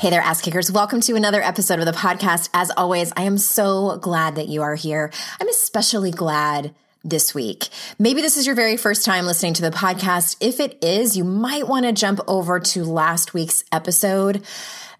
Hey 0.00 0.08
there, 0.08 0.22
ass 0.22 0.40
kickers. 0.40 0.72
Welcome 0.72 1.02
to 1.02 1.14
another 1.14 1.42
episode 1.42 1.78
of 1.78 1.84
the 1.84 1.92
podcast. 1.92 2.48
As 2.54 2.70
always, 2.74 3.12
I 3.18 3.24
am 3.24 3.36
so 3.36 3.98
glad 3.98 4.36
that 4.36 4.48
you 4.48 4.62
are 4.62 4.74
here. 4.74 5.12
I'm 5.38 5.48
especially 5.50 6.10
glad 6.10 6.74
this 7.04 7.34
week. 7.34 7.68
Maybe 7.98 8.22
this 8.22 8.38
is 8.38 8.46
your 8.46 8.54
very 8.54 8.78
first 8.78 9.04
time 9.04 9.26
listening 9.26 9.52
to 9.52 9.60
the 9.60 9.70
podcast. 9.70 10.38
If 10.40 10.58
it 10.58 10.82
is, 10.82 11.18
you 11.18 11.24
might 11.24 11.68
want 11.68 11.84
to 11.84 11.92
jump 11.92 12.18
over 12.26 12.58
to 12.58 12.82
last 12.82 13.34
week's 13.34 13.62
episode, 13.72 14.42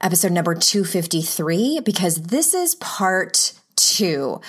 episode 0.02 0.32
number 0.32 0.54
253, 0.54 1.80
because 1.80 2.16
this 2.16 2.52
is 2.52 2.74
part 2.74 3.54
two 3.80 4.40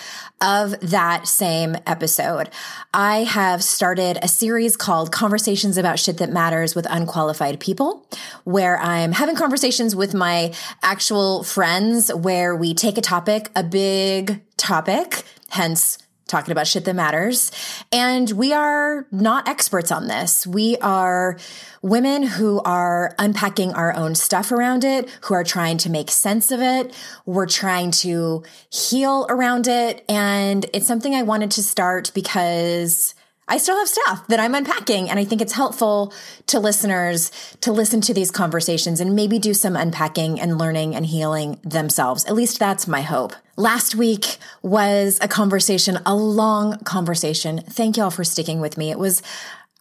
of 0.41 0.79
that 0.81 1.27
same 1.27 1.75
episode. 1.85 2.49
I 2.93 3.23
have 3.23 3.63
started 3.63 4.17
a 4.21 4.27
series 4.27 4.75
called 4.75 5.11
Conversations 5.11 5.77
About 5.77 5.99
Shit 5.99 6.17
That 6.17 6.31
Matters 6.31 6.75
with 6.75 6.87
Unqualified 6.89 7.59
People, 7.59 8.05
where 8.43 8.79
I'm 8.79 9.11
having 9.11 9.35
conversations 9.35 9.95
with 9.95 10.13
my 10.13 10.53
actual 10.81 11.43
friends 11.43 12.13
where 12.13 12.55
we 12.55 12.73
take 12.73 12.97
a 12.97 13.01
topic, 13.01 13.49
a 13.55 13.63
big 13.63 14.41
topic, 14.57 15.23
hence 15.49 15.97
talking 16.31 16.51
about 16.51 16.65
shit 16.65 16.85
that 16.85 16.95
matters. 16.95 17.51
And 17.91 18.31
we 18.31 18.53
are 18.53 19.05
not 19.11 19.47
experts 19.47 19.91
on 19.91 20.07
this. 20.07 20.47
We 20.47 20.77
are 20.77 21.37
women 21.81 22.23
who 22.23 22.61
are 22.61 23.13
unpacking 23.19 23.73
our 23.73 23.93
own 23.95 24.15
stuff 24.15 24.51
around 24.51 24.83
it, 24.83 25.09
who 25.21 25.33
are 25.33 25.43
trying 25.43 25.77
to 25.79 25.89
make 25.89 26.09
sense 26.09 26.51
of 26.51 26.61
it. 26.61 26.95
We're 27.25 27.47
trying 27.47 27.91
to 27.91 28.43
heal 28.71 29.27
around 29.29 29.67
it. 29.67 30.03
And 30.07 30.65
it's 30.73 30.87
something 30.87 31.13
I 31.13 31.23
wanted 31.23 31.51
to 31.51 31.63
start 31.63 32.11
because 32.15 33.13
I 33.51 33.57
still 33.57 33.77
have 33.77 33.89
stuff 33.89 34.27
that 34.27 34.39
I'm 34.39 34.55
unpacking. 34.55 35.09
And 35.09 35.19
I 35.19 35.25
think 35.25 35.41
it's 35.41 35.51
helpful 35.51 36.13
to 36.47 36.57
listeners 36.57 37.31
to 37.59 37.73
listen 37.73 37.99
to 38.01 38.13
these 38.13 38.31
conversations 38.31 39.01
and 39.01 39.13
maybe 39.13 39.39
do 39.39 39.53
some 39.53 39.75
unpacking 39.75 40.39
and 40.39 40.57
learning 40.57 40.95
and 40.95 41.05
healing 41.05 41.59
themselves. 41.61 42.23
At 42.23 42.33
least 42.33 42.59
that's 42.59 42.87
my 42.87 43.01
hope. 43.01 43.33
Last 43.57 43.93
week 43.93 44.37
was 44.61 45.19
a 45.21 45.27
conversation, 45.27 45.99
a 46.05 46.15
long 46.15 46.77
conversation. 46.85 47.57
Thank 47.57 47.97
y'all 47.97 48.09
for 48.09 48.23
sticking 48.23 48.61
with 48.61 48.77
me. 48.77 48.89
It 48.89 48.97
was, 48.97 49.21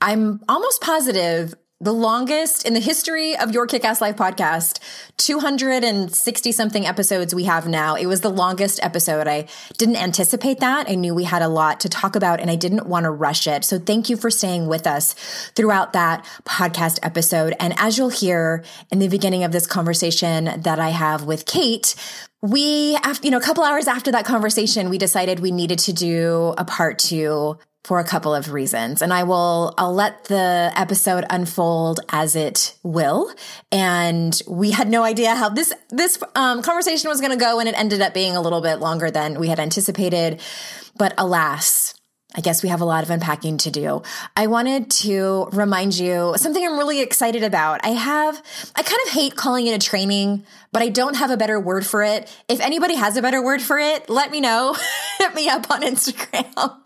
I'm 0.01 0.43
almost 0.49 0.81
positive 0.81 1.55
the 1.83 1.95
longest 1.95 2.67
in 2.67 2.75
the 2.75 2.81
history 2.81 3.35
of 3.39 3.53
your 3.53 3.67
Kick 3.67 3.87
Ass 3.87 4.03
Life 4.03 4.17
podcast, 4.17 4.81
260 5.17 6.53
something 6.53 6.87
episodes 6.87 7.35
we 7.35 7.45
have 7.45 7.67
now. 7.67 7.95
It 7.95 8.05
was 8.05 8.21
the 8.21 8.29
longest 8.29 8.81
episode. 8.83 9.27
I 9.27 9.47
didn't 9.79 9.97
anticipate 9.97 10.61
that. 10.61 10.91
I 10.91 10.95
knew 10.95 11.15
we 11.15 11.25
had 11.25 11.41
a 11.41 11.49
lot 11.49 11.81
to 11.81 11.89
talk 11.89 12.17
about 12.17 12.39
and 12.39 12.51
I 12.51 12.57
didn't 12.57 12.87
want 12.87 13.05
to 13.05 13.11
rush 13.11 13.47
it. 13.47 13.65
So 13.65 13.79
thank 13.79 14.11
you 14.11 14.19
for 14.19 14.31
staying 14.31 14.67
with 14.67 14.87
us 14.87 15.15
throughout 15.57 15.95
that 15.95 16.23
podcast 16.45 16.99
episode. 17.03 17.55
And 17.59 17.73
as 17.79 17.97
you'll 17.97 18.11
hear 18.11 18.63
in 18.93 18.99
the 18.99 19.09
beginning 19.09 19.43
of 19.43 19.53
this 19.53 19.67
conversation 19.67 20.61
that 20.61 20.79
I 20.79 20.91
have 20.91 21.25
with 21.25 21.47
Kate, 21.47 21.95
we, 22.43 22.97
after, 22.97 23.27
you 23.27 23.31
know, 23.31 23.39
a 23.39 23.43
couple 23.43 23.65
hours 23.65 23.89
after 23.89 24.13
that 24.13 24.27
conversation, 24.27 24.91
we 24.91 24.99
decided 24.99 25.41
we 25.41 25.51
needed 25.51 25.79
to 25.81 25.95
do 25.95 26.55
a 26.59 26.65
part 26.65 26.99
two 26.99 27.59
for 27.85 27.99
a 27.99 28.05
couple 28.05 28.35
of 28.35 28.53
reasons. 28.53 29.01
And 29.03 29.13
I 29.13 29.23
will, 29.23 29.75
I'll 29.79 29.95
let 29.95 30.25
the 30.25 30.73
episode 30.77 31.25
unfold 31.31 32.01
as 32.11 32.37
it 32.37 32.77
will. 32.83 33.33
And 33.73 34.41
we 34.47 34.71
had 34.71 34.89
no 34.89 35.03
idea 35.03 35.35
how 35.35 35.49
this, 35.49 35.73
this 35.89 36.23
um, 36.35 36.63
conversation 36.63 37.09
was 37.09 37.21
going 37.21 37.33
to 37.33 37.43
go. 37.43 37.59
And 37.59 37.69
it 37.69 37.79
ended 37.79 38.03
up 38.03 38.13
being 38.13 38.37
a 38.37 38.41
little 38.41 38.61
bit 38.61 38.77
longer 38.81 39.11
than 39.11 39.41
we 39.41 39.49
had 39.49 39.59
anticipated. 39.59 40.41
But 40.97 41.15
alas, 41.17 41.95
I 42.37 42.41
guess 42.43 42.63
we 42.63 42.69
have 42.69 42.81
a 42.81 42.85
lot 42.85 43.03
of 43.03 43.11
unpacking 43.11 43.59
to 43.59 43.73
do. 43.73 44.03
I 44.37 44.47
wanted 44.47 44.89
to 45.03 45.49
remind 45.53 45.99
you 45.99 46.35
something 46.37 46.65
I'm 46.65 46.79
really 46.79 47.01
excited 47.01 47.43
about. 47.43 47.85
I 47.85 47.89
have, 47.89 48.41
I 48.77 48.83
kind 48.83 49.01
of 49.07 49.13
hate 49.13 49.35
calling 49.35 49.67
it 49.67 49.75
a 49.75 49.85
training, 49.85 50.45
but 50.71 50.81
I 50.81 50.91
don't 50.91 51.17
have 51.17 51.33
a 51.33 51.37
better 51.37 51.59
word 51.59 51.85
for 51.85 52.05
it. 52.05 52.33
If 52.49 52.61
anybody 52.61 52.95
has 52.95 53.17
a 53.17 53.23
better 53.23 53.43
word 53.43 53.61
for 53.61 53.81
it, 53.81 54.09
let 54.09 54.31
me 54.31 54.41
know. 54.41 54.77
Hit 55.19 55.35
me 55.35 55.49
up 55.49 55.69
on 55.73 55.83
Instagram. 55.83 56.77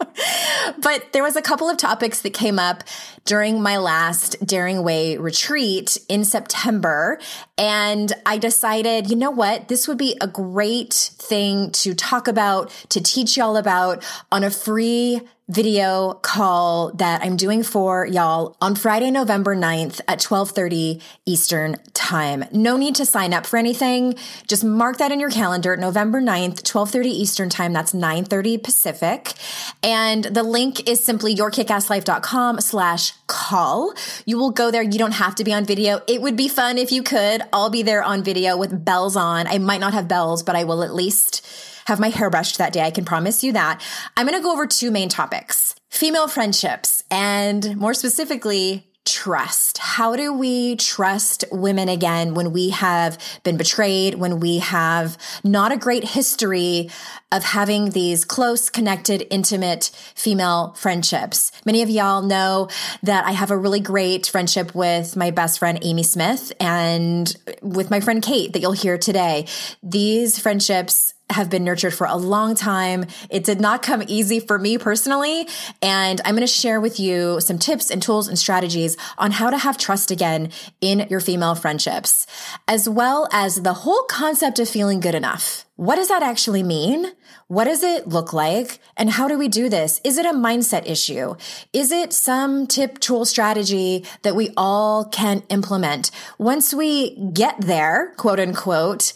but 0.83 1.13
there 1.13 1.23
was 1.23 1.37
a 1.37 1.43
couple 1.43 1.69
of 1.69 1.77
topics 1.77 2.23
that 2.23 2.33
came 2.33 2.59
up 2.59 2.83
during 3.27 3.61
my 3.61 3.77
last 3.77 4.45
Daring 4.47 4.83
Way 4.83 5.19
retreat 5.19 5.99
in 6.09 6.25
September. 6.25 7.19
And 7.59 8.11
I 8.25 8.39
decided, 8.39 9.11
you 9.11 9.17
know 9.17 9.31
what? 9.31 9.69
This 9.69 9.87
would 9.89 9.99
be 9.99 10.17
a 10.23 10.27
great 10.27 10.95
thing 10.95 11.71
to 11.73 11.95
talk 11.95 12.29
about, 12.29 12.71
to 12.89 13.03
teach 13.03 13.37
y'all 13.37 13.59
about 13.59 14.03
on 14.33 14.43
a 14.43 14.51
free 14.51 15.21
video 15.49 16.15
call 16.23 16.91
that 16.93 17.23
I'm 17.23 17.37
doing 17.37 17.63
for 17.63 18.07
y'all 18.07 18.57
on 18.63 18.75
Friday, 18.75 19.11
November 19.11 19.55
9th 19.55 20.01
at 20.09 20.23
1230 20.23 21.03
Eastern 21.27 21.77
time. 21.93 22.45
No 22.51 22.79
need 22.79 22.95
to 22.95 23.05
sign 23.05 23.35
up 23.35 23.45
for 23.45 23.59
anything. 23.59 24.15
Just 24.49 24.65
mark 24.65 24.97
that 24.99 25.13
in 25.13 25.21
your 25.21 25.31
calendar, 25.31 25.77
November 25.77 26.21
9th, 26.21 26.65
1230 26.65 27.11
Eastern 27.11 27.51
time. 27.51 27.75
That's 27.75 27.93
930 27.93 28.59
Pacific. 28.59 29.35
And 29.83 30.25
the 30.25 30.43
link 30.43 30.89
is 30.89 31.05
simply 31.05 31.35
yourkickasslife.com 31.35 32.61
slash 32.61 33.13
call. 33.27 33.93
You 34.25 34.39
will 34.39 34.51
go 34.51 34.71
there. 34.71 34.83
You 34.83 34.99
don't 34.99 35.13
have 35.13 35.35
to 35.37 35.45
be 35.45 35.53
on 35.53 35.67
video. 35.67 36.01
It 36.09 36.23
would 36.23 36.37
be 36.37 36.49
fun 36.49 36.79
if 36.79 36.91
you 36.91 37.03
could. 37.03 37.43
I'll 37.53 37.71
be 37.71 37.83
there 37.83 38.03
on 38.03 38.25
video 38.25 38.57
with 38.57 38.85
bells 38.85 39.15
on. 39.15 39.47
I 39.47 39.59
might 39.59 39.81
not 39.81 39.93
have 39.93 40.09
bells, 40.09 40.43
but 40.43 40.57
I 40.57 40.65
will 40.65 40.83
at 40.83 40.95
least 40.95 41.44
have 41.87 42.01
my 42.01 42.09
hair 42.09 42.31
brushed 42.31 42.59
that 42.59 42.73
day. 42.73 42.83
I 42.83 42.91
can 42.91 43.05
promise 43.05 43.45
you 43.45 43.53
that. 43.53 43.81
I'm 44.17 44.27
going 44.27 44.39
to 44.39 44.43
go 44.43 44.53
over 44.53 44.67
two 44.67 44.91
main 44.91 45.09
topics 45.09 45.75
female 45.91 46.27
friendships 46.27 47.05
and 47.09 47.77
more 47.77 47.95
specifically, 47.95 48.85
trust. 49.05 49.79
How 49.79 50.17
do 50.17 50.33
we 50.33 50.77
trust 50.77 51.45
women 51.53 51.89
again 51.89 52.35
when 52.35 52.53
we 52.53 52.71
have 52.71 53.19
been 53.43 53.57
betrayed, 53.57 54.15
when 54.15 54.41
we 54.41 54.59
have 54.59 55.19
not 55.45 55.73
a 55.73 55.77
great 55.77 56.05
history 56.05 56.91
of 57.31 57.45
having 57.45 57.91
these 57.91 58.25
close, 58.25 58.71
connected, 58.71 59.27
intimate 59.31 59.91
female 60.15 60.73
friendships? 60.73 61.53
Many 61.67 61.83
of 61.83 61.91
y'all 61.91 62.23
know 62.23 62.69
that 63.03 63.27
I 63.27 63.33
have 63.33 63.51
a 63.51 63.59
really 63.59 63.81
great 63.81 64.27
friendship 64.27 64.75
with 64.75 65.17
my 65.17 65.31
best 65.31 65.59
friend, 65.59 65.79
Amy 65.83 66.03
Smith, 66.03 66.53
and 66.59 67.35
with 67.61 67.91
my 67.91 68.01
friend 68.01 68.23
Kate 68.23 68.53
that 68.55 68.61
you'll 68.61 68.73
hear 68.73 68.97
today. 68.97 69.47
These 69.83 70.39
friendships 70.39 71.14
have 71.31 71.49
been 71.51 71.65
nurtured 71.65 71.95
for 71.95 72.07
a 72.07 72.17
long 72.17 72.55
time. 72.55 73.07
It 73.31 73.45
did 73.45 73.61
not 73.61 73.83
come 73.83 74.03
easy 74.07 74.41
for 74.41 74.59
me 74.59 74.79
personally. 74.79 75.49
And 75.81 76.21
I'm 76.25 76.35
going 76.35 76.47
to 76.47 76.47
share 76.47 76.81
with 76.81 77.01
you 77.01 77.41
some 77.41 77.59
tips 77.59 77.91
and 77.91 78.03
tools 78.03 78.29
and 78.29 78.39
strategies 78.39 78.97
on 79.17 79.33
how 79.33 79.51
to 79.51 79.59
have 79.59 79.79
trust 79.79 80.11
again 80.11 80.51
in 80.81 81.07
your 81.11 81.21
female 81.21 81.55
friendships, 81.55 82.27
as 82.69 82.89
well 82.89 83.29
as 83.33 83.63
the 83.63 83.73
whole 83.73 84.03
concept 84.05 84.59
of 84.59 84.69
feeling 84.69 85.01
good 85.01 85.15
enough. 85.15 85.65
What 85.77 85.97
does 85.97 86.09
that 86.09 86.23
actually 86.23 86.63
mean? 86.63 87.13
What 87.49 87.65
does 87.65 87.83
it 87.83 88.07
look 88.07 88.33
like? 88.33 88.79
And 88.97 89.11
how 89.11 89.27
do 89.27 89.37
we 89.37 89.49
do 89.49 89.69
this? 89.69 90.01
Is 90.05 90.19
it 90.19 90.27
a 90.27 90.33
mindset 90.33 90.87
issue? 90.87 91.35
Is 91.73 91.91
it 91.91 92.13
some 92.13 92.67
tip, 92.69 93.01
tool, 93.01 93.25
strategy 93.25 94.05
that 94.23 94.37
we 94.37 94.51
all 94.57 95.05
can 95.05 95.43
implement? 95.49 96.11
Once 96.39 96.73
we 96.73 97.17
get 97.33 97.61
there, 97.61 98.13
quote 98.17 98.39
unquote, 98.39 99.13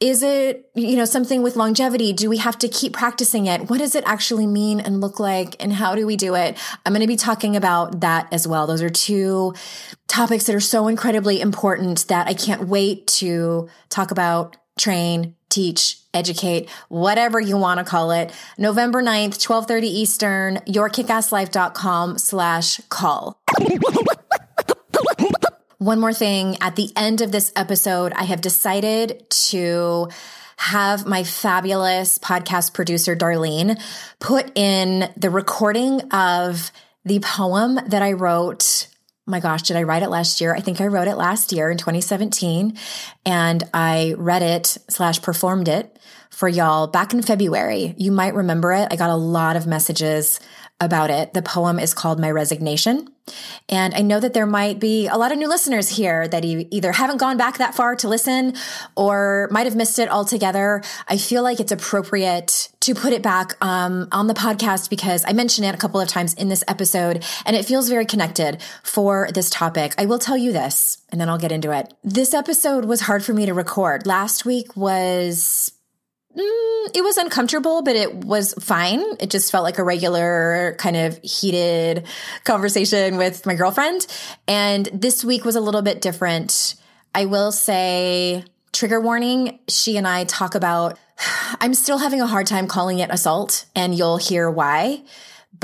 is 0.00 0.22
it, 0.22 0.70
you 0.74 0.96
know, 0.96 1.04
something 1.04 1.42
with 1.42 1.56
longevity? 1.56 2.12
Do 2.12 2.28
we 2.28 2.38
have 2.38 2.58
to 2.58 2.68
keep 2.68 2.92
practicing 2.92 3.46
it? 3.46 3.70
What 3.70 3.78
does 3.78 3.94
it 3.94 4.04
actually 4.06 4.46
mean 4.46 4.80
and 4.80 5.00
look 5.00 5.20
like? 5.20 5.56
And 5.60 5.72
how 5.72 5.94
do 5.94 6.06
we 6.06 6.16
do 6.16 6.34
it? 6.34 6.58
I'm 6.84 6.92
going 6.92 7.00
to 7.00 7.06
be 7.06 7.16
talking 7.16 7.56
about 7.56 8.00
that 8.00 8.28
as 8.32 8.46
well. 8.46 8.66
Those 8.66 8.82
are 8.82 8.90
two 8.90 9.54
topics 10.08 10.44
that 10.46 10.54
are 10.54 10.60
so 10.60 10.88
incredibly 10.88 11.40
important 11.40 12.08
that 12.08 12.26
I 12.26 12.34
can't 12.34 12.68
wait 12.68 13.06
to 13.18 13.68
talk 13.88 14.10
about, 14.10 14.56
train, 14.78 15.36
teach, 15.48 15.98
educate, 16.12 16.68
whatever 16.88 17.40
you 17.40 17.56
want 17.56 17.78
to 17.78 17.84
call 17.84 18.10
it. 18.10 18.32
November 18.58 19.02
9th, 19.02 19.38
1230 19.48 19.86
Eastern, 19.86 20.56
yourkickasslife.com 20.66 22.18
slash 22.18 22.80
call. 22.88 23.40
One 25.84 26.00
more 26.00 26.14
thing 26.14 26.56
at 26.62 26.76
the 26.76 26.90
end 26.96 27.20
of 27.20 27.30
this 27.30 27.52
episode, 27.54 28.14
I 28.14 28.22
have 28.24 28.40
decided 28.40 29.28
to 29.50 30.08
have 30.56 31.04
my 31.04 31.24
fabulous 31.24 32.16
podcast 32.16 32.72
producer, 32.72 33.14
Darlene, 33.14 33.78
put 34.18 34.50
in 34.56 35.12
the 35.14 35.28
recording 35.28 36.00
of 36.10 36.72
the 37.04 37.20
poem 37.20 37.74
that 37.88 38.00
I 38.00 38.12
wrote 38.12 38.88
my 39.26 39.40
gosh, 39.40 39.62
did 39.62 39.76
I 39.76 39.84
write 39.84 40.02
it 40.02 40.10
last 40.10 40.42
year? 40.42 40.54
I 40.54 40.60
think 40.60 40.82
I 40.82 40.86
wrote 40.86 41.08
it 41.08 41.16
last 41.16 41.50
year 41.50 41.70
in 41.70 41.78
2017 41.78 42.76
and 43.24 43.64
I 43.72 44.14
read 44.18 44.42
it 44.42 44.66
slash 44.90 45.22
performed 45.22 45.66
it 45.66 45.98
for 46.28 46.46
y'all 46.46 46.88
back 46.88 47.14
in 47.14 47.22
February. 47.22 47.94
You 47.96 48.12
might 48.12 48.34
remember 48.34 48.72
it. 48.72 48.88
I 48.90 48.96
got 48.96 49.08
a 49.08 49.16
lot 49.16 49.56
of 49.56 49.66
messages 49.66 50.40
about 50.80 51.10
it. 51.10 51.34
The 51.34 51.42
poem 51.42 51.78
is 51.78 51.94
called 51.94 52.20
My 52.20 52.30
Resignation. 52.30 53.08
And 53.70 53.94
I 53.94 54.02
know 54.02 54.20
that 54.20 54.34
there 54.34 54.46
might 54.46 54.78
be 54.78 55.06
a 55.06 55.16
lot 55.16 55.32
of 55.32 55.38
new 55.38 55.48
listeners 55.48 55.88
here 55.88 56.28
that 56.28 56.44
either 56.44 56.92
haven't 56.92 57.16
gone 57.16 57.38
back 57.38 57.56
that 57.56 57.74
far 57.74 57.96
to 57.96 58.08
listen 58.08 58.54
or 58.96 59.48
might 59.50 59.64
have 59.64 59.76
missed 59.76 59.98
it 59.98 60.10
altogether. 60.10 60.82
I 61.08 61.16
feel 61.16 61.42
like 61.42 61.58
it's 61.58 61.72
appropriate 61.72 62.68
to 62.80 62.94
put 62.94 63.14
it 63.14 63.22
back 63.22 63.56
um, 63.64 64.08
on 64.12 64.26
the 64.26 64.34
podcast 64.34 64.90
because 64.90 65.24
I 65.26 65.32
mentioned 65.32 65.66
it 65.66 65.74
a 65.74 65.78
couple 65.78 66.00
of 66.00 66.08
times 66.08 66.34
in 66.34 66.48
this 66.48 66.62
episode 66.68 67.24
and 67.46 67.56
it 67.56 67.64
feels 67.64 67.88
very 67.88 68.04
connected 68.04 68.60
for 68.82 69.30
this 69.32 69.48
topic. 69.48 69.94
I 69.96 70.04
will 70.04 70.18
tell 70.18 70.36
you 70.36 70.52
this 70.52 70.98
and 71.10 71.18
then 71.18 71.30
I'll 71.30 71.38
get 71.38 71.52
into 71.52 71.70
it. 71.70 71.94
This 72.02 72.34
episode 72.34 72.84
was 72.84 73.00
hard 73.00 73.24
for 73.24 73.32
me 73.32 73.46
to 73.46 73.54
record. 73.54 74.06
Last 74.06 74.44
week 74.44 74.76
was 74.76 75.72
Mm, 76.36 76.90
it 76.94 77.04
was 77.04 77.16
uncomfortable, 77.16 77.82
but 77.82 77.94
it 77.94 78.12
was 78.12 78.54
fine. 78.54 79.02
It 79.20 79.30
just 79.30 79.52
felt 79.52 79.62
like 79.62 79.78
a 79.78 79.84
regular 79.84 80.74
kind 80.78 80.96
of 80.96 81.18
heated 81.22 82.06
conversation 82.42 83.16
with 83.16 83.46
my 83.46 83.54
girlfriend. 83.54 84.06
And 84.48 84.86
this 84.92 85.24
week 85.24 85.44
was 85.44 85.54
a 85.54 85.60
little 85.60 85.82
bit 85.82 86.00
different. 86.00 86.74
I 87.14 87.26
will 87.26 87.52
say, 87.52 88.44
trigger 88.72 89.00
warning, 89.00 89.60
she 89.68 89.96
and 89.96 90.08
I 90.08 90.24
talk 90.24 90.56
about, 90.56 90.98
I'm 91.60 91.74
still 91.74 91.98
having 91.98 92.20
a 92.20 92.26
hard 92.26 92.48
time 92.48 92.66
calling 92.66 92.98
it 92.98 93.10
assault, 93.10 93.66
and 93.76 93.96
you'll 93.96 94.16
hear 94.16 94.50
why. 94.50 95.02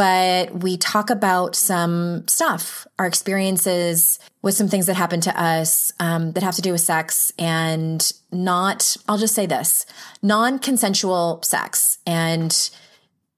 But 0.00 0.62
we 0.62 0.78
talk 0.78 1.10
about 1.10 1.54
some 1.54 2.26
stuff, 2.26 2.86
our 2.98 3.04
experiences 3.04 4.18
with 4.40 4.54
some 4.54 4.66
things 4.66 4.86
that 4.86 4.94
happened 4.94 5.24
to 5.24 5.38
us 5.38 5.92
um, 6.00 6.32
that 6.32 6.42
have 6.42 6.54
to 6.54 6.62
do 6.62 6.72
with 6.72 6.80
sex 6.80 7.34
and 7.38 8.10
not, 8.32 8.96
I'll 9.06 9.18
just 9.18 9.34
say 9.34 9.44
this 9.44 9.84
non 10.22 10.58
consensual 10.58 11.42
sex. 11.42 11.98
And 12.06 12.70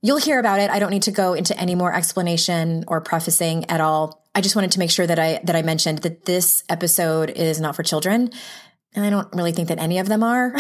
you'll 0.03 0.21
hear 0.21 0.39
about 0.39 0.61
it. 0.61 0.71
I 0.71 0.79
don't 0.79 0.93
need 0.93 1.03
to 1.03 1.11
go 1.11 1.35
into 1.35 1.59
any 1.59 1.75
more 1.75 1.93
explanation 1.93 2.85
or 2.87 3.01
prefacing 3.01 3.69
at 3.69 3.81
all. 3.81 4.25
I 4.33 4.41
just 4.41 4.55
wanted 4.55 4.71
to 4.71 4.79
make 4.79 4.93
sure 4.93 5.09
that 5.09 5.19
I 5.19 5.41
that 5.43 5.57
I 5.57 5.63
mentioned 5.63 5.99
that 6.03 6.27
this 6.27 6.63
episode 6.69 7.31
is 7.31 7.61
not 7.61 7.75
for 7.75 7.83
children. 7.83 8.31
And 8.95 9.05
I 9.05 9.11
don't 9.11 9.27
really 9.35 9.51
think 9.51 9.67
that 9.67 9.81
any 9.81 9.99
of 9.99 10.07
them 10.07 10.23
are. 10.23 10.53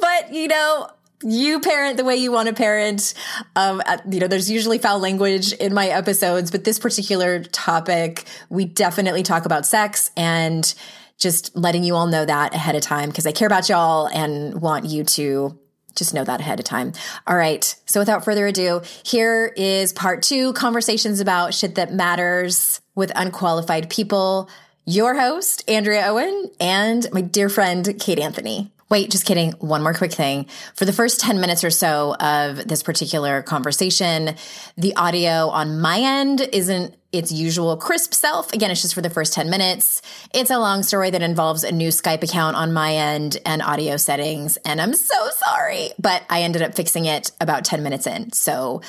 but 0.00 0.34
you 0.34 0.48
know, 0.48 0.90
you 1.22 1.60
parent 1.60 1.96
the 1.96 2.04
way 2.04 2.16
you 2.16 2.30
want 2.30 2.48
to 2.48 2.54
parent. 2.54 3.14
Um, 3.56 3.82
you 4.10 4.20
know, 4.20 4.28
there's 4.28 4.50
usually 4.50 4.78
foul 4.78 4.98
language 4.98 5.52
in 5.52 5.74
my 5.74 5.88
episodes, 5.88 6.50
but 6.50 6.64
this 6.64 6.78
particular 6.78 7.42
topic, 7.42 8.24
we 8.48 8.64
definitely 8.64 9.22
talk 9.22 9.44
about 9.44 9.66
sex 9.66 10.10
and 10.16 10.72
just 11.18 11.56
letting 11.56 11.82
you 11.82 11.96
all 11.96 12.06
know 12.06 12.24
that 12.24 12.54
ahead 12.54 12.76
of 12.76 12.82
time 12.82 13.08
because 13.08 13.26
I 13.26 13.32
care 13.32 13.46
about 13.46 13.68
y'all 13.68 14.06
and 14.06 14.60
want 14.62 14.84
you 14.84 15.02
to 15.04 15.58
just 15.96 16.14
know 16.14 16.22
that 16.22 16.40
ahead 16.40 16.60
of 16.60 16.64
time. 16.64 16.92
All 17.26 17.36
right. 17.36 17.74
So 17.86 18.00
without 18.00 18.24
further 18.24 18.46
ado, 18.46 18.82
here 19.02 19.52
is 19.56 19.92
part 19.92 20.22
two 20.22 20.52
conversations 20.52 21.18
about 21.18 21.54
shit 21.54 21.74
that 21.74 21.92
matters 21.92 22.80
with 22.94 23.10
unqualified 23.16 23.90
people. 23.90 24.48
Your 24.84 25.16
host, 25.16 25.68
Andrea 25.68 26.06
Owen, 26.06 26.50
and 26.60 27.06
my 27.12 27.20
dear 27.20 27.48
friend, 27.48 27.96
Kate 27.98 28.20
Anthony. 28.20 28.70
Wait, 28.90 29.10
just 29.10 29.26
kidding. 29.26 29.52
One 29.52 29.82
more 29.82 29.92
quick 29.92 30.12
thing. 30.12 30.46
For 30.74 30.86
the 30.86 30.94
first 30.94 31.20
10 31.20 31.40
minutes 31.40 31.62
or 31.62 31.70
so 31.70 32.14
of 32.14 32.66
this 32.66 32.82
particular 32.82 33.42
conversation, 33.42 34.34
the 34.76 34.96
audio 34.96 35.48
on 35.48 35.80
my 35.80 36.00
end 36.00 36.40
isn't 36.40 36.96
its 37.12 37.30
usual 37.30 37.76
crisp 37.76 38.14
self. 38.14 38.52
Again, 38.52 38.70
it's 38.70 38.80
just 38.80 38.94
for 38.94 39.02
the 39.02 39.10
first 39.10 39.34
10 39.34 39.50
minutes. 39.50 40.00
It's 40.32 40.50
a 40.50 40.58
long 40.58 40.82
story 40.82 41.10
that 41.10 41.22
involves 41.22 41.64
a 41.64 41.72
new 41.72 41.88
Skype 41.88 42.22
account 42.22 42.56
on 42.56 42.72
my 42.72 42.94
end 42.94 43.38
and 43.44 43.60
audio 43.60 43.98
settings. 43.98 44.56
And 44.58 44.80
I'm 44.80 44.94
so 44.94 45.30
sorry, 45.36 45.90
but 45.98 46.22
I 46.30 46.42
ended 46.42 46.62
up 46.62 46.74
fixing 46.74 47.04
it 47.04 47.30
about 47.40 47.64
10 47.64 47.82
minutes 47.82 48.06
in. 48.06 48.32
So 48.32 48.82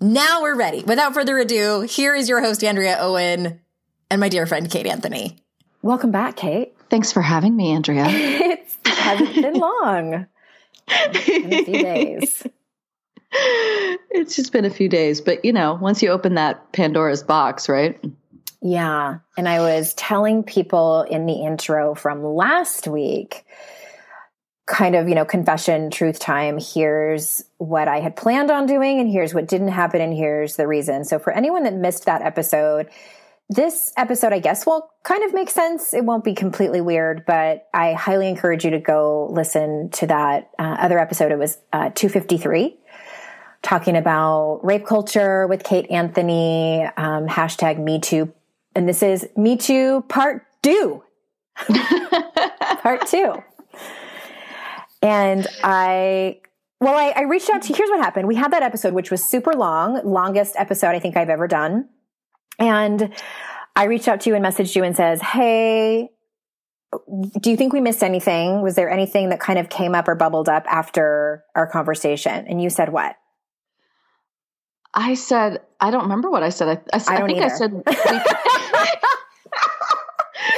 now 0.00 0.42
we're 0.42 0.56
ready. 0.56 0.82
Without 0.82 1.14
further 1.14 1.38
ado, 1.38 1.80
here 1.82 2.14
is 2.14 2.28
your 2.28 2.40
host, 2.40 2.62
Andrea 2.64 2.96
Owen, 3.00 3.60
and 4.10 4.20
my 4.20 4.28
dear 4.28 4.46
friend, 4.46 4.70
Kate 4.70 4.86
Anthony. 4.86 5.36
Welcome 5.82 6.10
back, 6.10 6.36
Kate. 6.36 6.77
Thanks 6.90 7.12
for 7.12 7.22
having 7.22 7.56
me, 7.56 7.72
Andrea. 7.72 8.06
it 8.08 8.66
hasn't 8.84 9.34
been 9.34 9.54
long. 9.58 10.26
In 11.26 11.52
a 11.52 11.64
few 11.64 11.82
days. 11.82 12.46
It's 13.30 14.36
just 14.36 14.52
been 14.52 14.64
a 14.64 14.70
few 14.70 14.88
days, 14.88 15.20
but 15.20 15.44
you 15.44 15.52
know, 15.52 15.74
once 15.74 16.02
you 16.02 16.10
open 16.10 16.34
that 16.36 16.72
Pandora's 16.72 17.22
box, 17.22 17.68
right? 17.68 18.02
Yeah. 18.60 19.18
And 19.36 19.48
I 19.48 19.60
was 19.60 19.94
telling 19.94 20.42
people 20.42 21.02
in 21.02 21.26
the 21.26 21.44
intro 21.44 21.94
from 21.94 22.24
last 22.24 22.88
week, 22.88 23.44
kind 24.66 24.94
of, 24.94 25.08
you 25.08 25.14
know, 25.14 25.24
confession, 25.24 25.90
truth 25.90 26.18
time. 26.18 26.58
Here's 26.58 27.42
what 27.56 27.88
I 27.88 28.00
had 28.00 28.16
planned 28.16 28.50
on 28.50 28.66
doing, 28.66 29.00
and 29.00 29.10
here's 29.10 29.32
what 29.32 29.48
didn't 29.48 29.68
happen, 29.68 30.00
and 30.00 30.12
here's 30.12 30.56
the 30.56 30.66
reason. 30.66 31.04
So, 31.04 31.18
for 31.18 31.32
anyone 31.32 31.62
that 31.62 31.74
missed 31.74 32.04
that 32.04 32.22
episode, 32.22 32.88
this 33.48 33.92
episode, 33.96 34.32
I 34.32 34.40
guess, 34.40 34.66
will 34.66 34.90
kind 35.04 35.24
of 35.24 35.32
make 35.32 35.48
sense. 35.48 35.94
It 35.94 36.04
won't 36.04 36.24
be 36.24 36.34
completely 36.34 36.80
weird, 36.80 37.24
but 37.26 37.66
I 37.72 37.94
highly 37.94 38.28
encourage 38.28 38.64
you 38.64 38.70
to 38.72 38.78
go 38.78 39.28
listen 39.30 39.88
to 39.92 40.06
that 40.08 40.50
uh, 40.58 40.76
other 40.80 40.98
episode. 40.98 41.32
It 41.32 41.38
was 41.38 41.58
uh, 41.72 41.90
253, 41.94 42.76
talking 43.62 43.96
about 43.96 44.60
rape 44.62 44.86
culture 44.86 45.46
with 45.46 45.64
Kate 45.64 45.90
Anthony, 45.90 46.84
um, 46.96 47.26
hashtag 47.26 47.78
Me 47.78 47.98
Too. 47.98 48.32
And 48.74 48.88
this 48.88 49.02
is 49.02 49.26
Me 49.36 49.56
Too 49.56 50.02
Part 50.08 50.44
Two. 50.62 51.02
part 52.82 53.06
two. 53.06 53.42
And 55.02 55.46
I 55.62 56.40
well, 56.80 56.94
I, 56.94 57.12
I, 57.16 57.22
reached 57.22 57.50
out 57.50 57.62
to, 57.62 57.74
here's 57.74 57.90
what 57.90 57.98
happened. 57.98 58.28
We 58.28 58.36
had 58.36 58.52
that 58.52 58.62
episode, 58.62 58.94
which 58.94 59.10
was 59.10 59.24
super 59.24 59.52
long, 59.52 60.00
longest 60.04 60.54
episode 60.56 60.90
I 60.90 61.00
think 61.00 61.16
I've 61.16 61.28
ever 61.28 61.48
done. 61.48 61.88
And 62.58 63.14
I 63.76 63.84
reached 63.84 64.08
out 64.08 64.22
to 64.22 64.30
you 64.30 64.36
and 64.36 64.44
messaged 64.44 64.74
you 64.74 64.84
and 64.84 64.96
says, 64.96 65.20
Hey, 65.20 66.10
do 67.40 67.50
you 67.50 67.56
think 67.56 67.72
we 67.72 67.80
missed 67.80 68.02
anything? 68.02 68.62
Was 68.62 68.74
there 68.74 68.90
anything 68.90 69.28
that 69.28 69.40
kind 69.40 69.58
of 69.58 69.68
came 69.68 69.94
up 69.94 70.08
or 70.08 70.14
bubbled 70.14 70.48
up 70.48 70.64
after 70.68 71.44
our 71.54 71.66
conversation? 71.66 72.46
And 72.48 72.62
you 72.62 72.70
said 72.70 72.90
what? 72.90 73.16
I 74.94 75.14
said, 75.14 75.60
I 75.80 75.90
don't 75.90 76.04
remember 76.04 76.30
what 76.30 76.42
I 76.42 76.48
said. 76.48 76.68
I, 76.68 76.96
I, 76.96 77.02
I, 77.08 77.16
I 77.16 77.26
think 77.26 77.38
either. 77.38 77.44
I 77.44 77.48
said, 77.48 77.82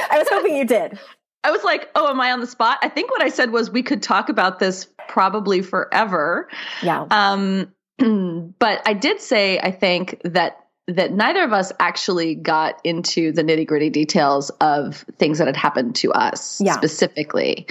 I 0.09 0.17
was 0.17 0.27
hoping 0.29 0.55
you 0.55 0.65
did. 0.65 0.97
I 1.43 1.51
was 1.51 1.63
like, 1.63 1.89
oh, 1.95 2.07
am 2.07 2.21
I 2.21 2.31
on 2.31 2.39
the 2.39 2.47
spot? 2.47 2.77
I 2.81 2.89
think 2.89 3.11
what 3.11 3.21
I 3.21 3.29
said 3.29 3.51
was 3.51 3.69
we 3.69 3.83
could 3.83 4.01
talk 4.01 4.29
about 4.29 4.59
this 4.59 4.87
probably 5.07 5.61
forever. 5.61 6.47
Yeah. 6.81 7.05
Um, 7.11 7.73
but 8.59 8.81
I 8.85 8.93
did 8.93 9.19
say, 9.21 9.59
I 9.59 9.71
think 9.71 10.21
that 10.23 10.57
that 10.95 11.11
neither 11.11 11.43
of 11.43 11.53
us 11.53 11.71
actually 11.79 12.35
got 12.35 12.79
into 12.83 13.31
the 13.31 13.43
nitty 13.43 13.67
gritty 13.67 13.89
details 13.89 14.49
of 14.61 15.05
things 15.17 15.37
that 15.37 15.47
had 15.47 15.57
happened 15.57 15.95
to 15.95 16.11
us 16.11 16.59
yeah. 16.61 16.73
specifically. 16.73 17.67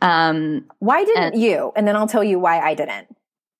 Um, 0.00 0.66
why 0.78 1.04
didn't 1.04 1.34
and, 1.34 1.42
you? 1.42 1.72
And 1.76 1.86
then 1.86 1.96
I'll 1.96 2.08
tell 2.08 2.24
you 2.24 2.38
why 2.38 2.60
I 2.60 2.74
didn't. 2.74 3.08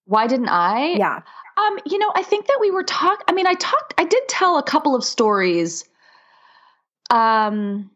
Why 0.07 0.27
didn't 0.27 0.49
I? 0.49 0.95
Yeah. 0.95 1.23
Um, 1.57 1.79
you 1.87 1.99
know, 1.99 2.11
I 2.15 2.23
think 2.23 2.47
that 2.47 2.59
we 2.61 2.71
were 2.71 2.83
talk. 2.83 3.23
I 3.29 3.33
mean, 3.33 3.47
I 3.47 3.55
talked. 3.55 3.95
I 3.99 4.05
did 4.05 4.23
tell 4.29 4.59
a 4.59 4.63
couple 4.63 4.95
of 4.95 5.05
stories. 5.05 5.85
Um, 7.11 7.91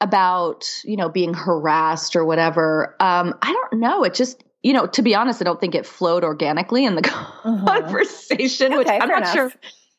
about 0.00 0.68
you 0.84 0.96
know 0.96 1.08
being 1.08 1.32
harassed 1.32 2.16
or 2.16 2.24
whatever. 2.24 2.96
Um, 3.00 3.34
I 3.40 3.52
don't 3.52 3.80
know. 3.80 4.04
It 4.04 4.14
just 4.14 4.42
you 4.62 4.72
know, 4.72 4.86
to 4.88 5.02
be 5.02 5.14
honest, 5.14 5.40
I 5.40 5.44
don't 5.44 5.60
think 5.60 5.74
it 5.74 5.86
flowed 5.86 6.24
organically 6.24 6.84
in 6.84 6.96
the 6.96 7.02
mm-hmm. 7.02 7.66
conversation, 7.66 8.72
okay, 8.72 8.78
which 8.78 8.88
I'm 8.88 9.08
not 9.08 9.18
enough. 9.18 9.32
sure 9.32 9.52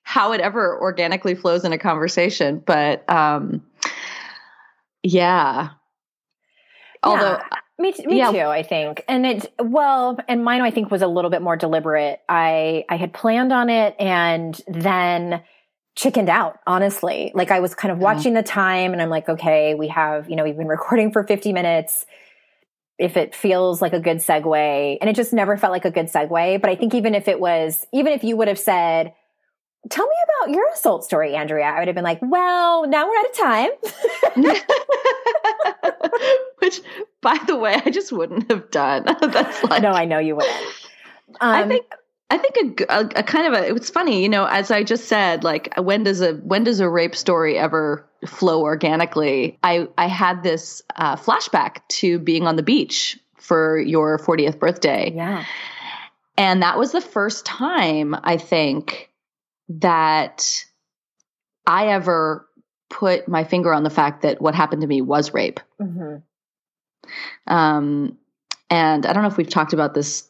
how 0.07 0.31
it 0.31 0.39
ever 0.39 0.79
organically 0.79 1.35
flows 1.35 1.65
in 1.65 1.73
a 1.73 1.77
conversation. 1.77 2.63
But 2.65 3.03
um, 3.09 3.61
yeah. 5.03 5.71
Although, 7.03 7.41
yeah. 7.51 7.59
Me, 7.77 7.93
me 8.05 8.17
yeah. 8.17 8.31
too, 8.31 8.39
I 8.39 8.63
think. 8.63 9.03
And 9.09 9.25
it, 9.25 9.53
well, 9.59 10.17
and 10.29 10.45
mine, 10.45 10.61
I 10.61 10.71
think, 10.71 10.91
was 10.91 11.01
a 11.01 11.07
little 11.07 11.29
bit 11.29 11.41
more 11.41 11.57
deliberate. 11.57 12.21
I, 12.29 12.85
I 12.87 12.95
had 12.95 13.11
planned 13.11 13.51
on 13.51 13.69
it 13.69 13.97
and 13.99 14.57
then 14.65 15.43
chickened 15.97 16.29
out, 16.29 16.59
honestly. 16.65 17.33
Like 17.35 17.51
I 17.51 17.59
was 17.59 17.75
kind 17.75 17.91
of 17.91 17.97
watching 17.97 18.33
the 18.33 18.43
time 18.43 18.93
and 18.93 19.01
I'm 19.01 19.09
like, 19.09 19.27
okay, 19.27 19.75
we 19.75 19.89
have, 19.89 20.29
you 20.29 20.37
know, 20.37 20.45
we've 20.45 20.55
been 20.55 20.67
recording 20.69 21.11
for 21.11 21.25
50 21.25 21.51
minutes. 21.51 22.05
If 22.97 23.17
it 23.17 23.35
feels 23.35 23.81
like 23.81 23.91
a 23.91 23.99
good 23.99 24.17
segue, 24.17 24.97
and 25.01 25.09
it 25.09 25.17
just 25.17 25.33
never 25.33 25.57
felt 25.57 25.71
like 25.71 25.85
a 25.85 25.91
good 25.91 26.07
segue. 26.07 26.61
But 26.61 26.69
I 26.69 26.75
think 26.77 26.95
even 26.95 27.13
if 27.13 27.27
it 27.27 27.41
was, 27.41 27.85
even 27.91 28.13
if 28.13 28.23
you 28.23 28.37
would 28.37 28.47
have 28.47 28.57
said, 28.57 29.13
Tell 29.89 30.05
me 30.05 30.15
about 30.25 30.49
your 30.53 30.69
assault 30.73 31.05
story, 31.05 31.33
Andrea. 31.35 31.65
I 31.65 31.79
would 31.79 31.87
have 31.87 31.95
been 31.95 32.03
like, 32.03 32.19
well, 32.21 32.85
now 32.87 33.07
we're 33.07 33.17
out 33.17 33.29
of 33.29 33.37
time. 33.37 33.69
Which, 36.59 36.81
by 37.21 37.39
the 37.47 37.55
way, 37.55 37.81
I 37.85 37.89
just 37.89 38.11
wouldn't 38.11 38.51
have 38.51 38.69
done. 38.69 39.05
That's 39.21 39.63
like, 39.63 39.81
no, 39.81 39.91
I 39.91 40.03
know 40.05 40.19
you 40.19 40.35
wouldn't. 40.35 40.55
Um, 41.39 41.55
I 41.55 41.67
think 41.67 41.85
I 42.29 42.37
think 42.37 42.81
a, 42.81 42.93
a, 42.93 43.09
a, 43.19 43.23
kind 43.23 43.47
of 43.47 43.61
a 43.61 43.75
it's 43.75 43.89
funny, 43.89 44.21
you 44.21 44.29
know, 44.29 44.45
as 44.45 44.71
I 44.71 44.83
just 44.83 45.05
said, 45.05 45.43
like 45.43 45.73
when 45.77 46.03
does 46.03 46.21
a 46.21 46.33
when 46.33 46.63
does 46.63 46.79
a 46.79 46.89
rape 46.89 47.15
story 47.15 47.57
ever 47.57 48.05
flow 48.25 48.63
organically? 48.63 49.57
I 49.63 49.87
I 49.97 50.07
had 50.07 50.43
this 50.43 50.81
uh, 50.95 51.15
flashback 51.15 51.87
to 51.89 52.19
being 52.19 52.45
on 52.45 52.57
the 52.57 52.63
beach 52.63 53.17
for 53.37 53.79
your 53.79 54.19
40th 54.19 54.59
birthday. 54.59 55.13
Yeah. 55.15 55.45
And 56.37 56.61
that 56.61 56.77
was 56.77 56.91
the 56.91 57.01
first 57.01 57.45
time 57.45 58.15
I 58.23 58.37
think 58.37 59.06
that 59.69 60.65
I 61.65 61.87
ever 61.89 62.47
put 62.89 63.27
my 63.27 63.43
finger 63.43 63.73
on 63.73 63.83
the 63.83 63.89
fact 63.89 64.21
that 64.21 64.41
what 64.41 64.55
happened 64.55 64.81
to 64.81 64.87
me 64.87 65.01
was 65.01 65.33
rape. 65.33 65.59
Mm-hmm. 65.81 67.53
Um, 67.53 68.17
and 68.69 69.05
I 69.05 69.13
don't 69.13 69.23
know 69.23 69.29
if 69.29 69.37
we've 69.37 69.49
talked 69.49 69.73
about 69.73 69.93
this 69.93 70.29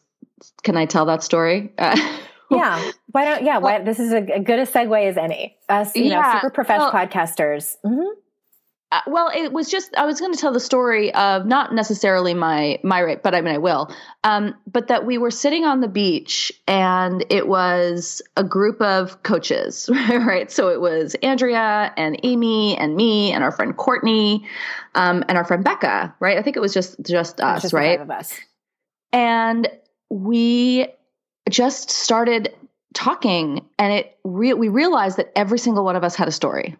can 0.62 0.76
I 0.76 0.86
tell 0.86 1.06
that 1.06 1.22
story? 1.22 1.72
yeah. 1.78 2.90
Why 3.10 3.24
don't, 3.24 3.44
yeah, 3.44 3.58
why, 3.58 3.82
this 3.82 3.98
is 3.98 4.12
a, 4.12 4.18
a 4.18 4.40
good 4.40 4.58
a 4.58 4.66
segue 4.66 5.08
as 5.08 5.16
any. 5.16 5.56
Us, 5.68 5.94
you 5.96 6.04
yeah, 6.04 6.20
know, 6.20 6.38
super 6.38 6.50
professional 6.50 6.92
well, 6.92 7.06
podcasters. 7.06 7.76
Mm-hmm. 7.84 8.20
Uh, 8.90 9.00
well, 9.06 9.30
it 9.34 9.52
was 9.52 9.70
just 9.70 9.94
I 9.96 10.06
was 10.06 10.18
going 10.18 10.32
to 10.32 10.38
tell 10.38 10.52
the 10.52 10.60
story 10.60 11.12
of 11.12 11.44
not 11.44 11.74
necessarily 11.74 12.32
my 12.32 12.78
my 12.82 13.00
rape, 13.00 13.22
but 13.22 13.34
I 13.34 13.42
mean 13.42 13.54
I 13.54 13.58
will. 13.58 13.94
Um, 14.24 14.54
but 14.66 14.88
that 14.88 15.04
we 15.04 15.18
were 15.18 15.30
sitting 15.30 15.64
on 15.66 15.82
the 15.82 15.88
beach 15.88 16.50
and 16.66 17.22
it 17.28 17.46
was 17.46 18.22
a 18.36 18.44
group 18.44 18.80
of 18.80 19.22
coaches, 19.22 19.90
right? 20.08 20.50
So 20.50 20.70
it 20.70 20.80
was 20.80 21.14
Andrea 21.22 21.92
and 21.98 22.18
Amy 22.22 22.78
and 22.78 22.96
me 22.96 23.30
and 23.32 23.44
our 23.44 23.52
friend 23.52 23.76
Courtney, 23.76 24.46
um, 24.94 25.22
and 25.28 25.36
our 25.36 25.44
friend 25.44 25.62
Becca, 25.62 26.14
right? 26.18 26.38
I 26.38 26.42
think 26.42 26.56
it 26.56 26.60
was 26.60 26.72
just 26.72 26.96
just 27.02 27.42
us, 27.42 27.62
just 27.62 27.74
right? 27.74 28.00
of 28.00 28.10
us. 28.10 28.32
And 29.12 29.68
we 30.08 30.86
just 31.50 31.90
started 31.90 32.54
talking 32.94 33.66
and 33.78 33.92
it 33.92 34.18
re- 34.24 34.54
we 34.54 34.68
realized 34.68 35.18
that 35.18 35.30
every 35.36 35.58
single 35.58 35.84
one 35.84 35.94
of 35.94 36.04
us 36.04 36.14
had 36.14 36.26
a 36.26 36.32
story 36.32 36.76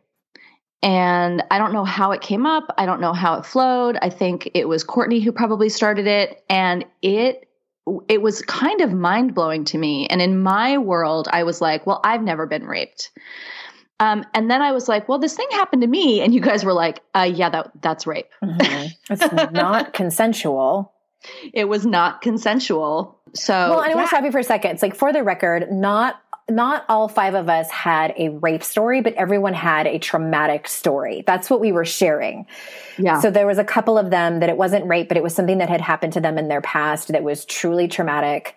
and 0.82 1.42
i 1.50 1.58
don't 1.58 1.72
know 1.72 1.84
how 1.84 2.12
it 2.12 2.20
came 2.20 2.46
up 2.46 2.72
i 2.78 2.86
don't 2.86 3.00
know 3.00 3.12
how 3.12 3.34
it 3.34 3.44
flowed 3.44 3.96
i 4.00 4.10
think 4.10 4.50
it 4.54 4.68
was 4.68 4.84
courtney 4.84 5.20
who 5.20 5.32
probably 5.32 5.68
started 5.68 6.06
it 6.06 6.44
and 6.48 6.84
it 7.02 7.48
it 8.08 8.20
was 8.20 8.42
kind 8.42 8.80
of 8.80 8.92
mind-blowing 8.92 9.64
to 9.64 9.78
me 9.78 10.06
and 10.08 10.20
in 10.22 10.40
my 10.40 10.78
world 10.78 11.28
i 11.32 11.42
was 11.42 11.60
like 11.60 11.86
well 11.86 12.00
i've 12.04 12.22
never 12.22 12.46
been 12.46 12.66
raped 12.66 13.10
um, 14.00 14.24
and 14.32 14.50
then 14.50 14.62
I 14.62 14.72
was 14.72 14.88
like, 14.88 15.08
well, 15.08 15.18
this 15.18 15.34
thing 15.34 15.48
happened 15.50 15.82
to 15.82 15.88
me. 15.88 16.20
And 16.20 16.32
you 16.32 16.40
guys 16.40 16.64
were 16.64 16.72
like, 16.72 17.00
uh, 17.14 17.22
yeah, 17.22 17.50
that, 17.50 17.72
that's 17.80 18.06
rape. 18.06 18.30
Mm-hmm. 18.42 19.12
It's 19.12 19.52
not 19.52 19.92
consensual. 19.92 20.92
It 21.52 21.64
was 21.64 21.84
not 21.84 22.22
consensual. 22.22 23.18
So, 23.34 23.52
well, 23.52 23.80
and 23.80 23.92
I 23.92 23.94
want 23.96 24.06
to 24.06 24.08
stop 24.08 24.24
you 24.24 24.30
for 24.30 24.38
a 24.38 24.44
second. 24.44 24.72
It's 24.72 24.82
like 24.82 24.94
for 24.94 25.12
the 25.12 25.24
record, 25.24 25.70
not 25.72 26.20
not 26.48 26.84
all 26.88 27.08
five 27.08 27.34
of 27.34 27.48
us 27.48 27.70
had 27.70 28.14
a 28.16 28.30
rape 28.30 28.62
story, 28.62 29.00
but 29.00 29.14
everyone 29.14 29.54
had 29.54 29.86
a 29.86 29.98
traumatic 29.98 30.66
story. 30.66 31.22
That's 31.26 31.50
what 31.50 31.60
we 31.60 31.72
were 31.72 31.84
sharing. 31.84 32.46
Yeah. 32.96 33.20
So 33.20 33.30
there 33.30 33.46
was 33.46 33.58
a 33.58 33.64
couple 33.64 33.98
of 33.98 34.10
them 34.10 34.40
that 34.40 34.48
it 34.48 34.56
wasn't 34.56 34.86
rape, 34.86 35.08
but 35.08 35.16
it 35.16 35.22
was 35.22 35.34
something 35.34 35.58
that 35.58 35.68
had 35.68 35.80
happened 35.80 36.14
to 36.14 36.20
them 36.20 36.38
in 36.38 36.48
their 36.48 36.62
past 36.62 37.08
that 37.08 37.22
was 37.22 37.44
truly 37.44 37.86
traumatic. 37.86 38.56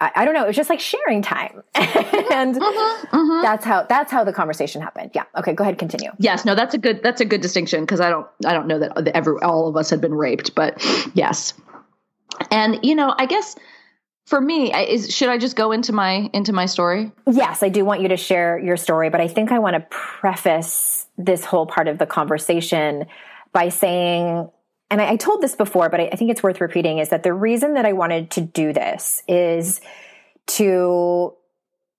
I, 0.00 0.10
I 0.16 0.24
don't 0.24 0.34
know. 0.34 0.44
It 0.44 0.48
was 0.48 0.56
just 0.56 0.70
like 0.70 0.80
sharing 0.80 1.22
time, 1.22 1.62
and 1.74 2.56
uh-huh, 2.56 3.06
uh-huh. 3.12 3.42
that's 3.42 3.64
how 3.64 3.84
that's 3.84 4.12
how 4.12 4.24
the 4.24 4.32
conversation 4.32 4.82
happened. 4.82 5.10
Yeah. 5.14 5.24
Okay. 5.38 5.54
Go 5.54 5.62
ahead. 5.62 5.78
Continue. 5.78 6.10
Yes. 6.18 6.44
No. 6.44 6.54
That's 6.54 6.74
a 6.74 6.78
good. 6.78 7.02
That's 7.02 7.22
a 7.22 7.24
good 7.24 7.40
distinction 7.40 7.80
because 7.80 8.00
I 8.00 8.10
don't. 8.10 8.26
I 8.44 8.52
don't 8.52 8.66
know 8.66 8.78
that 8.78 9.08
every 9.08 9.40
all 9.42 9.68
of 9.68 9.76
us 9.76 9.88
had 9.88 10.02
been 10.02 10.12
raped, 10.12 10.54
but 10.54 10.84
yes. 11.14 11.54
And 12.50 12.78
you 12.82 12.94
know, 12.94 13.14
I 13.16 13.24
guess 13.24 13.56
for 14.26 14.40
me 14.40 14.74
is 14.74 15.14
should 15.14 15.28
i 15.28 15.38
just 15.38 15.56
go 15.56 15.72
into 15.72 15.92
my 15.92 16.28
into 16.32 16.52
my 16.52 16.66
story? 16.66 17.12
Yes 17.30 17.62
i 17.62 17.68
do 17.68 17.84
want 17.84 18.02
you 18.02 18.08
to 18.08 18.16
share 18.16 18.58
your 18.58 18.76
story 18.76 19.08
but 19.08 19.20
i 19.20 19.28
think 19.28 19.52
i 19.52 19.58
want 19.58 19.74
to 19.74 19.80
preface 19.90 21.06
this 21.16 21.44
whole 21.44 21.66
part 21.66 21.88
of 21.88 21.98
the 21.98 22.06
conversation 22.06 23.06
by 23.52 23.70
saying 23.70 24.50
and 24.90 25.00
I, 25.00 25.12
I 25.12 25.16
told 25.16 25.42
this 25.42 25.54
before 25.54 25.88
but 25.88 26.00
I, 26.00 26.08
I 26.12 26.16
think 26.16 26.30
it's 26.30 26.42
worth 26.42 26.60
repeating 26.60 26.98
is 26.98 27.08
that 27.08 27.22
the 27.22 27.32
reason 27.32 27.74
that 27.74 27.86
i 27.86 27.92
wanted 27.92 28.30
to 28.32 28.40
do 28.40 28.72
this 28.72 29.22
is 29.26 29.80
to 30.46 31.34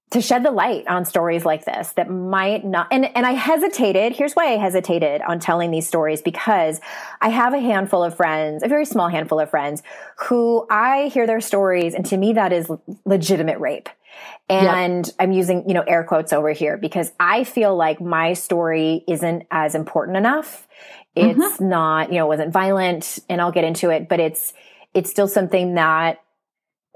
to 0.10 0.22
shed 0.22 0.44
the 0.44 0.52
light 0.52 0.88
on 0.88 1.04
stories 1.04 1.44
like 1.44 1.66
this 1.66 1.92
that 1.94 2.10
might 2.10 2.64
not 2.66 2.88
and 2.92 3.06
and 3.16 3.26
I 3.26 3.34
hesitated 3.34 4.14
here's 4.14 4.34
why 4.34 4.54
I 4.54 4.58
hesitated 4.58 5.22
on 5.22 5.40
telling 5.40 5.72
these 5.72 5.88
stories 5.88 6.22
because 6.22 6.80
I 7.20 7.30
have 7.30 7.54
a 7.54 7.60
handful 7.60 8.04
of 8.04 8.16
friends 8.16 8.64
a 8.64 8.68
very 8.68 8.86
small 8.86 9.10
handful 9.10 9.40
of 9.40 9.50
friends 9.50 9.84
who 10.28 10.66
I 10.70 11.08
hear 11.08 11.28
their 11.28 11.42
stories 11.42 11.94
and 11.94 12.06
to 12.08 12.18
me 12.18 12.34
that 12.34 12.54
is 12.54 12.72
legitimate 13.06 13.60
rape 13.60 13.90
and 14.50 15.06
yep. 15.06 15.16
I'm 15.20 15.32
using 15.34 15.68
you 15.68 15.74
know 15.74 15.84
air 15.84 16.04
quotes 16.04 16.32
over 16.32 16.52
here 16.52 16.78
because 16.78 17.12
I 17.20 17.44
feel 17.44 17.76
like 17.76 18.00
my 18.00 18.34
story 18.34 19.04
isn't 19.08 19.46
as 19.52 19.76
important 19.76 20.18
enough 20.18 20.68
it's 21.16 21.38
mm-hmm. 21.38 21.70
not 21.70 22.14
you 22.14 22.20
know 22.20 22.28
wasn't 22.28 22.54
violent 22.54 23.20
and 23.28 23.42
I'll 23.42 23.52
get 23.52 23.66
into 23.66 23.90
it 23.90 24.08
but 24.08 24.22
it's 24.22 24.54
it's 24.94 25.10
still 25.10 25.28
something 25.28 25.76
that 25.76 26.22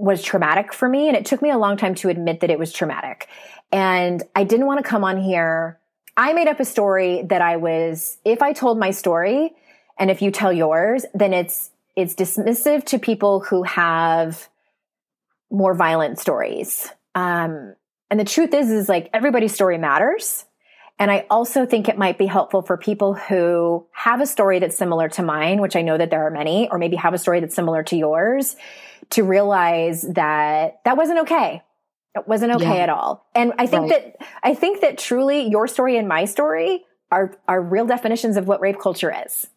was 0.01 0.24
traumatic 0.24 0.74
for 0.74 0.89
me. 0.89 1.08
And 1.08 1.15
it 1.15 1.25
took 1.25 1.41
me 1.41 1.51
a 1.51 1.58
long 1.60 1.77
time 1.77 1.93
to 1.96 2.10
admit 2.10 2.39
that 2.39 2.50
it 2.50 2.58
was 2.58 2.74
traumatic. 2.74 3.27
And 3.72 4.24
I 4.36 4.43
didn't 4.43 4.65
want 4.65 4.84
to 4.84 4.89
come 4.89 5.03
on 5.03 5.22
here. 5.22 5.79
I 6.17 6.34
made 6.34 6.48
up 6.48 6.60
a 6.60 6.65
story 6.65 7.22
that 7.24 7.41
I 7.41 7.58
was, 7.58 8.17
if 8.25 8.41
I 8.41 8.53
told 8.53 8.79
my 8.79 8.91
story 8.91 9.53
and 10.00 10.10
if 10.10 10.24
you 10.24 10.31
tell 10.31 10.51
yours, 10.51 11.05
then 11.13 11.34
it's, 11.34 11.70
it's 11.96 12.15
dismissive 12.15 12.84
to 12.86 12.98
people 12.98 13.41
who 13.41 13.62
have 13.63 14.50
more 15.51 15.75
violent 15.75 16.17
stories. 16.17 16.89
Um, 17.13 17.75
and 18.10 18.20
the 18.20 18.25
truth 18.25 18.53
is, 18.55 18.72
is 18.72 18.89
like 18.89 19.10
everybody's 19.13 19.53
story 19.53 19.77
matters. 19.77 20.46
And 20.98 21.12
I 21.12 21.27
also 21.29 21.65
think 21.65 21.88
it 21.88 21.98
might 21.98 22.17
be 22.17 22.25
helpful 22.25 22.63
for 22.63 22.75
people 22.75 23.13
who 23.13 23.86
have 23.91 24.20
a 24.20 24.25
story 24.25 24.60
that's 24.60 24.77
similar 24.77 25.10
to 25.10 25.24
mine, 25.24 25.62
which 25.62 25.75
I 25.75 25.81
know 25.84 25.98
that 25.98 26.10
there 26.10 26.25
are 26.25 26.31
many, 26.31 26.70
or 26.70 26.79
maybe 26.79 26.96
have 26.96 27.13
a 27.13 27.17
story 27.17 27.39
that's 27.39 27.55
similar 27.55 27.84
to 27.84 27.96
yours 27.96 28.55
to 29.10 29.24
realize 29.24 30.03
that 30.03 30.79
that 30.86 30.98
wasn't 30.98 31.20
okay. 31.20 31.63
It 32.15 32.27
wasn't 32.27 32.53
okay 32.53 32.75
yeah. 32.75 32.84
at 32.84 32.89
all. 32.89 33.25
And 33.36 33.53
I 33.58 33.67
think 33.67 33.91
right. 33.91 34.20
that, 34.20 34.27
I 34.43 34.53
think 34.53 34.81
that 34.81 34.98
truly 34.98 35.48
your 35.50 35.67
story 35.67 35.98
and 35.98 36.08
my 36.08 36.25
story 36.25 36.84
are, 37.10 37.34
are 37.48 37.62
real 37.62 37.86
definitions 37.86 38.38
of 38.38 38.48
what 38.48 38.62
rape 38.62 38.79
culture 38.79 39.13
is. 39.25 39.48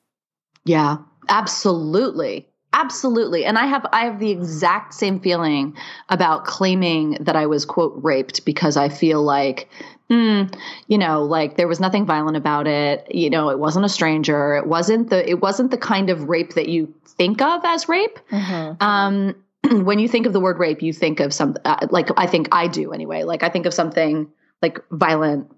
Yeah, 0.65 0.99
absolutely. 1.29 2.49
Absolutely. 2.75 3.45
And 3.45 3.57
I 3.57 3.66
have 3.66 3.87
I 3.93 4.04
have 4.04 4.19
the 4.19 4.31
exact 4.31 4.95
same 4.95 5.21
feeling 5.21 5.76
about 6.09 6.45
claiming 6.45 7.16
that 7.21 7.37
I 7.37 7.47
was 7.47 7.64
quote 7.64 7.95
raped 8.02 8.45
because 8.45 8.76
I 8.76 8.88
feel 8.88 9.23
like 9.23 9.69
mm, 10.11 10.52
you 10.88 10.99
know, 10.99 11.23
like 11.23 11.57
there 11.57 11.69
was 11.69 11.78
nothing 11.78 12.04
violent 12.04 12.37
about 12.37 12.66
it, 12.66 13.07
you 13.14 13.31
know, 13.31 13.49
it 13.49 13.61
wasn't 13.61 13.85
a 13.85 13.88
stranger, 13.88 14.57
it 14.57 14.66
wasn't 14.66 15.09
the 15.11 15.28
it 15.28 15.40
wasn't 15.40 15.71
the 15.71 15.78
kind 15.78 16.11
of 16.11 16.28
rape 16.28 16.54
that 16.54 16.69
you 16.69 16.93
think 17.07 17.40
of 17.40 17.64
as 17.64 17.88
rape. 17.88 18.19
Mm-hmm. 18.33 18.83
Um 18.83 19.37
when 19.85 20.00
you 20.00 20.09
think 20.09 20.26
of 20.26 20.33
the 20.33 20.40
word 20.40 20.59
rape, 20.59 20.83
you 20.83 20.93
think 20.93 21.21
of 21.21 21.33
some 21.33 21.57
uh, 21.64 21.87
like 21.90 22.09
I 22.16 22.26
think 22.26 22.49
I 22.50 22.66
do 22.66 22.93
anyway. 22.93 23.23
Like 23.23 23.45
I 23.45 23.50
think 23.50 23.66
of 23.66 23.73
something 23.73 24.31
like 24.61 24.81
violent, 24.90 25.49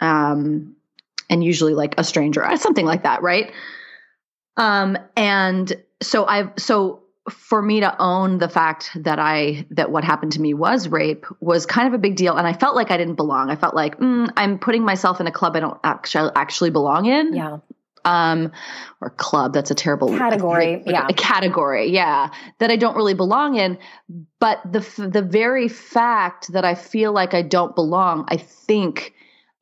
um, 0.00 0.74
and 1.30 1.44
usually 1.44 1.74
like 1.74 1.94
a 1.98 2.04
stranger, 2.04 2.44
something 2.56 2.84
like 2.84 3.04
that, 3.04 3.22
right? 3.22 3.52
Um, 4.56 4.98
and 5.16 5.72
so 6.04 6.24
I've 6.26 6.52
so 6.58 7.02
for 7.30 7.62
me 7.62 7.80
to 7.80 7.96
own 8.00 8.38
the 8.38 8.48
fact 8.48 8.90
that 8.96 9.18
I 9.18 9.66
that 9.70 9.90
what 9.90 10.04
happened 10.04 10.32
to 10.32 10.40
me 10.40 10.52
was 10.54 10.88
rape 10.88 11.24
was 11.40 11.66
kind 11.66 11.88
of 11.88 11.94
a 11.94 11.98
big 11.98 12.16
deal, 12.16 12.36
and 12.36 12.46
I 12.46 12.52
felt 12.52 12.76
like 12.76 12.90
I 12.90 12.96
didn't 12.96 13.14
belong. 13.14 13.50
I 13.50 13.56
felt 13.56 13.74
like 13.74 13.98
mm, 13.98 14.30
I'm 14.36 14.58
putting 14.58 14.84
myself 14.84 15.20
in 15.20 15.26
a 15.26 15.32
club 15.32 15.56
I 15.56 15.60
don't 15.60 15.80
actually 15.82 16.30
actually 16.36 16.70
belong 16.70 17.06
in. 17.06 17.34
Yeah 17.34 17.58
um, 18.04 18.52
or 19.00 19.10
club. 19.10 19.52
That's 19.52 19.70
a 19.70 19.74
terrible 19.74 20.08
category. 20.16 20.76
Like, 20.76 20.86
yeah, 20.86 21.06
a 21.08 21.14
category. 21.14 21.90
Yeah, 21.90 22.30
that 22.58 22.70
I 22.70 22.76
don't 22.76 22.96
really 22.96 23.14
belong 23.14 23.56
in. 23.56 23.78
But 24.38 24.60
the 24.70 24.80
the 25.10 25.22
very 25.22 25.68
fact 25.68 26.52
that 26.52 26.64
I 26.64 26.74
feel 26.74 27.12
like 27.12 27.34
I 27.34 27.42
don't 27.42 27.74
belong, 27.74 28.26
I 28.28 28.36
think 28.36 29.14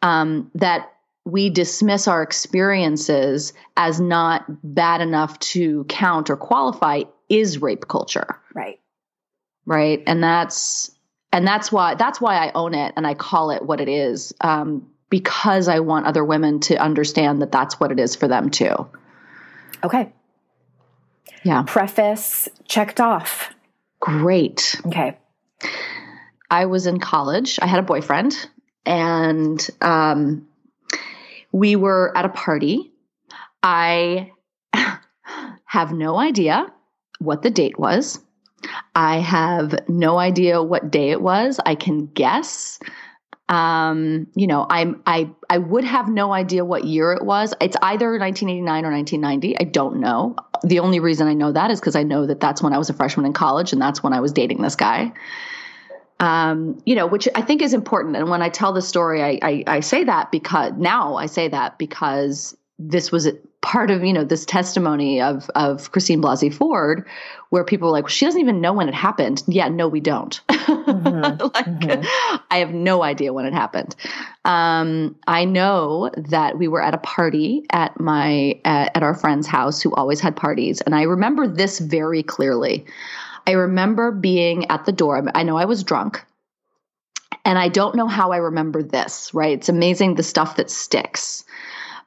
um, 0.02 0.50
that 0.54 0.92
we 1.24 1.50
dismiss 1.50 2.08
our 2.08 2.22
experiences 2.22 3.52
as 3.76 4.00
not 4.00 4.44
bad 4.62 5.00
enough 5.00 5.38
to 5.38 5.84
count 5.84 6.30
or 6.30 6.36
qualify 6.36 7.02
is 7.28 7.62
rape 7.62 7.88
culture. 7.88 8.38
Right. 8.54 8.80
Right, 9.64 10.02
and 10.08 10.22
that's 10.22 10.90
and 11.32 11.46
that's 11.46 11.70
why 11.70 11.94
that's 11.94 12.20
why 12.20 12.36
I 12.36 12.50
own 12.52 12.74
it 12.74 12.92
and 12.96 13.06
I 13.06 13.14
call 13.14 13.50
it 13.50 13.62
what 13.62 13.80
it 13.80 13.88
is. 13.88 14.34
Um, 14.40 14.88
because 15.08 15.68
I 15.68 15.80
want 15.80 16.06
other 16.06 16.24
women 16.24 16.58
to 16.60 16.76
understand 16.76 17.42
that 17.42 17.52
that's 17.52 17.78
what 17.78 17.92
it 17.92 18.00
is 18.00 18.16
for 18.16 18.26
them 18.26 18.50
too. 18.50 18.74
Okay. 19.84 20.10
Yeah. 21.44 21.64
Preface 21.66 22.48
checked 22.66 23.00
off. 23.00 23.52
Great. 24.00 24.80
Okay. 24.86 25.18
I 26.50 26.66
was 26.66 26.86
in 26.86 26.98
college. 26.98 27.58
I 27.62 27.66
had 27.66 27.78
a 27.78 27.82
boyfriend, 27.82 28.34
and 28.84 29.64
um, 29.80 30.48
we 31.52 31.76
were 31.76 32.16
at 32.16 32.24
a 32.24 32.30
party. 32.30 32.92
I 33.62 34.32
have 35.64 35.92
no 35.92 36.18
idea 36.18 36.66
what 37.18 37.42
the 37.42 37.50
date 37.50 37.78
was. 37.78 38.18
I 38.94 39.18
have 39.18 39.88
no 39.88 40.18
idea 40.18 40.62
what 40.62 40.90
day 40.90 41.10
it 41.10 41.20
was. 41.20 41.60
I 41.64 41.74
can 41.74 42.06
guess. 42.06 42.78
Um, 43.48 44.28
you 44.34 44.46
know, 44.46 44.66
I'm 44.70 45.02
I 45.04 45.30
I 45.50 45.58
would 45.58 45.84
have 45.84 46.08
no 46.08 46.32
idea 46.32 46.64
what 46.64 46.84
year 46.84 47.12
it 47.12 47.24
was. 47.24 47.52
It's 47.60 47.76
either 47.82 48.18
1989 48.18 48.84
or 48.84 48.90
1990. 48.90 49.58
I 49.58 49.64
don't 49.64 49.96
know. 50.00 50.36
The 50.62 50.78
only 50.78 51.00
reason 51.00 51.26
I 51.26 51.34
know 51.34 51.52
that 51.52 51.70
is 51.70 51.80
because 51.80 51.96
I 51.96 52.02
know 52.02 52.26
that 52.26 52.40
that's 52.40 52.62
when 52.62 52.72
I 52.72 52.78
was 52.78 52.88
a 52.88 52.94
freshman 52.94 53.26
in 53.26 53.32
college, 53.32 53.72
and 53.72 53.82
that's 53.82 54.02
when 54.02 54.12
I 54.12 54.20
was 54.20 54.32
dating 54.32 54.62
this 54.62 54.76
guy. 54.76 55.12
Um, 56.22 56.80
you 56.86 56.94
know, 56.94 57.08
which 57.08 57.28
I 57.34 57.42
think 57.42 57.62
is 57.62 57.74
important. 57.74 58.14
And 58.14 58.30
when 58.30 58.42
I 58.42 58.48
tell 58.48 58.72
the 58.72 58.80
story, 58.80 59.22
I, 59.22 59.40
I, 59.42 59.64
I 59.66 59.80
say 59.80 60.04
that 60.04 60.30
because 60.30 60.72
now 60.76 61.16
I 61.16 61.26
say 61.26 61.48
that 61.48 61.78
because 61.78 62.56
this 62.78 63.10
was 63.10 63.28
part 63.60 63.90
of 63.90 64.04
you 64.04 64.12
know 64.12 64.24
this 64.24 64.44
testimony 64.44 65.20
of 65.20 65.48
of 65.54 65.90
Christine 65.90 66.22
Blasey 66.22 66.52
Ford, 66.52 67.06
where 67.50 67.64
people 67.64 67.88
were 67.88 67.92
like, 67.92 68.04
well, 68.04 68.10
she 68.10 68.24
doesn't 68.24 68.40
even 68.40 68.60
know 68.60 68.72
when 68.72 68.88
it 68.88 68.94
happened. 68.94 69.42
Yeah, 69.48 69.68
no, 69.68 69.88
we 69.88 70.00
don't. 70.00 70.40
Mm-hmm. 70.48 71.42
like, 71.54 71.66
mm-hmm. 71.66 72.36
I 72.50 72.58
have 72.58 72.72
no 72.72 73.02
idea 73.02 73.32
when 73.32 73.46
it 73.46 73.52
happened. 73.52 73.96
Um, 74.44 75.16
I 75.26 75.44
know 75.44 76.10
that 76.16 76.58
we 76.58 76.68
were 76.68 76.82
at 76.82 76.94
a 76.94 76.98
party 76.98 77.64
at 77.70 77.98
my 77.98 78.60
at, 78.64 78.96
at 78.96 79.02
our 79.02 79.14
friend's 79.14 79.46
house 79.46 79.80
who 79.80 79.94
always 79.94 80.20
had 80.20 80.36
parties, 80.36 80.80
and 80.82 80.94
I 80.94 81.02
remember 81.02 81.48
this 81.48 81.78
very 81.78 82.22
clearly. 82.22 82.84
I 83.46 83.52
remember 83.52 84.12
being 84.12 84.70
at 84.70 84.84
the 84.84 84.92
door. 84.92 85.24
I 85.34 85.42
know 85.42 85.56
I 85.56 85.64
was 85.64 85.84
drunk. 85.84 86.24
And 87.44 87.58
I 87.58 87.68
don't 87.68 87.96
know 87.96 88.06
how 88.06 88.30
I 88.30 88.36
remember 88.36 88.82
this, 88.82 89.34
right? 89.34 89.58
It's 89.58 89.68
amazing 89.68 90.14
the 90.14 90.22
stuff 90.22 90.56
that 90.56 90.70
sticks. 90.70 91.44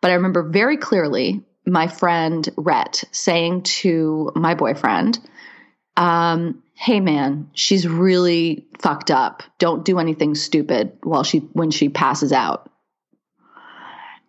But 0.01 0.11
I 0.11 0.15
remember 0.15 0.43
very 0.43 0.77
clearly 0.77 1.43
my 1.65 1.87
friend 1.87 2.47
Rhett 2.55 3.03
saying 3.11 3.63
to 3.63 4.31
my 4.35 4.55
boyfriend, 4.55 5.19
um, 5.97 6.61
"Hey 6.73 6.99
man, 6.99 7.49
she's 7.53 7.87
really 7.87 8.67
fucked 8.79 9.11
up. 9.11 9.43
Don't 9.57 9.83
do 9.83 9.99
anything 9.99 10.35
stupid 10.35 10.93
while 11.03 11.23
she 11.23 11.39
when 11.39 11.71
she 11.71 11.89
passes 11.89 12.31
out." 12.31 12.69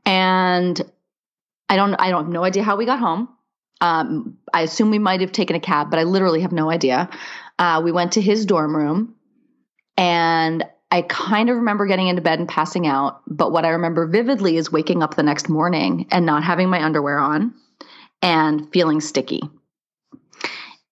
And 0.04 0.80
I 1.68 1.76
don't 1.76 1.94
I 1.94 2.10
don't 2.10 2.24
have 2.24 2.32
no 2.32 2.44
idea 2.44 2.62
how 2.62 2.76
we 2.76 2.86
got 2.86 2.98
home. 2.98 3.28
Um, 3.80 4.38
I 4.52 4.62
assume 4.62 4.90
we 4.90 4.98
might 4.98 5.20
have 5.20 5.32
taken 5.32 5.56
a 5.56 5.60
cab, 5.60 5.90
but 5.90 5.98
I 5.98 6.04
literally 6.04 6.40
have 6.40 6.52
no 6.52 6.70
idea. 6.70 7.10
Uh, 7.58 7.82
we 7.84 7.92
went 7.92 8.12
to 8.12 8.20
his 8.20 8.46
dorm 8.46 8.74
room, 8.74 9.14
and 9.96 10.64
I 10.90 11.02
kind 11.02 11.50
of 11.50 11.56
remember 11.56 11.86
getting 11.86 12.08
into 12.08 12.22
bed 12.22 12.38
and 12.38 12.48
passing 12.48 12.86
out, 12.86 13.20
but 13.26 13.52
what 13.52 13.64
I 13.64 13.70
remember 13.70 14.06
vividly 14.06 14.56
is 14.56 14.70
waking 14.70 15.02
up 15.02 15.14
the 15.14 15.22
next 15.22 15.48
morning 15.48 16.06
and 16.10 16.24
not 16.24 16.44
having 16.44 16.70
my 16.70 16.82
underwear 16.82 17.18
on 17.18 17.54
and 18.22 18.70
feeling 18.72 19.00
sticky. 19.00 19.42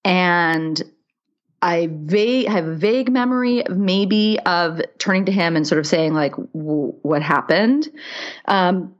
And 0.05 0.83
I 1.63 1.89
have 2.49 2.67
a 2.67 2.75
vague 2.75 3.11
memory 3.11 3.65
maybe 3.71 4.39
of 4.45 4.83
turning 4.99 5.25
to 5.27 5.33
him 5.33 5.57
and 5.57 5.67
sort 5.67 5.79
of 5.79 5.87
saying 5.87 6.13
like, 6.13 6.35
"What 6.35 7.23
happened?" 7.23 7.89
Um, 8.45 8.95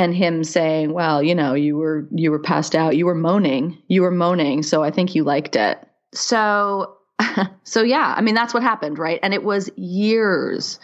and 0.00 0.14
him 0.14 0.42
saying, 0.42 0.94
"Well, 0.94 1.22
you 1.22 1.34
know, 1.34 1.52
you 1.52 1.76
were 1.76 2.08
you 2.10 2.30
were 2.30 2.38
passed 2.38 2.74
out. 2.74 2.96
You 2.96 3.04
were 3.04 3.14
moaning. 3.14 3.76
You 3.88 4.00
were 4.00 4.10
moaning. 4.10 4.62
So 4.62 4.82
I 4.82 4.90
think 4.90 5.14
you 5.14 5.24
liked 5.24 5.56
it." 5.56 5.86
So 6.14 6.96
so 7.64 7.82
yeah, 7.82 8.14
I 8.16 8.22
mean 8.22 8.34
that's 8.34 8.54
what 8.54 8.62
happened, 8.62 8.98
right? 8.98 9.20
And 9.22 9.34
it 9.34 9.44
was 9.44 9.70
years 9.76 10.80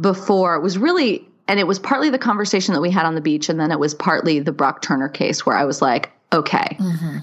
before 0.00 0.56
it 0.56 0.62
was 0.62 0.78
really 0.78 1.28
and 1.48 1.60
it 1.60 1.66
was 1.66 1.78
partly 1.78 2.10
the 2.10 2.18
conversation 2.18 2.74
that 2.74 2.80
we 2.80 2.90
had 2.90 3.04
on 3.04 3.14
the 3.14 3.20
beach 3.20 3.48
and 3.50 3.60
then 3.60 3.70
it 3.70 3.78
was 3.78 3.94
partly 3.94 4.40
the 4.40 4.52
Brock 4.52 4.82
Turner 4.82 5.08
case 5.08 5.44
where 5.44 5.56
I 5.56 5.64
was 5.64 5.82
like, 5.82 6.10
okay. 6.32 6.76
Mm-hmm. 6.80 7.18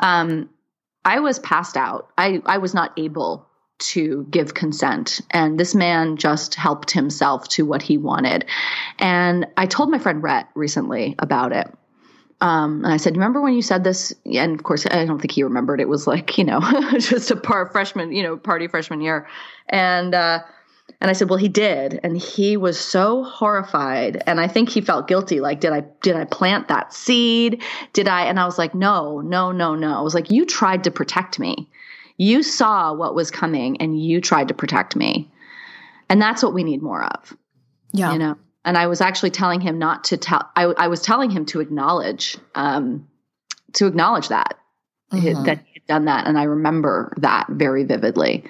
Um 0.00 0.48
I 1.04 1.20
was 1.20 1.38
passed 1.40 1.76
out. 1.76 2.10
I 2.16 2.40
I 2.46 2.58
was 2.58 2.72
not 2.72 2.92
able 2.96 3.46
to 3.78 4.26
give 4.30 4.54
consent 4.54 5.20
and 5.30 5.58
this 5.58 5.74
man 5.74 6.16
just 6.16 6.54
helped 6.54 6.90
himself 6.90 7.48
to 7.48 7.64
what 7.64 7.82
he 7.82 7.96
wanted. 7.96 8.44
And 8.98 9.46
I 9.56 9.66
told 9.66 9.90
my 9.90 9.98
friend 9.98 10.22
Rhett 10.22 10.48
recently 10.54 11.14
about 11.18 11.52
it 11.52 11.72
um, 12.40 12.84
and 12.84 12.92
I 12.92 12.98
said, 12.98 13.16
"Remember 13.16 13.40
when 13.40 13.54
you 13.54 13.62
said 13.62 13.82
this?" 13.82 14.14
And 14.24 14.54
of 14.54 14.62
course, 14.62 14.86
I 14.86 15.04
don't 15.04 15.18
think 15.18 15.32
he 15.32 15.42
remembered. 15.42 15.80
It 15.80 15.88
was 15.88 16.06
like 16.06 16.38
you 16.38 16.44
know, 16.44 16.60
just 16.98 17.30
a 17.30 17.36
par 17.36 17.66
freshman, 17.66 18.12
you 18.12 18.22
know, 18.22 18.36
party 18.36 18.68
freshman 18.68 19.00
year. 19.00 19.26
And 19.68 20.14
uh, 20.14 20.40
and 21.00 21.10
I 21.10 21.14
said, 21.14 21.28
"Well, 21.28 21.38
he 21.38 21.48
did," 21.48 21.98
and 22.04 22.16
he 22.16 22.56
was 22.56 22.78
so 22.78 23.24
horrified, 23.24 24.22
and 24.26 24.40
I 24.40 24.46
think 24.46 24.68
he 24.68 24.80
felt 24.80 25.08
guilty. 25.08 25.40
Like, 25.40 25.60
did 25.60 25.72
I 25.72 25.80
did 26.00 26.14
I 26.14 26.24
plant 26.26 26.68
that 26.68 26.92
seed? 26.92 27.62
Did 27.92 28.06
I? 28.06 28.26
And 28.26 28.38
I 28.38 28.44
was 28.44 28.56
like, 28.56 28.72
"No, 28.72 29.20
no, 29.20 29.50
no, 29.50 29.74
no." 29.74 29.98
I 29.98 30.02
was 30.02 30.14
like, 30.14 30.30
"You 30.30 30.46
tried 30.46 30.84
to 30.84 30.92
protect 30.92 31.40
me. 31.40 31.68
You 32.18 32.42
saw 32.42 32.92
what 32.92 33.14
was 33.14 33.30
coming, 33.30 33.80
and 33.80 34.00
you 34.00 34.20
tried 34.20 34.48
to 34.48 34.54
protect 34.54 34.94
me." 34.96 35.30
And 36.10 36.20
that's 36.20 36.42
what 36.42 36.54
we 36.54 36.64
need 36.64 36.82
more 36.82 37.04
of. 37.04 37.36
Yeah, 37.92 38.12
you 38.12 38.18
know 38.18 38.36
and 38.64 38.76
I 38.76 38.86
was 38.86 39.00
actually 39.00 39.30
telling 39.30 39.62
him 39.62 39.78
not 39.78 40.04
to 40.04 40.18
tell. 40.18 40.50
I, 40.54 40.64
I 40.64 40.88
was 40.88 41.00
telling 41.00 41.30
him 41.30 41.46
to 41.46 41.60
acknowledge, 41.60 42.36
um, 42.54 43.08
to 43.72 43.86
acknowledge 43.86 44.28
that 44.28 44.58
mm-hmm. 45.10 45.44
that 45.44 45.58
he 45.64 45.72
had 45.74 45.86
done 45.86 46.04
that, 46.04 46.26
and 46.26 46.38
I 46.38 46.44
remember 46.44 47.12
that 47.18 47.46
very 47.48 47.84
vividly. 47.84 48.44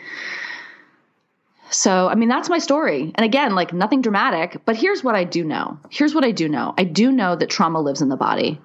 So, 1.70 2.08
I 2.08 2.14
mean, 2.14 2.30
that's 2.30 2.48
my 2.48 2.58
story. 2.58 3.12
And 3.14 3.24
again, 3.24 3.54
like 3.54 3.74
nothing 3.74 4.00
dramatic, 4.00 4.62
but 4.64 4.74
here's 4.74 5.04
what 5.04 5.14
I 5.14 5.24
do 5.24 5.44
know. 5.44 5.78
Here's 5.90 6.14
what 6.14 6.24
I 6.24 6.30
do 6.30 6.48
know. 6.48 6.74
I 6.78 6.84
do 6.84 7.12
know 7.12 7.36
that 7.36 7.50
trauma 7.50 7.80
lives 7.80 8.00
in 8.00 8.08
the 8.08 8.16
body. 8.16 8.58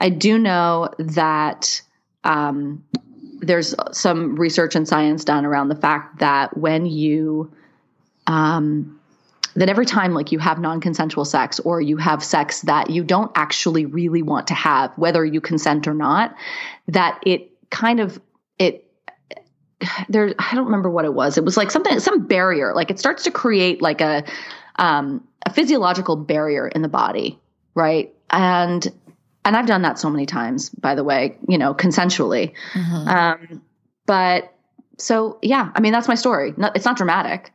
I 0.00 0.08
do 0.08 0.38
know 0.38 0.88
that 0.98 1.82
um, 2.24 2.82
there's 3.40 3.74
some 3.92 4.36
research 4.36 4.74
and 4.74 4.86
science 4.86 5.24
done 5.24 5.44
around 5.44 5.68
the 5.68 5.76
fact 5.76 6.18
that 6.20 6.56
when 6.56 6.86
you 6.86 7.52
um, 8.26 9.00
that 9.54 9.68
every 9.68 9.86
time 9.86 10.12
like 10.12 10.32
you 10.32 10.38
have 10.38 10.58
non-consensual 10.58 11.24
sex 11.24 11.60
or 11.60 11.80
you 11.80 11.96
have 11.96 12.22
sex 12.22 12.62
that 12.62 12.90
you 12.90 13.02
don't 13.02 13.32
actually 13.34 13.86
really 13.86 14.22
want 14.22 14.48
to 14.48 14.54
have 14.54 14.96
whether 14.98 15.24
you 15.24 15.40
consent 15.40 15.86
or 15.86 15.94
not 15.94 16.34
that 16.88 17.18
it 17.24 17.50
kind 17.70 18.00
of 18.00 18.20
it 18.58 18.90
there 20.08 20.34
i 20.38 20.54
don't 20.54 20.66
remember 20.66 20.90
what 20.90 21.04
it 21.04 21.14
was. 21.14 21.38
It 21.38 21.44
was 21.44 21.56
like 21.56 21.70
something 21.70 22.00
some 22.00 22.26
barrier. 22.26 22.74
Like 22.74 22.90
it 22.90 22.98
starts 22.98 23.24
to 23.24 23.30
create 23.30 23.82
like 23.82 24.00
a 24.00 24.24
um 24.76 25.26
a 25.44 25.52
physiological 25.52 26.16
barrier 26.16 26.66
in 26.66 26.82
the 26.82 26.88
body 26.88 27.38
right? 27.76 28.12
And 28.30 28.92
and 29.46 29.56
i've 29.56 29.66
done 29.66 29.82
that 29.82 29.98
so 29.98 30.10
many 30.10 30.26
times 30.26 30.68
by 30.68 30.94
the 30.94 31.02
way 31.02 31.38
you 31.48 31.56
know 31.56 31.72
consensually 31.72 32.52
mm-hmm. 32.74 33.08
um 33.08 33.62
but 34.04 34.52
so 34.98 35.38
yeah 35.42 35.70
i 35.74 35.80
mean 35.80 35.92
that's 35.92 36.08
my 36.08 36.14
story 36.14 36.52
it's 36.74 36.84
not 36.84 36.96
dramatic 36.98 37.52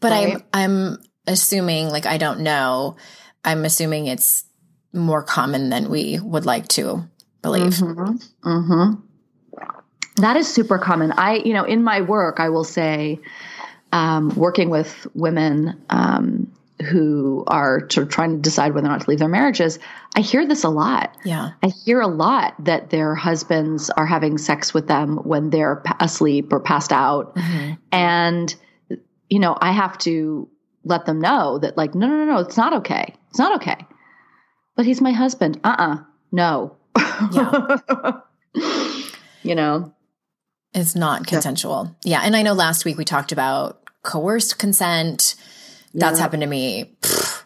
but 0.00 0.12
right? 0.12 0.36
I'm 0.36 0.42
I'm 0.52 0.98
assuming 1.26 1.88
like 1.88 2.06
I 2.06 2.18
don't 2.18 2.40
know. 2.40 2.96
I'm 3.44 3.64
assuming 3.64 4.06
it's 4.06 4.44
more 4.92 5.22
common 5.22 5.70
than 5.70 5.90
we 5.90 6.18
would 6.20 6.46
like 6.46 6.68
to 6.68 7.08
believe. 7.42 7.74
Mm-hmm. 7.74 8.48
Mm-hmm. 8.48 10.22
That 10.22 10.36
is 10.36 10.48
super 10.48 10.78
common. 10.78 11.12
I, 11.12 11.34
you 11.36 11.52
know, 11.52 11.64
in 11.64 11.84
my 11.84 12.00
work, 12.00 12.40
I 12.40 12.48
will 12.48 12.64
say, 12.64 13.20
um, 13.92 14.30
working 14.30 14.70
with 14.70 15.06
women 15.14 15.82
um, 15.90 16.50
who 16.82 17.44
are 17.46 17.80
sort 17.90 18.06
of 18.06 18.12
trying 18.12 18.36
to 18.36 18.42
decide 18.42 18.74
whether 18.74 18.86
or 18.86 18.90
not 18.90 19.02
to 19.02 19.10
leave 19.10 19.18
their 19.18 19.28
marriages, 19.28 19.78
I 20.14 20.20
hear 20.20 20.46
this 20.46 20.62
a 20.62 20.68
lot. 20.68 21.16
Yeah. 21.24 21.52
I 21.62 21.68
hear 21.68 22.00
a 22.00 22.06
lot 22.06 22.54
that 22.64 22.90
their 22.90 23.14
husbands 23.14 23.88
are 23.90 24.06
having 24.06 24.36
sex 24.36 24.74
with 24.74 24.86
them 24.86 25.16
when 25.18 25.50
they're 25.50 25.82
asleep 26.00 26.52
or 26.52 26.60
passed 26.60 26.92
out. 26.92 27.34
Mm-hmm. 27.34 27.74
And 27.92 28.54
you 29.28 29.38
know, 29.38 29.56
I 29.60 29.72
have 29.72 29.98
to 29.98 30.48
let 30.84 31.06
them 31.06 31.20
know 31.20 31.58
that, 31.58 31.76
like, 31.76 31.94
no, 31.94 32.06
no, 32.06 32.24
no, 32.24 32.34
no, 32.34 32.38
it's 32.38 32.56
not 32.56 32.72
okay. 32.74 33.14
It's 33.30 33.38
not 33.38 33.56
okay. 33.56 33.76
But 34.76 34.86
he's 34.86 35.00
my 35.00 35.12
husband. 35.12 35.60
Uh 35.64 35.76
uh 35.78 35.96
No. 36.32 36.76
Yeah. 37.32 38.20
you 39.42 39.54
know, 39.54 39.92
it's 40.72 40.94
not 40.94 41.26
consensual. 41.26 41.96
Yeah. 42.04 42.20
yeah. 42.20 42.26
And 42.26 42.36
I 42.36 42.42
know 42.42 42.52
last 42.52 42.84
week 42.84 42.98
we 42.98 43.04
talked 43.04 43.32
about 43.32 43.80
coerced 44.02 44.58
consent. 44.58 45.34
That's 45.96 46.18
yeah. 46.18 46.22
happened 46.22 46.42
to 46.42 46.46
me. 46.46 46.96
Pfft, 47.00 47.42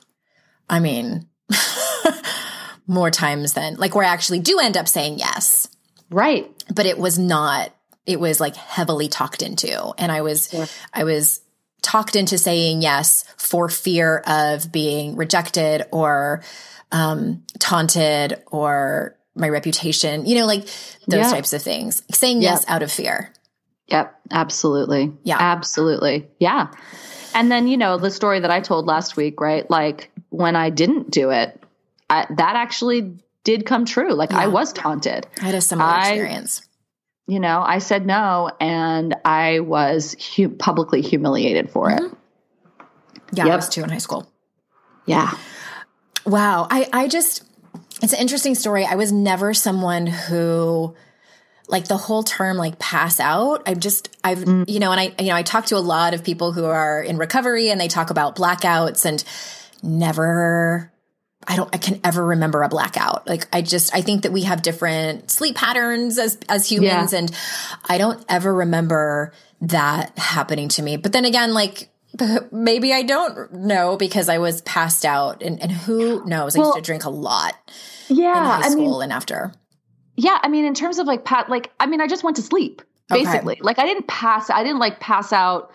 I 0.68 0.80
mean, 0.80 1.26
more 2.86 3.10
times 3.10 3.54
than 3.54 3.76
like 3.76 3.94
where 3.94 4.04
I 4.04 4.08
actually 4.08 4.40
do 4.40 4.58
end 4.58 4.76
up 4.76 4.88
saying 4.88 5.18
yes. 5.18 5.68
Right. 6.10 6.50
But 6.74 6.86
it 6.86 6.98
was 6.98 7.18
not, 7.18 7.74
it 8.06 8.20
was 8.20 8.40
like 8.40 8.56
heavily 8.56 9.08
talked 9.08 9.42
into. 9.42 9.92
And 9.98 10.10
I 10.10 10.22
was, 10.22 10.52
yeah. 10.52 10.66
I 10.92 11.04
was 11.04 11.40
talked 11.82 12.16
into 12.16 12.38
saying 12.38 12.82
yes 12.82 13.24
for 13.36 13.68
fear 13.68 14.18
of 14.18 14.70
being 14.70 15.16
rejected 15.16 15.86
or 15.92 16.42
um, 16.92 17.44
taunted 17.58 18.42
or 18.46 19.16
my 19.34 19.48
reputation, 19.48 20.26
you 20.26 20.36
know, 20.36 20.46
like 20.46 20.64
those 21.06 21.20
yeah. 21.20 21.30
types 21.30 21.52
of 21.52 21.62
things. 21.62 22.02
Saying 22.12 22.42
yep. 22.42 22.50
yes 22.50 22.64
out 22.68 22.82
of 22.82 22.90
fear. 22.90 23.32
Yep, 23.86 24.14
absolutely. 24.30 25.12
Yeah. 25.24 25.36
Absolutely. 25.38 26.28
Yeah. 26.38 26.68
And 27.34 27.50
then, 27.50 27.68
you 27.68 27.76
know, 27.76 27.98
the 27.98 28.10
story 28.10 28.40
that 28.40 28.50
I 28.50 28.60
told 28.60 28.86
last 28.86 29.16
week, 29.16 29.40
right? 29.40 29.68
Like 29.70 30.10
when 30.30 30.56
I 30.56 30.70
didn't 30.70 31.10
do 31.10 31.30
it, 31.30 31.62
I, 32.08 32.26
that 32.30 32.56
actually 32.56 33.14
did 33.44 33.66
come 33.66 33.84
true. 33.84 34.12
Like 34.12 34.30
yeah. 34.30 34.40
I 34.40 34.46
was 34.48 34.72
taunted. 34.72 35.26
I 35.40 35.46
had 35.46 35.54
a 35.54 35.60
similar 35.60 35.88
I, 35.88 36.08
experience 36.08 36.62
you 37.30 37.38
know, 37.38 37.62
I 37.64 37.78
said 37.78 38.06
no 38.06 38.50
and 38.58 39.14
I 39.24 39.60
was 39.60 40.16
hu- 40.34 40.48
publicly 40.48 41.00
humiliated 41.00 41.70
for 41.70 41.88
it. 41.90 42.00
Mm-hmm. 42.00 42.14
Yeah, 43.32 43.44
Yep. 43.44 43.52
I 43.52 43.56
was 43.56 43.68
too 43.68 43.84
in 43.84 43.88
high 43.88 43.98
school. 43.98 44.28
Yeah. 45.06 45.30
Wow. 46.26 46.66
I, 46.68 46.88
I 46.92 47.06
just, 47.06 47.44
it's 48.02 48.12
an 48.12 48.18
interesting 48.18 48.56
story. 48.56 48.84
I 48.84 48.96
was 48.96 49.12
never 49.12 49.54
someone 49.54 50.08
who, 50.08 50.96
like 51.70 51.86
the 51.88 51.96
whole 51.96 52.22
term, 52.22 52.56
like 52.56 52.78
pass 52.78 53.20
out. 53.20 53.62
I've 53.66 53.80
just, 53.80 54.16
I've, 54.24 54.38
mm. 54.38 54.68
you 54.68 54.80
know, 54.80 54.90
and 54.92 55.00
I, 55.00 55.22
you 55.22 55.28
know, 55.28 55.36
I 55.36 55.42
talk 55.42 55.66
to 55.66 55.76
a 55.76 55.78
lot 55.78 56.14
of 56.14 56.24
people 56.24 56.52
who 56.52 56.64
are 56.64 57.02
in 57.02 57.16
recovery 57.16 57.70
and 57.70 57.80
they 57.80 57.88
talk 57.88 58.10
about 58.10 58.36
blackouts 58.36 59.04
and 59.04 59.22
never, 59.82 60.92
I 61.46 61.56
don't, 61.56 61.74
I 61.74 61.78
can 61.78 62.00
ever 62.04 62.24
remember 62.26 62.62
a 62.62 62.68
blackout. 62.68 63.26
Like 63.26 63.46
I 63.52 63.62
just, 63.62 63.94
I 63.94 64.02
think 64.02 64.22
that 64.22 64.32
we 64.32 64.42
have 64.42 64.62
different 64.62 65.30
sleep 65.30 65.56
patterns 65.56 66.18
as, 66.18 66.38
as 66.48 66.70
humans. 66.70 67.12
Yeah. 67.12 67.20
And 67.20 67.36
I 67.88 67.98
don't 67.98 68.22
ever 68.28 68.52
remember 68.52 69.32
that 69.62 70.18
happening 70.18 70.68
to 70.70 70.82
me. 70.82 70.96
But 70.96 71.12
then 71.12 71.24
again, 71.24 71.54
like, 71.54 71.88
maybe 72.52 72.92
I 72.92 73.02
don't 73.02 73.52
know 73.52 73.96
because 73.96 74.28
I 74.28 74.38
was 74.38 74.60
passed 74.62 75.04
out 75.04 75.42
and, 75.42 75.62
and 75.62 75.70
who 75.70 76.26
knows? 76.26 76.56
I 76.56 76.60
used 76.60 76.74
to 76.74 76.82
drink 76.82 77.04
a 77.04 77.10
lot 77.10 77.54
Yeah. 78.08 78.36
in 78.36 78.44
high 78.44 78.66
I 78.66 78.70
school 78.70 78.98
mean, 78.98 79.04
and 79.04 79.12
after. 79.12 79.52
Yeah. 80.20 80.38
I 80.42 80.48
mean, 80.48 80.64
in 80.64 80.74
terms 80.74 80.98
of 80.98 81.06
like 81.06 81.24
pat, 81.24 81.48
like, 81.48 81.70
I 81.80 81.86
mean, 81.86 82.00
I 82.00 82.06
just 82.06 82.22
went 82.24 82.36
to 82.36 82.42
sleep 82.42 82.82
Okay. 83.10 83.24
basically. 83.24 83.58
Like, 83.60 83.78
I 83.78 83.86
didn't 83.86 84.06
pass, 84.06 84.50
I 84.50 84.62
didn't 84.62 84.78
like 84.78 85.00
pass 85.00 85.32
out, 85.32 85.70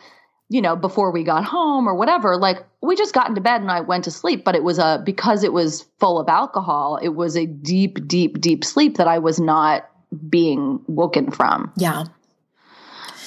you 0.49 0.61
know, 0.61 0.75
before 0.75 1.11
we 1.11 1.23
got 1.23 1.43
home 1.43 1.87
or 1.89 1.95
whatever. 1.95 2.37
Like, 2.37 2.63
we 2.81 2.95
just 2.95 3.13
got 3.13 3.27
into 3.29 3.41
bed 3.41 3.61
and 3.61 3.71
I 3.71 3.81
went 3.81 4.03
to 4.05 4.11
sleep, 4.11 4.43
but 4.45 4.55
it 4.55 4.63
was 4.63 4.77
a, 4.77 5.01
because 5.05 5.43
it 5.43 5.51
was 5.51 5.85
full 5.99 6.19
of 6.19 6.29
alcohol, 6.29 6.97
it 7.01 7.09
was 7.09 7.35
a 7.35 7.45
deep, 7.45 8.07
deep, 8.07 8.39
deep 8.39 8.63
sleep 8.63 8.97
that 8.97 9.07
I 9.07 9.17
was 9.19 9.39
not 9.39 9.89
being 10.29 10.79
woken 10.87 11.31
from. 11.31 11.73
Yeah. 11.77 12.05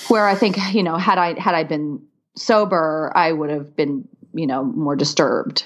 where 0.08 0.26
I 0.26 0.34
think 0.36 0.56
you 0.72 0.82
know 0.82 0.96
had 0.96 1.18
I 1.18 1.38
had 1.38 1.54
I 1.54 1.64
been 1.64 2.00
sober, 2.36 3.12
I 3.14 3.30
would 3.32 3.50
have 3.50 3.76
been 3.76 4.08
you 4.32 4.46
know 4.46 4.62
more 4.64 4.96
disturbed. 4.96 5.64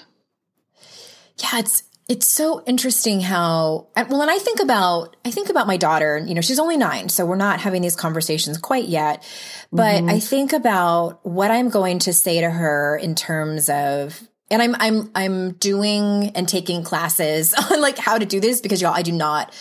Yeah, 1.39 1.61
it's 1.61 1.85
it's 2.13 2.29
so 2.29 2.63
interesting 2.67 3.23
how 3.23 3.87
and- 3.97 4.11
well, 4.11 4.21
and 4.21 4.31
I 4.31 4.37
think 4.37 4.61
about 4.61 5.17
I 5.25 5.31
think 5.31 5.49
about 5.49 5.67
my 5.67 5.79
daughter. 5.79 6.19
You 6.19 6.35
know, 6.35 6.43
she's 6.43 6.59
only 6.59 6.77
nine, 6.77 7.09
so 7.09 7.25
we're 7.25 7.37
not 7.37 7.59
having 7.59 7.81
these 7.81 7.97
conversations 7.97 8.59
quite 8.59 8.85
yet. 8.85 9.27
But 9.73 9.95
mm-hmm. 9.95 10.11
I 10.11 10.21
think 10.21 10.53
about 10.53 11.25
what 11.25 11.51
I'm 11.51 11.71
going 11.71 12.01
to 12.01 12.13
say 12.13 12.43
to 12.43 12.51
her 12.51 12.99
in 12.99 13.15
terms 13.15 13.71
of. 13.71 14.21
And 14.51 14.61
I'm 14.61 14.77
I'm 14.79 15.11
I'm 15.15 15.53
doing 15.53 16.33
and 16.35 16.47
taking 16.47 16.83
classes 16.83 17.55
on 17.71 17.81
like 17.81 17.97
how 17.97 18.19
to 18.19 18.27
do 18.27 18.41
this 18.41 18.61
because 18.61 18.83
y'all 18.83 18.93
I 18.93 19.01
do 19.01 19.13
not 19.13 19.55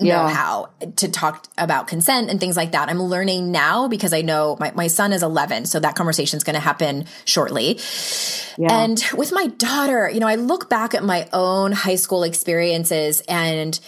know 0.00 0.06
Yeah. 0.06 0.28
how 0.28 0.70
to 0.96 1.08
talk 1.08 1.46
about 1.56 1.86
consent 1.86 2.30
and 2.30 2.38
things 2.40 2.56
like 2.56 2.72
that. 2.72 2.88
I'm 2.88 3.02
learning 3.02 3.50
now 3.52 3.88
because 3.88 4.12
I 4.12 4.22
know 4.22 4.56
my, 4.60 4.72
my 4.74 4.86
son 4.86 5.12
is 5.12 5.22
11, 5.22 5.66
so 5.66 5.80
that 5.80 5.94
conversation 5.96 6.36
is 6.36 6.44
going 6.44 6.54
to 6.54 6.60
happen 6.60 7.06
shortly. 7.24 7.80
Yeah. 8.56 8.82
And 8.82 9.02
with 9.14 9.32
my 9.32 9.46
daughter, 9.46 10.10
you 10.12 10.20
know, 10.20 10.28
I 10.28 10.34
look 10.36 10.68
back 10.68 10.94
at 10.94 11.04
my 11.04 11.28
own 11.32 11.72
high 11.72 11.96
school 11.96 12.22
experiences 12.22 13.22
and 13.28 13.78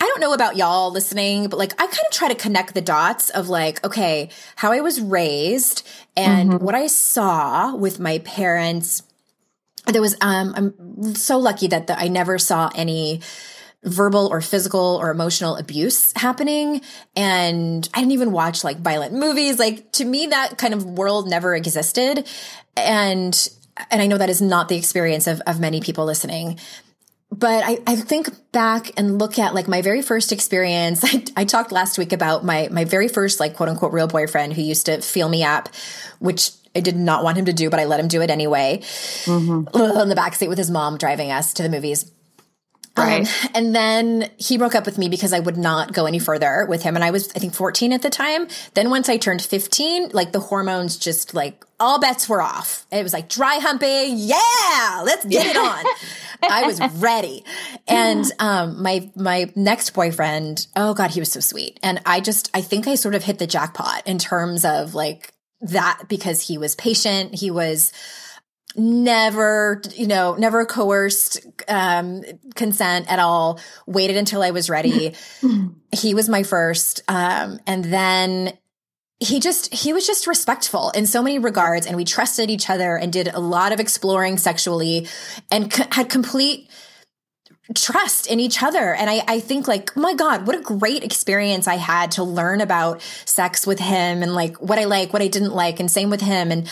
I 0.00 0.06
don't 0.06 0.20
know 0.20 0.32
about 0.32 0.56
y'all 0.56 0.90
listening, 0.90 1.48
but 1.48 1.58
like 1.58 1.72
I 1.80 1.86
kind 1.86 1.92
of 1.92 2.12
try 2.12 2.28
to 2.28 2.34
connect 2.34 2.74
the 2.74 2.80
dots 2.80 3.30
of 3.30 3.48
like, 3.48 3.84
okay, 3.86 4.30
how 4.56 4.72
I 4.72 4.80
was 4.80 5.00
raised 5.00 5.86
and 6.16 6.60
what 6.60 6.74
I 6.74 6.88
saw 6.88 7.74
with 7.76 8.00
my 8.00 8.18
parents. 8.18 9.04
There 9.86 10.00
was, 10.00 10.16
um, 10.20 10.54
I'm 10.56 11.14
so 11.14 11.38
lucky 11.38 11.68
that 11.68 11.86
the, 11.86 11.98
I 11.98 12.08
never 12.08 12.38
saw 12.38 12.70
any 12.74 13.20
verbal 13.84 14.28
or 14.28 14.40
physical 14.40 14.98
or 15.00 15.10
emotional 15.10 15.56
abuse 15.56 16.12
happening. 16.14 16.80
And 17.16 17.88
I 17.92 17.98
didn't 18.00 18.12
even 18.12 18.32
watch 18.32 18.62
like 18.64 18.78
violent 18.78 19.12
movies. 19.12 19.58
Like 19.58 19.90
to 19.92 20.04
me, 20.04 20.26
that 20.26 20.58
kind 20.58 20.72
of 20.72 20.84
world 20.84 21.28
never 21.28 21.54
existed. 21.54 22.28
And, 22.76 23.48
and 23.90 24.00
I 24.00 24.06
know 24.06 24.18
that 24.18 24.30
is 24.30 24.40
not 24.40 24.68
the 24.68 24.76
experience 24.76 25.26
of, 25.26 25.40
of 25.46 25.58
many 25.58 25.80
people 25.80 26.04
listening. 26.04 26.58
But 27.30 27.64
I, 27.64 27.78
I 27.86 27.96
think 27.96 28.52
back 28.52 28.92
and 28.98 29.18
look 29.18 29.38
at 29.38 29.54
like 29.54 29.66
my 29.66 29.82
very 29.82 30.02
first 30.02 30.32
experience. 30.32 31.02
I, 31.04 31.24
I 31.38 31.44
talked 31.44 31.72
last 31.72 31.98
week 31.98 32.12
about 32.12 32.44
my, 32.44 32.68
my 32.70 32.84
very 32.84 33.08
first 33.08 33.40
like 33.40 33.56
quote 33.56 33.68
unquote 33.68 33.92
real 33.92 34.06
boyfriend 34.06 34.52
who 34.52 34.62
used 34.62 34.86
to 34.86 35.00
feel 35.00 35.28
me 35.28 35.42
up, 35.42 35.70
which 36.20 36.52
I 36.76 36.80
did 36.80 36.96
not 36.96 37.24
want 37.24 37.36
him 37.36 37.46
to 37.46 37.52
do, 37.52 37.68
but 37.68 37.80
I 37.80 37.84
let 37.84 38.00
him 38.00 38.08
do 38.08 38.22
it 38.22 38.30
anyway. 38.30 38.78
Mm-hmm. 39.24 39.76
on 39.76 40.08
the 40.08 40.14
backseat 40.14 40.48
with 40.48 40.58
his 40.58 40.70
mom 40.70 40.98
driving 40.98 41.32
us 41.32 41.52
to 41.54 41.62
the 41.62 41.68
movies. 41.68 42.10
Right. 42.96 43.26
Um, 43.26 43.50
and 43.54 43.74
then 43.74 44.30
he 44.36 44.58
broke 44.58 44.74
up 44.74 44.84
with 44.84 44.98
me 44.98 45.08
because 45.08 45.32
I 45.32 45.40
would 45.40 45.56
not 45.56 45.94
go 45.94 46.04
any 46.04 46.18
further 46.18 46.66
with 46.68 46.82
him. 46.82 46.94
And 46.94 47.02
I 47.02 47.10
was, 47.10 47.30
I 47.34 47.38
think, 47.38 47.54
14 47.54 47.92
at 47.92 48.02
the 48.02 48.10
time. 48.10 48.48
Then 48.74 48.90
once 48.90 49.08
I 49.08 49.16
turned 49.16 49.40
15, 49.40 50.10
like 50.10 50.32
the 50.32 50.40
hormones 50.40 50.98
just 50.98 51.32
like 51.32 51.64
all 51.80 51.98
bets 51.98 52.28
were 52.28 52.42
off. 52.42 52.86
It 52.92 53.02
was 53.02 53.14
like 53.14 53.30
dry 53.30 53.56
humping. 53.56 54.16
Yeah, 54.18 55.02
let's 55.04 55.24
get 55.24 55.46
it 55.46 55.56
on. 55.56 55.84
I 56.42 56.64
was 56.64 56.80
ready. 56.96 57.44
And 57.88 58.30
um, 58.38 58.82
my 58.82 59.10
my 59.16 59.50
next 59.56 59.90
boyfriend, 59.90 60.66
oh 60.76 60.92
god, 60.92 61.10
he 61.12 61.20
was 61.20 61.32
so 61.32 61.40
sweet. 61.40 61.80
And 61.82 62.00
I 62.04 62.20
just, 62.20 62.50
I 62.52 62.60
think 62.60 62.86
I 62.86 62.96
sort 62.96 63.14
of 63.14 63.24
hit 63.24 63.38
the 63.38 63.46
jackpot 63.46 64.06
in 64.06 64.18
terms 64.18 64.64
of 64.64 64.94
like 64.94 65.32
that 65.62 66.04
because 66.08 66.46
he 66.46 66.58
was 66.58 66.74
patient. 66.74 67.34
He 67.34 67.50
was 67.50 67.92
never 68.76 69.82
you 69.94 70.06
know 70.06 70.34
never 70.34 70.64
coerced 70.64 71.46
um 71.68 72.22
consent 72.54 73.10
at 73.10 73.18
all 73.18 73.60
waited 73.86 74.16
until 74.16 74.42
i 74.42 74.50
was 74.50 74.70
ready. 74.70 75.14
He 75.94 76.14
was 76.14 76.26
my 76.26 76.42
first 76.42 77.02
um 77.08 77.60
and 77.66 77.84
then 77.84 78.56
he 79.20 79.40
just 79.40 79.72
he 79.72 79.92
was 79.92 80.06
just 80.06 80.26
respectful 80.26 80.90
in 80.90 81.06
so 81.06 81.22
many 81.22 81.38
regards 81.38 81.86
and 81.86 81.96
we 81.96 82.04
trusted 82.04 82.50
each 82.50 82.70
other 82.70 82.96
and 82.96 83.12
did 83.12 83.28
a 83.28 83.38
lot 83.38 83.72
of 83.72 83.78
exploring 83.78 84.38
sexually 84.38 85.06
and 85.50 85.72
c- 85.72 85.84
had 85.92 86.08
complete 86.08 86.68
trust 87.74 88.26
in 88.26 88.40
each 88.40 88.62
other. 88.62 88.94
And 88.94 89.08
I, 89.08 89.22
I 89.28 89.40
think 89.40 89.68
like 89.68 89.96
my 89.96 90.14
god 90.14 90.46
what 90.46 90.56
a 90.56 90.60
great 90.60 91.04
experience 91.04 91.68
i 91.68 91.76
had 91.76 92.12
to 92.12 92.24
learn 92.24 92.60
about 92.60 93.00
sex 93.24 93.66
with 93.66 93.78
him 93.78 94.22
and 94.22 94.34
like 94.34 94.56
what 94.60 94.78
i 94.78 94.84
like 94.84 95.12
what 95.12 95.22
i 95.22 95.28
didn't 95.28 95.54
like 95.54 95.78
and 95.78 95.90
same 95.90 96.10
with 96.10 96.20
him. 96.20 96.50
And 96.50 96.68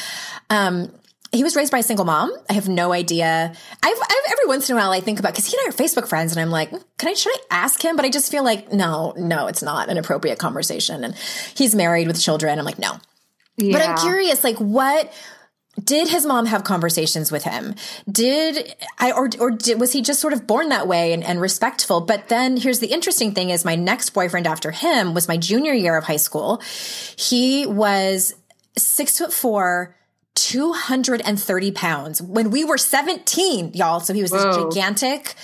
um 0.49 0.93
he 1.33 1.45
was 1.45 1.55
raised 1.55 1.71
by 1.71 1.79
a 1.79 1.83
single 1.83 2.05
mom. 2.05 2.33
I 2.49 2.55
have 2.55 2.69
no 2.69 2.93
idea. 2.93 3.53
I've, 3.83 3.99
I've 4.03 4.33
every 4.33 4.47
once 4.47 4.69
in 4.69 4.77
a 4.77 4.79
while 4.79 4.91
I 4.91 5.01
think 5.01 5.19
about 5.19 5.33
because 5.33 5.47
he 5.47 5.57
and 5.57 5.67
I 5.67 5.69
are 5.69 5.73
Facebook 5.73 6.09
friends, 6.09 6.33
and 6.33 6.41
I'm 6.41 6.51
like, 6.51 6.71
can 6.99 7.09
I 7.09 7.15
should 7.15 7.33
I 7.33 7.41
ask 7.51 7.83
him? 7.85 7.97
But 7.97 8.05
I 8.05 8.11
just 8.11 8.31
feel 8.31 8.45
like 8.45 8.73
no, 8.73 9.15
no, 9.17 9.47
it's 9.47 9.63
not 9.63 9.89
an 9.89 9.99
appropriate 9.99 10.39
conversation. 10.39 11.05
And 11.05 11.15
he's 11.55 11.75
married 11.75 12.07
with 12.07 12.21
children. 12.21 12.59
I'm 12.59 12.65
like, 12.65 12.79
no. 12.79 12.99
But 13.59 13.83
I'm 13.83 13.99
curious, 13.99 14.43
like, 14.43 14.57
what 14.57 15.13
did 15.85 16.09
his 16.09 16.27
mom 16.27 16.47
have 16.47 16.65
conversations 16.65 17.31
with 17.31 17.45
him? 17.45 17.75
Did 18.11 18.75
I, 18.99 19.13
or, 19.13 19.29
or 19.39 19.51
did, 19.51 19.79
was 19.79 19.93
he 19.93 20.03
just 20.03 20.21
sort 20.21 20.33
of 20.33 20.47
born 20.47 20.71
that 20.71 20.89
way 20.89 21.13
and, 21.13 21.23
and 21.23 21.41
respectful? 21.41 22.01
But 22.01 22.29
then 22.29 22.57
here's 22.57 22.81
the 22.81 22.89
interesting 22.89 23.33
thing 23.33 23.51
is 23.51 23.65
my 23.65 23.77
next 23.77 24.11
boyfriend 24.11 24.47
after 24.47 24.71
him 24.71 25.15
was 25.15 25.29
my 25.29 25.37
junior 25.37 25.73
year 25.73 25.97
of 25.97 26.05
high 26.05 26.17
school. 26.17 26.63
He 27.17 27.67
was 27.67 28.35
six 28.77 29.19
foot 29.19 29.33
four, 29.33 29.97
230 30.37 31.73
pounds 31.73 32.23
when 32.23 32.51
we 32.51 32.65
were 32.65 32.79
17, 32.79 33.73
y'all. 33.75 34.01
So 34.01 34.15
he 34.15 34.23
was 34.23 34.31
this 34.31 34.43
gigantic 34.43 35.35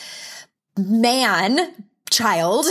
man 0.77 1.75
child. 2.11 2.66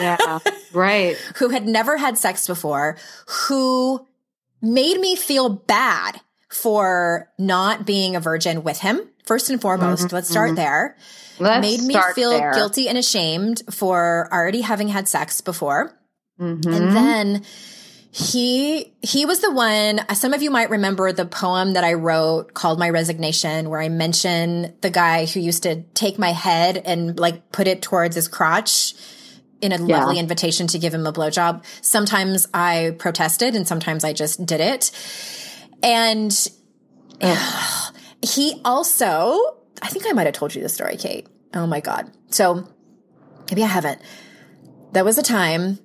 Yeah. 0.00 0.38
right. 0.72 1.16
who 1.36 1.48
had 1.50 1.66
never 1.66 1.96
had 1.96 2.18
sex 2.18 2.46
before, 2.46 2.96
who 3.48 4.06
made 4.60 4.98
me 5.00 5.16
feel 5.16 5.48
bad 5.48 6.20
for 6.50 7.30
not 7.38 7.86
being 7.86 8.16
a 8.16 8.20
virgin 8.20 8.64
with 8.64 8.78
him. 8.78 9.00
First 9.24 9.50
and 9.50 9.60
foremost, 9.60 10.12
let's 10.12 10.30
start 10.30 10.56
there. 10.56 10.96
Let's 11.38 11.60
made 11.60 11.82
me 11.82 11.94
feel 12.14 12.30
there. 12.30 12.52
guilty 12.54 12.88
and 12.88 12.96
ashamed 12.96 13.62
for 13.70 14.28
already 14.32 14.62
having 14.62 14.88
had 14.88 15.06
sex 15.06 15.40
before. 15.42 15.92
Mhm. 16.40 16.64
And 16.66 16.96
then 16.96 17.44
he 18.10 18.94
he 19.02 19.26
was 19.26 19.40
the 19.40 19.52
one 19.52 20.00
some 20.14 20.32
of 20.32 20.42
you 20.42 20.50
might 20.50 20.70
remember 20.70 21.12
the 21.12 21.26
poem 21.26 21.74
that 21.74 21.84
I 21.84 21.92
wrote 21.92 22.54
called 22.54 22.78
My 22.78 22.88
Resignation 22.88 23.68
where 23.68 23.80
I 23.80 23.88
mention 23.90 24.74
the 24.80 24.90
guy 24.90 25.26
who 25.26 25.40
used 25.40 25.62
to 25.64 25.82
take 25.94 26.18
my 26.18 26.30
head 26.32 26.78
and 26.84 27.18
like 27.18 27.52
put 27.52 27.66
it 27.68 27.82
towards 27.82 28.16
his 28.16 28.26
crotch 28.26 28.94
in 29.60 29.72
a 29.72 29.76
Yeah. 29.84 29.98
lovely 29.98 30.18
invitation 30.18 30.66
to 30.68 30.78
give 30.78 30.94
him 30.94 31.06
a 31.06 31.12
blowjob. 31.12 31.64
Sometimes 31.82 32.46
I 32.54 32.94
protested 32.98 33.54
and 33.54 33.66
sometimes 33.68 34.04
I 34.04 34.12
just 34.12 34.44
did 34.46 34.60
it. 34.60 34.90
And 35.82 36.32
he 38.22 38.60
also, 38.64 39.58
I 39.82 39.88
think 39.88 40.06
I 40.08 40.12
might 40.12 40.26
have 40.26 40.34
told 40.34 40.54
you 40.54 40.62
the 40.62 40.68
story, 40.68 40.96
Kate. 40.96 41.26
Oh 41.54 41.66
my 41.66 41.80
God. 41.80 42.10
So 42.30 42.68
maybe 43.50 43.62
I 43.62 43.66
haven't. 43.66 44.00
There 44.92 45.04
was 45.04 45.18
a 45.18 45.22
time 45.22 45.78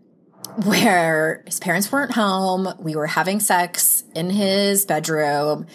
where 0.64 1.44
his 1.46 1.60
parents 1.60 1.92
weren't 1.92 2.12
home. 2.12 2.74
We 2.80 2.96
were 2.96 3.08
having 3.08 3.40
sex 3.40 4.04
in 4.16 4.30
his 4.30 4.86
bedroom. 4.86 5.66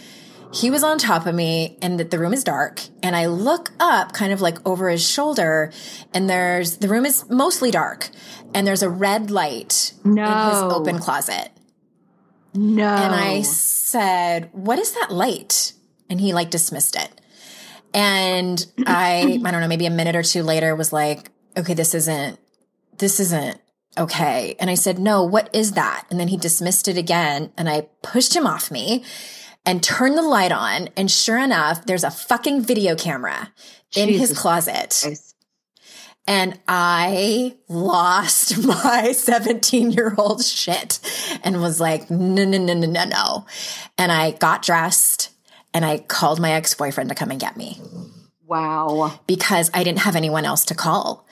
he 0.53 0.71
was 0.71 0.83
on 0.83 0.97
top 0.99 1.27
of 1.27 1.35
me 1.35 1.77
and 1.83 2.01
that 2.01 2.11
the 2.11 2.19
room 2.19 2.33
is 2.33 2.43
dark 2.43 2.81
and 3.03 3.15
I 3.15 3.27
look 3.27 3.71
up 3.81 4.13
kind 4.13 4.33
of 4.33 4.41
like 4.41 4.67
over 4.67 4.89
his 4.89 5.07
shoulder 5.07 5.71
and 6.15 6.29
there's 6.29 6.79
the 6.79 6.89
room 6.89 7.05
is 7.05 7.29
mostly 7.29 7.71
dark 7.71 8.09
and 8.55 8.67
there's 8.67 8.83
a 8.83 8.89
red 8.89 9.31
light 9.31 9.93
no. 10.05 10.25
in 10.25 10.49
his 10.49 10.73
open 10.73 10.99
closet. 10.99 11.51
No. 12.55 12.89
And 12.89 13.15
I 13.15 13.43
said, 13.43 14.49
"What 14.53 14.79
is 14.79 14.93
that 14.95 15.11
light?" 15.11 15.75
And 16.09 16.21
he 16.21 16.33
like 16.33 16.51
dismissed 16.51 16.97
it. 16.97 17.21
And 17.93 18.65
I 18.87 19.41
I 19.45 19.51
don't 19.51 19.61
know, 19.61 19.69
maybe 19.69 19.87
a 19.87 19.91
minute 19.91 20.17
or 20.17 20.23
two 20.23 20.43
later 20.43 20.75
was 20.75 20.93
like, 20.93 21.31
"Okay, 21.57 21.75
this 21.75 21.95
isn't 21.95 22.39
this 22.97 23.21
isn't 23.21 23.61
okay." 23.99 24.57
And 24.59 24.71
I 24.71 24.75
said, 24.75 24.99
"No, 24.99 25.23
what 25.25 25.51
is 25.53 25.73
that?" 25.73 26.07
And 26.11 26.19
then 26.19 26.29
he 26.29 26.37
dismissed 26.37 26.89
it 26.89 26.97
again 26.97 27.53
and 27.57 27.69
I 27.69 27.89
pushed 28.03 28.35
him 28.35 28.47
off 28.47 28.71
me 28.71 29.05
and 29.67 29.83
turned 29.83 30.17
the 30.17 30.23
light 30.23 30.53
on. 30.53 30.89
And 30.97 31.11
sure 31.11 31.39
enough, 31.39 31.85
there's 31.85 32.05
a 32.05 32.11
fucking 32.11 32.63
video 32.63 32.95
camera 32.95 33.53
in 33.95 34.09
Jesus 34.09 34.31
his 34.31 34.39
closet. 34.39 34.99
Christ. 35.03 35.35
And 36.27 36.59
I 36.69 37.57
lost 37.69 38.59
my 38.65 39.13
17 39.13 39.91
year 39.91 40.15
old 40.17 40.45
shit 40.45 41.01
and 41.43 41.61
was 41.61 41.81
like, 41.81 42.11
no, 42.11 42.45
no, 42.45 42.59
no, 42.59 42.75
no, 42.75 42.87
no, 42.87 43.05
no. 43.05 43.47
And 43.97 44.13
I 44.13 44.33
got 44.33 44.63
dressed 44.63 45.31
and 45.75 45.85
I 45.85 45.99
called 45.99 46.41
my 46.41 46.53
ex 46.53 46.75
boyfriend 46.75 47.09
to 47.09 47.15
come 47.15 47.31
and 47.31 47.41
get 47.41 47.57
me 47.57 47.81
Wow. 48.47 49.21
because 49.27 49.71
I 49.75 49.85
didn't 49.85 50.01
have 50.01 50.17
anyone 50.17 50.45
else 50.47 50.65
to 50.67 50.75
call. 50.75 51.27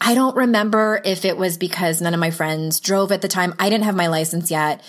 I 0.00 0.14
don't 0.14 0.36
remember 0.36 1.00
if 1.04 1.24
it 1.24 1.36
was 1.36 1.56
because 1.58 2.00
none 2.00 2.14
of 2.14 2.20
my 2.20 2.30
friends 2.30 2.80
drove 2.80 3.12
at 3.12 3.22
the 3.22 3.28
time. 3.28 3.54
I 3.58 3.70
didn't 3.70 3.84
have 3.84 3.96
my 3.96 4.08
license 4.08 4.50
yet. 4.50 4.82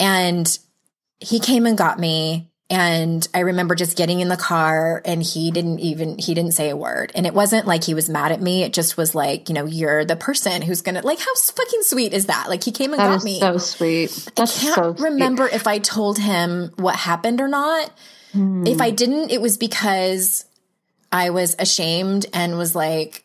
And 0.00 0.58
he 1.20 1.38
came 1.38 1.66
and 1.66 1.76
got 1.76 1.98
me. 1.98 2.48
And 2.70 3.28
I 3.34 3.40
remember 3.40 3.74
just 3.74 3.98
getting 3.98 4.20
in 4.20 4.28
the 4.28 4.36
car 4.36 5.02
and 5.04 5.22
he 5.22 5.50
didn't 5.50 5.80
even, 5.80 6.16
he 6.18 6.32
didn't 6.32 6.52
say 6.52 6.70
a 6.70 6.76
word. 6.76 7.12
And 7.14 7.26
it 7.26 7.34
wasn't 7.34 7.66
like 7.66 7.84
he 7.84 7.92
was 7.92 8.08
mad 8.08 8.32
at 8.32 8.40
me. 8.40 8.62
It 8.62 8.72
just 8.72 8.96
was 8.96 9.14
like, 9.14 9.50
you 9.50 9.54
know, 9.54 9.66
you're 9.66 10.06
the 10.06 10.16
person 10.16 10.62
who's 10.62 10.80
going 10.80 10.94
to, 10.94 11.02
like, 11.06 11.18
how 11.18 11.34
fucking 11.34 11.82
sweet 11.82 12.14
is 12.14 12.26
that? 12.26 12.48
Like, 12.48 12.64
he 12.64 12.72
came 12.72 12.92
and 12.94 13.00
That 13.00 13.18
got 13.18 13.24
me. 13.24 13.40
so 13.40 13.58
sweet. 13.58 14.08
That's 14.36 14.58
I 14.58 14.62
can't 14.62 14.74
so 14.74 14.94
sweet. 14.94 15.04
remember 15.04 15.46
if 15.46 15.66
I 15.66 15.80
told 15.80 16.18
him 16.18 16.72
what 16.76 16.96
happened 16.96 17.42
or 17.42 17.48
not. 17.48 17.92
Hmm. 18.32 18.66
If 18.66 18.80
I 18.80 18.88
didn't, 18.90 19.30
it 19.30 19.42
was 19.42 19.58
because 19.58 20.46
I 21.12 21.28
was 21.28 21.54
ashamed 21.58 22.24
and 22.32 22.56
was 22.56 22.74
like, 22.74 23.21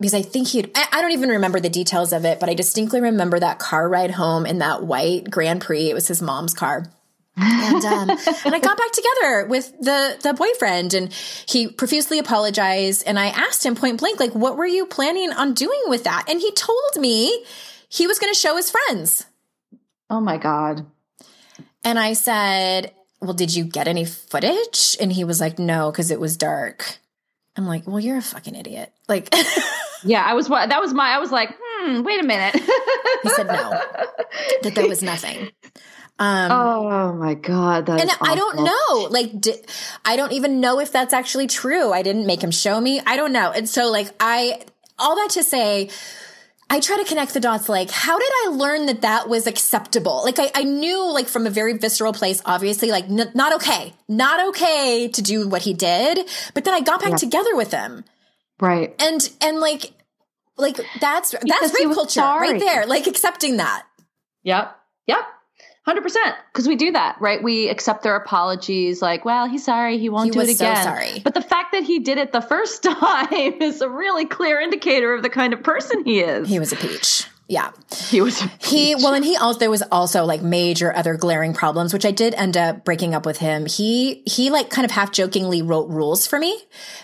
because 0.00 0.14
I 0.14 0.22
think 0.22 0.48
he'd, 0.48 0.70
I 0.74 0.86
I 0.92 1.00
don't 1.02 1.12
even 1.12 1.28
remember 1.28 1.60
the 1.60 1.68
details 1.68 2.12
of 2.12 2.24
it, 2.24 2.40
but 2.40 2.48
I 2.48 2.54
distinctly 2.54 3.00
remember 3.00 3.38
that 3.38 3.58
car 3.58 3.88
ride 3.88 4.12
home 4.12 4.46
in 4.46 4.58
that 4.58 4.82
white 4.82 5.30
Grand 5.30 5.60
Prix. 5.60 5.90
It 5.90 5.94
was 5.94 6.08
his 6.08 6.22
mom's 6.22 6.54
car. 6.54 6.86
and 7.36 7.84
um, 7.84 8.10
and 8.44 8.54
I 8.54 8.58
got 8.58 8.76
back 8.76 8.92
together 8.92 9.46
with 9.46 9.72
the 9.80 10.18
the 10.22 10.34
boyfriend, 10.34 10.94
and 10.94 11.12
he 11.12 11.68
profusely 11.68 12.18
apologized. 12.18 13.04
And 13.06 13.18
I 13.18 13.26
asked 13.26 13.64
him 13.64 13.76
point 13.76 14.00
blank, 14.00 14.18
like, 14.18 14.34
"What 14.34 14.56
were 14.56 14.66
you 14.66 14.86
planning 14.86 15.32
on 15.32 15.54
doing 15.54 15.82
with 15.86 16.04
that?" 16.04 16.24
And 16.28 16.40
he 16.40 16.50
told 16.52 16.96
me 16.96 17.44
he 17.88 18.06
was 18.06 18.18
going 18.18 18.32
to 18.32 18.38
show 18.38 18.56
his 18.56 18.70
friends. 18.70 19.26
Oh 20.08 20.20
my 20.20 20.38
God. 20.38 20.86
And 21.84 21.98
I 21.98 22.12
said, 22.12 22.92
Well, 23.20 23.32
did 23.32 23.54
you 23.54 23.64
get 23.64 23.88
any 23.88 24.04
footage? 24.04 24.96
And 25.00 25.12
he 25.12 25.24
was 25.24 25.40
like, 25.40 25.58
No, 25.58 25.90
because 25.90 26.10
it 26.10 26.20
was 26.20 26.36
dark. 26.36 26.98
I'm 27.56 27.66
like, 27.66 27.86
Well, 27.86 28.00
you're 28.00 28.18
a 28.18 28.22
fucking 28.22 28.54
idiot. 28.54 28.92
Like, 29.08 29.34
Yeah, 30.04 30.22
I 30.24 30.34
was 30.34 30.48
that 30.48 30.80
was 30.80 30.92
my 30.94 31.08
I 31.10 31.18
was 31.18 31.30
like, 31.30 31.56
hmm, 31.60 32.02
wait 32.02 32.20
a 32.22 32.26
minute. 32.26 32.54
he 33.22 33.28
said 33.30 33.46
no, 33.46 33.70
that 34.62 34.72
there 34.74 34.88
was 34.88 35.02
nothing. 35.02 35.50
Um, 36.18 36.52
oh 36.52 37.12
my 37.14 37.32
God. 37.34 37.88
And 37.88 38.10
I 38.20 38.34
don't 38.34 38.56
know, 38.64 39.08
like, 39.08 39.40
di- 39.40 39.62
I 40.04 40.16
don't 40.16 40.32
even 40.32 40.60
know 40.60 40.78
if 40.78 40.92
that's 40.92 41.14
actually 41.14 41.46
true. 41.46 41.92
I 41.92 42.02
didn't 42.02 42.26
make 42.26 42.42
him 42.44 42.50
show 42.50 42.78
me. 42.78 43.00
I 43.06 43.16
don't 43.16 43.32
know. 43.32 43.50
And 43.52 43.66
so, 43.66 43.90
like, 43.90 44.08
I, 44.20 44.60
all 44.98 45.16
that 45.16 45.30
to 45.30 45.42
say, 45.42 45.88
I 46.68 46.78
try 46.80 46.98
to 46.98 47.04
connect 47.04 47.32
the 47.32 47.40
dots. 47.40 47.70
Like, 47.70 47.90
how 47.90 48.18
did 48.18 48.28
I 48.44 48.48
learn 48.50 48.84
that 48.84 49.00
that 49.00 49.30
was 49.30 49.46
acceptable? 49.46 50.20
Like, 50.22 50.38
I, 50.38 50.50
I 50.54 50.62
knew, 50.64 51.10
like, 51.10 51.26
from 51.26 51.46
a 51.46 51.50
very 51.50 51.78
visceral 51.78 52.12
place, 52.12 52.42
obviously, 52.44 52.90
like, 52.90 53.04
n- 53.08 53.32
not 53.34 53.54
okay, 53.54 53.94
not 54.06 54.46
okay 54.50 55.08
to 55.08 55.22
do 55.22 55.48
what 55.48 55.62
he 55.62 55.72
did. 55.72 56.28
But 56.52 56.64
then 56.64 56.74
I 56.74 56.80
got 56.82 57.00
back 57.00 57.12
Yeah. 57.12 57.16
together 57.16 57.56
with 57.56 57.72
him, 57.72 58.04
Right. 58.60 58.94
and 58.98 59.28
and 59.40 59.58
like, 59.60 59.92
like 60.56 60.76
that's 61.00 61.32
Because 61.32 61.48
that's 61.48 61.74
rape 61.80 61.94
culture 61.94 62.20
sorry. 62.20 62.52
right 62.52 62.60
there. 62.60 62.86
Like 62.86 63.06
accepting 63.06 63.56
that. 63.58 63.84
Yep. 64.42 64.76
Yep. 65.06 65.18
Hundred 65.86 66.02
percent. 66.02 66.36
Because 66.52 66.68
we 66.68 66.76
do 66.76 66.92
that, 66.92 67.16
right? 67.20 67.42
We 67.42 67.68
accept 67.68 68.02
their 68.02 68.14
apologies, 68.14 69.00
like, 69.00 69.24
"Well, 69.24 69.48
he's 69.48 69.64
sorry. 69.64 69.96
He 69.98 70.10
won't 70.10 70.26
He 70.26 70.30
do 70.30 70.40
it 70.40 70.46
was 70.48 70.58
so 70.58 70.66
again." 70.70 70.84
sorry. 70.84 71.20
But 71.24 71.32
the 71.34 71.40
fact 71.40 71.72
that 71.72 71.82
he 71.84 71.98
did 72.00 72.18
it 72.18 72.32
the 72.32 72.42
first 72.42 72.82
time 72.84 73.32
is 73.62 73.80
a 73.80 73.88
really 73.88 74.26
clear 74.26 74.60
indicator 74.60 75.14
of 75.14 75.22
the 75.22 75.30
kind 75.30 75.52
of 75.54 75.62
person 75.62 76.04
he 76.04 76.20
is. 76.20 76.48
He 76.48 76.58
was 76.58 76.72
a 76.72 76.76
peach. 76.76 77.26
Yeah. 77.50 77.72
He 78.06 78.20
was. 78.20 78.40
He 78.60 78.94
well, 78.94 79.12
and 79.12 79.24
he 79.24 79.36
also 79.36 79.58
there 79.58 79.70
was 79.70 79.82
also 79.90 80.24
like 80.24 80.40
major 80.40 80.94
other 80.94 81.16
glaring 81.16 81.52
problems, 81.52 81.92
which 81.92 82.06
I 82.06 82.12
did 82.12 82.32
end 82.34 82.56
up 82.56 82.84
breaking 82.84 83.12
up 83.12 83.26
with 83.26 83.38
him. 83.38 83.66
He 83.66 84.22
he 84.24 84.50
like 84.50 84.70
kind 84.70 84.84
of 84.84 84.92
half 84.92 85.10
jokingly 85.10 85.60
wrote 85.60 85.88
rules 85.88 86.28
for 86.28 86.38
me 86.38 86.56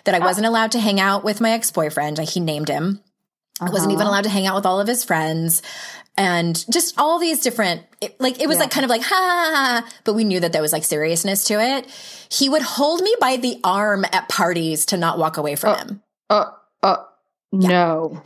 that 0.04 0.14
I 0.14 0.20
wasn't 0.20 0.46
allowed 0.46 0.70
to 0.72 0.80
hang 0.80 1.00
out 1.00 1.24
with 1.24 1.40
my 1.40 1.50
ex 1.50 1.72
boyfriend. 1.72 2.18
He 2.20 2.38
named 2.38 2.68
him. 2.68 3.02
I 3.61 3.70
wasn't 3.70 3.92
even 3.92 4.06
allowed 4.06 4.22
to 4.22 4.30
hang 4.30 4.46
out 4.46 4.54
with 4.54 4.66
all 4.66 4.78
of 4.78 4.87
his 4.87 5.02
friends, 5.02 5.62
and 6.16 6.64
just 6.72 6.94
all 6.96 7.18
these 7.18 7.40
different. 7.40 7.82
It, 8.00 8.20
like 8.20 8.40
it 8.40 8.46
was 8.46 8.61
like 8.61 8.70
kind 8.70 8.85
of 8.85 8.90
like 8.90 9.02
ha, 9.02 9.14
ha, 9.16 9.50
ha, 9.52 9.90
but 10.04 10.14
we 10.14 10.22
knew 10.22 10.38
that 10.38 10.52
there 10.52 10.62
was 10.62 10.72
like 10.72 10.85
seriousness 10.85 11.42
to 11.46 11.54
it. 11.54 11.87
He 12.30 12.48
would 12.48 12.62
hold 12.62 13.02
me 13.02 13.16
by 13.18 13.37
the 13.37 13.59
arm 13.64 14.04
at 14.12 14.28
parties 14.28 14.87
to 14.87 14.96
not 14.96 15.18
walk 15.18 15.38
away 15.38 15.56
from 15.56 15.76
him. 15.76 16.02
Uh. 16.30 16.52
Uh. 16.85 16.96
No. 17.52 18.22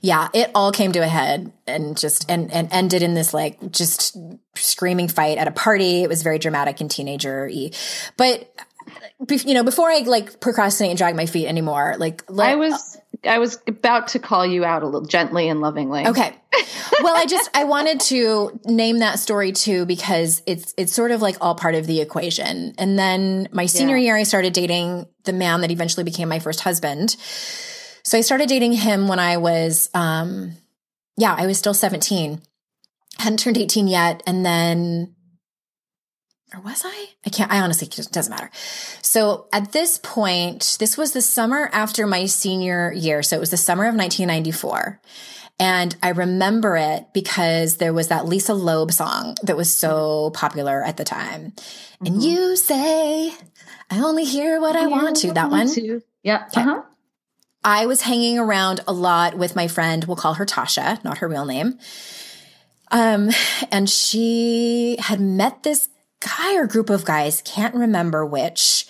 yeah 0.00 0.28
it 0.32 0.50
all 0.54 0.72
came 0.72 0.92
to 0.92 0.98
a 1.00 1.06
head 1.06 1.52
and 1.66 1.96
just 1.96 2.28
and 2.30 2.50
and 2.52 2.68
ended 2.72 3.02
in 3.02 3.14
this 3.14 3.32
like 3.32 3.70
just 3.70 4.16
screaming 4.56 5.08
fight 5.08 5.38
at 5.38 5.46
a 5.46 5.52
party 5.52 6.02
it 6.02 6.08
was 6.08 6.22
very 6.22 6.38
dramatic 6.38 6.80
and 6.80 6.90
teenager 6.90 7.48
y 7.52 7.70
but 8.16 8.50
you 9.44 9.54
know 9.54 9.62
before 9.62 9.88
i 9.90 9.98
like 10.00 10.40
procrastinate 10.40 10.90
and 10.90 10.98
drag 10.98 11.14
my 11.14 11.26
feet 11.26 11.46
anymore 11.46 11.94
like 11.98 12.24
let, 12.28 12.50
I 12.50 12.56
was. 12.56 12.98
I 13.24 13.38
was 13.38 13.56
about 13.68 14.08
to 14.08 14.18
call 14.18 14.44
you 14.44 14.64
out 14.64 14.82
a 14.82 14.86
little 14.86 15.06
gently 15.06 15.48
and 15.48 15.60
lovingly. 15.60 16.04
okay 16.08 16.34
well 17.04 17.14
i 17.16 17.24
just 17.26 17.48
i 17.56 17.62
wanted 17.62 18.00
to 18.00 18.58
name 18.64 18.98
that 18.98 19.20
story 19.20 19.52
too 19.52 19.86
because 19.86 20.42
it's 20.46 20.74
it's 20.76 20.92
sort 20.92 21.12
of 21.12 21.22
like 21.22 21.36
all 21.40 21.54
part 21.54 21.76
of 21.76 21.86
the 21.86 22.00
equation 22.00 22.74
and 22.78 22.98
then 22.98 23.48
my 23.52 23.66
senior 23.66 23.96
Yeah. 23.96 24.04
year 24.06 24.16
i 24.16 24.22
started 24.24 24.52
dating 24.54 25.06
the 25.22 25.32
man 25.32 25.60
that 25.60 25.70
eventually 25.70 26.02
became 26.02 26.28
my 26.28 26.40
first 26.40 26.60
husband 26.62 27.14
so 28.12 28.18
i 28.18 28.20
started 28.20 28.46
dating 28.46 28.72
him 28.74 29.08
when 29.08 29.18
i 29.18 29.38
was 29.38 29.88
um 29.94 30.52
yeah 31.16 31.34
i 31.38 31.46
was 31.46 31.56
still 31.56 31.72
17 31.72 32.42
hadn't 33.18 33.38
turned 33.38 33.56
18 33.56 33.88
yet 33.88 34.22
and 34.26 34.44
then 34.44 35.14
or 36.54 36.60
was 36.60 36.82
I? 36.84 37.06
I 37.24 37.30
can't, 37.30 37.50
I 37.50 37.60
honestly, 37.60 37.88
it 37.88 38.12
doesn't 38.12 38.30
matter. 38.30 38.50
So 39.00 39.46
at 39.54 39.72
this 39.72 39.96
point, 39.96 40.76
this 40.78 40.98
was 40.98 41.12
the 41.12 41.22
summer 41.22 41.70
after 41.72 42.06
my 42.06 42.26
senior 42.26 42.92
year. 42.92 43.22
So 43.22 43.36
it 43.36 43.40
was 43.40 43.50
the 43.50 43.56
summer 43.56 43.84
of 43.84 43.94
1994. 43.94 45.00
And 45.58 45.96
I 46.02 46.10
remember 46.10 46.76
it 46.76 47.06
because 47.14 47.78
there 47.78 47.94
was 47.94 48.08
that 48.08 48.26
Lisa 48.26 48.52
Loeb 48.52 48.92
song 48.92 49.36
that 49.44 49.56
was 49.56 49.74
so 49.74 50.30
popular 50.34 50.84
at 50.84 50.98
the 50.98 51.04
time. 51.04 51.54
And 52.04 52.22
you 52.22 52.56
say, 52.56 53.32
I 53.90 54.00
only 54.00 54.24
hear 54.24 54.60
what 54.60 54.76
I 54.76 54.88
want 54.88 55.16
to, 55.18 55.32
that 55.32 55.50
one. 55.50 55.68
Yeah. 56.22 56.48
Uh-huh. 56.54 56.82
I 57.64 57.86
was 57.86 58.02
hanging 58.02 58.38
around 58.38 58.80
a 58.88 58.92
lot 58.92 59.36
with 59.36 59.54
my 59.54 59.68
friend, 59.68 60.04
we'll 60.04 60.16
call 60.16 60.34
her 60.34 60.46
Tasha, 60.46 61.02
not 61.04 61.18
her 61.18 61.28
real 61.28 61.44
name. 61.44 61.78
Um, 62.90 63.30
and 63.70 63.88
she 63.88 64.96
had 64.98 65.20
met 65.20 65.62
this 65.62 65.88
guy 66.20 66.56
or 66.56 66.66
group 66.66 66.90
of 66.90 67.04
guys, 67.04 67.42
can't 67.42 67.74
remember 67.74 68.24
which. 68.26 68.86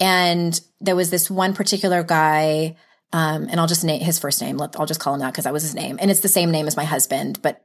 And 0.00 0.58
there 0.80 0.96
was 0.96 1.10
this 1.10 1.30
one 1.30 1.54
particular 1.54 2.02
guy, 2.02 2.76
um, 3.12 3.48
and 3.48 3.58
I'll 3.58 3.66
just 3.66 3.84
name 3.84 4.00
his 4.00 4.18
first 4.18 4.40
name. 4.40 4.60
I'll 4.60 4.86
just 4.86 5.00
call 5.00 5.14
him 5.14 5.20
that 5.20 5.32
because 5.32 5.44
that 5.44 5.52
was 5.52 5.62
his 5.62 5.74
name. 5.74 5.98
And 6.00 6.10
it's 6.10 6.20
the 6.20 6.28
same 6.28 6.50
name 6.50 6.66
as 6.66 6.76
my 6.76 6.84
husband, 6.84 7.40
but 7.42 7.64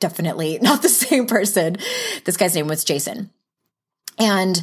definitely 0.00 0.58
not 0.62 0.82
the 0.82 0.88
same 0.88 1.26
person. 1.26 1.76
This 2.24 2.36
guy's 2.36 2.54
name 2.54 2.68
was 2.68 2.84
Jason. 2.84 3.30
And 4.18 4.62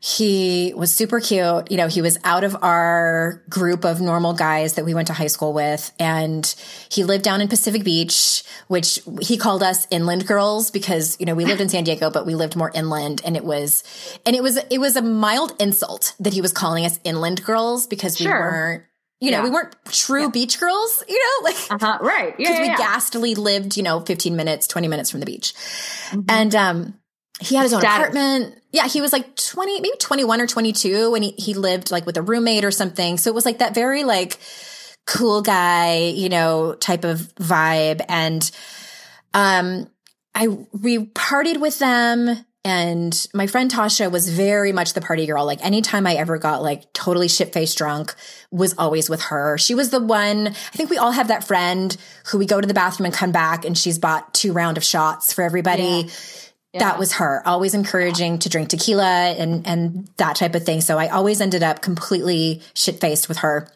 he 0.00 0.72
was 0.76 0.94
super 0.94 1.20
cute. 1.20 1.70
You 1.70 1.76
know, 1.76 1.88
he 1.88 2.02
was 2.02 2.18
out 2.24 2.44
of 2.44 2.56
our 2.62 3.42
group 3.48 3.84
of 3.84 4.00
normal 4.00 4.34
guys 4.34 4.74
that 4.74 4.84
we 4.84 4.94
went 4.94 5.06
to 5.08 5.12
high 5.14 5.26
school 5.26 5.52
with. 5.52 5.92
And 5.98 6.54
he 6.90 7.02
lived 7.04 7.24
down 7.24 7.40
in 7.40 7.48
Pacific 7.48 7.82
Beach, 7.84 8.42
which 8.68 9.00
he 9.22 9.36
called 9.36 9.62
us 9.62 9.86
inland 9.90 10.26
girls 10.26 10.70
because, 10.70 11.16
you 11.18 11.26
know, 11.26 11.34
we 11.34 11.44
lived 11.44 11.60
in 11.60 11.68
San 11.68 11.84
Diego, 11.84 12.10
but 12.10 12.26
we 12.26 12.34
lived 12.34 12.56
more 12.56 12.70
inland. 12.74 13.22
And 13.24 13.36
it 13.36 13.44
was, 13.44 13.82
and 14.26 14.36
it 14.36 14.42
was, 14.42 14.58
it 14.70 14.78
was 14.78 14.96
a 14.96 15.02
mild 15.02 15.54
insult 15.60 16.14
that 16.20 16.32
he 16.32 16.40
was 16.40 16.52
calling 16.52 16.84
us 16.84 17.00
inland 17.04 17.42
girls 17.44 17.86
because 17.86 18.20
we 18.20 18.26
weren't, 18.26 18.84
you 19.20 19.30
know, 19.30 19.38
Yeah. 19.38 19.44
we 19.44 19.50
weren't 19.50 19.74
true 19.86 20.30
beach 20.30 20.60
girls, 20.60 21.02
you 21.08 21.18
know, 21.18 21.44
like, 21.50 21.56
Uh-huh. 21.70 21.98
Right. 22.02 22.28
Yeah. 22.28 22.34
because 22.36 22.54
yeah, 22.56 22.60
we 22.62 22.66
yeah. 22.68 22.76
ghastly 22.76 23.34
lived, 23.34 23.76
you 23.76 23.82
know, 23.82 24.00
15 24.00 24.36
minutes, 24.36 24.66
20 24.66 24.88
minutes 24.88 25.10
from 25.10 25.20
the 25.20 25.26
beach. 25.26 25.54
And 26.28 26.54
um 26.54 26.94
he 27.40 27.54
had 27.54 27.64
his 27.64 27.72
own 27.72 27.80
Status. 27.80 28.08
apartment. 28.08 28.62
yeah, 28.72 28.86
he 28.88 29.00
was 29.00 29.12
like 29.12 29.36
20, 29.36 29.80
maybe 29.80 29.96
21 29.98 30.40
or 30.40 30.46
22 30.46 31.10
when 31.10 31.22
he, 31.22 31.32
he 31.32 31.54
lived 31.54 31.90
like 31.90 32.06
with 32.06 32.16
a 32.16 32.22
roommate 32.22 32.64
or 32.64 32.70
something. 32.70 33.18
So 33.18 33.30
it 33.30 33.34
was 33.34 33.44
like 33.44 33.58
that 33.58 33.74
very 33.74 34.04
like 34.04 34.38
cool 35.06 35.42
guy, 35.42 35.98
you 35.98 36.28
know, 36.28 36.74
type 36.74 37.04
of 37.04 37.18
vibe. 37.36 38.04
And, 38.08 38.50
um, 39.34 39.90
I, 40.34 40.48
we 40.48 40.98
partied 40.98 41.60
with 41.60 41.78
them 41.78 42.44
and 42.66 43.28
my 43.32 43.46
friend 43.46 43.70
Tasha 43.70 44.10
was 44.10 44.28
very 44.28 44.72
much 44.72 44.92
the 44.92 45.00
party 45.00 45.24
girl. 45.26 45.46
Like 45.46 45.64
anytime 45.64 46.04
I 46.04 46.14
ever 46.14 46.36
got 46.36 46.62
like 46.62 46.92
totally 46.92 47.28
shit 47.28 47.52
faced 47.52 47.78
drunk 47.78 48.12
was 48.50 48.74
always 48.76 49.08
with 49.08 49.22
her. 49.22 49.56
She 49.56 49.74
was 49.74 49.90
the 49.90 50.00
one, 50.00 50.48
I 50.48 50.76
think 50.76 50.90
we 50.90 50.98
all 50.98 51.12
have 51.12 51.28
that 51.28 51.44
friend 51.44 51.96
who 52.26 52.38
we 52.38 52.44
go 52.44 52.60
to 52.60 52.66
the 52.66 52.74
bathroom 52.74 53.06
and 53.06 53.14
come 53.14 53.30
back 53.30 53.64
and 53.64 53.78
she's 53.78 54.00
bought 54.00 54.34
two 54.34 54.52
round 54.52 54.78
of 54.78 54.84
shots 54.84 55.32
for 55.32 55.42
everybody. 55.42 55.84
Yeah. 56.06 56.12
Yeah. 56.76 56.90
That 56.90 56.98
was 56.98 57.14
her, 57.14 57.42
always 57.46 57.74
encouraging 57.74 58.38
to 58.40 58.48
drink 58.48 58.68
tequila 58.68 59.04
and, 59.04 59.66
and 59.66 60.08
that 60.18 60.36
type 60.36 60.54
of 60.54 60.64
thing. 60.64 60.80
So 60.82 60.98
I 60.98 61.08
always 61.08 61.40
ended 61.40 61.62
up 61.62 61.80
completely 61.80 62.62
shit 62.74 63.00
faced 63.00 63.28
with 63.28 63.38
her. 63.38 63.68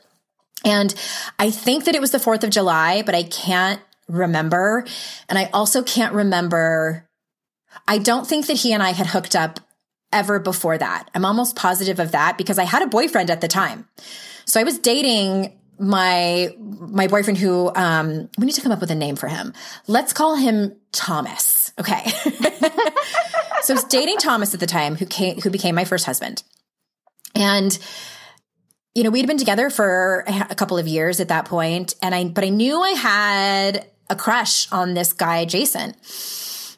And 0.64 0.94
I 1.38 1.50
think 1.50 1.84
that 1.84 1.94
it 1.94 2.00
was 2.00 2.10
the 2.10 2.18
4th 2.18 2.44
of 2.44 2.50
July, 2.50 3.02
but 3.02 3.14
I 3.14 3.22
can't 3.22 3.80
remember. 4.08 4.84
And 5.28 5.38
I 5.38 5.48
also 5.52 5.82
can't 5.82 6.14
remember. 6.14 7.08
I 7.88 7.98
don't 7.98 8.26
think 8.26 8.46
that 8.46 8.58
he 8.58 8.72
and 8.72 8.82
I 8.82 8.90
had 8.90 9.06
hooked 9.06 9.34
up 9.34 9.60
ever 10.12 10.38
before 10.38 10.76
that. 10.76 11.08
I'm 11.14 11.24
almost 11.24 11.56
positive 11.56 11.98
of 11.98 12.12
that 12.12 12.36
because 12.36 12.58
I 12.58 12.64
had 12.64 12.82
a 12.82 12.86
boyfriend 12.86 13.30
at 13.30 13.40
the 13.40 13.48
time. 13.48 13.88
So 14.44 14.60
I 14.60 14.64
was 14.64 14.78
dating 14.78 15.58
my 15.80 16.54
my 16.58 17.06
boyfriend 17.06 17.38
who 17.38 17.72
um 17.74 18.28
we 18.38 18.46
need 18.46 18.52
to 18.52 18.60
come 18.60 18.72
up 18.72 18.80
with 18.80 18.90
a 18.90 18.94
name 18.94 19.16
for 19.16 19.28
him. 19.28 19.54
Let's 19.86 20.12
call 20.12 20.36
him 20.36 20.76
Thomas. 20.92 21.72
Okay. 21.78 22.04
so 23.62 23.72
I 23.72 23.76
was 23.76 23.84
dating 23.84 24.18
Thomas 24.18 24.52
at 24.52 24.60
the 24.60 24.66
time 24.66 24.96
who 24.96 25.06
came 25.06 25.40
who 25.40 25.50
became 25.50 25.74
my 25.74 25.84
first 25.84 26.04
husband. 26.04 26.42
And 27.34 27.76
you 28.94 29.04
know, 29.04 29.10
we'd 29.10 29.26
been 29.26 29.38
together 29.38 29.70
for 29.70 30.24
a 30.26 30.54
couple 30.54 30.76
of 30.76 30.86
years 30.86 31.20
at 31.20 31.28
that 31.28 31.46
point 31.46 31.94
and 32.02 32.14
I 32.14 32.24
but 32.24 32.44
I 32.44 32.50
knew 32.50 32.80
I 32.80 32.90
had 32.90 33.86
a 34.10 34.16
crush 34.16 34.70
on 34.70 34.94
this 34.94 35.12
guy 35.14 35.46
Jason. 35.46 35.94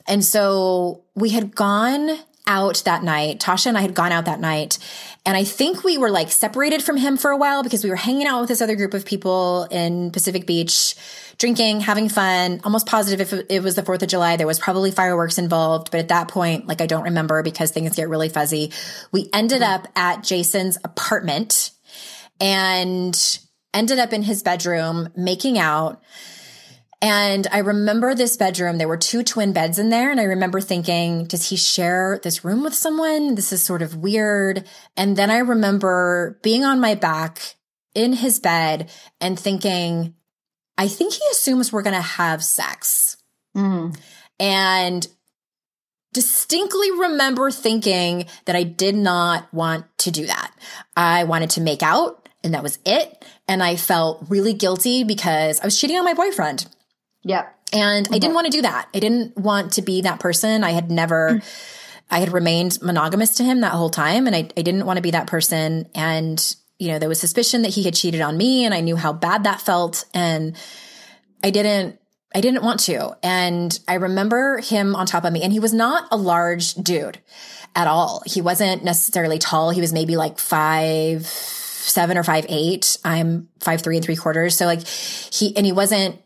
And 0.07 0.25
so 0.25 1.05
we 1.15 1.31
had 1.31 1.55
gone 1.55 2.19
out 2.47 2.83
that 2.85 3.03
night. 3.03 3.41
Tasha 3.41 3.67
and 3.67 3.79
I 3.79 3.83
had 3.83 3.95
gone 3.95 4.13
out 4.13 4.25
that 4.25 4.41
night. 4.41 4.79
And 5.25 5.37
I 5.37 5.45
think 5.45 5.85
we 5.85 5.99
were 5.99 6.11
like 6.11 6.33
separated 6.33 6.83
from 6.83 6.97
him 6.97 7.17
for 7.17 7.31
a 7.31 7.37
while 7.37 7.63
because 7.63 7.85
we 7.85 7.91
were 7.91 7.97
hanging 7.97 8.27
out 8.27 8.41
with 8.41 8.49
this 8.49 8.61
other 8.61 8.75
group 8.75 8.95
of 8.95 9.05
people 9.05 9.69
in 9.71 10.11
Pacific 10.11 10.47
Beach, 10.47 10.97
drinking, 11.39 11.81
having 11.81 12.09
fun, 12.09 12.61
almost 12.65 12.87
positive 12.87 13.33
if 13.33 13.47
it 13.49 13.63
was 13.63 13.77
the 13.77 13.83
4th 13.83 14.03
of 14.03 14.09
July, 14.09 14.37
there 14.37 14.47
was 14.47 14.59
probably 14.59 14.91
fireworks 14.91 15.39
involved. 15.39 15.91
But 15.93 16.01
at 16.01 16.09
that 16.09 16.29
point, 16.29 16.67
like 16.67 16.81
I 16.81 16.87
don't 16.87 17.05
remember 17.05 17.43
because 17.43 17.71
things 17.71 17.95
get 17.95 18.09
really 18.09 18.29
fuzzy. 18.29 18.73
We 19.13 19.29
ended 19.33 19.63
up 19.63 19.87
at 19.95 20.25
Jason's 20.25 20.79
apartment 20.83 21.71
and 22.41 23.39
ended 23.73 24.01
up 24.01 24.13
in 24.13 24.23
his 24.23 24.43
bedroom 24.43 25.09
making 25.17 25.59
out. 25.59 26.03
And 27.03 27.49
I 27.51 27.59
remember 27.59 28.15
this 28.15 28.37
bedroom, 28.37 28.79
there 28.79 28.87
were 28.87 28.97
two 28.97 29.25
twin 29.25 29.53
beds 29.53 29.81
in 29.81 29.91
there. 29.91 30.12
And 30.12 30.21
I 30.21 30.25
remember 30.25 30.61
thinking, 30.61 31.25
does 31.25 31.49
he 31.49 31.57
share 31.57 32.21
this 32.23 32.45
room 32.45 32.62
with 32.62 32.75
someone? 32.75 33.35
This 33.35 33.53
is 33.53 33.61
sort 33.61 33.83
of 33.83 33.97
weird. 33.97 34.65
And 34.97 35.17
then 35.17 35.29
I 35.29 35.38
remember 35.38 36.38
being 36.43 36.65
on 36.65 36.79
my 36.79 36.95
back 36.95 37.57
in 37.93 38.12
his 38.12 38.38
bed 38.38 38.88
and 39.21 39.37
thinking, 39.37 40.15
I 40.79 40.87
think 40.87 41.15
he 41.15 41.25
assumes 41.33 41.73
we're 41.73 41.83
going 41.83 41.97
to 41.97 42.01
have 42.01 42.45
sex. 42.45 43.17
Mm. 43.57 43.99
And 44.38 45.07
distinctly 46.12 46.91
remember 46.93 47.51
thinking 47.51 48.27
that 48.45 48.55
I 48.55 48.62
did 48.62 48.95
not 48.95 49.53
want 49.53 49.87
to 49.99 50.12
do 50.12 50.27
that. 50.27 50.55
I 50.97 51.25
wanted 51.25 51.51
to 51.51 51.61
make 51.61 51.83
out 51.83 52.29
and 52.45 52.55
that 52.55 52.62
was 52.62 52.79
it. 52.85 53.25
And 53.49 53.61
I 53.61 53.75
felt 53.75 54.25
really 54.29 54.53
guilty 54.53 55.03
because 55.03 55.61
I 55.61 55.65
was 55.65 55.79
cheating 55.79 55.97
on 55.97 56.05
my 56.05 56.15
boyfriend. 56.15 56.67
Yep. 57.25 57.59
And 57.73 58.09
I 58.13 58.19
didn't 58.19 58.35
want 58.35 58.47
to 58.47 58.51
do 58.51 58.63
that. 58.63 58.89
I 58.95 58.99
didn't 58.99 59.37
want 59.37 59.73
to 59.73 59.83
be 59.83 60.03
that 60.03 60.21
person. 60.21 60.63
I 60.63 60.71
had 60.73 60.91
never, 60.91 61.41
mm. 61.41 62.03
I 62.11 62.19
had 62.19 62.33
remained 62.33 62.79
monogamous 62.83 63.37
to 63.37 63.45
him 63.45 63.61
that 63.63 63.73
whole 63.73 63.91
time. 63.91 64.27
And 64.27 64.37
I, 64.37 64.41
I 64.57 64.63
didn't 64.63 64.85
want 64.85 64.99
to 64.99 65.03
be 65.03 65.13
that 65.13 65.27
person. 65.27 65.89
And, 65.95 66.57
you 66.79 66.89
know, 66.89 66.99
there 66.99 67.09
was 67.09 67.21
suspicion 67.21 67.63
that 67.63 67.71
he 67.71 67.85
had 67.85 67.95
cheated 67.95 68.21
on 68.21 68.37
me 68.37 68.65
and 68.65 68.75
I 68.75 68.81
knew 68.81 68.97
how 68.97 69.13
bad 69.13 69.45
that 69.45 69.61
felt. 69.61 70.05
And 70.13 70.57
I 71.43 71.51
didn't, 71.51 71.99
I 72.35 72.41
didn't 72.41 72.63
want 72.63 72.81
to. 72.81 73.17
And 73.23 73.79
I 73.89 73.95
remember 73.95 74.59
him 74.59 74.95
on 74.95 75.07
top 75.07 75.25
of 75.25 75.33
me 75.33 75.43
and 75.43 75.53
he 75.53 75.61
was 75.61 75.73
not 75.73 76.09
a 76.11 76.17
large 76.17 76.75
dude 76.75 77.21
at 77.75 77.87
all. 77.87 78.23
He 78.27 78.43
wasn't 78.43 78.85
necessarily 78.85 79.39
tall. 79.39 79.71
He 79.71 79.81
was 79.81 79.95
maybe 79.95 80.17
like 80.17 80.39
five, 80.39 81.25
seven 81.27 82.19
or 82.19 82.23
five, 82.23 82.45
eight. 82.51 82.99
I'm 83.03 83.49
five, 83.61 83.81
three 83.81 83.97
and 83.97 84.05
three 84.05 84.17
quarters. 84.17 84.57
So 84.57 84.67
like 84.67 84.87
he, 84.87 85.57
and 85.57 85.65
he 85.65 85.73
wasn't, 85.73 86.22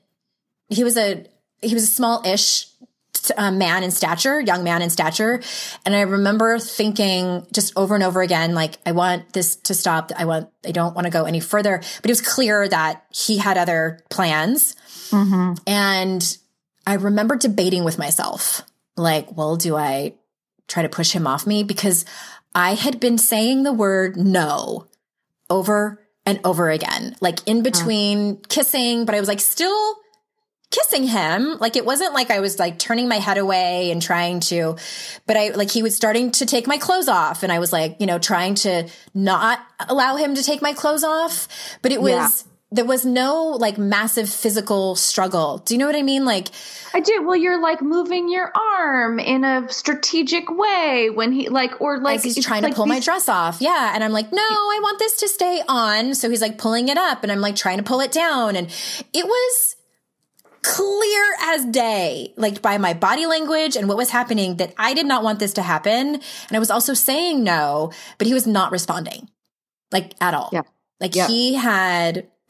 he 0.69 0.85
was 0.85 0.97
a 0.97 1.27
he 1.63 1.75
was 1.75 1.85
a 1.85 1.89
small-ish 1.89 2.67
uh, 3.37 3.51
man 3.51 3.83
in 3.83 3.91
stature, 3.91 4.41
young 4.41 4.63
man 4.63 4.83
in 4.83 4.91
stature. 4.91 5.41
And 5.85 5.95
I 5.95 6.03
remember 6.03 6.59
thinking 6.59 7.47
just 7.53 7.73
over 7.77 7.95
and 7.95 8.05
over 8.05 8.23
again, 8.23 8.55
like, 8.55 8.79
I 8.85 8.93
want 8.93 9.33
this 9.33 9.57
to 9.57 9.75
stop. 9.75 10.13
I 10.17 10.27
want, 10.27 10.51
I 10.65 10.71
don't 10.71 10.95
want 10.95 11.07
to 11.07 11.11
go 11.11 11.25
any 11.25 11.41
further. 11.41 11.79
But 11.79 12.05
it 12.05 12.13
was 12.13 12.21
clear 12.21 12.69
that 12.69 13.05
he 13.11 13.39
had 13.39 13.57
other 13.57 14.01
plans. 14.11 14.77
Mm-hmm. 15.11 15.55
And 15.67 16.39
I 16.87 16.95
remember 16.95 17.37
debating 17.37 17.85
with 17.85 17.99
myself, 17.99 18.63
like, 18.97 19.37
well, 19.37 19.57
do 19.57 19.77
I 19.77 20.15
try 20.69 20.83
to 20.83 20.89
push 20.89 21.13
him 21.13 21.27
off 21.27 21.47
me? 21.47 21.63
Because 21.63 22.05
I 22.55 22.75
had 22.75 23.01
been 23.01 23.19
saying 23.19 23.63
the 23.63 23.73
word 23.73 24.17
no 24.17 24.87
over 25.49 26.03
and 26.25 26.41
over 26.45 26.71
again, 26.71 27.17
like 27.21 27.39
in 27.47 27.63
between 27.63 28.39
kissing, 28.49 29.05
but 29.05 29.15
I 29.15 29.21
was 29.21 29.29
like, 29.29 29.41
still 29.41 29.97
kissing 30.71 31.05
him. 31.05 31.59
Like 31.59 31.77
it 31.77 31.85
wasn't 31.85 32.13
like 32.13 32.31
I 32.31 32.41
was 32.41 32.59
like 32.59 32.79
turning 32.79 33.09
my 33.09 33.17
head 33.17 33.39
away 33.39 33.91
and 33.91 34.03
trying 34.03 34.41
to, 34.41 34.77
but 35.27 35.37
I 35.37 35.51
like 35.51 35.71
he 35.71 35.83
was 35.83 35.95
starting 35.95 36.33
to 36.33 36.47
take 36.47 36.67
my 36.67 36.79
clothes 36.79 37.09
off 37.09 37.43
and 37.43 37.53
I 37.53 37.59
was 37.59 37.73
like, 37.73 37.97
you 38.01 38.07
know, 38.07 38.19
trying 38.19 38.57
to 38.57 38.89
not 39.15 39.61
allow 39.89 40.17
him 40.17 40.35
to 40.35 40.43
take 40.43 40.63
my 40.63 40.73
clothes 40.73 41.05
off. 41.05 41.49
But 41.83 41.93
it 41.93 42.03
was, 42.03 42.11
yeah. 42.13 42.53
there 42.73 42.85
was 42.85 43.05
no 43.07 43.45
like 43.51 43.79
massive 43.79 44.29
physical 44.29 44.97
struggle. 44.97 45.59
Do 45.59 45.75
you 45.75 45.79
know 45.79 45.87
what 45.87 45.95
I 45.95 46.03
mean? 46.03 46.25
Like, 46.25 46.49
I 46.93 47.01
do. 47.01 47.25
Well, 47.25 47.37
you're 47.37 47.61
like 47.63 47.81
moving 47.81 48.29
your 48.29 48.51
arm 48.57 49.21
in 49.21 49.45
a 49.45 49.71
strategic 49.71 50.51
way 50.51 51.11
when 51.15 51.31
he 51.31 51.49
like, 51.49 51.81
or 51.81 52.01
like 52.01 52.25
he's 52.25 52.45
trying 52.45 52.65
like 52.65 52.73
to 52.73 52.77
pull 52.77 52.87
these- 52.87 52.95
my 52.95 53.01
dress 53.01 53.29
off. 53.29 53.61
Yeah. 53.61 53.93
And 53.95 54.03
I'm 54.03 54.13
like, 54.13 54.33
no, 54.33 54.43
I 54.43 54.81
want 54.83 54.99
this 54.99 55.19
to 55.19 55.29
stay 55.29 55.63
on. 55.69 56.15
So 56.15 56.29
he's 56.29 56.43
like 56.43 56.59
pulling 56.59 56.89
it 56.89 56.99
up 56.99 57.23
and 57.23 57.31
I'm 57.31 57.41
like 57.41 57.55
trying 57.55 57.77
to 57.77 57.85
pull 57.85 58.01
it 58.01 58.11
down. 58.11 58.57
And 58.57 58.67
it 59.13 59.27
was, 59.27 59.76
clear 60.67 61.35
as 61.43 61.65
day, 61.67 62.35
like 62.37 62.61
by 62.61 62.77
my 62.79 62.93
body 62.93 63.27
language 63.27 63.77
and 63.77 63.89
what 63.89 63.97
was 63.97 64.11
happening, 64.11 64.57
that 64.57 64.75
I 64.77 64.95
did 64.95 65.07
not 65.07 65.23
want 65.23 65.39
this 65.39 65.53
to 65.55 65.63
happen. 65.63 66.15
And 66.17 66.53
I 66.53 66.59
was 66.59 66.71
also 66.71 66.93
saying 66.93 67.45
no, 67.45 67.93
but 68.19 68.27
he 68.27 68.35
was 68.35 68.47
not 68.47 68.73
responding, 68.73 69.31
like 69.93 70.15
at 70.21 70.35
all. 70.35 70.51
Yeah. 70.53 70.63
Like 71.01 71.15
yeah. 71.15 71.29
he 71.29 71.55
had, 71.55 72.27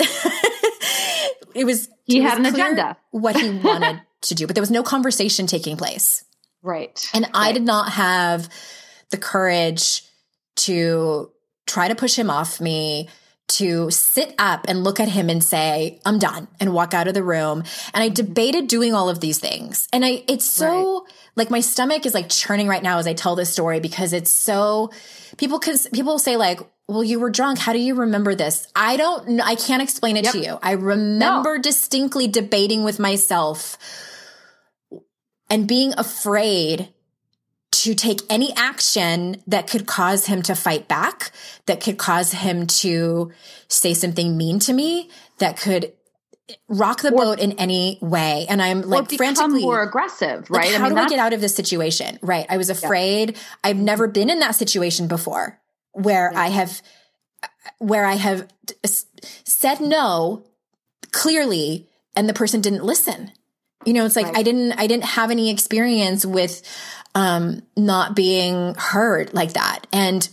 it 1.54 1.66
was, 1.66 1.88
he 2.04 2.18
it 2.18 2.22
had 2.22 2.38
was 2.38 2.48
an 2.48 2.54
agenda, 2.54 2.96
what 3.10 3.36
he 3.36 3.50
wanted 3.64 4.00
to 4.22 4.34
do, 4.34 4.46
but 4.46 4.56
there 4.56 4.62
was 4.62 4.70
no 4.70 4.82
conversation 4.82 5.46
taking 5.46 5.76
place. 5.76 6.24
Right. 6.62 7.08
And 7.12 7.24
right. 7.24 7.34
I 7.34 7.52
did 7.52 7.62
not 7.62 7.92
have 7.92 8.48
the 9.10 9.18
courage 9.18 10.02
to 10.56 11.30
try 11.66 11.88
to 11.88 11.94
push 11.94 12.16
him 12.16 12.30
off 12.30 12.60
me 12.60 13.08
to 13.48 13.90
sit 13.90 14.34
up 14.38 14.66
and 14.68 14.82
look 14.82 14.98
at 14.98 15.08
him 15.08 15.30
and 15.30 15.42
say, 15.42 16.00
I'm 16.04 16.18
done 16.18 16.48
and 16.58 16.72
walk 16.72 16.94
out 16.94 17.06
of 17.06 17.14
the 17.14 17.22
room. 17.22 17.62
And 17.94 18.02
I 18.02 18.08
debated 18.08 18.66
doing 18.66 18.94
all 18.94 19.08
of 19.08 19.20
these 19.20 19.38
things. 19.38 19.88
And 19.92 20.04
I, 20.04 20.24
it's 20.28 20.48
so 20.48 21.04
right. 21.04 21.12
like 21.36 21.50
my 21.50 21.60
stomach 21.60 22.06
is 22.06 22.14
like 22.14 22.28
churning 22.28 22.66
right 22.66 22.82
now 22.82 22.98
as 22.98 23.06
I 23.06 23.12
tell 23.12 23.36
this 23.36 23.52
story 23.52 23.78
because 23.78 24.12
it's 24.12 24.30
so 24.30 24.90
people, 25.36 25.60
cause 25.60 25.86
people 25.92 26.18
say 26.18 26.36
like, 26.36 26.60
well, 26.88 27.04
you 27.04 27.20
were 27.20 27.30
drunk. 27.30 27.58
How 27.58 27.72
do 27.72 27.78
you 27.78 27.94
remember 27.94 28.34
this? 28.34 28.66
I 28.74 28.96
don't 28.96 29.28
know. 29.28 29.44
I 29.44 29.54
can't 29.54 29.82
explain 29.82 30.16
it 30.16 30.24
yep. 30.24 30.32
to 30.32 30.38
you. 30.40 30.58
I 30.62 30.72
remember 30.72 31.56
no. 31.56 31.62
distinctly 31.62 32.28
debating 32.28 32.84
with 32.84 32.98
myself 32.98 33.78
and 35.48 35.68
being 35.68 35.94
afraid 35.96 36.92
to 37.82 37.94
take 37.94 38.20
any 38.30 38.52
action 38.56 39.42
that 39.46 39.68
could 39.68 39.86
cause 39.86 40.26
him 40.26 40.42
to 40.42 40.54
fight 40.54 40.88
back, 40.88 41.30
that 41.66 41.80
could 41.80 41.98
cause 41.98 42.32
him 42.32 42.66
to 42.66 43.32
say 43.68 43.94
something 43.94 44.36
mean 44.36 44.58
to 44.60 44.72
me, 44.72 45.10
that 45.38 45.58
could 45.58 45.92
rock 46.68 47.02
the 47.02 47.12
or, 47.12 47.16
boat 47.16 47.40
in 47.40 47.52
any 47.52 47.98
way. 48.00 48.46
And 48.48 48.62
I'm 48.62 48.82
like 48.82 49.10
frantically 49.12 49.62
more 49.62 49.82
aggressive, 49.82 50.48
right? 50.48 50.70
Like, 50.70 50.80
how 50.80 50.86
I 50.86 50.88
mean, 50.88 50.98
do 50.98 51.04
I 51.04 51.08
get 51.08 51.18
out 51.18 51.32
of 51.32 51.40
this 51.40 51.54
situation? 51.54 52.18
Right. 52.22 52.46
I 52.48 52.56
was 52.56 52.70
afraid. 52.70 53.32
Yeah. 53.32 53.42
I've 53.64 53.78
never 53.78 54.06
mm-hmm. 54.06 54.12
been 54.12 54.30
in 54.30 54.38
that 54.40 54.54
situation 54.54 55.08
before 55.08 55.60
where 55.92 56.30
yeah. 56.32 56.40
I 56.40 56.48
have, 56.48 56.82
where 57.78 58.04
I 58.04 58.14
have 58.14 58.46
said 58.84 59.80
no 59.80 60.44
clearly 61.12 61.88
and 62.14 62.28
the 62.28 62.34
person 62.34 62.60
didn't 62.60 62.84
listen. 62.84 63.32
You 63.84 63.92
know, 63.92 64.04
it's 64.04 64.16
like 64.16 64.26
right. 64.26 64.38
I 64.38 64.42
didn't, 64.42 64.72
I 64.72 64.86
didn't 64.86 65.04
have 65.04 65.30
any 65.30 65.50
experience 65.50 66.24
with 66.24 66.62
um, 67.16 67.62
not 67.78 68.14
being 68.14 68.74
heard 68.74 69.32
like 69.32 69.54
that 69.54 69.86
and 69.90 70.28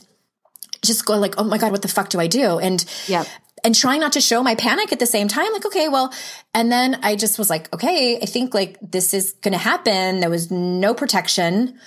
just 0.81 1.05
go 1.05 1.17
like, 1.17 1.35
oh 1.37 1.45
my 1.45 1.57
God, 1.57 1.71
what 1.71 1.81
the 1.81 1.87
fuck 1.87 2.09
do 2.09 2.19
I 2.19 2.27
do? 2.27 2.59
And 2.59 2.83
yeah. 3.07 3.23
And 3.63 3.73
trying 3.73 4.01
not 4.01 4.11
to 4.11 4.21
show 4.21 4.43
my 4.43 4.55
panic 4.55 4.91
at 4.91 4.99
the 4.99 5.05
same 5.05 5.29
time, 5.29 5.53
like, 5.53 5.65
okay, 5.65 5.87
well, 5.87 6.13
and 6.53 6.69
then 6.69 6.99
I 7.01 7.15
just 7.15 7.39
was 7.39 7.49
like, 7.49 7.73
okay, 7.73 8.19
I 8.21 8.25
think 8.25 8.53
like 8.53 8.77
this 8.81 9.13
is 9.13 9.31
going 9.41 9.53
to 9.53 9.57
happen. 9.57 10.19
There 10.19 10.29
was 10.29 10.51
no 10.51 10.93
protection. 10.93 11.79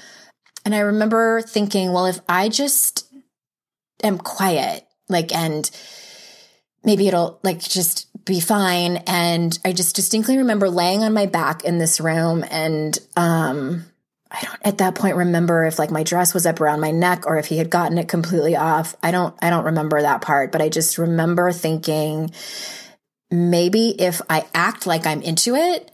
And 0.64 0.74
I 0.74 0.78
remember 0.78 1.42
thinking, 1.42 1.92
well, 1.92 2.07
if 2.07 2.18
I 2.26 2.49
just 2.49 3.07
am 4.03 4.16
quiet, 4.16 4.86
like, 5.11 5.34
and 5.34 5.70
maybe 6.82 7.07
it'll 7.07 7.38
like 7.42 7.61
just 7.61 8.07
be 8.24 8.40
fine. 8.40 8.97
And 9.07 9.59
I 9.62 9.74
just 9.74 9.94
distinctly 9.94 10.38
remember 10.38 10.70
laying 10.70 11.05
on 11.05 11.12
my 11.12 11.26
back 11.26 11.64
in 11.64 11.76
this 11.76 12.01
room 12.01 12.42
and, 12.51 12.99
um, 13.14 13.84
I 14.30 14.40
don't 14.42 14.58
at 14.62 14.78
that 14.78 14.94
point 14.94 15.16
remember 15.16 15.64
if 15.64 15.78
like 15.78 15.90
my 15.90 16.02
dress 16.02 16.34
was 16.34 16.46
up 16.46 16.60
around 16.60 16.80
my 16.80 16.90
neck 16.90 17.26
or 17.26 17.38
if 17.38 17.46
he 17.46 17.58
had 17.58 17.70
gotten 17.70 17.98
it 17.98 18.08
completely 18.08 18.56
off. 18.56 18.96
I 19.02 19.10
don't 19.10 19.34
I 19.40 19.50
don't 19.50 19.64
remember 19.64 20.02
that 20.02 20.20
part, 20.20 20.52
but 20.52 20.60
I 20.60 20.68
just 20.68 20.98
remember 20.98 21.52
thinking 21.52 22.32
maybe 23.30 23.90
if 24.00 24.20
I 24.28 24.44
act 24.54 24.86
like 24.86 25.06
I'm 25.06 25.22
into 25.22 25.54
it, 25.54 25.90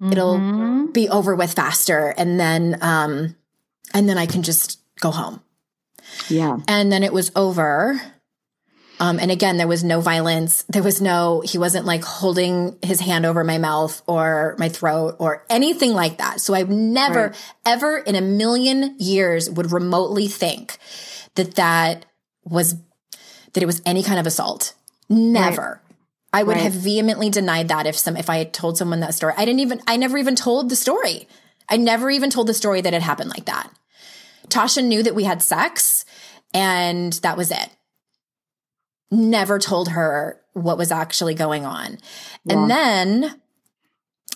mm-hmm. 0.00 0.12
it'll 0.12 0.88
be 0.92 1.08
over 1.08 1.34
with 1.34 1.52
faster 1.52 2.14
and 2.16 2.38
then 2.38 2.78
um 2.80 3.36
and 3.94 4.08
then 4.08 4.18
I 4.18 4.26
can 4.26 4.42
just 4.42 4.80
go 5.00 5.10
home. 5.10 5.40
Yeah. 6.28 6.58
And 6.66 6.90
then 6.90 7.02
it 7.02 7.12
was 7.12 7.30
over 7.36 8.00
um, 9.00 9.18
and 9.18 9.30
again, 9.30 9.56
there 9.56 9.68
was 9.68 9.84
no 9.84 10.00
violence. 10.00 10.64
There 10.68 10.82
was 10.82 11.00
no, 11.00 11.40
he 11.44 11.56
wasn't 11.56 11.86
like 11.86 12.02
holding 12.02 12.76
his 12.82 13.00
hand 13.00 13.26
over 13.26 13.44
my 13.44 13.58
mouth 13.58 14.02
or 14.06 14.56
my 14.58 14.68
throat 14.68 15.16
or 15.18 15.44
anything 15.48 15.92
like 15.92 16.18
that. 16.18 16.40
So 16.40 16.54
I've 16.54 16.68
never, 16.68 17.28
right. 17.28 17.54
ever 17.64 17.98
in 17.98 18.16
a 18.16 18.20
million 18.20 18.96
years 18.98 19.48
would 19.48 19.70
remotely 19.70 20.26
think 20.26 20.78
that 21.36 21.54
that 21.54 22.06
was, 22.44 22.74
that 23.52 23.62
it 23.62 23.66
was 23.66 23.80
any 23.86 24.02
kind 24.02 24.18
of 24.18 24.26
assault. 24.26 24.74
Never. 25.08 25.80
Right. 25.84 25.96
I 26.32 26.42
would 26.42 26.56
right. 26.56 26.64
have 26.64 26.72
vehemently 26.72 27.30
denied 27.30 27.68
that 27.68 27.86
if 27.86 27.96
some, 27.96 28.16
if 28.16 28.28
I 28.28 28.38
had 28.38 28.52
told 28.52 28.76
someone 28.76 29.00
that 29.00 29.14
story. 29.14 29.32
I 29.36 29.44
didn't 29.44 29.60
even, 29.60 29.80
I 29.86 29.96
never 29.96 30.18
even 30.18 30.34
told 30.34 30.70
the 30.70 30.76
story. 30.76 31.28
I 31.68 31.76
never 31.76 32.10
even 32.10 32.30
told 32.30 32.48
the 32.48 32.54
story 32.54 32.80
that 32.80 32.94
it 32.94 33.02
happened 33.02 33.30
like 33.30 33.46
that. 33.46 33.70
Tasha 34.48 34.84
knew 34.84 35.02
that 35.02 35.14
we 35.14 35.24
had 35.24 35.42
sex 35.42 36.04
and 36.52 37.12
that 37.14 37.36
was 37.36 37.50
it 37.50 37.68
never 39.10 39.58
told 39.58 39.88
her 39.88 40.40
what 40.52 40.78
was 40.78 40.90
actually 40.90 41.34
going 41.34 41.64
on. 41.64 41.98
Yeah. 42.44 42.54
And 42.54 42.70
then 42.70 43.40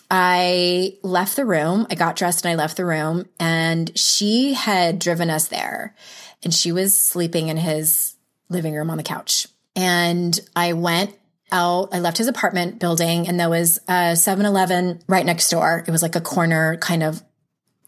I 0.09 0.97
left 1.03 1.35
the 1.35 1.45
room. 1.45 1.87
I 1.89 1.95
got 1.95 2.15
dressed 2.15 2.45
and 2.45 2.51
I 2.51 2.55
left 2.55 2.77
the 2.77 2.85
room 2.85 3.25
and 3.39 3.97
she 3.97 4.53
had 4.53 4.99
driven 4.99 5.29
us 5.29 5.47
there 5.47 5.95
and 6.43 6.53
she 6.53 6.71
was 6.71 6.97
sleeping 6.97 7.49
in 7.49 7.57
his 7.57 8.15
living 8.49 8.75
room 8.75 8.89
on 8.89 8.97
the 8.97 9.03
couch. 9.03 9.47
And 9.75 10.39
I 10.55 10.73
went 10.73 11.15
out, 11.51 11.89
I 11.93 11.99
left 11.99 12.17
his 12.17 12.27
apartment 12.27 12.79
building 12.79 13.27
and 13.27 13.39
there 13.39 13.49
was 13.49 13.79
a 13.87 14.13
7-Eleven 14.13 15.03
right 15.07 15.25
next 15.25 15.49
door. 15.49 15.83
It 15.87 15.91
was 15.91 16.01
like 16.03 16.15
a 16.15 16.21
corner 16.21 16.77
kind 16.77 17.03
of 17.03 17.23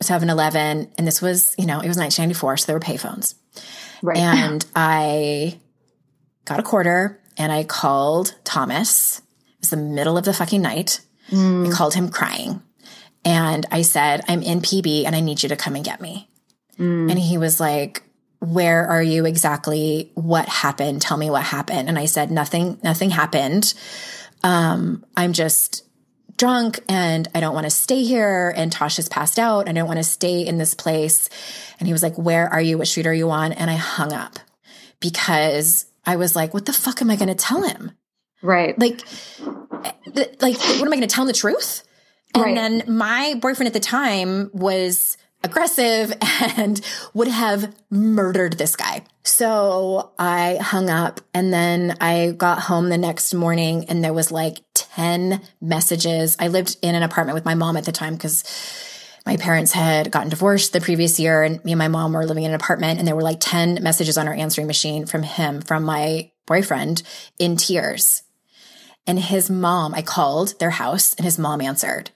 7-Eleven. 0.04 0.92
And 0.98 1.08
this 1.08 1.22
was, 1.22 1.56
you 1.58 1.66
know, 1.66 1.80
it 1.80 1.88
was 1.88 1.98
1994. 1.98 2.58
So 2.58 2.66
there 2.66 2.76
were 2.76 2.80
payphones. 2.80 3.36
Right. 4.02 4.18
And 4.18 4.66
I 4.76 5.60
got 6.46 6.60
a 6.60 6.64
quarter 6.64 7.20
and 7.38 7.52
I 7.52 7.64
called 7.64 8.36
Thomas. 8.44 9.20
It 9.20 9.62
was 9.62 9.70
the 9.72 9.78
middle 9.78 10.18
of 10.18 10.26
the 10.26 10.34
fucking 10.34 10.62
night. 10.62 11.02
Mm. 11.30 11.68
I 11.68 11.72
called 11.76 11.94
him 11.94 12.10
crying. 12.10 12.62
And 13.24 13.66
I 13.72 13.82
said, 13.82 14.22
I'm 14.28 14.44
in 14.44 14.62
PB 14.62 15.06
and 15.06 15.16
I 15.16 15.20
need 15.20 15.42
you 15.42 15.50
to 15.50 15.56
come 15.56 15.76
and 15.76 15.84
get 15.84 16.00
me. 16.00 16.30
Mm. 16.80 17.10
And 17.10 17.20
he 17.20 17.38
was 17.38 17.60
like, 17.60 18.04
where 18.40 18.86
are 18.86 19.02
you 19.02 19.26
exactly? 19.26 20.12
What 20.14 20.48
happened? 20.48 21.02
Tell 21.02 21.18
me 21.18 21.30
what 21.32 21.44
happened. 21.44 21.90
And 21.90 21.98
I 21.98 22.06
said, 22.06 22.30
nothing, 22.30 22.80
nothing 22.84 23.10
happened. 23.10 23.74
Um, 24.44 25.04
I'm 25.18 25.34
just 25.34 25.84
drunk 26.38 26.82
and 26.88 27.28
I 27.34 27.40
don't 27.40 27.56
want 27.56 27.66
to 27.66 27.72
stay 27.72 28.04
here. 28.04 28.54
And 28.56 28.72
Tasha's 28.72 29.10
passed 29.10 29.40
out. 29.40 29.68
I 29.68 29.72
don't 29.72 29.88
want 29.88 29.98
to 29.98 30.04
stay 30.04 30.46
in 30.46 30.60
this 30.60 30.76
place. 30.76 31.30
And 31.80 31.88
he 31.88 31.94
was 31.94 32.04
like, 32.04 32.16
where 32.18 32.48
are 32.48 32.62
you? 32.62 32.78
What 32.78 32.88
street 32.88 33.08
are 33.08 33.14
you 33.14 33.32
on? 33.32 33.54
And 33.54 33.72
I 33.72 33.76
hung 33.76 34.14
up 34.14 34.38
because 35.00 35.86
I 36.06 36.16
was 36.16 36.36
like, 36.36 36.54
what 36.54 36.66
the 36.66 36.74
fuck 36.74 37.02
am 37.02 37.10
I 37.10 37.16
going 37.16 37.30
to 37.30 37.36
tell 37.36 37.64
him? 37.64 37.92
Right. 38.42 38.78
Like, 38.78 39.02
like, 40.42 40.58
what 40.58 40.82
am 40.82 40.94
I 40.94 40.98
going 40.98 41.02
to 41.02 41.08
tell 41.08 41.24
him 41.24 41.28
the 41.28 41.34
truth? 41.34 41.84
And 42.34 42.44
right. 42.44 42.56
then 42.56 42.84
my 42.88 43.36
boyfriend 43.42 43.68
at 43.68 43.74
the 43.74 43.80
time 43.80 44.50
was 44.54 45.18
aggressive 45.44 46.14
and 46.58 46.82
would 47.14 47.28
have 47.28 47.74
murdered 47.90 48.58
this 48.58 48.76
guy. 48.76 49.04
So 49.24 50.12
I 50.20 50.58
hung 50.62 50.90
up 50.90 51.22
and 51.34 51.54
then 51.54 51.96
I 52.02 52.32
got 52.32 52.60
home 52.60 52.90
the 52.90 52.98
next 52.98 53.34
morning 53.34 53.86
and 53.90 54.04
there 54.04 54.14
was 54.14 54.32
like 54.32 54.60
10 54.74 55.42
messages. 55.62 56.36
I 56.40 56.50
lived 56.50 56.78
in 56.82 56.96
an 56.96 57.04
apartment 57.04 57.36
with 57.36 57.46
my 57.46 57.56
mom 57.56 57.78
at 57.78 57.86
the 57.86 57.92
time 57.92 58.16
because 58.16 58.44
my 59.26 59.38
parents 59.38 59.72
had 59.72 60.12
gotten 60.12 60.30
divorced 60.30 60.72
the 60.72 60.82
previous 60.82 61.20
year 61.20 61.42
and 61.42 61.64
me 61.66 61.72
and 61.72 61.80
my 61.80 61.88
mom 61.88 62.14
were 62.14 62.26
living 62.26 62.44
in 62.44 62.52
an 62.52 62.56
apartment 62.56 63.00
and 63.00 63.08
there 63.08 63.16
were 63.16 63.24
like 63.24 63.40
10 63.40 63.82
messages 63.82 64.18
on 64.18 64.28
our 64.28 64.34
answering 64.34 64.68
machine 64.68 65.06
from 65.06 65.24
him, 65.24 65.62
from 65.62 65.84
my 65.84 66.30
boyfriend 66.46 67.02
in 67.40 67.58
tears. 67.58 68.22
And 69.08 69.20
his 69.20 69.50
mom, 69.50 69.94
I 69.96 70.04
called 70.04 70.60
their 70.60 70.70
house 70.70 71.14
and 71.16 71.26
his 71.26 71.40
mom 71.40 71.62
answered. 71.62 72.12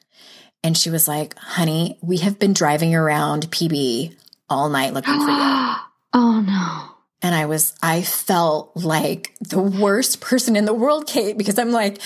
And 0.64 0.78
she 0.78 0.89
was 0.89 1.07
like, 1.07 1.38
honey, 1.38 1.97
we 2.01 2.18
have 2.18 2.38
been 2.38 2.53
driving 2.53 2.93
around 2.93 3.49
PB 3.49 4.16
all 4.49 4.70
night 4.70 4.93
looking 4.93 5.14
for 5.14 5.20
you. 5.20 5.28
oh 6.14 6.43
no. 6.45 6.95
And 7.22 7.36
I 7.36 7.47
was, 7.47 7.76
I 7.82 8.01
felt 8.03 8.72
like 8.76 9.34
the 9.41 9.62
worst 9.62 10.22
person 10.22 10.55
in 10.55 10.66
the 10.66 10.74
world, 10.74 11.07
Kate, 11.07 11.38
because 11.38 11.57
I'm 11.60 11.72
like, 11.72 11.99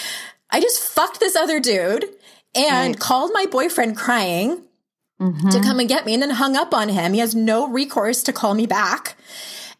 I 0.50 0.60
just 0.60 0.82
fucked 0.82 1.20
this 1.20 1.36
other 1.36 1.60
dude 1.60 2.06
and 2.56 2.96
right. 2.96 3.00
called 3.00 3.32
my 3.34 3.46
boyfriend 3.48 3.98
crying 3.98 4.64
mm-hmm. 5.24 5.50
to 5.50 5.62
come 5.62 5.80
and 5.80 5.90
get 5.90 6.06
me 6.06 6.14
and 6.14 6.22
then 6.22 6.32
hung 6.32 6.56
up 6.56 6.74
on 6.74 6.90
him. 6.90 7.14
He 7.14 7.20
has 7.20 7.36
no 7.36 7.68
recourse 7.68 8.24
to 8.24 8.34
call 8.34 8.54
me 8.54 8.66
back 8.66 9.16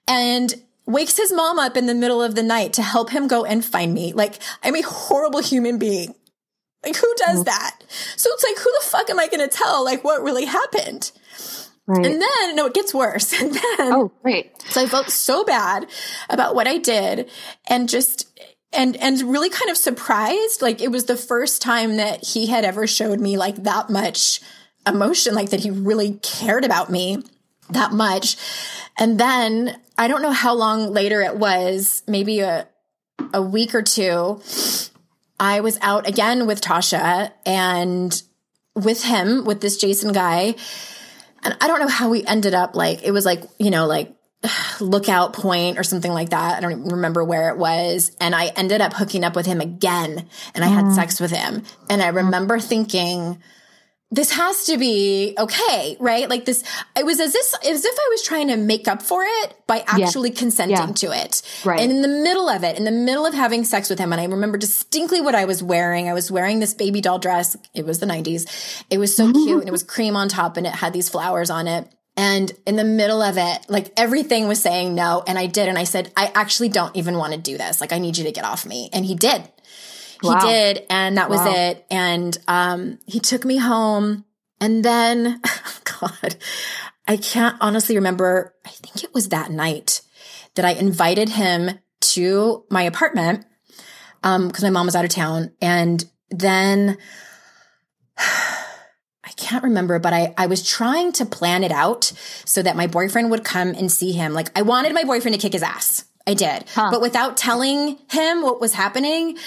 and 0.08 0.54
wakes 0.86 1.18
his 1.18 1.32
mom 1.32 1.60
up 1.60 1.78
in 1.78 1.86
the 1.86 1.96
middle 1.96 2.22
of 2.22 2.36
the 2.36 2.44
night 2.44 2.74
to 2.74 2.82
help 2.82 3.10
him 3.10 3.28
go 3.28 3.46
and 3.46 3.64
find 3.64 3.94
me. 3.94 4.14
Like, 4.14 4.40
I'm 4.64 4.76
a 4.76 4.82
horrible 4.82 5.42
human 5.42 5.78
being. 5.78 6.14
Like, 6.86 6.98
who 6.98 7.14
does 7.18 7.38
mm-hmm. 7.38 7.44
that? 7.44 7.80
So 8.18 8.30
it's 8.34 8.44
like, 8.44 8.58
who 8.58 8.72
the 8.80 8.88
fuck 8.88 9.10
am 9.10 9.20
I 9.20 9.28
going 9.28 9.48
to 9.48 9.56
tell? 9.56 9.84
Like, 9.84 10.04
what 10.04 10.22
really 10.22 10.46
happened? 10.46 11.12
Right. 11.86 12.06
And 12.06 12.22
then, 12.22 12.56
no, 12.56 12.66
it 12.68 12.74
gets 12.74 12.94
worse. 12.94 13.34
And 13.42 13.54
then, 13.54 13.94
oh, 13.94 14.12
great. 14.22 14.62
So 14.70 14.82
I 14.82 14.88
felt 14.88 15.10
so 15.10 15.44
bad 15.44 15.88
about 16.30 16.56
what 16.56 16.68
I 16.68 16.78
did 16.78 17.30
and 17.68 17.88
just, 17.88 18.40
and, 18.72 18.96
and 18.98 19.22
really 19.22 19.50
kind 19.50 19.70
of 19.72 19.78
surprised. 19.78 20.62
Like, 20.62 20.82
it 20.82 20.92
was 20.92 21.06
the 21.06 21.18
first 21.18 21.62
time 21.62 21.98
that 21.98 22.24
he 22.24 22.48
had 22.48 22.66
ever 22.66 22.88
showed 22.88 23.20
me 23.20 23.38
like 23.38 23.64
that 23.64 23.90
much 23.90 24.42
emotion, 24.86 25.36
like 25.36 25.50
that 25.52 25.62
he 25.62 25.72
really 25.72 26.20
cared 26.22 26.66
about 26.66 26.90
me 26.90 27.24
that 27.70 27.92
much. 27.92 28.38
And 28.98 29.20
then 29.20 29.80
I 29.98 30.08
don't 30.08 30.22
know 30.22 30.32
how 30.32 30.54
long 30.54 30.92
later 30.92 31.22
it 31.22 31.36
was, 31.36 32.04
maybe 32.08 32.42
a, 32.42 32.68
a 33.34 33.42
week 33.42 33.74
or 33.76 33.82
two. 33.82 34.42
I 35.40 35.62
was 35.62 35.78
out 35.82 36.08
again 36.08 36.46
with 36.48 36.62
Tasha 36.62 37.32
and 37.46 38.22
with 38.76 39.04
him, 39.04 39.46
with 39.46 39.62
this 39.62 39.78
Jason 39.78 40.14
guy. 40.14 40.56
And 41.44 41.58
I 41.60 41.68
don't 41.68 41.80
know 41.80 41.88
how 41.88 42.10
we 42.10 42.26
ended 42.26 42.54
up 42.54 42.76
like, 42.76 43.04
it 43.04 43.12
was 43.12 43.26
like, 43.26 43.44
you 43.60 43.70
know, 43.70 43.86
like 43.86 44.14
lookout 44.80 45.34
point 45.34 45.78
or 45.78 45.84
something 45.84 46.12
like 46.12 46.30
that. 46.30 46.58
I 46.58 46.60
don't 46.62 46.72
even 46.72 46.88
remember 46.90 47.24
where 47.24 47.50
it 47.50 47.58
was. 47.58 48.12
And 48.20 48.34
I 48.36 48.48
ended 48.48 48.82
up 48.82 48.94
hooking 48.94 49.24
up 49.24 49.36
with 49.36 49.46
him 49.46 49.62
again 49.62 50.28
and 50.56 50.64
I 50.64 50.68
had 50.68 50.86
mm. 50.86 50.96
sex 50.96 51.20
with 51.20 51.32
him. 51.32 51.64
And 51.90 52.02
I 52.02 52.08
remember 52.08 52.60
thinking, 52.60 53.42
this 54.14 54.32
has 54.32 54.66
to 54.66 54.78
be 54.78 55.34
okay, 55.40 55.98
right? 56.00 56.30
Like 56.30 56.46
this, 56.46 56.64
it 56.96 57.04
was 57.04 57.20
as 57.20 57.34
if, 57.34 57.66
as 57.66 57.84
if 57.84 57.96
I 57.96 58.08
was 58.12 58.22
trying 58.22 58.48
to 58.50 58.58
make 58.58 58.88
up 58.88 59.02
for 59.02 59.24
it 59.24 59.56
by 59.66 59.84
actually 59.88 60.30
yeah. 60.30 60.40
consenting 60.40 60.78
yeah. 60.78 60.94
to 60.94 61.12
it. 61.12 61.42
Right. 61.66 61.80
And 61.80 61.92
in 61.92 62.04
the 62.04 62.08
middle 62.08 62.48
of 62.48 62.64
it, 62.64 62.78
in 62.78 62.84
the 62.84 62.92
middle 62.92 63.26
of 63.26 63.34
having 63.34 63.64
sex 63.64 63.90
with 63.90 63.98
him, 63.98 64.14
and 64.14 64.22
I 64.22 64.26
remember 64.26 64.60
distinctly 64.60 65.20
what 65.20 65.34
I 65.34 65.46
was 65.46 65.64
wearing. 65.64 66.10
I 66.10 66.14
was 66.14 66.30
wearing 66.30 66.60
this 66.60 66.76
baby 66.76 67.02
doll 67.02 67.18
dress. 67.18 67.58
It 67.74 67.88
was 67.88 68.00
the 68.00 68.06
90s. 68.06 68.84
It 68.92 69.00
was 69.00 69.16
so 69.16 69.32
cute 69.32 69.62
and 69.62 69.68
it 69.68 69.72
was 69.72 69.82
cream 69.82 70.16
on 70.16 70.30
top 70.30 70.58
and 70.58 70.68
it 70.68 70.76
had 70.76 70.94
these 70.94 71.10
flowers 71.10 71.50
on 71.50 71.68
it. 71.68 71.92
And 72.16 72.52
in 72.68 72.76
the 72.76 72.84
middle 72.84 73.24
of 73.24 73.40
it, 73.40 73.66
like 73.68 73.92
everything 73.98 74.48
was 74.48 74.62
saying 74.62 74.94
no. 74.94 75.24
And 75.26 75.40
I 75.40 75.48
did. 75.48 75.68
And 75.68 75.78
I 75.78 75.86
said, 75.86 76.12
I 76.16 76.32
actually 76.36 76.70
don't 76.70 76.96
even 76.96 77.18
want 77.18 77.34
to 77.34 77.40
do 77.40 77.58
this. 77.58 77.82
Like, 77.82 77.92
I 77.92 77.98
need 77.98 78.18
you 78.18 78.26
to 78.26 78.32
get 78.32 78.46
off 78.46 78.68
me. 78.68 78.92
And 78.94 79.04
he 79.04 79.16
did. 79.16 79.44
Wow. 80.24 80.40
He 80.40 80.48
did. 80.48 80.86
And 80.90 81.18
that 81.18 81.30
was 81.30 81.40
wow. 81.40 81.54
it. 81.54 81.86
And, 81.92 82.38
um, 82.48 83.00
he 83.06 83.20
took 83.20 83.46
me 83.46 83.58
home 83.58 84.26
and 84.60 84.84
then, 84.84 85.42
God, 86.02 86.36
I 87.08 87.18
can't 87.18 87.58
honestly 87.60 87.96
remember. 87.96 88.56
I 88.66 88.70
think 88.70 89.04
it 89.04 89.14
was 89.14 89.30
that 89.30 89.52
night 89.52 90.02
that 90.56 90.66
I 90.66 90.72
invited 90.72 91.30
him 91.30 91.80
to 92.02 92.66
my 92.70 92.84
apartment. 92.84 93.46
Um, 94.24 94.50
cause 94.52 94.64
my 94.64 94.70
mom 94.70 94.86
was 94.86 94.96
out 94.96 95.04
of 95.04 95.12
town. 95.12 95.52
And 95.62 96.04
then 96.30 96.98
I 98.18 99.32
can't 99.36 99.64
remember, 99.64 100.00
but 100.00 100.14
I, 100.14 100.34
I 100.38 100.48
was 100.48 100.68
trying 100.68 101.12
to 101.14 101.26
plan 101.26 101.64
it 101.64 101.72
out 101.72 102.06
so 102.46 102.62
that 102.62 102.76
my 102.76 102.88
boyfriend 102.88 103.32
would 103.32 103.44
come 103.44 103.70
and 103.70 103.92
see 103.92 104.12
him. 104.12 104.34
Like 104.34 104.58
I 104.58 104.62
wanted 104.62 104.94
my 104.94 105.04
boyfriend 105.04 105.36
to 105.36 105.42
kick 105.42 105.54
his 105.54 105.64
ass. 105.64 106.06
I 106.26 106.34
did, 106.36 106.66
huh. 106.74 106.90
but 106.90 107.02
without 107.02 107.36
telling 107.36 107.98
him 108.10 108.42
what 108.42 108.62
was 108.62 108.74
happening. 108.74 109.38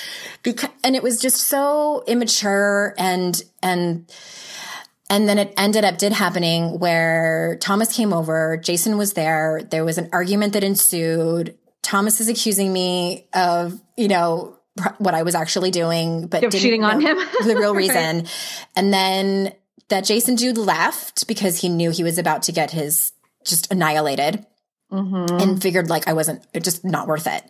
Because, 0.43 0.71
and 0.85 0.95
it 0.95 1.03
was 1.03 1.21
just 1.21 1.37
so 1.37 2.05
immature 2.07 2.95
and, 2.99 3.41
and, 3.63 4.11
and 5.09 5.29
then 5.29 5.39
it 5.39 5.55
ended 5.57 5.85
up 5.85 5.99
did 5.99 6.13
happening 6.13 6.79
where 6.79 7.57
Thomas 7.61 7.95
came 7.95 8.13
over. 8.13 8.59
Jason 8.59 8.99
was 8.99 9.15
there. 9.15 9.63
There 9.71 9.85
was 9.85 9.99
an 9.99 10.11
argument 10.13 10.53
that 10.55 10.65
ensued. 10.65 11.57
Thomas 11.83 12.21
is 12.21 12.29
accusing 12.29 12.73
me 12.73 13.27
of, 13.33 13.81
you 13.97 14.09
know, 14.09 14.59
what 14.99 15.15
I 15.15 15.23
was 15.23 15.35
actually 15.35 15.71
doing, 15.71 16.27
but 16.27 16.51
cheating 16.51 16.85
on 16.85 17.01
him. 17.01 17.17
the 17.45 17.57
real 17.57 17.75
reason. 17.75 18.19
right. 18.19 18.67
And 18.75 18.93
then 18.93 19.53
that 19.89 20.05
Jason 20.05 20.35
dude 20.35 20.59
left 20.59 21.27
because 21.27 21.61
he 21.61 21.69
knew 21.69 21.91
he 21.91 22.03
was 22.03 22.19
about 22.19 22.43
to 22.43 22.53
get 22.53 22.73
his 22.73 23.13
just 23.45 23.71
annihilated. 23.73 24.45
Mm-hmm. 24.91 25.41
And 25.41 25.61
figured 25.61 25.91
like 25.91 26.07
I 26.07 26.13
wasn't 26.13 26.47
just 26.55 26.85
not 26.85 27.09
worth 27.09 27.27
it. 27.27 27.43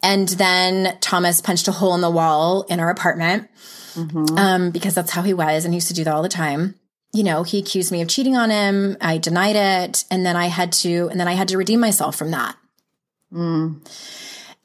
And 0.00 0.28
then 0.28 0.96
Thomas 1.00 1.40
punched 1.40 1.66
a 1.66 1.72
hole 1.72 1.94
in 1.96 2.02
the 2.02 2.10
wall 2.10 2.62
in 2.68 2.78
our 2.78 2.88
apartment 2.88 3.48
mm-hmm. 3.94 4.38
um, 4.38 4.70
because 4.70 4.94
that's 4.94 5.10
how 5.10 5.22
he 5.22 5.34
was. 5.34 5.64
And 5.64 5.74
he 5.74 5.78
used 5.78 5.88
to 5.88 5.94
do 5.94 6.04
that 6.04 6.14
all 6.14 6.22
the 6.22 6.28
time. 6.28 6.76
You 7.12 7.24
know, 7.24 7.42
he 7.42 7.58
accused 7.58 7.90
me 7.90 8.00
of 8.00 8.08
cheating 8.08 8.36
on 8.36 8.50
him. 8.50 8.96
I 9.00 9.18
denied 9.18 9.56
it. 9.56 10.04
And 10.10 10.24
then 10.24 10.36
I 10.36 10.46
had 10.46 10.72
to, 10.72 11.08
and 11.10 11.18
then 11.18 11.26
I 11.26 11.32
had 11.32 11.48
to 11.48 11.58
redeem 11.58 11.80
myself 11.80 12.16
from 12.16 12.30
that. 12.30 12.56
Mm. 13.32 13.80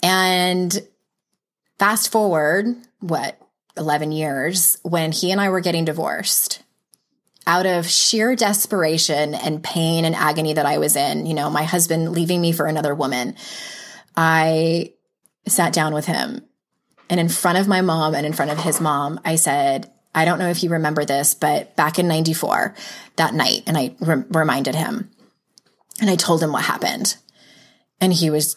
And 0.04 0.88
fast 1.80 2.12
forward, 2.12 2.68
what, 3.00 3.40
11 3.78 4.12
years 4.12 4.78
when 4.84 5.12
he 5.12 5.32
and 5.32 5.42
I 5.42 5.50
were 5.50 5.62
getting 5.62 5.86
divorced 5.86 6.63
out 7.46 7.66
of 7.66 7.88
sheer 7.88 8.36
desperation 8.36 9.36
and 9.36 9.64
pain 9.64 10.06
and 10.06 10.16
agony 10.16 10.54
that 10.54 10.66
I 10.66 10.78
was 10.78 10.96
in, 10.96 11.26
you 11.26 11.34
know, 11.34 11.50
my 11.50 11.64
husband 11.64 12.12
leaving 12.12 12.42
me 12.42 12.52
for 12.52 12.66
another 12.66 12.96
woman, 12.96 13.36
I 14.16 14.94
sat 15.48 15.74
down 15.74 15.94
with 15.94 16.06
him. 16.06 16.42
And 17.10 17.20
in 17.20 17.30
front 17.30 17.58
of 17.58 17.68
my 17.68 17.82
mom 17.82 18.16
and 18.16 18.26
in 18.26 18.34
front 18.34 18.52
of 18.52 18.60
his 18.60 18.80
mom, 18.80 19.20
I 19.26 19.36
said, 19.36 19.92
I 20.16 20.26
don't 20.26 20.40
know 20.40 20.50
if 20.50 20.64
you 20.64 20.70
remember 20.70 21.06
this, 21.06 21.34
but 21.34 21.76
back 21.76 22.00
in 22.00 22.08
94, 22.08 22.76
that 23.18 23.34
night, 23.34 23.64
and 23.68 23.78
I 23.78 23.96
re- 24.00 24.24
reminded 24.30 24.76
him 24.76 25.12
and 26.00 26.10
I 26.10 26.16
told 26.16 26.42
him 26.42 26.52
what 26.52 26.64
happened. 26.64 27.18
And 28.00 28.14
he 28.14 28.30
was 28.30 28.56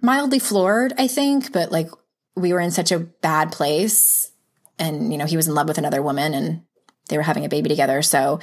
mildly 0.00 0.38
floored, 0.38 0.92
I 0.98 1.08
think, 1.08 1.52
but 1.52 1.72
like 1.72 1.90
we 2.34 2.52
were 2.52 2.60
in 2.60 2.70
such 2.70 2.92
a 2.92 2.98
bad 2.98 3.52
place. 3.52 4.30
And, 4.78 5.10
you 5.10 5.18
know, 5.18 5.24
he 5.24 5.36
was 5.36 5.48
in 5.48 5.54
love 5.54 5.68
with 5.68 5.78
another 5.78 6.02
woman 6.02 6.34
and 6.34 6.62
they 7.08 7.16
were 7.16 7.22
having 7.22 7.44
a 7.44 7.48
baby 7.48 7.68
together. 7.68 8.02
So, 8.02 8.40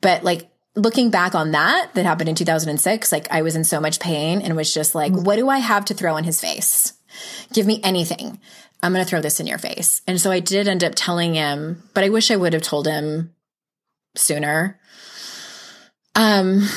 but 0.00 0.22
like 0.22 0.50
looking 0.74 1.10
back 1.10 1.34
on 1.34 1.52
that, 1.52 1.90
that 1.94 2.06
happened 2.06 2.28
in 2.28 2.34
2006, 2.34 3.12
like 3.12 3.30
I 3.30 3.42
was 3.42 3.56
in 3.56 3.64
so 3.64 3.80
much 3.80 4.00
pain 4.00 4.40
and 4.40 4.56
was 4.56 4.72
just 4.72 4.94
like, 4.94 5.12
what 5.12 5.36
do 5.36 5.48
I 5.48 5.58
have 5.58 5.84
to 5.86 5.94
throw 5.94 6.16
in 6.16 6.24
his 6.24 6.40
face? 6.40 6.94
Give 7.52 7.66
me 7.66 7.80
anything. 7.82 8.40
I'm 8.82 8.92
going 8.92 9.04
to 9.04 9.08
throw 9.08 9.20
this 9.20 9.38
in 9.38 9.46
your 9.46 9.58
face. 9.58 10.02
And 10.06 10.20
so 10.20 10.30
I 10.30 10.40
did 10.40 10.66
end 10.66 10.82
up 10.82 10.94
telling 10.96 11.34
him, 11.34 11.82
but 11.94 12.04
I 12.04 12.08
wish 12.08 12.30
I 12.30 12.36
would 12.36 12.52
have 12.52 12.62
told 12.62 12.86
him 12.86 13.34
sooner. 14.16 14.80
Um, 16.14 16.68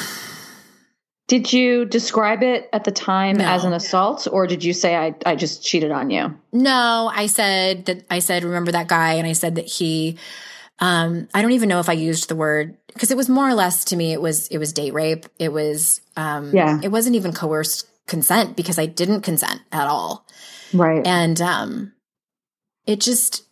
did 1.28 1.52
you 1.52 1.86
describe 1.86 2.44
it 2.44 2.70
at 2.72 2.84
the 2.84 2.92
time 2.92 3.38
no. 3.38 3.46
as 3.46 3.64
an 3.64 3.74
assault 3.74 4.28
or 4.32 4.46
did 4.46 4.64
you 4.64 4.74
say 4.74 4.96
I, 4.96 5.16
I 5.26 5.36
just 5.36 5.64
cheated 5.64 5.92
on 5.92 6.12
you? 6.12 6.38
No, 6.54 7.12
I 7.14 7.26
said 7.26 7.86
that 7.88 8.06
I 8.10 8.20
said, 8.20 8.44
remember 8.44 8.72
that 8.74 8.88
guy? 8.88 9.14
And 9.14 9.26
I 9.26 9.34
said 9.34 9.56
that 9.56 9.66
he 9.66 10.18
um, 10.80 11.28
I 11.34 11.42
don't 11.42 11.54
even 11.54 11.70
know 11.70 11.80
if 11.80 11.90
I 11.90 11.94
used 11.94 12.28
the 12.28 12.36
word 12.36 12.78
because 12.88 13.12
it 13.12 13.18
was 13.18 13.30
more 13.30 13.48
or 13.48 13.54
less 13.54 13.86
to 13.86 13.96
me 13.96 14.12
it 14.12 14.22
was 14.22 14.48
it 14.50 14.58
was 14.58 14.74
date 14.74 14.94
rape. 14.94 15.26
It 15.40 15.54
was 15.54 16.02
um 16.18 16.54
yeah. 16.54 16.80
it 16.84 16.90
wasn't 16.90 17.16
even 17.16 17.34
coerced 17.34 17.88
consent 18.08 18.56
because 18.56 18.78
I 18.78 18.86
didn't 18.86 19.22
consent 19.22 19.62
at 19.72 19.88
all. 19.88 20.26
Right. 20.74 21.06
And 21.06 21.40
um 21.42 21.94
it 22.86 23.00
just 23.00 23.44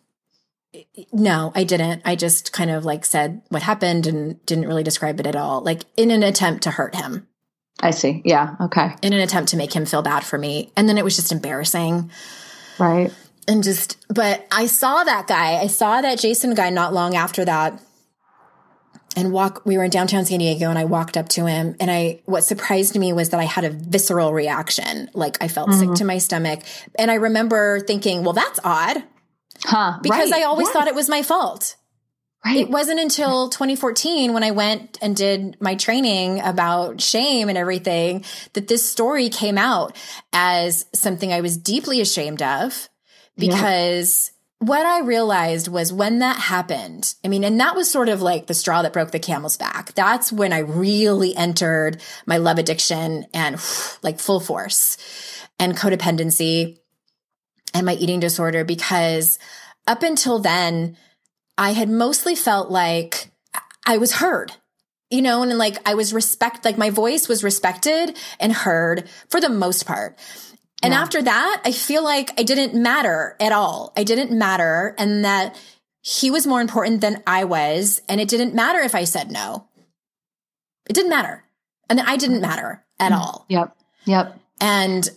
no, 1.12 1.52
I 1.54 1.64
didn't. 1.64 2.02
I 2.04 2.16
just 2.16 2.52
kind 2.52 2.70
of 2.70 2.84
like 2.84 3.04
said 3.04 3.40
what 3.48 3.62
happened 3.62 4.06
and 4.06 4.44
didn't 4.44 4.66
really 4.66 4.82
describe 4.82 5.20
it 5.20 5.26
at 5.26 5.36
all, 5.36 5.62
like 5.62 5.84
in 5.96 6.10
an 6.10 6.22
attempt 6.22 6.64
to 6.64 6.70
hurt 6.70 6.94
him. 6.94 7.28
I 7.80 7.90
see. 7.90 8.22
Yeah. 8.24 8.56
Okay. 8.60 8.94
In 9.02 9.12
an 9.12 9.20
attempt 9.20 9.50
to 9.50 9.56
make 9.56 9.72
him 9.72 9.86
feel 9.86 10.02
bad 10.02 10.24
for 10.24 10.36
me. 10.38 10.72
And 10.76 10.88
then 10.88 10.98
it 10.98 11.04
was 11.04 11.16
just 11.16 11.32
embarrassing. 11.32 12.10
Right 12.78 13.12
and 13.48 13.62
just 13.62 13.96
but 14.08 14.46
i 14.50 14.66
saw 14.66 15.04
that 15.04 15.26
guy 15.26 15.56
i 15.56 15.66
saw 15.66 16.00
that 16.00 16.18
jason 16.18 16.54
guy 16.54 16.70
not 16.70 16.92
long 16.92 17.14
after 17.14 17.44
that 17.44 17.80
and 19.16 19.32
walk 19.32 19.62
we 19.64 19.76
were 19.76 19.84
in 19.84 19.90
downtown 19.90 20.24
san 20.24 20.38
diego 20.38 20.68
and 20.68 20.78
i 20.78 20.84
walked 20.84 21.16
up 21.16 21.28
to 21.28 21.46
him 21.46 21.74
and 21.80 21.90
i 21.90 22.20
what 22.24 22.42
surprised 22.42 22.98
me 22.98 23.12
was 23.12 23.30
that 23.30 23.40
i 23.40 23.44
had 23.44 23.64
a 23.64 23.70
visceral 23.70 24.32
reaction 24.32 25.10
like 25.14 25.36
i 25.42 25.48
felt 25.48 25.68
mm-hmm. 25.68 25.88
sick 25.90 25.94
to 25.94 26.04
my 26.04 26.18
stomach 26.18 26.60
and 26.98 27.10
i 27.10 27.14
remember 27.14 27.80
thinking 27.80 28.24
well 28.24 28.32
that's 28.32 28.60
odd 28.64 29.02
huh 29.64 29.98
because 30.02 30.30
right. 30.30 30.42
i 30.42 30.44
always 30.44 30.66
yes. 30.66 30.72
thought 30.72 30.88
it 30.88 30.94
was 30.94 31.08
my 31.08 31.22
fault 31.22 31.76
Right. 32.44 32.58
It 32.58 32.68
wasn't 32.68 33.00
until 33.00 33.48
2014 33.48 34.34
when 34.34 34.42
I 34.42 34.50
went 34.50 34.98
and 35.00 35.16
did 35.16 35.56
my 35.62 35.76
training 35.76 36.40
about 36.40 37.00
shame 37.00 37.48
and 37.48 37.56
everything 37.56 38.22
that 38.52 38.68
this 38.68 38.86
story 38.86 39.30
came 39.30 39.56
out 39.56 39.96
as 40.30 40.84
something 40.92 41.32
I 41.32 41.40
was 41.40 41.56
deeply 41.56 42.02
ashamed 42.02 42.42
of 42.42 42.90
because 43.36 44.30
yeah. 44.60 44.66
what 44.66 44.86
I 44.86 45.00
realized 45.00 45.68
was 45.68 45.92
when 45.92 46.20
that 46.20 46.36
happened, 46.36 47.14
I 47.24 47.28
mean, 47.28 47.44
and 47.44 47.58
that 47.60 47.76
was 47.76 47.90
sort 47.90 48.08
of 48.08 48.22
like 48.22 48.46
the 48.46 48.54
straw 48.54 48.82
that 48.82 48.92
broke 48.92 49.10
the 49.10 49.18
camel's 49.18 49.56
back. 49.56 49.94
That's 49.94 50.32
when 50.32 50.52
I 50.52 50.58
really 50.58 51.34
entered 51.36 52.00
my 52.26 52.36
love 52.36 52.58
addiction 52.58 53.26
and 53.34 53.60
like 54.02 54.20
full 54.20 54.40
force 54.40 54.96
and 55.58 55.76
codependency 55.76 56.78
and 57.72 57.86
my 57.86 57.94
eating 57.94 58.20
disorder 58.20 58.64
because 58.64 59.38
up 59.86 60.02
until 60.02 60.38
then, 60.38 60.96
I 61.58 61.72
had 61.72 61.88
mostly 61.88 62.34
felt 62.34 62.70
like 62.70 63.30
I 63.86 63.98
was 63.98 64.14
heard 64.14 64.52
you 65.14 65.22
know, 65.22 65.42
and 65.42 65.56
like 65.56 65.78
I 65.86 65.94
was 65.94 66.12
respect, 66.12 66.64
like 66.64 66.76
my 66.76 66.90
voice 66.90 67.28
was 67.28 67.44
respected 67.44 68.16
and 68.40 68.52
heard 68.52 69.08
for 69.28 69.40
the 69.40 69.48
most 69.48 69.86
part. 69.86 70.18
And 70.84 70.92
yeah. 70.92 71.00
after 71.00 71.22
that, 71.22 71.62
I 71.64 71.72
feel 71.72 72.04
like 72.04 72.38
I 72.38 72.42
didn't 72.42 72.74
matter 72.74 73.36
at 73.40 73.52
all. 73.52 73.94
I 73.96 74.04
didn't 74.04 74.30
matter 74.36 74.94
and 74.98 75.24
that 75.24 75.58
he 76.02 76.30
was 76.30 76.46
more 76.46 76.60
important 76.60 77.00
than 77.00 77.22
I 77.26 77.44
was. 77.44 78.02
And 78.06 78.20
it 78.20 78.28
didn't 78.28 78.54
matter 78.54 78.80
if 78.80 78.94
I 78.94 79.04
said 79.04 79.30
no. 79.30 79.66
It 80.86 80.92
didn't 80.92 81.08
matter. 81.08 81.42
And 81.88 82.00
I 82.02 82.18
didn't 82.18 82.42
matter 82.42 82.84
at 83.00 83.12
mm. 83.12 83.16
all. 83.16 83.46
Yep. 83.48 83.74
Yep. 84.04 84.38
And 84.60 85.08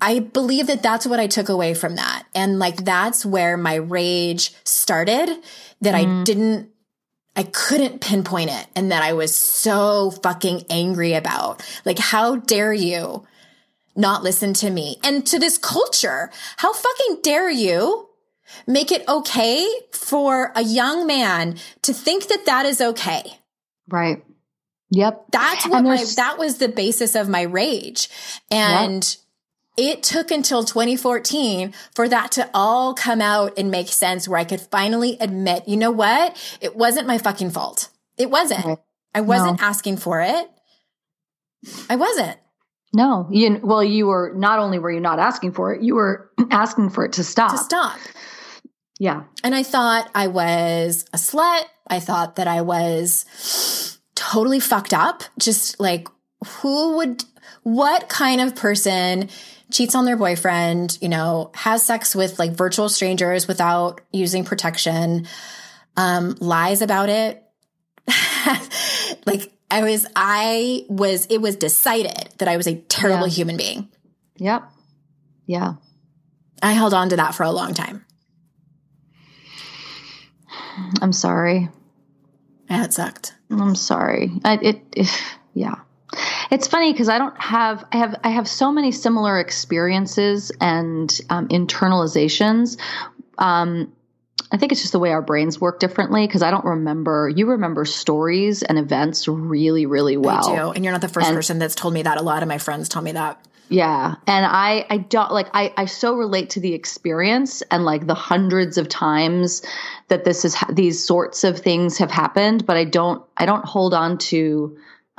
I 0.00 0.20
believe 0.20 0.68
that 0.68 0.82
that's 0.82 1.06
what 1.06 1.20
I 1.20 1.26
took 1.26 1.50
away 1.50 1.74
from 1.74 1.96
that. 1.96 2.24
And 2.34 2.58
like, 2.58 2.82
that's 2.82 3.26
where 3.26 3.58
my 3.58 3.74
rage 3.74 4.54
started 4.64 5.28
that 5.82 5.94
mm. 5.94 6.20
I 6.20 6.24
didn't 6.24 6.70
I 7.34 7.44
couldn't 7.44 8.00
pinpoint 8.00 8.50
it 8.50 8.66
and 8.76 8.92
that 8.92 9.02
I 9.02 9.14
was 9.14 9.34
so 9.34 10.10
fucking 10.10 10.64
angry 10.70 11.14
about. 11.14 11.62
Like, 11.84 11.98
how 11.98 12.36
dare 12.36 12.72
you 12.72 13.26
not 13.94 14.22
listen 14.22 14.54
to 14.54 14.70
me 14.70 14.98
and 15.04 15.26
to 15.26 15.38
this 15.38 15.58
culture. 15.58 16.30
How 16.56 16.72
fucking 16.72 17.18
dare 17.22 17.50
you 17.50 18.08
make 18.66 18.92
it 18.92 19.06
okay 19.08 19.68
for 19.92 20.52
a 20.54 20.62
young 20.62 21.06
man 21.06 21.56
to 21.82 21.92
think 21.92 22.28
that 22.28 22.46
that 22.46 22.66
is 22.66 22.80
okay? 22.80 23.22
Right. 23.88 24.24
Yep. 24.90 25.26
That's 25.32 25.66
what 25.66 25.84
my, 25.84 26.04
that 26.16 26.38
was 26.38 26.58
the 26.58 26.68
basis 26.68 27.14
of 27.14 27.28
my 27.28 27.42
rage. 27.42 28.10
And 28.50 29.16
yep. 29.78 29.88
it 29.96 30.02
took 30.02 30.30
until 30.30 30.64
2014 30.64 31.72
for 31.94 32.08
that 32.08 32.32
to 32.32 32.50
all 32.52 32.92
come 32.92 33.22
out 33.22 33.58
and 33.58 33.70
make 33.70 33.88
sense 33.88 34.28
where 34.28 34.38
I 34.38 34.44
could 34.44 34.60
finally 34.60 35.16
admit, 35.18 35.66
you 35.66 35.78
know 35.78 35.90
what? 35.90 36.36
It 36.60 36.76
wasn't 36.76 37.06
my 37.06 37.16
fucking 37.16 37.50
fault. 37.50 37.88
It 38.18 38.30
wasn't. 38.30 38.64
Right. 38.64 38.78
I 39.14 39.22
wasn't 39.22 39.60
no. 39.60 39.66
asking 39.66 39.96
for 39.96 40.20
it. 40.20 40.50
I 41.88 41.96
wasn't. 41.96 42.38
No, 42.94 43.26
you 43.30 43.58
well, 43.62 43.82
you 43.82 44.06
were 44.06 44.32
not 44.36 44.58
only 44.58 44.78
were 44.78 44.92
you 44.92 45.00
not 45.00 45.18
asking 45.18 45.52
for 45.52 45.74
it, 45.74 45.82
you 45.82 45.94
were 45.94 46.30
asking 46.50 46.90
for 46.90 47.04
it 47.04 47.14
to 47.14 47.24
stop. 47.24 47.52
To 47.52 47.58
stop. 47.58 47.98
Yeah. 48.98 49.24
And 49.42 49.54
I 49.54 49.62
thought 49.62 50.10
I 50.14 50.26
was 50.28 51.06
a 51.12 51.16
slut. 51.16 51.64
I 51.88 52.00
thought 52.00 52.36
that 52.36 52.46
I 52.46 52.60
was 52.60 53.98
totally 54.14 54.60
fucked 54.60 54.94
up. 54.94 55.24
Just 55.38 55.80
like 55.80 56.06
who 56.46 56.96
would 56.98 57.24
what 57.62 58.08
kind 58.08 58.40
of 58.40 58.54
person 58.54 59.28
cheats 59.72 59.94
on 59.94 60.04
their 60.04 60.16
boyfriend, 60.16 60.98
you 61.00 61.08
know, 61.08 61.50
has 61.54 61.84
sex 61.84 62.14
with 62.14 62.38
like 62.38 62.52
virtual 62.52 62.88
strangers 62.88 63.48
without 63.48 64.00
using 64.12 64.44
protection, 64.44 65.26
um, 65.96 66.36
lies 66.40 66.82
about 66.82 67.08
it. 67.08 67.42
like 69.26 69.52
I 69.72 69.82
was, 69.82 70.06
I 70.14 70.84
was, 70.90 71.24
it 71.30 71.38
was 71.38 71.56
decided 71.56 72.28
that 72.36 72.46
I 72.46 72.58
was 72.58 72.66
a 72.66 72.74
terrible 72.74 73.26
yeah. 73.26 73.32
human 73.32 73.56
being. 73.56 73.88
Yep. 74.36 74.64
Yeah. 75.46 75.74
I 76.62 76.72
held 76.72 76.92
on 76.92 77.08
to 77.08 77.16
that 77.16 77.34
for 77.34 77.44
a 77.44 77.50
long 77.50 77.72
time. 77.72 78.04
I'm 81.00 81.14
sorry. 81.14 81.70
Yeah, 82.68 82.84
it 82.84 82.92
sucked. 82.92 83.34
I'm 83.50 83.74
sorry. 83.74 84.30
I, 84.44 84.58
it, 84.60 84.82
it, 84.94 85.22
yeah. 85.54 85.76
It's 86.50 86.66
funny 86.66 86.92
because 86.92 87.08
I 87.08 87.16
don't 87.16 87.40
have 87.40 87.82
I 87.92 87.96
have 87.96 88.20
I 88.22 88.28
have 88.28 88.46
so 88.46 88.70
many 88.70 88.92
similar 88.92 89.40
experiences 89.40 90.52
and 90.60 91.10
um, 91.30 91.48
internalizations. 91.48 92.78
Um, 93.38 93.94
I 94.50 94.56
think 94.56 94.72
it's 94.72 94.80
just 94.80 94.92
the 94.92 94.98
way 94.98 95.12
our 95.12 95.22
brains 95.22 95.60
work 95.60 95.78
differently 95.80 96.26
because 96.26 96.42
I 96.42 96.50
don't 96.50 96.64
remember. 96.64 97.28
You 97.28 97.46
remember 97.46 97.84
stories 97.84 98.62
and 98.62 98.78
events 98.78 99.28
really, 99.28 99.86
really 99.86 100.16
well. 100.16 100.48
I 100.48 100.56
do, 100.56 100.70
and 100.72 100.84
you're 100.84 100.92
not 100.92 101.00
the 101.00 101.08
first 101.08 101.28
and, 101.28 101.36
person 101.36 101.58
that's 101.58 101.74
told 101.74 101.94
me 101.94 102.02
that. 102.02 102.18
A 102.18 102.22
lot 102.22 102.42
of 102.42 102.48
my 102.48 102.58
friends 102.58 102.88
tell 102.88 103.02
me 103.02 103.12
that. 103.12 103.44
Yeah. 103.68 104.16
And 104.26 104.44
I, 104.44 104.84
I 104.90 104.98
don't 104.98 105.32
like, 105.32 105.48
I, 105.54 105.72
I 105.76 105.86
so 105.86 106.14
relate 106.14 106.50
to 106.50 106.60
the 106.60 106.74
experience 106.74 107.62
and 107.70 107.86
like 107.86 108.06
the 108.06 108.14
hundreds 108.14 108.76
of 108.76 108.88
times 108.88 109.62
that 110.08 110.24
this 110.24 110.44
is, 110.44 110.54
these 110.70 111.02
sorts 111.02 111.42
of 111.42 111.60
things 111.60 111.96
have 111.96 112.10
happened, 112.10 112.66
but 112.66 112.76
I 112.76 112.84
don't, 112.84 113.24
I 113.34 113.46
don't 113.46 113.64
hold 113.64 113.94
on 113.94 114.18
to, 114.18 114.76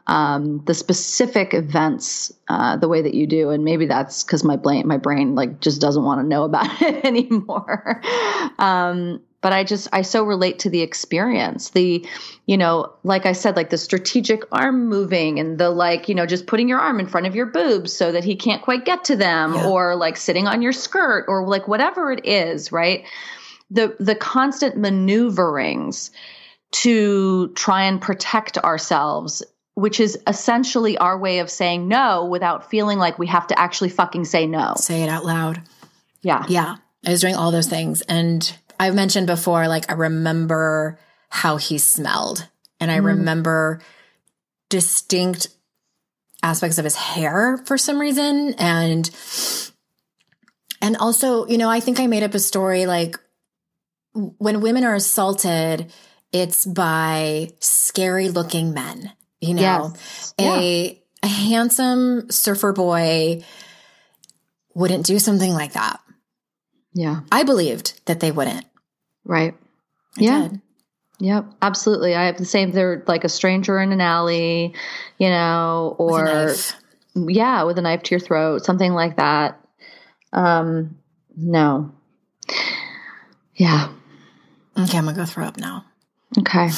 um, 0.07 0.63
the 0.65 0.73
specific 0.73 1.53
events, 1.53 2.33
uh, 2.49 2.77
the 2.77 2.87
way 2.87 3.01
that 3.01 3.13
you 3.13 3.25
do. 3.25 3.51
And 3.51 3.63
maybe 3.63 3.85
that's 3.85 4.23
cause 4.23 4.43
my 4.43 4.57
brain, 4.57 4.87
my 4.87 4.97
brain 4.97 5.35
like 5.35 5.61
just 5.61 5.79
doesn't 5.79 6.03
want 6.03 6.21
to 6.21 6.27
know 6.27 6.43
about 6.43 6.69
it 6.81 7.05
anymore. 7.05 8.01
um, 8.59 9.21
but 9.43 9.51
I 9.51 9.65
just 9.65 9.89
I 9.91 10.03
so 10.03 10.23
relate 10.23 10.59
to 10.59 10.69
the 10.69 10.81
experience. 10.81 11.71
The 11.71 12.07
you 12.45 12.57
know, 12.57 12.93
like 13.03 13.25
I 13.25 13.33
said 13.33 13.57
like 13.57 13.69
the 13.69 13.77
strategic 13.77 14.43
arm 14.53 14.87
moving 14.87 15.37
and 15.37 15.57
the 15.57 15.69
like, 15.69 16.07
you 16.07 16.15
know, 16.15 16.25
just 16.25 16.47
putting 16.47 16.69
your 16.69 16.79
arm 16.79 16.99
in 16.99 17.07
front 17.07 17.27
of 17.27 17.35
your 17.35 17.47
boobs 17.47 17.93
so 17.93 18.13
that 18.13 18.23
he 18.23 18.37
can't 18.37 18.61
quite 18.61 18.85
get 18.85 19.03
to 19.05 19.17
them 19.17 19.53
yeah. 19.53 19.67
or 19.67 19.95
like 19.95 20.15
sitting 20.15 20.47
on 20.47 20.61
your 20.61 20.71
skirt 20.71 21.25
or 21.27 21.45
like 21.45 21.67
whatever 21.67 22.11
it 22.11 22.25
is, 22.25 22.71
right? 22.71 23.05
The 23.69 23.95
the 23.99 24.15
constant 24.15 24.77
maneuverings 24.77 26.11
to 26.71 27.49
try 27.49 27.83
and 27.83 28.01
protect 28.01 28.57
ourselves 28.57 29.43
which 29.75 29.99
is 29.99 30.19
essentially 30.27 30.97
our 30.97 31.17
way 31.17 31.39
of 31.39 31.49
saying 31.49 31.87
no 31.87 32.25
without 32.25 32.69
feeling 32.69 32.99
like 32.99 33.17
we 33.17 33.27
have 33.27 33.47
to 33.47 33.59
actually 33.59 33.89
fucking 33.89 34.25
say 34.25 34.45
no. 34.45 34.73
Say 34.77 35.03
it 35.03 35.09
out 35.09 35.25
loud. 35.25 35.61
Yeah. 36.21 36.45
Yeah. 36.47 36.75
I 37.05 37.09
was 37.09 37.21
doing 37.21 37.35
all 37.35 37.51
those 37.51 37.67
things 37.67 38.01
and 38.01 38.55
I've 38.79 38.95
mentioned 38.95 39.27
before, 39.27 39.67
like, 39.67 39.89
I 39.89 39.93
remember 39.93 40.99
how 41.29 41.57
he 41.57 41.77
smelled, 41.77 42.47
and 42.79 42.91
I 42.91 42.99
mm. 42.99 43.05
remember 43.05 43.81
distinct 44.69 45.47
aspects 46.41 46.77
of 46.77 46.83
his 46.83 46.95
hair 46.95 47.57
for 47.65 47.77
some 47.77 47.99
reason. 47.99 48.55
And, 48.57 49.09
and 50.81 50.97
also, 50.97 51.47
you 51.47 51.57
know, 51.57 51.69
I 51.69 51.79
think 51.79 51.99
I 51.99 52.07
made 52.07 52.23
up 52.23 52.33
a 52.33 52.39
story 52.39 52.85
like 52.85 53.17
when 54.13 54.61
women 54.61 54.83
are 54.83 54.95
assaulted, 54.95 55.91
it's 56.31 56.65
by 56.65 57.51
scary 57.59 58.29
looking 58.29 58.73
men, 58.73 59.13
you 59.43 59.53
know, 59.53 59.61
yes. 59.93 60.33
a, 60.39 60.85
yeah. 60.85 60.93
a 61.23 61.27
handsome 61.27 62.29
surfer 62.29 62.73
boy 62.73 63.43
wouldn't 64.73 65.05
do 65.05 65.19
something 65.19 65.53
like 65.53 65.73
that. 65.73 65.99
Yeah. 66.93 67.21
I 67.31 67.43
believed 67.43 68.01
that 68.05 68.19
they 68.19 68.31
wouldn't. 68.31 68.65
Right. 69.25 69.55
I 70.17 70.21
yeah. 70.21 70.47
Did. 70.47 70.61
Yep, 71.19 71.45
absolutely. 71.61 72.15
I 72.15 72.25
have 72.25 72.37
the 72.37 72.45
same. 72.45 72.71
They're 72.71 73.03
like 73.07 73.23
a 73.23 73.29
stranger 73.29 73.79
in 73.79 73.91
an 73.93 74.01
alley, 74.01 74.73
you 75.17 75.29
know, 75.29 75.95
or 75.97 76.23
with 76.23 76.75
yeah, 77.15 77.63
with 77.63 77.77
a 77.77 77.81
knife 77.81 78.03
to 78.03 78.11
your 78.11 78.19
throat, 78.19 78.65
something 78.65 78.93
like 78.93 79.15
that. 79.17 79.59
Um, 80.33 80.97
no. 81.37 81.93
Yeah. 83.55 83.89
Okay, 84.77 84.97
I'm 84.97 85.05
gonna 85.05 85.15
go 85.15 85.25
throw 85.25 85.45
up 85.45 85.57
now. 85.57 85.85
Okay. 86.39 86.69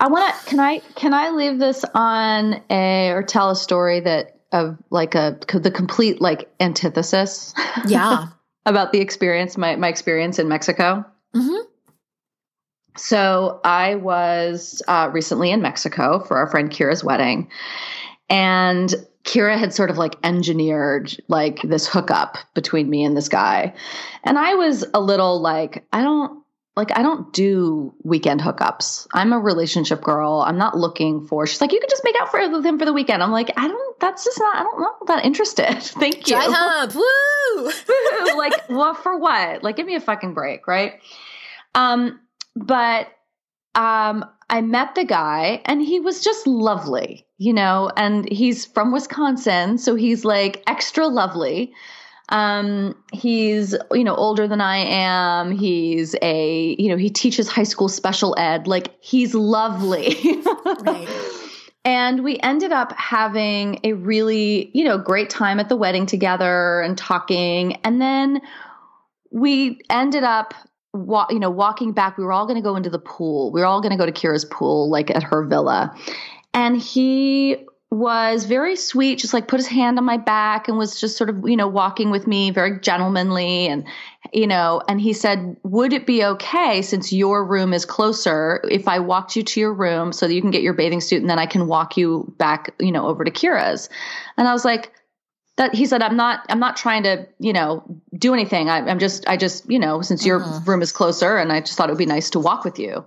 I 0.00 0.08
want 0.08 0.34
to. 0.34 0.46
Can 0.46 0.60
I? 0.60 0.78
Can 0.94 1.14
I 1.14 1.30
leave 1.30 1.58
this 1.58 1.84
on 1.94 2.62
a 2.70 3.10
or 3.10 3.22
tell 3.22 3.50
a 3.50 3.56
story 3.56 4.00
that 4.00 4.40
of 4.52 4.78
like 4.90 5.14
a 5.14 5.38
the 5.52 5.70
complete 5.70 6.20
like 6.20 6.50
antithesis? 6.60 7.54
Yeah. 7.86 8.26
about 8.68 8.92
the 8.92 9.00
experience, 9.00 9.56
my 9.56 9.76
my 9.76 9.88
experience 9.88 10.38
in 10.38 10.48
Mexico. 10.48 11.04
Mm-hmm. 11.34 11.64
So 12.96 13.60
I 13.64 13.96
was 13.96 14.82
uh, 14.88 15.10
recently 15.12 15.50
in 15.50 15.62
Mexico 15.62 16.20
for 16.20 16.36
our 16.36 16.48
friend 16.48 16.70
Kira's 16.70 17.02
wedding, 17.02 17.50
and 18.28 18.94
Kira 19.24 19.58
had 19.58 19.72
sort 19.72 19.90
of 19.90 19.98
like 19.98 20.16
engineered 20.22 21.16
like 21.28 21.60
this 21.62 21.86
hookup 21.86 22.38
between 22.54 22.90
me 22.90 23.04
and 23.04 23.16
this 23.16 23.28
guy, 23.28 23.74
and 24.24 24.38
I 24.38 24.54
was 24.54 24.84
a 24.94 25.00
little 25.00 25.40
like, 25.40 25.86
I 25.92 26.02
don't 26.02 26.37
like 26.78 26.96
I 26.96 27.02
don't 27.02 27.32
do 27.32 27.92
weekend 28.04 28.40
hookups. 28.40 29.08
I'm 29.12 29.32
a 29.32 29.38
relationship 29.38 30.00
girl. 30.00 30.44
I'm 30.46 30.56
not 30.56 30.76
looking 30.76 31.26
for. 31.26 31.44
She's 31.44 31.60
like, 31.60 31.72
you 31.72 31.80
can 31.80 31.88
just 31.90 32.04
make 32.04 32.14
out 32.20 32.30
for, 32.30 32.48
with 32.48 32.64
him 32.64 32.78
for 32.78 32.84
the 32.84 32.92
weekend. 32.92 33.20
I'm 33.20 33.32
like, 33.32 33.50
I 33.56 33.66
don't. 33.66 34.00
That's 34.00 34.24
just 34.24 34.38
not. 34.38 34.56
I 34.56 34.62
don't 34.62 34.80
know 34.80 34.94
that 35.08 35.24
interested. 35.24 35.74
Thank 35.82 36.28
you. 36.28 36.36
Dry 36.36 36.86
Woo! 36.94 38.36
like, 38.38 38.52
well, 38.70 38.94
for 38.94 39.18
what? 39.18 39.64
Like, 39.64 39.74
give 39.74 39.86
me 39.86 39.96
a 39.96 40.00
fucking 40.00 40.34
break, 40.34 40.68
right? 40.68 41.00
Um, 41.74 42.20
but 42.54 43.08
um, 43.74 44.24
I 44.48 44.60
met 44.60 44.94
the 44.94 45.04
guy 45.04 45.60
and 45.64 45.82
he 45.82 45.98
was 45.98 46.22
just 46.22 46.46
lovely, 46.46 47.26
you 47.38 47.52
know, 47.52 47.90
and 47.96 48.30
he's 48.30 48.64
from 48.64 48.92
Wisconsin, 48.92 49.78
so 49.78 49.96
he's 49.96 50.24
like 50.24 50.62
extra 50.68 51.08
lovely. 51.08 51.74
Um, 52.30 52.94
he's, 53.12 53.74
you 53.92 54.04
know, 54.04 54.14
older 54.14 54.46
than 54.46 54.60
I 54.60 54.76
am. 54.76 55.50
He's 55.50 56.14
a, 56.20 56.76
you 56.78 56.88
know, 56.88 56.96
he 56.96 57.10
teaches 57.10 57.48
high 57.48 57.62
school 57.62 57.88
special 57.88 58.34
ed. 58.38 58.66
Like 58.66 58.94
he's 59.00 59.34
lovely. 59.34 60.16
right. 60.82 61.08
And 61.84 62.22
we 62.22 62.38
ended 62.40 62.72
up 62.72 62.92
having 62.98 63.80
a 63.84 63.94
really, 63.94 64.70
you 64.74 64.84
know, 64.84 64.98
great 64.98 65.30
time 65.30 65.58
at 65.58 65.70
the 65.70 65.76
wedding 65.76 66.04
together 66.04 66.82
and 66.82 66.98
talking. 66.98 67.76
And 67.76 68.00
then 68.00 68.42
we 69.30 69.80
ended 69.88 70.24
up 70.24 70.52
wa- 70.92 71.26
you 71.30 71.38
know, 71.38 71.50
walking 71.50 71.92
back, 71.92 72.18
we 72.18 72.24
were 72.24 72.32
all 72.32 72.46
going 72.46 72.56
to 72.56 72.62
go 72.62 72.76
into 72.76 72.90
the 72.90 72.98
pool. 72.98 73.52
We 73.52 73.60
were 73.60 73.66
all 73.66 73.80
going 73.80 73.92
to 73.92 73.98
go 73.98 74.06
to 74.06 74.12
Kira's 74.12 74.44
pool, 74.44 74.90
like 74.90 75.10
at 75.10 75.22
her 75.22 75.44
villa. 75.44 75.94
And 76.54 76.76
he 76.76 77.66
was 77.90 78.44
very 78.44 78.76
sweet, 78.76 79.18
just 79.18 79.32
like 79.32 79.48
put 79.48 79.58
his 79.58 79.66
hand 79.66 79.98
on 79.98 80.04
my 80.04 80.18
back 80.18 80.68
and 80.68 80.76
was 80.76 81.00
just 81.00 81.16
sort 81.16 81.30
of, 81.30 81.48
you 81.48 81.56
know, 81.56 81.68
walking 81.68 82.10
with 82.10 82.26
me, 82.26 82.50
very 82.50 82.78
gentlemanly. 82.80 83.66
And, 83.66 83.86
you 84.32 84.46
know, 84.46 84.82
and 84.88 85.00
he 85.00 85.14
said, 85.14 85.56
Would 85.62 85.94
it 85.94 86.06
be 86.06 86.22
okay 86.22 86.82
since 86.82 87.12
your 87.12 87.44
room 87.44 87.72
is 87.72 87.86
closer 87.86 88.60
if 88.70 88.88
I 88.88 88.98
walked 88.98 89.36
you 89.36 89.42
to 89.42 89.60
your 89.60 89.72
room 89.72 90.12
so 90.12 90.28
that 90.28 90.34
you 90.34 90.42
can 90.42 90.50
get 90.50 90.62
your 90.62 90.74
bathing 90.74 91.00
suit 91.00 91.22
and 91.22 91.30
then 91.30 91.38
I 91.38 91.46
can 91.46 91.66
walk 91.66 91.96
you 91.96 92.32
back, 92.36 92.74
you 92.78 92.92
know, 92.92 93.06
over 93.06 93.24
to 93.24 93.30
Kira's? 93.30 93.88
And 94.36 94.46
I 94.46 94.52
was 94.52 94.66
like, 94.66 94.92
that 95.56 95.74
he 95.74 95.86
said 95.86 96.02
i'm 96.02 96.16
not 96.16 96.46
i'm 96.48 96.60
not 96.60 96.76
trying 96.76 97.02
to 97.02 97.26
you 97.40 97.52
know 97.52 97.82
do 98.16 98.32
anything 98.32 98.70
I, 98.70 98.88
am 98.88 99.00
just 99.00 99.28
i 99.28 99.36
just 99.36 99.68
you 99.68 99.80
know 99.80 100.02
since 100.02 100.24
your 100.24 100.40
uh-huh. 100.40 100.60
room 100.64 100.82
is 100.82 100.92
closer 100.92 101.36
and 101.36 101.52
i 101.52 101.58
just 101.60 101.76
thought 101.76 101.88
it 101.88 101.92
would 101.92 101.98
be 101.98 102.06
nice 102.06 102.30
to 102.30 102.38
walk 102.38 102.64
with 102.64 102.78
you 102.78 103.04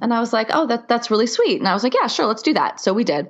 and 0.00 0.14
i 0.14 0.20
was 0.20 0.32
like 0.32 0.50
oh 0.52 0.66
that 0.68 0.88
that's 0.88 1.10
really 1.10 1.26
sweet 1.26 1.58
and 1.58 1.68
i 1.68 1.74
was 1.74 1.82
like 1.82 1.94
yeah 1.94 2.06
sure 2.06 2.26
let's 2.26 2.42
do 2.42 2.54
that 2.54 2.80
so 2.80 2.94
we 2.94 3.02
did 3.02 3.28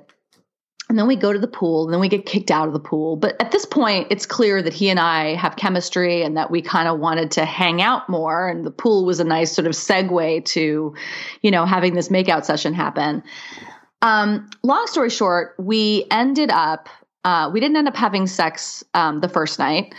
and 0.93 0.99
then 0.99 1.07
we 1.07 1.15
go 1.15 1.33
to 1.33 1.39
the 1.39 1.47
pool 1.47 1.85
and 1.85 1.91
then 1.91 1.99
we 1.99 2.07
get 2.07 2.27
kicked 2.27 2.51
out 2.51 2.67
of 2.67 2.73
the 2.73 2.79
pool. 2.79 3.15
But 3.15 3.35
at 3.41 3.49
this 3.49 3.65
point 3.65 4.05
it's 4.11 4.27
clear 4.27 4.61
that 4.61 4.73
he 4.73 4.89
and 4.89 4.99
i 4.99 5.33
have 5.33 5.55
chemistry 5.55 6.21
and 6.21 6.37
that 6.37 6.51
we 6.51 6.61
kind 6.61 6.87
of 6.87 6.99
wanted 6.99 7.31
to 7.31 7.45
hang 7.45 7.81
out 7.81 8.07
more. 8.07 8.47
And 8.47 8.63
the 8.63 8.69
pool 8.69 9.03
was 9.03 9.19
a 9.19 9.23
nice 9.23 9.51
sort 9.51 9.65
of 9.65 9.71
segue 9.71 10.45
to 10.45 10.93
you 11.41 11.49
know 11.49 11.65
having 11.65 11.95
this 11.95 12.09
makeout 12.09 12.45
session 12.45 12.75
happen. 12.75 13.23
Um, 14.03 14.47
long 14.61 14.85
story 14.85 15.09
short 15.09 15.55
we 15.57 16.05
ended 16.11 16.51
up 16.51 16.89
uh, 17.23 17.49
we 17.51 17.59
didn't 17.59 17.77
end 17.77 17.87
up 17.87 17.95
having 17.95 18.27
sex 18.27 18.83
um, 18.93 19.19
the 19.19 19.29
first 19.29 19.57
night, 19.57 19.95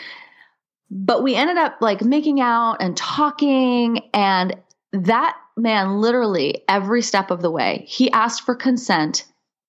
but 0.92 1.24
we 1.24 1.34
ended 1.34 1.56
up 1.56 1.78
like 1.80 2.02
making 2.02 2.40
out 2.40 2.76
and 2.78 2.96
talking. 2.96 3.98
And 4.14 4.54
that 4.92 5.36
man, 5.56 6.00
literally 6.00 6.62
every 6.68 7.02
step 7.02 7.32
of 7.32 7.42
the 7.42 7.50
way, 7.50 7.84
he 7.88 8.12
asked 8.12 8.42
for 8.42 8.54
consent 8.54 9.24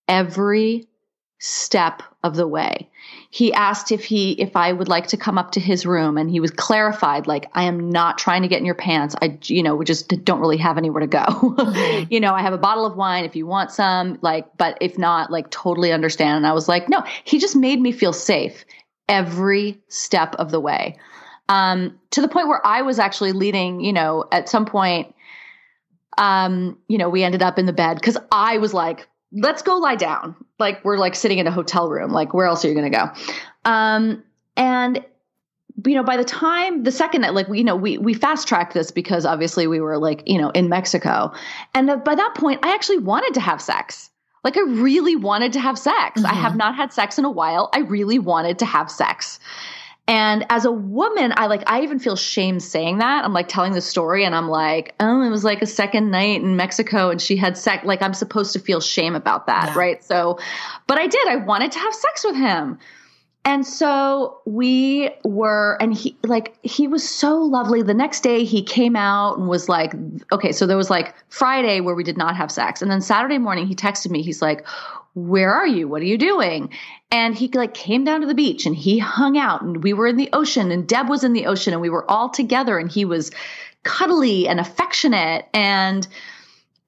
every 0.07 0.87
step 1.39 2.01
of 2.23 2.35
the 2.35 2.47
way. 2.47 2.89
He 3.29 3.53
asked 3.53 3.91
if 3.91 4.03
he 4.05 4.31
if 4.31 4.55
I 4.55 4.71
would 4.71 4.87
like 4.87 5.07
to 5.07 5.17
come 5.17 5.37
up 5.37 5.51
to 5.51 5.59
his 5.59 5.85
room 5.85 6.17
and 6.17 6.29
he 6.31 6.39
was 6.39 6.51
clarified 6.51 7.27
like 7.27 7.49
I 7.53 7.63
am 7.63 7.89
not 7.89 8.17
trying 8.17 8.41
to 8.43 8.47
get 8.47 8.59
in 8.59 8.65
your 8.65 8.75
pants. 8.75 9.15
I 9.21 9.37
you 9.43 9.61
know, 9.61 9.75
we 9.75 9.85
just 9.85 10.07
don't 10.23 10.39
really 10.39 10.57
have 10.57 10.77
anywhere 10.77 11.01
to 11.01 11.07
go. 11.07 11.19
Mm-hmm. 11.19 12.05
you 12.09 12.19
know, 12.19 12.33
I 12.33 12.41
have 12.41 12.53
a 12.53 12.57
bottle 12.57 12.85
of 12.85 12.95
wine 12.95 13.25
if 13.25 13.35
you 13.35 13.45
want 13.45 13.71
some 13.71 14.17
like 14.21 14.57
but 14.57 14.77
if 14.81 14.97
not 14.97 15.31
like 15.31 15.49
totally 15.49 15.91
understand. 15.91 16.37
And 16.37 16.47
I 16.47 16.53
was 16.53 16.69
like, 16.69 16.89
"No, 16.89 17.03
he 17.23 17.37
just 17.37 17.55
made 17.55 17.79
me 17.81 17.91
feel 17.91 18.13
safe 18.13 18.65
every 19.09 19.81
step 19.89 20.35
of 20.35 20.51
the 20.51 20.59
way." 20.59 20.97
Um 21.49 21.99
to 22.11 22.21
the 22.21 22.29
point 22.29 22.47
where 22.47 22.65
I 22.65 22.81
was 22.81 22.97
actually 22.97 23.33
leading, 23.33 23.81
you 23.81 23.93
know, 23.93 24.25
at 24.31 24.49
some 24.49 24.65
point 24.65 25.13
um, 26.17 26.77
you 26.87 26.97
know, 26.97 27.09
we 27.09 27.25
ended 27.25 27.43
up 27.43 27.59
in 27.59 27.65
the 27.65 27.73
bed 27.73 28.01
cuz 28.01 28.17
I 28.31 28.57
was 28.57 28.73
like 28.73 29.09
let's 29.35 29.61
go 29.61 29.77
lie 29.77 29.95
down. 29.95 30.35
Like 30.57 30.83
we're 30.83 30.97
like 30.97 31.15
sitting 31.15 31.37
in 31.37 31.47
a 31.47 31.51
hotel 31.51 31.89
room. 31.89 32.11
Like 32.11 32.33
where 32.33 32.45
else 32.45 32.65
are 32.65 32.69
you 32.69 32.73
going 32.73 32.91
to 32.91 32.97
go? 32.97 33.69
Um, 33.69 34.23
and 34.57 35.05
you 35.85 35.95
know, 35.95 36.03
by 36.03 36.17
the 36.17 36.23
time 36.23 36.83
the 36.83 36.91
second 36.91 37.21
night, 37.21 37.33
like, 37.33 37.47
you 37.49 37.63
know, 37.63 37.75
we, 37.75 37.97
we 37.97 38.13
fast 38.13 38.47
tracked 38.47 38.73
this 38.73 38.91
because 38.91 39.25
obviously 39.25 39.67
we 39.67 39.81
were 39.81 39.97
like, 39.97 40.23
you 40.25 40.39
know, 40.39 40.49
in 40.51 40.69
Mexico. 40.69 41.33
And 41.73 41.89
the, 41.89 41.97
by 41.97 42.15
that 42.15 42.33
point, 42.35 42.65
I 42.65 42.73
actually 42.73 42.99
wanted 42.99 43.33
to 43.33 43.41
have 43.41 43.61
sex. 43.61 44.09
Like, 44.45 44.57
I 44.57 44.61
really 44.61 45.15
wanted 45.15 45.53
to 45.53 45.59
have 45.59 45.77
sex. 45.77 46.21
Mm-hmm. 46.21 46.31
I 46.31 46.33
have 46.33 46.55
not 46.55 46.75
had 46.75 46.93
sex 46.93 47.19
in 47.19 47.25
a 47.25 47.31
while. 47.31 47.69
I 47.73 47.79
really 47.79 48.19
wanted 48.19 48.59
to 48.59 48.65
have 48.65 48.89
sex. 48.89 49.39
And 50.07 50.45
as 50.49 50.65
a 50.65 50.71
woman, 50.71 51.33
I 51.35 51.47
like, 51.47 51.63
I 51.65 51.81
even 51.81 51.97
feel 51.97 52.15
shame 52.15 52.59
saying 52.59 52.99
that. 52.99 53.25
I'm 53.25 53.33
like 53.33 53.47
telling 53.47 53.73
the 53.73 53.81
story 53.81 54.23
and 54.23 54.35
I'm 54.35 54.49
like, 54.49 54.93
oh, 54.99 55.23
it 55.23 55.29
was 55.29 55.43
like 55.43 55.63
a 55.63 55.65
second 55.65 56.11
night 56.11 56.41
in 56.41 56.55
Mexico 56.55 57.09
and 57.09 57.19
she 57.19 57.35
had 57.35 57.57
sex. 57.57 57.85
Like, 57.85 58.03
I'm 58.03 58.13
supposed 58.13 58.53
to 58.53 58.59
feel 58.59 58.81
shame 58.81 59.15
about 59.15 59.47
that. 59.47 59.69
Yeah. 59.69 59.77
Right. 59.79 60.03
So, 60.03 60.37
but 60.85 60.99
I 60.99 61.07
did. 61.07 61.27
I 61.27 61.37
wanted 61.37 61.71
to 61.71 61.79
have 61.79 61.93
sex 61.93 62.23
with 62.23 62.35
him. 62.35 62.77
And 63.45 63.65
so 63.65 64.41
we 64.45 65.11
were, 65.23 65.77
and 65.79 65.93
he, 65.93 66.17
like, 66.23 66.57
he 66.63 66.87
was 66.87 67.07
so 67.07 67.37
lovely. 67.37 67.81
The 67.83 67.93
next 67.93 68.21
day 68.21 68.43
he 68.43 68.63
came 68.63 68.95
out 68.95 69.37
and 69.37 69.47
was 69.47 69.69
like, 69.69 69.93
okay, 70.31 70.51
so 70.51 70.65
there 70.65 70.77
was 70.77 70.89
like 70.89 71.15
Friday 71.29 71.79
where 71.79 71.95
we 71.95 72.03
did 72.03 72.17
not 72.17 72.35
have 72.35 72.51
sex. 72.51 72.81
And 72.81 72.89
then 72.89 73.01
Saturday 73.01 73.37
morning 73.37 73.67
he 73.67 73.75
texted 73.75 74.09
me, 74.09 74.21
he's 74.23 74.41
like, 74.41 74.65
where 75.13 75.53
are 75.53 75.67
you? 75.67 75.87
What 75.87 76.01
are 76.01 76.05
you 76.05 76.17
doing? 76.17 76.71
And 77.11 77.35
he 77.35 77.47
like 77.49 77.73
came 77.73 78.03
down 78.03 78.21
to 78.21 78.27
the 78.27 78.33
beach 78.33 78.65
and 78.65 78.75
he 78.75 78.97
hung 78.97 79.37
out 79.37 79.61
and 79.61 79.83
we 79.83 79.93
were 79.93 80.07
in 80.07 80.17
the 80.17 80.29
ocean 80.33 80.71
and 80.71 80.87
Deb 80.87 81.07
was 81.07 81.23
in 81.23 81.33
the 81.33 81.45
ocean 81.45 81.73
and 81.73 81.81
we 81.81 81.89
were 81.89 82.09
all 82.09 82.29
together 82.29 82.77
and 82.77 82.91
he 82.91 83.05
was 83.05 83.31
cuddly 83.83 84.47
and 84.47 84.59
affectionate. 84.59 85.47
And 85.53 86.07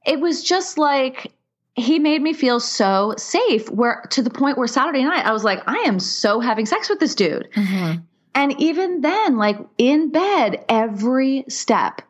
it 0.06 0.20
was 0.20 0.44
just 0.44 0.78
like, 0.78 1.32
he 1.76 2.00
made 2.00 2.22
me 2.22 2.34
feel 2.34 2.60
so 2.60 3.14
safe 3.18 3.70
where 3.70 4.04
to 4.10 4.24
the 4.24 4.32
point 4.32 4.58
where 4.58 4.68
Saturday 4.68 5.04
night 5.04 5.26
I 5.26 5.32
was 5.32 5.44
like, 5.44 5.62
I 5.68 5.78
am 5.86 6.00
so 6.00 6.40
having 6.40 6.66
sex 6.66 6.90
with 6.90 7.00
this 7.00 7.14
dude. 7.14 7.48
Mm-hmm. 7.56 8.00
And 8.34 8.60
even 8.60 9.02
then, 9.02 9.38
like 9.38 9.58
in 9.78 10.12
bed, 10.12 10.66
every 10.68 11.46
step, 11.48 12.02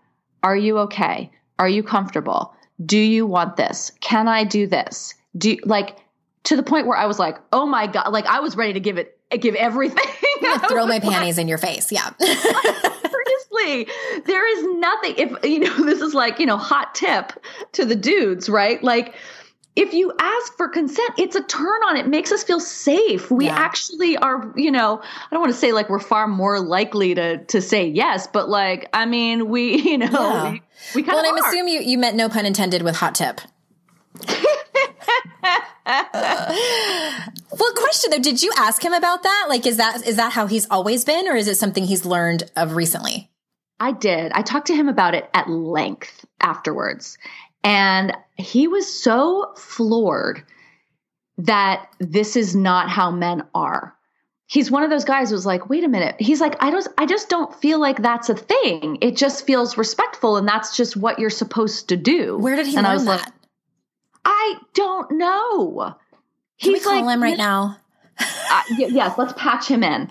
are 0.43 0.57
you 0.57 0.79
okay? 0.79 1.31
Are 1.59 1.69
you 1.69 1.83
comfortable? 1.83 2.53
Do 2.85 2.97
you 2.97 3.25
want 3.25 3.57
this? 3.57 3.91
Can 3.99 4.27
I 4.27 4.43
do 4.43 4.67
this? 4.67 5.13
Do 5.37 5.51
you, 5.51 5.59
like 5.65 5.97
to 6.47 6.55
the 6.55 6.63
point 6.63 6.87
where 6.87 6.97
I 6.97 7.05
was 7.05 7.19
like, 7.19 7.37
oh 7.51 7.65
my 7.65 7.87
God, 7.87 8.13
like 8.13 8.25
I 8.25 8.39
was 8.39 8.55
ready 8.55 8.73
to 8.73 8.79
give 8.79 8.97
it, 8.97 9.19
give 9.39 9.53
everything. 9.55 10.05
Throw 10.69 10.87
my 10.87 10.99
panties 10.99 11.37
in 11.37 11.49
your 11.49 11.57
face. 11.57 11.91
Yeah. 11.91 12.11
seriously, 12.19 13.93
there 14.25 14.57
is 14.57 14.79
nothing. 14.79 15.15
If, 15.17 15.43
you 15.43 15.59
know, 15.59 15.75
this 15.85 15.99
is 15.99 16.13
like, 16.13 16.39
you 16.39 16.45
know, 16.45 16.57
hot 16.57 16.95
tip 16.95 17.33
to 17.73 17.83
the 17.83 17.95
dudes, 17.95 18.47
right? 18.47 18.81
Like, 18.81 19.15
if 19.75 19.93
you 19.93 20.13
ask 20.17 20.55
for 20.55 20.69
consent, 20.69 21.11
it's 21.17 21.35
a 21.35 21.43
turn 21.43 21.83
on. 21.83 21.97
It 21.97 22.07
makes 22.07 22.31
us 22.31 22.43
feel 22.43 22.61
safe. 22.61 23.29
We 23.29 23.47
yeah. 23.47 23.57
actually 23.57 24.15
are, 24.15 24.53
you 24.55 24.71
know, 24.71 25.01
I 25.01 25.27
don't 25.29 25.41
want 25.41 25.51
to 25.51 25.59
say 25.59 25.73
like 25.73 25.89
we're 25.89 25.99
far 25.99 26.27
more 26.27 26.59
likely 26.61 27.13
to 27.13 27.43
to 27.45 27.61
say 27.61 27.85
yes, 27.85 28.25
but 28.25 28.49
like, 28.49 28.89
I 28.93 29.05
mean, 29.05 29.49
we, 29.49 29.75
you 29.75 29.97
know, 29.99 30.07
yeah. 30.09 30.51
we, 30.51 30.61
we 30.95 31.03
kind 31.03 31.17
well, 31.17 31.19
of. 31.19 31.25
Well, 31.25 31.43
I'm 31.43 31.45
assuming 31.45 31.73
you, 31.73 31.81
you 31.81 31.97
meant 31.99 32.15
no 32.15 32.29
pun 32.29 32.47
intended 32.47 32.81
with 32.81 32.95
hot 32.95 33.13
tip. 33.13 33.41
Well, 35.87 37.73
question 37.75 38.11
though, 38.11 38.19
did 38.19 38.43
you 38.43 38.51
ask 38.57 38.83
him 38.83 38.93
about 38.93 39.23
that? 39.23 39.45
Like, 39.47 39.65
is 39.65 39.77
that 39.77 40.05
is 40.05 40.17
that 40.17 40.33
how 40.33 40.47
he's 40.47 40.67
always 40.69 41.05
been, 41.05 41.27
or 41.27 41.35
is 41.35 41.47
it 41.47 41.55
something 41.55 41.85
he's 41.85 42.05
learned 42.05 42.43
of 42.55 42.75
recently? 42.75 43.29
I 43.79 43.91
did. 43.91 44.31
I 44.33 44.41
talked 44.41 44.67
to 44.67 44.75
him 44.75 44.89
about 44.89 45.13
it 45.15 45.29
at 45.33 45.49
length 45.49 46.25
afterwards. 46.41 47.17
And 47.63 48.15
he 48.35 48.67
was 48.67 48.91
so 49.01 49.53
floored 49.55 50.43
that 51.37 51.87
this 51.99 52.35
is 52.35 52.55
not 52.55 52.89
how 52.89 53.11
men 53.11 53.43
are. 53.53 53.93
He's 54.47 54.71
one 54.71 54.83
of 54.83 54.89
those 54.89 55.05
guys 55.05 55.29
who's 55.29 55.45
like, 55.45 55.69
wait 55.69 55.83
a 55.83 55.89
minute. 55.89 56.15
He's 56.19 56.39
like, 56.39 56.55
I 56.61 56.71
don't 56.71 56.87
I 56.97 57.05
just 57.05 57.29
don't 57.29 57.53
feel 57.55 57.79
like 57.79 58.01
that's 58.01 58.29
a 58.29 58.35
thing. 58.35 58.97
It 59.01 59.17
just 59.17 59.45
feels 59.45 59.77
respectful 59.77 60.37
and 60.37 60.47
that's 60.47 60.75
just 60.75 60.95
what 60.95 61.19
you're 61.19 61.29
supposed 61.29 61.89
to 61.89 61.97
do. 61.97 62.37
Where 62.37 62.55
did 62.55 62.65
he 62.65 62.75
and 62.77 62.83
learn 62.83 62.91
I 62.91 62.93
was 62.93 63.05
that? 63.05 63.25
Like, 63.25 63.33
I 64.29 64.55
don't 64.73 65.11
know. 65.11 65.95
Can 66.59 66.71
He's 66.73 66.73
we 66.73 66.79
call 66.83 67.05
like, 67.05 67.15
him 67.15 67.23
right 67.23 67.37
now? 67.37 67.77
uh, 68.19 68.61
yes, 68.77 69.17
let's 69.17 69.33
patch 69.33 69.67
him 69.67 69.83
in. 69.83 70.09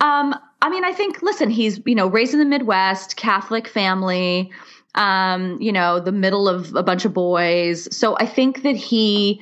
Um, 0.00 0.34
I 0.62 0.70
mean, 0.70 0.84
I 0.84 0.92
think, 0.92 1.22
listen, 1.22 1.50
he's, 1.50 1.80
you 1.84 1.94
know, 1.94 2.06
raised 2.06 2.32
in 2.32 2.38
the 2.38 2.44
Midwest, 2.44 3.16
Catholic 3.16 3.68
family 3.68 4.50
um, 4.94 5.60
you 5.60 5.72
know, 5.72 6.00
the 6.00 6.12
middle 6.12 6.48
of 6.48 6.74
a 6.74 6.82
bunch 6.82 7.04
of 7.04 7.14
boys. 7.14 7.94
So 7.96 8.16
I 8.18 8.26
think 8.26 8.62
that 8.62 8.76
he, 8.76 9.40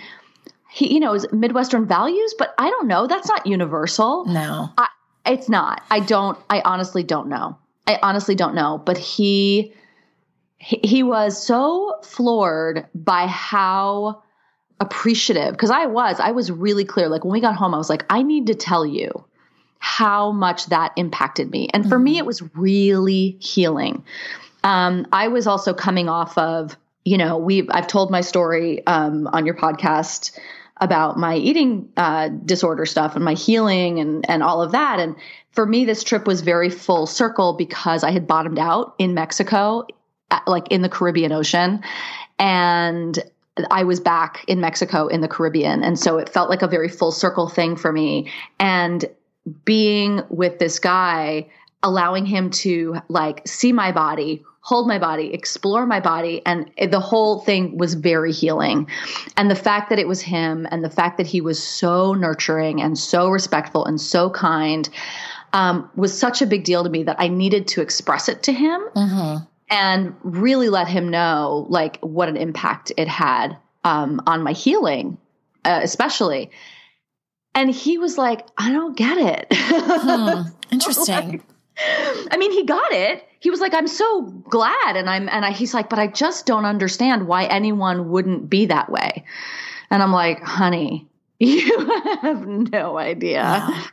he, 0.71 0.93
you 0.93 1.01
know, 1.01 1.15
is 1.15 1.27
Midwestern 1.33 1.87
values, 1.87 2.35
but 2.39 2.55
I 2.59 2.69
don't 2.69 2.87
know. 2.87 3.07
That's 3.07 3.29
not 3.29 3.47
universal. 3.47 4.27
No, 4.27 4.71
I, 4.77 4.89
it's 5.25 5.49
not. 5.49 5.83
I 5.91 6.01
don't. 6.01 6.39
I 6.51 6.61
honestly 6.65 7.03
don't 7.03 7.29
know. 7.29 7.57
I 7.87 7.99
honestly 8.03 8.35
don't 8.35 8.55
know. 8.55 8.83
But 8.85 8.99
he, 8.99 9.73
he, 10.67 10.81
he 10.83 11.03
was 11.03 11.43
so 11.43 11.99
floored 12.03 12.87
by 12.95 13.27
how 13.27 14.23
appreciative 14.81 15.53
because 15.53 15.71
I 15.71 15.87
was. 15.87 16.21
I 16.21 16.33
was 16.33 16.51
really 16.51 16.85
clear. 16.85 17.09
Like 17.09 17.25
when 17.25 17.33
we 17.33 17.41
got 17.41 17.57
home, 17.57 17.75
I 17.75 17.79
was 17.79 17.89
like, 17.89 18.05
I 18.11 18.23
need 18.23 18.49
to 18.49 18.55
tell 18.55 18.85
you 18.85 19.25
how 19.79 20.33
much 20.33 20.67
that 20.67 20.93
impacted 20.97 21.51
me. 21.51 21.69
And 21.73 21.89
for 21.89 21.97
mm-hmm. 21.97 22.05
me, 22.05 22.19
it 22.19 22.27
was 22.27 22.43
really 22.55 23.37
healing 23.41 24.05
um, 24.67 25.07
I 25.13 25.29
was 25.29 25.47
also 25.47 25.73
coming 25.73 26.09
off 26.09 26.37
of, 26.37 26.77
you 27.05 27.19
know, 27.19 27.39
we 27.39 27.69
I've 27.71 27.87
told 27.87 28.11
my 28.11 28.21
story 28.21 28.85
um, 28.87 29.29
on 29.29 29.47
your 29.47 29.55
podcast 29.55 30.37
about 30.79 31.17
my 31.17 31.37
eating 31.37 31.89
uh, 31.97 32.29
disorder 32.29 32.85
stuff 32.85 33.15
and 33.15 33.25
my 33.25 33.35
healing 33.35 34.01
and 34.01 34.29
and 34.29 34.43
all 34.43 34.61
of 34.63 34.73
that. 34.73 34.99
And 34.99 35.15
for 35.53 35.65
me, 35.65 35.85
this 35.85 36.03
trip 36.03 36.27
was 36.27 36.41
very 36.41 36.69
full 36.69 37.07
circle 37.07 37.53
because 37.53 38.03
I 38.03 38.11
had 38.11 38.27
bottomed 38.27 38.59
out 38.59 38.97
in 38.99 39.15
Mexico, 39.15 39.87
like 40.47 40.69
in 40.69 40.83
the 40.83 40.89
Caribbean 40.89 41.33
Ocean, 41.33 41.83
and 42.39 43.19
I 43.71 43.85
was 43.85 44.01
back 44.01 44.45
in 44.47 44.61
Mexico 44.61 45.07
in 45.07 45.21
the 45.21 45.29
Caribbean, 45.29 45.83
and 45.83 45.99
so 45.99 46.19
it 46.19 46.29
felt 46.29 46.51
like 46.51 46.63
a 46.63 46.69
very 46.69 46.89
full 46.89 47.13
circle 47.13 47.49
thing 47.49 47.77
for 47.77 47.93
me. 47.93 48.31
And 48.59 49.05
being 49.65 50.23
with 50.29 50.59
this 50.59 50.79
guy 50.79 51.49
allowing 51.83 52.27
him 52.27 52.51
to 52.51 52.97
like 53.09 53.47
see 53.47 53.73
my 53.73 53.93
body 53.93 54.45
hold 54.67 54.89
my 54.89 54.99
body, 54.99 55.33
explore 55.33 55.87
my 55.87 56.01
body. 56.01 56.43
And 56.45 56.69
the 56.91 56.99
whole 56.99 57.39
thing 57.39 57.79
was 57.79 57.95
very 57.95 58.33
healing. 58.33 58.89
And 59.37 59.49
the 59.49 59.55
fact 59.55 59.91
that 59.91 60.01
it 60.01 60.09
was 60.09 60.21
him 60.21 60.67
and 60.73 60.83
the 60.83 60.91
fact 60.91 61.19
that 61.19 61.27
he 61.29 61.41
was 61.41 61.63
so 61.63 62.15
nurturing 62.15 62.83
and 62.83 62.99
so 62.99 63.29
respectful 63.29 63.85
and 63.85 64.01
so 64.01 64.29
kind 64.29 64.89
um, 65.53 65.89
was 65.95 66.19
such 66.19 66.43
a 66.43 66.47
big 66.47 66.65
deal 66.65 66.83
to 66.83 66.91
me 66.91 67.05
that 67.05 67.15
I 67.21 67.29
needed 67.29 67.69
to 67.69 67.81
express 67.81 68.29
it 68.29 68.43
to 68.43 68.53
him 68.53 68.81
mm-hmm. 68.97 69.45
And 69.69 70.15
really 70.23 70.69
let 70.69 70.89
him 70.89 71.09
know 71.09 71.67
like 71.69 71.99
what 72.01 72.29
an 72.29 72.37
impact 72.37 72.93
it 72.97 73.09
had 73.09 73.57
um, 73.85 74.23
on 74.27 74.43
my 74.43 74.53
healing, 74.53 75.19
uh, 75.65 75.81
especially. 75.83 76.51
And 77.55 77.71
he 77.71 77.99
was 77.99 78.19
like, 78.19 78.47
I 78.57 78.73
don't 78.73 78.97
get 78.97 79.19
it. 79.19 79.47
hmm. 79.53 80.43
Interesting. 80.71 81.31
like, 81.31 81.43
I 82.31 82.37
mean, 82.39 82.53
he 82.53 82.65
got 82.65 82.93
it 82.93 83.27
he 83.47 83.51
was 83.51 83.61
like, 83.61 83.75
I'm 83.75 83.87
so 83.87 84.23
glad. 84.23 84.97
And 84.97 85.09
I'm, 85.09 85.29
and 85.29 85.45
I, 85.45 85.53
he's 85.53 85.73
like, 85.73 85.89
but 85.89 86.01
I 86.01 86.09
just 86.09 86.47
don't 86.47 86.65
understand 86.65 87.29
why 87.29 87.45
anyone 87.45 88.11
wouldn't 88.11 88.51
be 88.51 88.67
that 88.67 88.91
way. 88.91 89.25
And 89.89 90.03
I'm 90.03 90.11
like, 90.11 90.43
honey, 90.43 91.07
you 91.39 91.89
have 92.23 92.45
no 92.45 92.99
idea. 92.99 93.43
Yeah. 93.43 93.85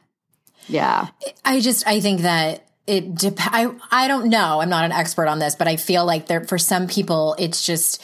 yeah. 0.68 1.08
I 1.46 1.60
just, 1.60 1.86
I 1.86 2.00
think 2.00 2.22
that 2.22 2.66
it 2.86 3.16
dep- 3.16 3.36
I, 3.40 3.74
I 3.92 4.08
don't 4.08 4.30
know. 4.30 4.62
I'm 4.62 4.70
not 4.70 4.86
an 4.86 4.92
expert 4.92 5.28
on 5.28 5.40
this, 5.40 5.56
but 5.56 5.68
I 5.68 5.78
feel 5.78 6.06
like 6.06 6.28
there, 6.28 6.44
for 6.44 6.58
some 6.58 6.88
people, 6.88 7.36
it's 7.40 7.66
just, 7.66 8.04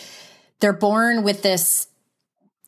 they're 0.60 0.74
born 0.74 1.24
with 1.24 1.42
this 1.42 1.88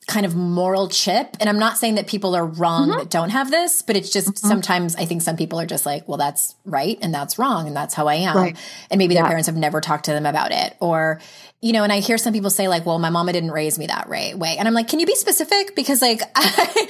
kind 0.07 0.25
of 0.25 0.35
moral 0.35 0.89
chip. 0.89 1.37
And 1.39 1.47
I'm 1.47 1.59
not 1.59 1.77
saying 1.77 1.95
that 1.95 2.07
people 2.07 2.35
are 2.35 2.45
wrong 2.45 2.89
mm-hmm. 2.89 2.99
that 2.99 3.09
don't 3.09 3.29
have 3.29 3.49
this, 3.49 3.81
but 3.81 3.95
it's 3.95 4.09
just 4.09 4.27
mm-hmm. 4.27 4.47
sometimes 4.47 4.95
I 4.95 5.05
think 5.05 5.21
some 5.21 5.37
people 5.37 5.59
are 5.59 5.65
just 5.65 5.85
like, 5.85 6.07
well, 6.07 6.17
that's 6.17 6.55
right 6.65 6.97
and 7.01 7.13
that's 7.13 7.39
wrong 7.39 7.67
and 7.67 7.75
that's 7.75 7.93
how 7.93 8.07
I 8.07 8.15
am. 8.15 8.35
Right. 8.35 8.57
And 8.89 8.97
maybe 8.97 9.13
yeah. 9.13 9.21
their 9.21 9.27
parents 9.29 9.47
have 9.47 9.55
never 9.55 9.79
talked 9.79 10.05
to 10.05 10.11
them 10.11 10.25
about 10.25 10.51
it. 10.51 10.75
Or, 10.79 11.21
you 11.61 11.73
know, 11.73 11.83
and 11.83 11.93
I 11.93 11.99
hear 11.99 12.17
some 12.17 12.33
people 12.33 12.49
say 12.49 12.67
like, 12.67 12.87
well, 12.87 12.97
my 12.97 13.11
mama 13.11 13.33
didn't 13.33 13.51
raise 13.51 13.77
me 13.77 13.85
that 13.85 14.09
right 14.09 14.37
way. 14.37 14.57
And 14.57 14.67
I'm 14.67 14.73
like, 14.73 14.87
can 14.87 14.99
you 14.99 15.05
be 15.05 15.13
specific? 15.13 15.75
Because 15.75 16.01
like, 16.01 16.21
I, 16.35 16.87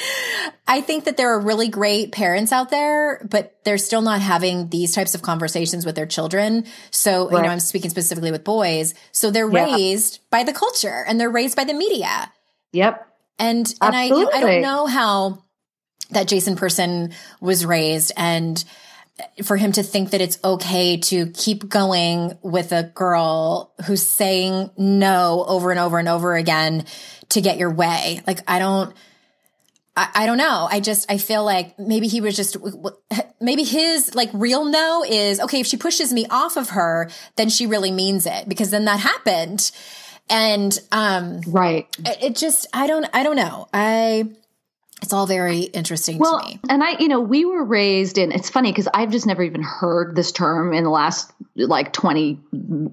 I 0.67 0.82
think 0.82 1.03
that 1.05 1.17
there 1.17 1.34
are 1.34 1.39
really 1.41 1.67
great 1.67 2.13
parents 2.13 2.53
out 2.53 2.69
there, 2.69 3.26
but 3.30 3.59
they're 3.65 3.78
still 3.78 4.01
not 4.01 4.22
having 4.22 4.69
these 4.69 4.95
types 4.95 5.13
of 5.13 5.22
conversations 5.22 5.86
with 5.86 5.95
their 5.95 6.05
children. 6.05 6.65
So, 6.89 7.26
right. 7.26 7.36
you 7.36 7.43
know, 7.43 7.49
I'm 7.49 7.59
speaking 7.59 7.89
specifically 7.89 8.32
with 8.32 8.45
boys. 8.45 8.93
So 9.11 9.30
they're 9.30 9.51
yeah. 9.51 9.76
raised 9.76 10.22
by 10.30 10.43
the 10.43 10.53
culture 10.53 11.03
and 11.05 11.19
they're 11.19 11.30
raised 11.30 11.57
by 11.57 11.65
the 11.65 11.74
media. 11.74 12.32
Yep. 12.72 13.07
And 13.39 13.74
and 13.82 13.95
I 13.95 14.05
I 14.05 14.09
don't 14.09 14.61
know 14.61 14.86
how 14.86 15.43
that 16.11 16.30
Jason 16.30 16.55
person 16.55 17.11
was 17.41 17.65
raised 17.65 18.13
and 18.15 18.63
for 19.43 19.57
him 19.57 19.72
to 19.74 19.84
think 19.84 20.12
that 20.12 20.22
it's 20.22 20.39
okay 20.43 20.97
to 20.97 21.28
keep 21.28 21.68
going 21.70 22.38
with 22.41 22.72
a 22.72 22.84
girl 22.84 23.74
who's 23.86 24.07
saying 24.07 24.72
no 24.78 25.45
over 25.47 25.72
and 25.72 25.80
over 25.80 25.99
and 25.99 26.07
over 26.07 26.36
again 26.36 26.86
to 27.30 27.41
get 27.41 27.57
your 27.57 27.72
way. 27.72 28.22
Like 28.26 28.39
I 28.47 28.59
don't 28.59 28.95
I, 29.95 30.09
I, 30.16 30.26
don't 30.26 30.38
know. 30.38 30.68
I 30.72 30.80
just, 30.80 31.12
I 31.12 31.18
feel 31.18 31.43
like 31.43 31.78
maybe 31.78 32.07
he 32.07 32.22
was 32.22 32.36
just, 32.36 32.55
maybe 33.41 33.64
his 33.64 34.16
like 34.16 34.30
real 34.34 34.66
no 34.66 35.03
is, 35.03 35.39
okay, 35.41 35.59
if 35.59 35.68
she 35.68 35.76
pushes 35.76 36.14
me 36.14 36.26
off 36.30 36.55
of 36.55 36.70
her, 36.70 37.09
then 37.36 37.49
she 37.49 37.68
really 37.68 37.91
means 37.91 38.26
it 38.26 38.47
because 38.47 38.72
then 38.72 38.86
that 38.86 39.01
happened. 39.01 39.70
And, 40.30 40.80
um, 40.93 41.41
right. 41.45 41.93
It, 42.05 42.24
it 42.24 42.36
just, 42.38 42.68
I 42.74 42.88
don't, 42.88 43.05
I 43.14 43.24
don't 43.24 43.36
know. 43.36 43.68
I, 43.74 44.30
it's 45.01 45.13
all 45.13 45.25
very 45.25 45.61
interesting 45.61 46.19
well, 46.19 46.39
to 46.39 46.45
me. 46.45 46.59
And 46.69 46.83
I, 46.83 46.97
you 46.99 47.07
know, 47.07 47.19
we 47.19 47.43
were 47.43 47.63
raised 47.63 48.17
in, 48.19 48.31
it's 48.31 48.49
funny 48.49 48.71
because 48.71 48.87
I've 48.93 49.09
just 49.09 49.25
never 49.25 49.41
even 49.41 49.63
heard 49.63 50.15
this 50.15 50.31
term 50.31 50.73
in 50.73 50.83
the 50.83 50.91
last 50.91 51.33
like 51.55 51.91
20 51.91 52.39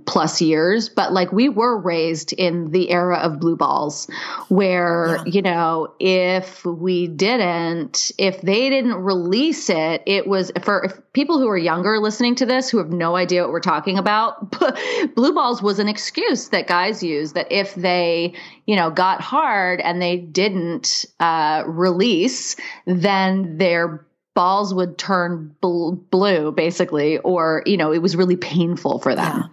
plus 0.07 0.41
years, 0.41 0.89
but 0.89 1.13
like 1.13 1.33
we 1.33 1.51
were 1.51 1.79
raised 1.79 2.33
in 2.33 2.71
the 2.71 2.91
era 2.91 3.19
of 3.19 3.39
blue 3.39 3.57
balls 3.57 4.09
where, 4.49 5.17
yeah. 5.19 5.25
you 5.27 5.43
know, 5.43 5.95
if 6.01 6.65
we 6.65 7.09
didn't, 7.09 8.11
if 8.17 8.41
they 8.41 8.71
didn't 8.71 8.95
release 8.95 9.69
it, 9.69 10.03
it 10.07 10.27
was 10.27 10.51
for 10.63 11.05
people 11.19 11.41
who 11.41 11.49
are 11.49 11.59
younger 11.59 11.99
listening 11.99 12.37
to 12.37 12.47
this 12.47 12.71
who 12.71 12.79
have 12.79 12.93
no 12.93 13.17
idea 13.17 13.43
what 13.43 13.51
we're 13.51 13.59
talking 13.59 13.99
about. 13.99 14.53
blue 15.17 15.35
balls 15.35 15.61
was 15.61 15.81
an 15.81 15.89
excuse 15.89 16.51
that 16.51 16.69
guys 16.69 17.03
use 17.03 17.33
that 17.33 17.51
if 17.51 17.75
they, 17.75 18.33
you 18.67 18.77
know, 18.77 18.89
got 18.89 19.21
hard 19.21 19.81
and 19.81 20.01
they 20.01 20.17
didn't 20.17 21.05
uh, 21.19 21.65
release, 21.67 22.55
then 22.87 23.59
their 23.59 24.07
balls 24.35 24.73
would 24.73 24.97
turn 24.97 25.57
bl- 25.61 25.95
blue, 25.95 26.53
basically, 26.53 27.19
or 27.19 27.65
you 27.67 27.77
know, 27.77 27.93
it 27.93 27.99
was 27.99 28.15
really 28.15 28.37
painful 28.37 29.01
for 29.01 29.17
them. 29.17 29.51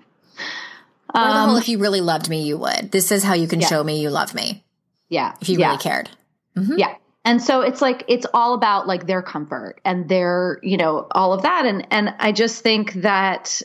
Yeah. 1.16 1.20
Um, 1.20 1.50
whole, 1.50 1.58
if 1.58 1.68
you 1.68 1.80
really 1.80 2.02
loved 2.02 2.30
me, 2.30 2.44
you 2.44 2.60
would. 2.60 2.92
This 2.92 3.12
is 3.12 3.24
how 3.24 3.34
you 3.34 3.48
can 3.48 3.62
yeah. 3.62 3.68
show 3.68 3.84
me 3.84 4.00
you 4.00 4.12
love 4.12 4.36
me. 4.36 4.64
Yeah, 5.10 5.34
if 5.42 5.50
you 5.50 5.58
yeah. 5.58 5.70
really 5.70 5.80
cared. 5.80 6.12
Mm-hmm. 6.56 6.78
Yeah. 6.78 6.96
And 7.26 7.42
so 7.42 7.62
it's 7.62 7.82
like 7.82 8.04
it's 8.08 8.28
all 8.34 8.54
about 8.54 8.88
like 8.88 9.08
their 9.08 9.24
comfort 9.24 9.82
and 9.84 10.08
their, 10.08 10.60
you 10.62 10.78
know, 10.78 11.08
all 11.12 11.34
of 11.34 11.42
that 11.42 11.66
and 11.66 11.88
and 11.92 12.14
I 12.20 12.32
just 12.32 12.62
think 12.62 12.94
that 12.94 13.64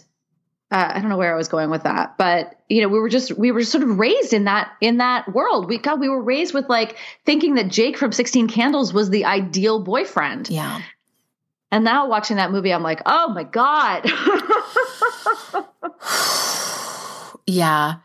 uh, 0.72 0.92
I 0.94 1.00
don't 1.00 1.10
know 1.10 1.16
where 1.16 1.34
I 1.34 1.36
was 1.36 1.48
going 1.48 1.68
with 1.68 1.82
that, 1.82 2.16
but 2.16 2.56
you 2.68 2.80
know, 2.80 2.88
we 2.88 3.00
were 3.00 3.08
just 3.08 3.36
we 3.36 3.50
were 3.52 3.62
sort 3.64 3.82
of 3.82 3.98
raised 3.98 4.32
in 4.32 4.44
that 4.44 4.72
in 4.80 4.98
that 4.98 5.32
world. 5.34 5.68
We 5.68 5.78
got 5.78 6.00
we 6.00 6.08
were 6.08 6.22
raised 6.22 6.54
with 6.54 6.68
like 6.68 6.96
thinking 7.26 7.56
that 7.56 7.68
Jake 7.68 7.98
from 7.98 8.12
Sixteen 8.12 8.48
Candles 8.48 8.92
was 8.92 9.10
the 9.10 9.26
ideal 9.26 9.80
boyfriend. 9.80 10.48
Yeah. 10.48 10.80
And 11.72 11.84
now 11.84 12.08
watching 12.08 12.36
that 12.36 12.50
movie, 12.50 12.72
I'm 12.72 12.82
like, 12.82 13.02
oh 13.04 13.28
my 13.28 13.44
god. 13.44 14.04
yeah. 17.50 17.96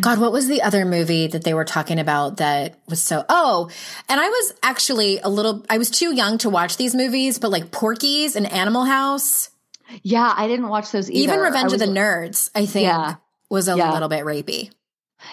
God, 0.00 0.18
what 0.18 0.32
was 0.32 0.48
the 0.48 0.62
other 0.62 0.84
movie 0.84 1.26
that 1.26 1.44
they 1.44 1.54
were 1.54 1.64
talking 1.64 1.98
about 1.98 2.38
that 2.38 2.78
was 2.88 3.02
so? 3.02 3.24
Oh, 3.28 3.70
and 4.08 4.20
I 4.20 4.28
was 4.28 4.54
actually 4.62 5.18
a 5.18 5.28
little. 5.28 5.64
I 5.68 5.78
was 5.78 5.90
too 5.90 6.14
young 6.14 6.38
to 6.38 6.50
watch 6.50 6.76
these 6.76 6.94
movies, 6.94 7.38
but 7.38 7.50
like 7.50 7.70
Porky's 7.70 8.36
and 8.36 8.50
Animal 8.50 8.84
House. 8.84 9.50
Yeah, 10.02 10.32
I 10.34 10.48
didn't 10.48 10.68
watch 10.68 10.90
those 10.90 11.10
either. 11.10 11.32
Even 11.34 11.40
Revenge 11.40 11.72
was, 11.72 11.74
of 11.74 11.88
the 11.88 11.94
Nerds, 11.94 12.50
I 12.54 12.66
think, 12.66 12.86
yeah, 12.86 13.16
was 13.50 13.68
a 13.68 13.76
yeah. 13.76 13.92
little 13.92 14.08
bit 14.08 14.24
rapey. 14.24 14.70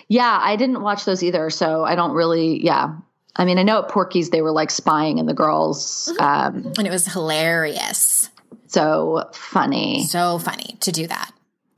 Yeah, 0.07 0.39
I 0.41 0.55
didn't 0.55 0.81
watch 0.81 1.05
those 1.05 1.23
either, 1.23 1.49
so 1.49 1.83
I 1.83 1.95
don't 1.95 2.11
really. 2.11 2.63
Yeah, 2.63 2.97
I 3.35 3.45
mean, 3.45 3.57
I 3.57 3.63
know 3.63 3.83
at 3.83 3.89
Porky's 3.89 4.29
they 4.29 4.41
were 4.41 4.51
like 4.51 4.71
spying 4.71 5.17
in 5.17 5.25
the 5.25 5.33
girls, 5.33 6.11
mm-hmm. 6.11 6.21
um, 6.21 6.73
and 6.77 6.87
it 6.87 6.91
was 6.91 7.05
hilarious. 7.05 8.29
So 8.67 9.29
funny, 9.33 10.03
so 10.03 10.39
funny 10.39 10.77
to 10.81 10.91
do 10.91 11.07
that. 11.07 11.30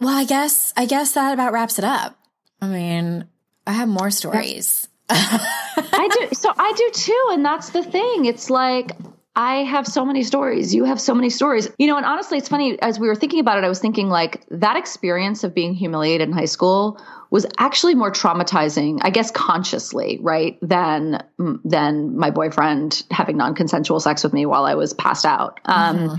Well, 0.03 0.17
I 0.17 0.25
guess 0.25 0.73
I 0.75 0.85
guess 0.85 1.13
that 1.13 1.33
about 1.33 1.53
wraps 1.53 1.79
it 1.79 1.85
up. 1.85 2.19
I 2.61 2.67
mean, 2.67 3.25
I 3.65 3.71
have 3.71 3.87
more 3.87 4.11
stories. 4.11 4.87
I 5.09 6.09
do. 6.11 6.35
So 6.35 6.51
I 6.55 6.73
do 6.75 6.89
too, 6.93 7.27
and 7.31 7.45
that's 7.45 7.69
the 7.69 7.83
thing. 7.83 8.25
It's 8.25 8.49
like 8.49 8.91
I 9.35 9.63
have 9.63 9.87
so 9.87 10.05
many 10.05 10.23
stories. 10.23 10.75
You 10.75 10.83
have 10.83 10.99
so 10.99 11.15
many 11.15 11.29
stories. 11.29 11.69
You 11.77 11.87
know, 11.87 11.95
and 11.95 12.05
honestly, 12.05 12.37
it's 12.37 12.49
funny 12.49 12.79
as 12.81 12.99
we 12.99 13.07
were 13.07 13.15
thinking 13.15 13.39
about 13.39 13.57
it, 13.57 13.63
I 13.63 13.69
was 13.69 13.79
thinking 13.79 14.09
like 14.09 14.45
that 14.49 14.75
experience 14.75 15.45
of 15.45 15.55
being 15.55 15.73
humiliated 15.73 16.27
in 16.27 16.33
high 16.33 16.45
school 16.45 17.01
was 17.29 17.45
actually 17.57 17.95
more 17.95 18.11
traumatizing, 18.11 18.99
I 19.01 19.09
guess 19.09 19.31
consciously, 19.31 20.19
right, 20.21 20.57
than 20.61 21.23
than 21.63 22.17
my 22.17 22.29
boyfriend 22.29 23.03
having 23.09 23.37
non-consensual 23.37 24.01
sex 24.01 24.23
with 24.23 24.33
me 24.33 24.45
while 24.45 24.65
I 24.65 24.75
was 24.75 24.93
passed 24.93 25.25
out. 25.25 25.61
Um 25.65 25.97
mm-hmm. 25.97 26.15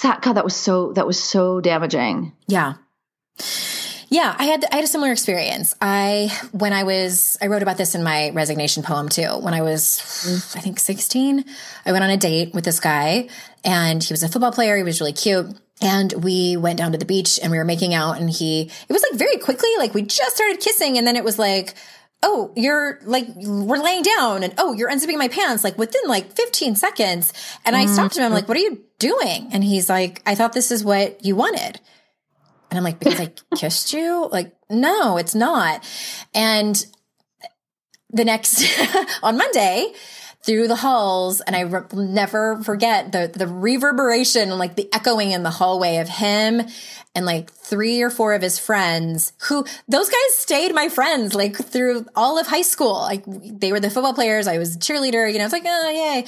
God, 0.00 0.32
that 0.34 0.44
was 0.44 0.56
so 0.56 0.92
that 0.94 1.06
was 1.06 1.22
so 1.22 1.60
damaging. 1.60 2.32
Yeah. 2.46 2.74
Yeah, 4.08 4.36
I 4.38 4.44
had 4.44 4.64
I 4.70 4.76
had 4.76 4.84
a 4.84 4.88
similar 4.88 5.10
experience. 5.10 5.74
I 5.80 6.30
when 6.52 6.74
I 6.74 6.84
was 6.84 7.38
I 7.40 7.46
wrote 7.46 7.62
about 7.62 7.78
this 7.78 7.94
in 7.94 8.02
my 8.02 8.30
resignation 8.30 8.82
poem 8.82 9.08
too. 9.08 9.38
When 9.38 9.54
I 9.54 9.62
was 9.62 10.52
I 10.54 10.60
think 10.60 10.78
16, 10.78 11.44
I 11.86 11.92
went 11.92 12.04
on 12.04 12.10
a 12.10 12.18
date 12.18 12.52
with 12.52 12.64
this 12.64 12.78
guy 12.78 13.28
and 13.64 14.02
he 14.02 14.12
was 14.12 14.22
a 14.22 14.28
football 14.28 14.52
player, 14.52 14.76
he 14.76 14.82
was 14.82 15.00
really 15.00 15.14
cute. 15.14 15.58
And 15.80 16.12
we 16.12 16.58
went 16.58 16.78
down 16.78 16.92
to 16.92 16.98
the 16.98 17.06
beach 17.06 17.40
and 17.42 17.50
we 17.50 17.56
were 17.56 17.64
making 17.64 17.94
out 17.94 18.20
and 18.20 18.28
he 18.28 18.70
it 18.86 18.92
was 18.92 19.02
like 19.10 19.18
very 19.18 19.38
quickly 19.38 19.70
like 19.78 19.94
we 19.94 20.02
just 20.02 20.36
started 20.36 20.60
kissing 20.60 20.98
and 20.98 21.06
then 21.06 21.16
it 21.16 21.24
was 21.24 21.38
like 21.38 21.74
oh, 22.22 22.52
you're 22.56 23.00
like, 23.04 23.26
we're 23.34 23.82
laying 23.82 24.02
down 24.02 24.42
and 24.42 24.54
oh, 24.58 24.72
you're 24.72 24.88
unzipping 24.88 25.18
my 25.18 25.28
pants 25.28 25.64
like 25.64 25.76
within 25.76 26.02
like 26.06 26.32
15 26.32 26.76
seconds. 26.76 27.32
And 27.64 27.74
I 27.74 27.86
stopped 27.86 28.16
him. 28.16 28.24
I'm 28.24 28.32
like, 28.32 28.48
what 28.48 28.56
are 28.56 28.60
you 28.60 28.82
doing? 28.98 29.48
And 29.52 29.64
he's 29.64 29.88
like, 29.88 30.22
I 30.24 30.34
thought 30.34 30.52
this 30.52 30.70
is 30.70 30.84
what 30.84 31.24
you 31.24 31.34
wanted. 31.34 31.80
And 32.70 32.78
I'm 32.78 32.84
like, 32.84 33.00
because 33.00 33.20
I 33.20 33.32
kissed 33.56 33.92
you? 33.92 34.28
Like, 34.30 34.54
no, 34.70 35.16
it's 35.16 35.34
not. 35.34 35.84
And 36.32 36.84
the 38.10 38.24
next, 38.24 38.64
on 39.22 39.36
Monday, 39.36 39.92
through 40.44 40.66
the 40.66 40.76
halls, 40.76 41.40
and 41.40 41.54
I 41.54 41.60
re- 41.60 41.82
never 41.92 42.60
forget 42.62 43.12
the, 43.12 43.30
the 43.32 43.46
reverberation 43.46 44.50
and 44.50 44.58
like 44.58 44.74
the 44.74 44.88
echoing 44.92 45.30
in 45.30 45.44
the 45.44 45.50
hallway 45.50 45.98
of 45.98 46.08
him 46.08 46.62
and 47.14 47.26
like 47.26 47.52
three 47.52 48.02
or 48.02 48.10
four 48.10 48.34
of 48.34 48.42
his 48.42 48.58
friends 48.58 49.32
who 49.48 49.64
those 49.86 50.08
guys 50.08 50.34
stayed 50.34 50.74
my 50.74 50.88
friends 50.88 51.34
like 51.34 51.56
through 51.56 52.06
all 52.16 52.40
of 52.40 52.46
high 52.46 52.62
school. 52.62 52.94
Like 52.94 53.22
they 53.26 53.70
were 53.70 53.80
the 53.80 53.90
football 53.90 54.14
players. 54.14 54.48
I 54.48 54.58
was 54.58 54.76
a 54.76 54.78
cheerleader, 54.78 55.30
you 55.32 55.38
know, 55.38 55.44
it's 55.44 55.52
like, 55.52 55.64
oh, 55.64 55.90
yay. 55.90 56.24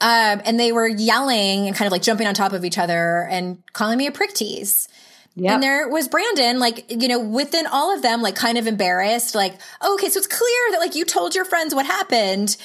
Um, 0.00 0.40
and 0.44 0.58
they 0.58 0.72
were 0.72 0.88
yelling 0.88 1.66
and 1.66 1.76
kind 1.76 1.86
of 1.86 1.92
like 1.92 2.02
jumping 2.02 2.26
on 2.26 2.34
top 2.34 2.52
of 2.52 2.64
each 2.64 2.78
other 2.78 3.26
and 3.30 3.62
calling 3.74 3.98
me 3.98 4.06
a 4.06 4.12
prick 4.12 4.32
tease. 4.32 4.88
Yep. 5.34 5.52
And 5.52 5.62
there 5.62 5.88
was 5.88 6.08
Brandon, 6.08 6.58
like, 6.58 6.90
you 6.90 7.06
know, 7.06 7.20
within 7.20 7.66
all 7.66 7.94
of 7.94 8.02
them, 8.02 8.22
like 8.22 8.34
kind 8.34 8.58
of 8.58 8.66
embarrassed, 8.66 9.36
like, 9.36 9.54
oh, 9.80 9.94
okay, 9.94 10.08
so 10.08 10.18
it's 10.18 10.26
clear 10.26 10.72
that 10.72 10.80
like 10.80 10.96
you 10.96 11.04
told 11.04 11.34
your 11.34 11.44
friends 11.44 11.74
what 11.74 11.86
happened 11.86 12.56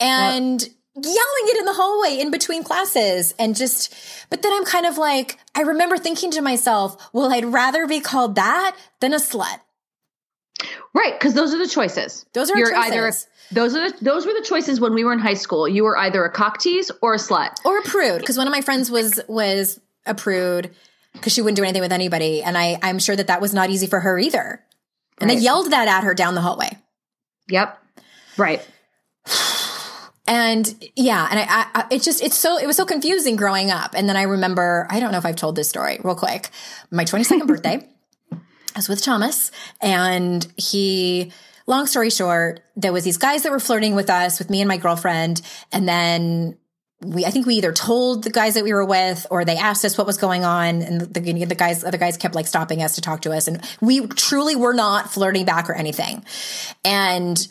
and 0.00 0.62
yep. 0.62 0.70
yelling 0.94 1.44
it 1.48 1.58
in 1.58 1.64
the 1.64 1.72
hallway 1.72 2.20
in 2.20 2.30
between 2.30 2.62
classes. 2.62 3.34
And 3.38 3.56
just, 3.56 3.94
but 4.30 4.42
then 4.42 4.52
I'm 4.52 4.64
kind 4.64 4.86
of 4.86 4.98
like, 4.98 5.38
I 5.54 5.62
remember 5.62 5.96
thinking 5.96 6.30
to 6.32 6.42
myself, 6.42 7.10
well, 7.12 7.32
I'd 7.32 7.44
rather 7.44 7.86
be 7.86 8.00
called 8.00 8.34
that 8.36 8.76
than 9.00 9.12
a 9.12 9.18
slut. 9.18 9.60
Right. 10.94 11.18
Cause 11.20 11.34
those 11.34 11.52
are 11.54 11.58
the 11.58 11.68
choices. 11.68 12.24
Those 12.32 12.50
are 12.50 12.56
You're 12.56 12.72
choices. 12.72 12.92
either, 12.92 13.12
those 13.52 13.76
are 13.76 13.90
the, 13.90 14.04
those 14.04 14.26
were 14.26 14.32
the 14.32 14.44
choices 14.46 14.80
when 14.80 14.94
we 14.94 15.04
were 15.04 15.12
in 15.12 15.18
high 15.18 15.34
school. 15.34 15.68
You 15.68 15.84
were 15.84 15.98
either 15.98 16.24
a 16.24 16.30
cock 16.30 16.58
tease 16.58 16.90
or 17.02 17.14
a 17.14 17.18
slut 17.18 17.50
or 17.64 17.78
a 17.78 17.82
prude. 17.82 18.24
Cause 18.24 18.38
one 18.38 18.46
of 18.46 18.52
my 18.52 18.62
friends 18.62 18.90
was, 18.90 19.20
was 19.28 19.78
a 20.06 20.14
prude 20.14 20.74
because 21.12 21.32
she 21.32 21.42
wouldn't 21.42 21.56
do 21.56 21.62
anything 21.62 21.82
with 21.82 21.92
anybody. 21.92 22.42
And 22.42 22.56
I, 22.56 22.78
I'm 22.82 22.98
sure 22.98 23.16
that 23.16 23.26
that 23.26 23.40
was 23.40 23.52
not 23.52 23.70
easy 23.70 23.86
for 23.86 24.00
her 24.00 24.18
either. 24.18 24.62
And 25.18 25.30
right. 25.30 25.36
they 25.36 25.42
yelled 25.42 25.70
that 25.70 25.88
at 25.88 26.04
her 26.04 26.14
down 26.14 26.34
the 26.34 26.40
hallway. 26.40 26.76
Yep. 27.48 27.82
Right. 28.36 28.66
And 30.26 30.90
yeah, 30.96 31.28
and 31.30 31.40
I, 31.40 31.66
I, 31.74 31.86
it 31.90 32.02
just, 32.02 32.22
it's 32.22 32.36
so, 32.36 32.58
it 32.58 32.66
was 32.66 32.76
so 32.76 32.84
confusing 32.84 33.36
growing 33.36 33.70
up. 33.70 33.94
And 33.94 34.08
then 34.08 34.16
I 34.16 34.22
remember, 34.22 34.86
I 34.90 34.98
don't 34.98 35.12
know 35.12 35.18
if 35.18 35.26
I've 35.26 35.36
told 35.36 35.56
this 35.56 35.68
story 35.68 36.00
real 36.02 36.16
quick. 36.16 36.50
My 36.90 37.04
22nd 37.04 37.46
birthday, 37.46 37.88
I 38.32 38.78
was 38.78 38.88
with 38.88 39.02
Thomas 39.02 39.50
and 39.80 40.46
he, 40.56 41.32
long 41.66 41.86
story 41.86 42.10
short, 42.10 42.60
there 42.74 42.92
was 42.92 43.04
these 43.04 43.18
guys 43.18 43.44
that 43.44 43.52
were 43.52 43.60
flirting 43.60 43.94
with 43.94 44.10
us, 44.10 44.38
with 44.38 44.50
me 44.50 44.60
and 44.60 44.68
my 44.68 44.76
girlfriend. 44.76 45.42
And 45.72 45.88
then 45.88 46.58
we 47.02 47.26
I 47.26 47.30
think 47.30 47.46
we 47.46 47.56
either 47.56 47.72
told 47.72 48.24
the 48.24 48.30
guys 48.30 48.54
that 48.54 48.64
we 48.64 48.72
were 48.72 48.84
with 48.84 49.26
or 49.30 49.44
they 49.44 49.56
asked 49.56 49.84
us 49.84 49.98
what 49.98 50.06
was 50.06 50.16
going 50.16 50.44
on 50.44 50.80
and 50.80 51.00
the, 51.02 51.20
the 51.20 51.54
guys 51.54 51.84
other 51.84 51.98
guys 51.98 52.16
kept 52.16 52.34
like 52.34 52.46
stopping 52.46 52.82
us 52.82 52.94
to 52.94 53.02
talk 53.02 53.22
to 53.22 53.32
us 53.32 53.48
and 53.48 53.62
we 53.82 54.06
truly 54.06 54.56
were 54.56 54.72
not 54.72 55.12
flirting 55.12 55.44
back 55.44 55.68
or 55.68 55.74
anything. 55.74 56.24
And 56.84 57.46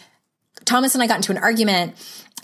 Thomas 0.65 0.95
and 0.95 1.03
I 1.03 1.07
got 1.07 1.17
into 1.17 1.31
an 1.31 1.37
argument 1.37 1.95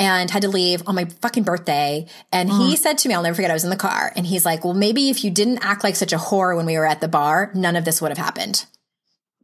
and 0.02 0.32
had 0.32 0.42
to 0.42 0.50
leave 0.50 0.82
on 0.88 0.96
my 0.96 1.06
fucking 1.06 1.44
birthday. 1.44 2.08
And 2.32 2.50
he 2.52 2.76
said 2.76 2.98
to 2.98 3.08
me, 3.08 3.14
I'll 3.14 3.22
never 3.22 3.36
forget, 3.36 3.52
I 3.52 3.54
was 3.54 3.64
in 3.64 3.70
the 3.70 3.76
car 3.76 4.12
and 4.16 4.26
he's 4.26 4.48
like, 4.48 4.66
well, 4.66 4.74
maybe 4.74 5.12
if 5.12 5.24
you 5.24 5.30
didn't 5.30 5.60
act 5.60 5.84
like 5.84 5.96
such 5.96 6.12
a 6.12 6.18
whore 6.18 6.58
when 6.58 6.66
we 6.66 6.76
were 6.76 6.88
at 6.88 7.02
the 7.02 7.08
bar, 7.08 7.52
none 7.54 7.76
of 7.76 7.86
this 7.86 8.02
would 8.02 8.10
have 8.10 8.18
happened. 8.18 8.66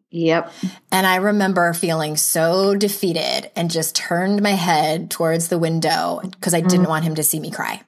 Yep. 0.09 0.51
And 0.91 1.05
I 1.05 1.17
remember 1.17 1.73
feeling 1.73 2.17
so 2.17 2.75
defeated 2.75 3.51
and 3.55 3.69
just 3.69 3.95
turned 3.95 4.41
my 4.41 4.51
head 4.51 5.11
towards 5.11 5.49
the 5.49 5.59
window 5.59 6.21
because 6.23 6.55
I 6.55 6.61
didn't 6.61 6.87
mm. 6.87 6.89
want 6.89 7.05
him 7.05 7.15
to 7.15 7.23
see 7.23 7.39
me 7.39 7.51
cry. 7.51 7.83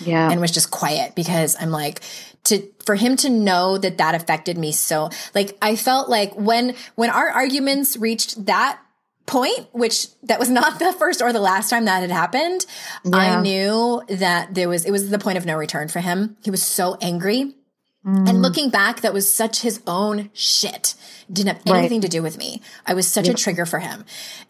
Yeah. 0.00 0.30
And 0.30 0.40
was 0.40 0.52
just 0.52 0.70
quiet 0.70 1.14
because 1.14 1.56
I'm 1.60 1.70
like, 1.70 2.00
to, 2.44 2.66
for 2.86 2.94
him 2.94 3.16
to 3.16 3.28
know 3.28 3.76
that 3.76 3.98
that 3.98 4.14
affected 4.14 4.56
me 4.56 4.72
so, 4.72 5.10
like, 5.34 5.58
I 5.60 5.76
felt 5.76 6.08
like 6.08 6.32
when, 6.36 6.74
when 6.94 7.10
our 7.10 7.28
arguments 7.28 7.98
reached 7.98 8.46
that 8.46 8.80
point, 9.28 9.68
which 9.72 10.08
that 10.24 10.40
was 10.40 10.50
not 10.50 10.78
the 10.80 10.92
first 10.94 11.22
or 11.22 11.32
the 11.32 11.40
last 11.40 11.70
time 11.70 11.84
that 11.84 12.00
had 12.00 12.10
happened, 12.10 12.66
Yeah. 13.04 13.16
I 13.16 13.40
knew 13.40 14.02
that 14.08 14.54
there 14.54 14.68
was, 14.68 14.84
it 14.84 14.90
was 14.90 15.10
the 15.10 15.18
point 15.18 15.38
of 15.38 15.46
no 15.46 15.56
return 15.56 15.88
for 15.88 16.00
him. 16.00 16.36
He 16.42 16.50
was 16.50 16.62
so 16.62 16.96
angry. 17.00 17.54
Mm. 18.06 18.28
And 18.28 18.42
looking 18.42 18.70
back, 18.70 19.00
that 19.02 19.12
was 19.12 19.30
such 19.30 19.60
his 19.60 19.80
own 19.86 20.30
shit. 20.32 20.94
Didn't 21.30 21.56
have 21.56 21.66
Right. 21.66 21.78
anything 21.78 22.00
to 22.02 22.08
do 22.08 22.22
with 22.22 22.38
me. 22.38 22.62
I 22.86 22.94
was 22.94 23.06
such 23.06 23.28
a 23.28 23.34
trigger 23.34 23.66
for 23.66 23.78
him. 23.80 24.04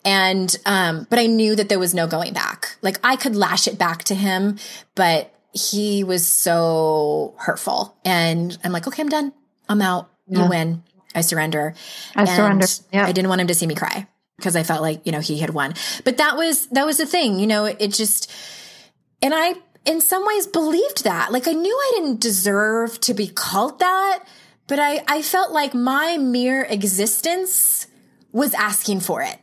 And, 0.05 0.55
um, 0.65 1.07
but 1.11 1.19
I 1.19 1.27
knew 1.27 1.57
that 1.57 1.69
there 1.69 1.79
was 1.79 1.95
no 1.95 2.07
going 2.07 2.33
back. 2.33 2.77
Like 2.83 3.01
I 3.03 3.17
could 3.17 3.35
lash 3.35 3.67
it 3.67 3.79
back 3.79 4.05
to 4.05 4.15
him, 4.15 4.59
but 4.95 5.35
he 5.53 6.05
was 6.05 6.27
so 6.27 7.35
hurtful. 7.39 7.97
And 8.05 8.57
I'm 8.63 8.71
like, 8.73 8.87
okay, 8.87 9.03
I'm 9.03 9.09
done. 9.09 9.33
I'm 9.69 9.83
out. 9.83 10.09
You 10.29 10.47
win. 10.49 10.83
I 11.15 11.23
surrender. 11.23 11.75
I 12.15 12.27
surrender. 12.27 12.67
Yeah. 12.93 13.07
I 13.07 13.13
didn't 13.13 13.31
want 13.31 13.41
him 13.41 13.47
to 13.49 13.55
see 13.55 13.67
me 13.67 13.75
cry 13.75 14.07
because 14.39 14.55
I 14.57 14.63
felt 14.63 14.81
like, 14.83 15.05
you 15.05 15.13
know, 15.13 15.21
he 15.21 15.39
had 15.41 15.51
won. 15.51 15.75
But 16.05 16.17
that 16.19 16.37
was, 16.37 16.67
that 16.69 16.87
was 16.87 16.97
the 16.99 17.07
thing, 17.07 17.39
you 17.41 17.47
know, 17.47 17.65
it 17.65 17.93
just, 17.93 18.31
and 19.21 19.35
I, 19.35 19.55
in 19.85 20.01
some 20.01 20.25
ways, 20.27 20.47
believed 20.47 21.05
that. 21.05 21.33
Like 21.33 21.49
I 21.49 21.53
knew 21.53 21.75
I 21.75 21.93
didn't 21.97 22.21
deserve 22.21 23.01
to 23.01 23.15
be 23.15 23.27
called 23.27 23.81
that, 23.81 24.25
but 24.69 24.79
I, 24.79 25.03
I 25.09 25.23
felt 25.23 25.53
like 25.53 25.75
my 25.75 26.19
mere 26.19 26.63
existence 26.63 27.89
was 28.33 28.55
asking 28.55 29.01
for 29.01 29.23
it. 29.23 29.37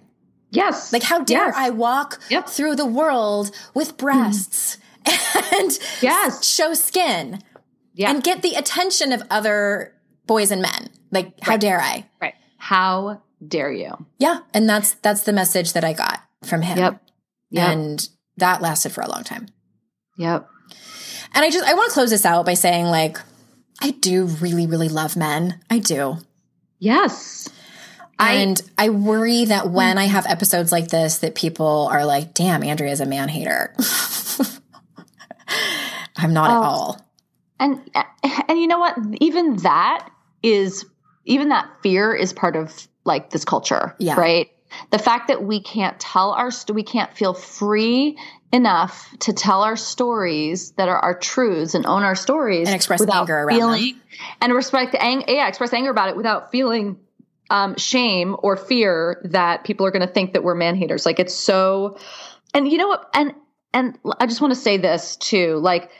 Yes. 0.52 0.94
Like, 0.94 1.04
how 1.04 1.20
dare 1.24 1.48
Yes. 1.48 1.56
I 1.58 1.70
walk 1.72 2.22
Yep. 2.30 2.48
through 2.48 2.76
the 2.78 2.86
world 2.86 3.52
with 3.74 3.98
breasts 3.98 4.78
and 5.06 5.78
Yes. 6.02 6.46
show 6.48 6.74
skin 6.74 7.42
Yeah. 7.94 8.12
and 8.12 8.24
get 8.24 8.42
the 8.42 8.54
attention 8.56 9.12
of 9.12 9.22
other 9.30 9.94
boys 10.26 10.52
and 10.52 10.62
men? 10.62 10.90
Like, 11.12 11.34
how 11.42 11.58
dare 11.58 11.82
I? 11.82 12.06
right. 12.22 12.36
How 12.58 13.22
dare 13.48 13.72
you? 13.72 14.06
Yeah, 14.18 14.40
and 14.54 14.68
that's 14.70 14.94
that's 14.96 15.24
the 15.24 15.34
message 15.34 15.74
that 15.74 15.84
I 15.84 15.94
got 15.94 16.22
from 16.44 16.62
him. 16.62 16.78
Yep. 16.78 17.02
Yep. 17.52 17.68
And 17.70 18.10
that 18.38 18.62
lasted 18.62 18.92
for 18.92 19.02
a 19.02 19.10
long 19.10 19.24
time. 19.24 19.48
Yep. 20.18 20.48
And 21.34 21.44
I 21.46 21.50
just 21.50 21.66
I 21.68 21.74
want 21.74 21.90
to 21.90 21.94
close 21.94 22.10
this 22.10 22.26
out 22.26 22.46
by 22.46 22.54
saying 22.54 22.86
like 22.86 23.18
I 23.82 23.92
do 23.92 24.26
really 24.26 24.68
really 24.68 24.90
love 24.90 25.16
men. 25.18 25.60
I 25.70 25.80
do. 25.80 26.18
Yes. 26.80 27.50
And 28.18 28.62
I 28.78 28.90
worry 28.90 29.44
that 29.46 29.70
when 29.72 29.98
I 29.98 30.06
have 30.06 30.26
episodes 30.26 30.72
like 30.72 30.88
this 30.88 31.18
that 31.18 31.36
people 31.36 31.90
are 31.92 32.06
like, 32.06 32.34
"Damn, 32.34 32.64
Andrea's 32.64 33.02
a 33.02 33.06
man 33.06 33.28
hater." 33.28 33.76
I'm 36.16 36.34
not 36.34 36.50
at 36.50 36.58
Oh. 36.58 36.62
all. 36.64 37.02
and 37.60 37.82
and 38.50 38.60
you 38.60 38.68
know 38.68 38.80
what 38.80 38.96
even 39.20 39.58
that 39.58 40.10
is 40.44 40.86
even 41.26 41.50
that 41.50 41.70
fear 41.84 42.14
is 42.14 42.32
part 42.34 42.56
of 42.56 42.88
like 43.06 43.30
this 43.30 43.46
culture 43.46 43.96
Yeah. 44.00 44.20
right 44.20 44.50
the 44.92 45.00
fact 45.00 45.30
that 45.30 45.44
we 45.44 45.62
can't 45.62 45.98
tell 46.00 46.32
our 46.32 46.52
we 46.74 46.84
can't 46.84 47.14
feel 47.16 47.34
free 47.34 48.18
enough 48.52 49.08
to 49.20 49.34
tell 49.34 49.64
our 49.64 49.76
stories 49.78 50.72
that 50.72 50.90
are 50.90 50.98
our 51.00 51.18
truths 51.18 51.76
and 51.76 51.86
own 51.86 52.04
our 52.04 52.16
stories 52.16 52.68
And 52.68 52.76
express 52.76 53.00
without 53.00 53.22
anger 53.22 53.40
around 53.40 53.72
them. 53.72 54.02
and 54.42 54.54
respect 54.54 54.96
ang- 54.96 55.24
yeah 55.28 55.48
express 55.48 55.72
anger 55.74 55.92
about 55.92 56.10
it 56.10 56.18
without 56.18 56.52
feeling 56.52 56.98
um, 57.52 57.76
shame 57.78 58.36
or 58.40 58.58
fear 58.58 59.22
that 59.26 59.64
people 59.66 59.86
are 59.86 59.92
going 59.92 60.06
to 60.06 60.12
think 60.12 60.34
that 60.34 60.44
we're 60.44 60.56
man 60.56 60.76
haters 60.76 61.06
like 61.06 61.20
it's 61.20 61.34
so 61.34 61.98
and 62.54 62.68
you 62.72 62.78
know 62.80 62.88
what 62.88 63.08
and 63.14 63.34
and 63.74 63.98
i 64.20 64.26
just 64.26 64.42
want 64.42 64.52
to 64.54 64.60
say 64.60 64.78
this 64.78 65.16
too 65.18 65.58
like 65.58 65.92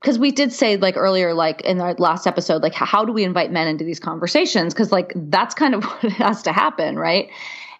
because 0.00 0.18
we 0.18 0.30
did 0.30 0.52
say 0.52 0.76
like 0.76 0.96
earlier 0.96 1.34
like 1.34 1.60
in 1.62 1.80
our 1.80 1.94
last 1.94 2.26
episode 2.26 2.62
like 2.62 2.74
how 2.74 3.04
do 3.04 3.12
we 3.12 3.24
invite 3.24 3.50
men 3.50 3.68
into 3.68 3.84
these 3.84 4.00
conversations? 4.00 4.74
Because 4.74 4.92
like 4.92 5.12
that's 5.14 5.54
kind 5.54 5.74
of 5.74 5.84
what 6.02 6.12
has 6.12 6.42
to 6.42 6.52
happen 6.52 6.98
right? 6.98 7.30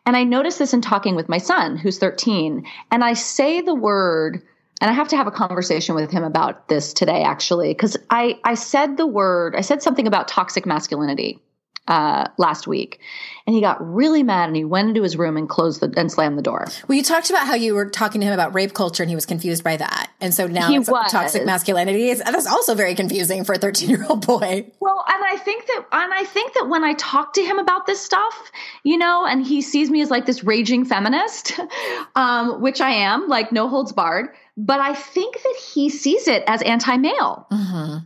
And 0.04 0.16
i 0.16 0.22
noticed 0.22 0.58
this 0.60 0.72
in 0.72 0.80
talking 0.80 1.16
with 1.16 1.28
my 1.28 1.38
son 1.38 1.76
who's 1.76 1.98
13 1.98 2.64
and 2.92 3.02
i 3.02 3.12
say 3.12 3.60
the 3.60 3.74
word 3.74 4.40
and 4.80 4.88
i 4.88 4.94
have 4.94 5.08
to 5.08 5.16
have 5.16 5.26
a 5.26 5.32
conversation 5.32 5.96
with 5.96 6.12
him 6.12 6.22
about 6.22 6.68
this 6.68 6.92
today 6.92 7.24
actually 7.24 7.74
because 7.74 7.96
i 8.10 8.38
i 8.44 8.54
said 8.54 8.96
the 8.96 9.06
word 9.06 9.56
i 9.56 9.60
said 9.60 9.82
something 9.82 10.06
about 10.06 10.28
toxic 10.28 10.64
masculinity 10.64 11.40
uh, 11.88 12.28
last 12.38 12.66
week, 12.66 13.00
and 13.46 13.54
he 13.54 13.60
got 13.60 13.76
really 13.80 14.22
mad 14.22 14.48
and 14.48 14.56
he 14.56 14.64
went 14.64 14.88
into 14.88 15.02
his 15.02 15.16
room 15.16 15.36
and 15.36 15.48
closed 15.48 15.80
the 15.80 15.92
and 15.96 16.10
slammed 16.10 16.36
the 16.36 16.42
door. 16.42 16.66
Well, 16.88 16.96
you 16.96 17.04
talked 17.04 17.30
about 17.30 17.46
how 17.46 17.54
you 17.54 17.74
were 17.74 17.88
talking 17.88 18.20
to 18.20 18.26
him 18.26 18.32
about 18.32 18.54
rape 18.54 18.74
culture 18.74 19.02
and 19.02 19.10
he 19.10 19.14
was 19.14 19.26
confused 19.26 19.62
by 19.62 19.76
that. 19.76 20.10
And 20.20 20.34
so 20.34 20.46
now 20.46 20.68
He 20.68 20.76
it's 20.76 20.88
was. 20.90 21.12
toxic 21.12 21.44
masculinity. 21.46 22.10
It's, 22.10 22.22
that's 22.24 22.46
also 22.46 22.74
very 22.74 22.94
confusing 22.94 23.44
for 23.44 23.52
a 23.54 23.58
13 23.58 23.88
year 23.88 24.04
old 24.08 24.26
boy. 24.26 24.66
Well, 24.80 25.04
and 25.08 25.24
I 25.24 25.36
think 25.36 25.66
that, 25.66 25.86
and 25.92 26.12
I 26.12 26.24
think 26.24 26.54
that 26.54 26.68
when 26.68 26.82
I 26.82 26.94
talk 26.94 27.34
to 27.34 27.42
him 27.42 27.58
about 27.58 27.86
this 27.86 28.00
stuff, 28.00 28.50
you 28.82 28.98
know, 28.98 29.24
and 29.24 29.46
he 29.46 29.62
sees 29.62 29.90
me 29.90 30.00
as 30.00 30.10
like 30.10 30.26
this 30.26 30.42
raging 30.42 30.84
feminist, 30.84 31.52
um, 32.16 32.60
which 32.60 32.80
I 32.80 32.90
am, 32.90 33.28
like 33.28 33.52
no 33.52 33.68
holds 33.68 33.92
barred, 33.92 34.30
but 34.56 34.80
I 34.80 34.94
think 34.94 35.40
that 35.40 35.54
he 35.72 35.88
sees 35.90 36.26
it 36.26 36.42
as 36.46 36.62
anti-male. 36.62 37.46
Mm-hmm. 37.52 37.98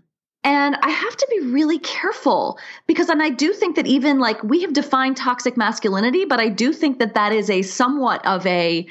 And 0.43 0.74
I 0.74 0.88
have 0.88 1.16
to 1.16 1.26
be 1.30 1.47
really 1.49 1.78
careful 1.78 2.59
because, 2.86 3.11
and 3.11 3.22
I 3.22 3.28
do 3.28 3.53
think 3.53 3.76
that 3.76 3.86
even 3.86 4.18
like 4.18 4.43
we 4.43 4.62
have 4.62 4.72
defined 4.72 5.18
toxic 5.18 5.57
masculinity, 5.57 6.24
but 6.24 6.41
I 6.41 6.49
do 6.49 6.72
think 6.72 6.99
that 7.01 7.12
that 7.14 7.32
is 7.32 7.51
a 7.51 7.61
somewhat 7.61 8.24
of 8.24 8.47
a, 8.47 8.86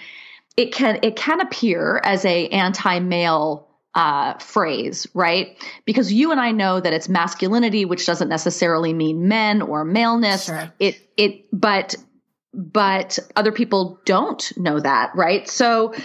it 0.56 0.72
can, 0.74 1.00
it 1.02 1.16
can 1.16 1.42
appear 1.42 2.00
as 2.04 2.24
a 2.24 2.50
anti-male 2.50 3.68
uh, 3.96 4.38
phrase, 4.38 5.08
right? 5.16 5.58
Because 5.86 6.14
you 6.14 6.32
and 6.32 6.40
I 6.40 6.52
know 6.52 6.80
that 6.80 6.94
it's 6.94 7.10
masculinity, 7.10 7.84
which 7.84 8.06
doesn't 8.06 8.30
necessarily 8.30 8.94
mean 8.94 9.28
men 9.28 9.64
or 9.64 9.84
maleness. 9.84 10.46
Sure. 10.46 10.72
It, 10.78 11.02
it, 11.18 11.46
but, 11.52 11.96
but 12.54 13.18
other 13.36 13.52
people 13.52 14.00
don't 14.06 14.56
know 14.56 14.80
that, 14.80 15.16
right? 15.16 15.50
So 15.50 15.96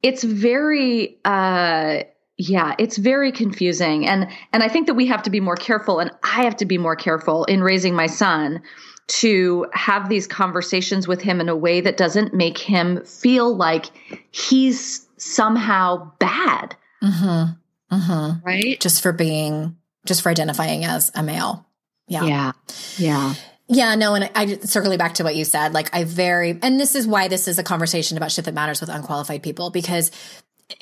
it's 0.00 0.22
very, 0.22 1.18
uh, 1.24 2.04
yeah, 2.38 2.74
it's 2.78 2.96
very 2.96 3.32
confusing. 3.32 4.06
And 4.06 4.28
and 4.52 4.62
I 4.62 4.68
think 4.68 4.86
that 4.86 4.94
we 4.94 5.06
have 5.06 5.22
to 5.24 5.30
be 5.30 5.40
more 5.40 5.56
careful 5.56 6.00
and 6.00 6.10
I 6.22 6.44
have 6.44 6.56
to 6.56 6.64
be 6.66 6.78
more 6.78 6.96
careful 6.96 7.44
in 7.44 7.62
raising 7.62 7.94
my 7.94 8.06
son 8.06 8.62
to 9.08 9.66
have 9.72 10.08
these 10.08 10.26
conversations 10.26 11.06
with 11.06 11.20
him 11.20 11.40
in 11.40 11.48
a 11.48 11.56
way 11.56 11.80
that 11.80 11.96
doesn't 11.96 12.32
make 12.32 12.56
him 12.56 13.04
feel 13.04 13.54
like 13.54 13.86
he's 14.30 15.06
somehow 15.16 16.12
bad, 16.18 16.76
Mm-hmm. 17.02 17.94
Mm-hmm. 17.94 18.46
right? 18.46 18.80
Just 18.80 19.02
for 19.02 19.12
being, 19.12 19.76
just 20.06 20.22
for 20.22 20.30
identifying 20.30 20.84
as 20.84 21.10
a 21.14 21.22
male. 21.22 21.66
Yeah. 22.08 22.24
Yeah. 22.24 22.52
Yeah. 22.96 23.34
Yeah, 23.68 23.94
no, 23.94 24.14
and 24.14 24.24
I, 24.24 24.30
I 24.34 24.46
circling 24.58 24.98
back 24.98 25.14
to 25.14 25.24
what 25.24 25.34
you 25.34 25.44
said, 25.44 25.72
like 25.72 25.94
I 25.94 26.04
very, 26.04 26.58
and 26.62 26.78
this 26.78 26.94
is 26.94 27.06
why 27.06 27.28
this 27.28 27.48
is 27.48 27.58
a 27.58 27.62
conversation 27.62 28.16
about 28.16 28.30
shit 28.30 28.44
that 28.44 28.54
matters 28.54 28.80
with 28.80 28.90
unqualified 28.90 29.42
people 29.42 29.70
because 29.70 30.10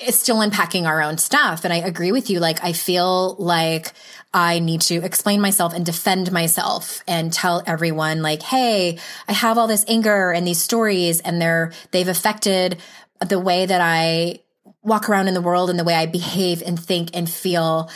still 0.09 0.41
unpacking 0.41 0.85
our 0.85 1.01
own 1.01 1.17
stuff. 1.17 1.63
And 1.63 1.73
I 1.73 1.77
agree 1.77 2.11
with 2.11 2.29
you. 2.29 2.39
Like, 2.39 2.63
I 2.63 2.73
feel 2.73 3.35
like 3.35 3.93
I 4.33 4.59
need 4.59 4.81
to 4.81 4.95
explain 5.03 5.41
myself 5.41 5.73
and 5.73 5.85
defend 5.85 6.31
myself 6.31 7.03
and 7.07 7.33
tell 7.33 7.61
everyone, 7.65 8.21
like, 8.21 8.41
hey, 8.41 8.97
I 9.27 9.33
have 9.33 9.57
all 9.57 9.67
this 9.67 9.85
anger 9.87 10.31
and 10.31 10.47
these 10.47 10.61
stories, 10.61 11.19
and 11.19 11.41
they're, 11.41 11.73
they've 11.91 12.07
affected 12.07 12.77
the 13.19 13.39
way 13.39 13.65
that 13.65 13.81
I 13.81 14.39
walk 14.83 15.09
around 15.09 15.27
in 15.27 15.33
the 15.33 15.41
world 15.41 15.69
and 15.69 15.77
the 15.77 15.83
way 15.83 15.93
I 15.93 16.05
behave 16.05 16.63
and 16.65 16.79
think 16.79 17.09
and 17.13 17.29
feel. 17.29 17.89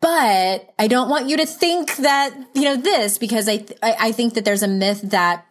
But 0.00 0.72
I 0.78 0.88
don't 0.88 1.08
want 1.08 1.28
you 1.28 1.36
to 1.36 1.46
think 1.46 1.96
that, 1.96 2.32
you 2.54 2.62
know, 2.62 2.76
this, 2.76 3.18
because 3.18 3.48
I, 3.48 3.64
I, 3.82 3.96
I 4.00 4.12
think 4.12 4.34
that 4.34 4.44
there's 4.44 4.62
a 4.62 4.68
myth 4.68 5.02
that 5.02 5.44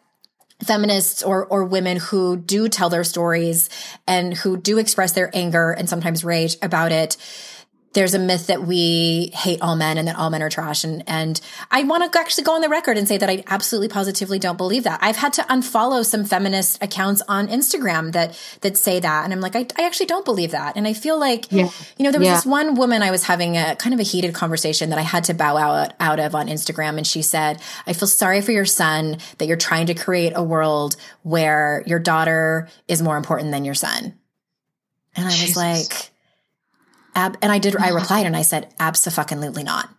feminists 0.64 1.22
or 1.22 1.46
or 1.46 1.64
women 1.64 1.98
who 1.98 2.36
do 2.36 2.68
tell 2.68 2.90
their 2.90 3.04
stories 3.04 3.70
and 4.08 4.34
who 4.34 4.58
do 4.58 4.78
express 4.78 5.12
their 5.12 5.30
anger 5.36 5.72
and 5.72 5.88
sometimes 5.88 6.24
rage 6.24 6.58
about 6.62 6.92
it 6.92 7.16
there's 7.98 8.14
a 8.14 8.20
myth 8.20 8.46
that 8.46 8.62
we 8.62 9.32
hate 9.34 9.60
all 9.60 9.76
men 9.76 9.98
and 9.98 10.08
that 10.08 10.16
all 10.18 10.30
men 10.30 10.44
are 10.44 10.50
trash 10.52 10.84
and 10.84 11.04
and 11.08 11.42
I 11.72 11.82
want 11.84 12.14
to 12.14 12.20
actually 12.20 12.44
go 12.44 12.54
on 12.54 12.62
the 12.62 12.70
record 12.70 12.96
and 12.96 13.08
say 13.08 13.18
that 13.18 13.28
I 13.28 13.44
absolutely 13.48 13.88
positively 13.88 14.38
don't 14.38 14.56
believe 14.56 14.84
that. 14.84 15.00
I've 15.02 15.16
had 15.16 15.34
to 15.34 15.42
unfollow 15.44 16.06
some 16.06 16.24
feminist 16.24 16.84
accounts 16.84 17.24
on 17.28 17.48
Instagram 17.48 18.12
that 18.12 18.40
that 18.62 18.78
say 18.78 19.00
that 19.00 19.24
and 19.24 19.34
I'm 19.34 19.42
like 19.42 19.56
I, 19.56 19.66
I 19.80 19.86
actually 19.88 20.06
don't 20.06 20.26
believe 20.26 20.52
that. 20.52 20.76
And 20.76 20.88
I 20.88 20.94
feel 20.94 21.20
like 21.20 21.52
Yeah. 21.52 21.70
you 21.98 22.04
know 22.04 22.12
there 22.12 22.20
was 22.20 22.28
Yeah. 22.28 22.36
this 22.36 22.46
one 22.46 22.76
woman 22.76 23.02
I 23.02 23.10
was 23.10 23.24
having 23.24 23.58
a 23.58 23.76
kind 23.76 23.96
of 23.96 24.00
a 24.00 24.04
heated 24.04 24.36
conversation 24.36 24.92
that 24.92 25.00
I 25.00 25.02
had 25.02 25.24
to 25.26 25.34
bow 25.34 25.58
out 25.58 25.94
out 26.00 26.20
of 26.20 26.36
on 26.36 26.48
Instagram 26.48 26.98
and 26.98 27.08
she 27.08 27.24
said, 27.24 27.60
"I 27.88 27.94
feel 27.94 28.08
sorry 28.08 28.42
for 28.42 28.52
your 28.52 28.66
son 28.66 29.18
that 29.40 29.48
you're 29.48 29.58
trying 29.58 29.88
to 29.88 29.96
create 29.96 30.34
a 30.36 30.44
world 30.44 30.98
where 31.24 31.84
your 31.88 32.00
daughter 32.00 32.68
is 32.88 33.02
more 33.02 33.18
important 33.18 33.52
than 33.52 33.66
your 33.66 33.74
son." 33.76 34.14
And 35.16 35.26
I 35.26 35.30
was 35.30 35.58
like, 35.58 36.12
Ab- 37.18 37.38
and 37.42 37.52
I 37.52 37.58
did, 37.58 37.76
I 37.76 37.88
mm-hmm. 37.88 37.96
replied 37.96 38.26
and 38.28 38.38
I 38.38 38.44
said, 38.44 38.74
absolutely 38.80 39.64
not. 39.64 39.90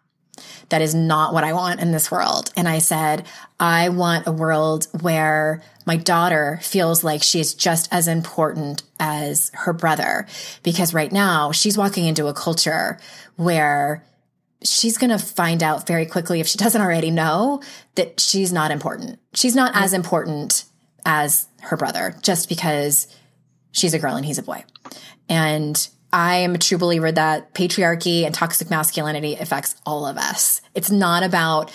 That 0.69 0.83
is 0.83 0.95
not 0.95 1.35
what 1.35 1.43
I 1.43 1.53
want 1.53 1.81
in 1.81 1.91
this 1.91 2.11
world. 2.11 2.53
And 2.57 2.69
I 2.69 2.79
said, 2.79 3.27
I 3.59 3.89
want 3.89 4.29
a 4.29 4.33
world 4.33 4.87
where 5.01 5.63
my 5.85 5.97
daughter 5.97 6.61
feels 6.63 7.03
like 7.03 7.23
she 7.23 7.41
is 7.41 7.55
just 7.55 7.89
as 7.91 8.07
important 8.07 8.85
as 9.01 9.51
her 9.55 9.73
brother. 9.73 10.27
Because 10.63 10.95
right 10.95 11.11
now 11.11 11.51
she's 11.51 11.77
walking 11.77 12.07
into 12.07 12.29
a 12.29 12.35
culture 12.35 13.01
where 13.35 14.05
she's 14.63 14.97
going 14.97 15.11
to 15.11 15.19
find 15.19 15.63
out 15.63 15.89
very 15.89 16.07
quickly, 16.07 16.39
if 16.39 16.47
she 16.47 16.59
doesn't 16.65 16.81
already 16.81 17.11
know, 17.11 17.61
that 17.97 18.21
she's 18.21 18.53
not 18.53 18.71
important. 18.71 19.19
She's 19.35 19.57
not 19.57 19.73
as 19.75 19.91
mm-hmm. 19.91 20.03
important 20.03 20.67
as 21.05 21.49
her 21.63 21.77
brother 21.77 22.15
just 22.23 22.49
because 22.49 23.09
she's 23.73 23.95
a 23.95 23.99
girl 23.99 24.15
and 24.15 24.25
he's 24.25 24.39
a 24.39 24.43
boy. 24.43 24.63
And 25.29 25.89
I 26.13 26.37
am 26.37 26.55
a 26.55 26.59
true 26.59 26.79
believer 26.79 27.13
that 27.13 27.55
patriarchy 27.55 28.25
and 28.25 28.35
toxic 28.35 28.71
masculinity 28.71 29.35
affects 29.35 29.77
all 29.85 30.07
of 30.07 30.17
us. 30.17 30.61
It's 30.75 30.91
not 30.91 31.23
about 31.23 31.71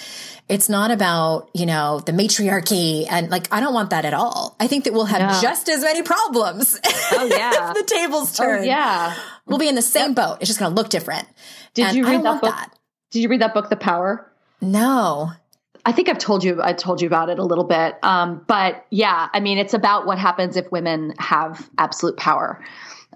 it's 0.50 0.68
not 0.68 0.92
about, 0.92 1.50
you 1.54 1.66
know, 1.66 2.00
the 2.02 2.12
matriarchy 2.12 3.06
and 3.10 3.30
like 3.30 3.48
I 3.54 3.60
don't 3.60 3.74
want 3.74 3.92
that 3.92 4.06
at 4.06 4.14
all. 4.14 4.56
I 4.60 4.68
think 4.68 4.84
that 4.86 4.94
we'll 4.94 5.06
have 5.06 5.22
No. 5.22 5.40
just 5.42 5.70
as 5.70 5.82
many 5.82 6.02
problems. 6.02 6.80
Oh, 7.16 7.26
yeah. 7.26 7.70
if 7.72 7.76
the 7.78 7.84
tables 7.84 8.40
Oh, 8.40 8.44
turn. 8.44 8.64
yeah. 8.66 9.16
We'll 9.46 9.60
be 9.60 9.70
in 9.70 9.76
the 9.76 9.84
same 9.84 10.16
boat. 10.16 10.38
It's 10.42 10.48
just 10.48 10.60
going 10.60 10.72
to 10.72 10.76
look 10.76 10.90
different. 10.90 11.28
Did 11.76 11.88
And 11.88 11.96
you 11.98 12.06
read 12.06 12.24
that 12.24 12.42
book? 12.42 12.56
Did 13.12 13.22
you 13.22 13.30
read 13.30 13.42
that 13.42 13.54
book, 13.54 13.70
The 13.70 13.76
Power? 13.76 14.32
No. 14.62 15.32
I 15.86 15.92
think 15.92 16.10
I've 16.10 16.18
told 16.18 16.44
you 16.44 16.60
I 16.64 16.74
told 16.74 17.02
you 17.02 17.08
about 17.08 17.30
it 17.30 17.38
a 17.38 17.44
little 17.44 17.66
bit. 17.66 17.98
Um, 18.04 18.44
but 18.48 18.84
yeah, 18.90 19.30
I 19.32 19.42
mean 19.42 19.60
it's 19.60 19.74
about 19.76 20.08
what 20.08 20.18
happens 20.18 20.58
if 20.58 20.72
women 20.72 21.14
have 21.20 21.70
absolute 21.78 22.18
power. 22.18 22.64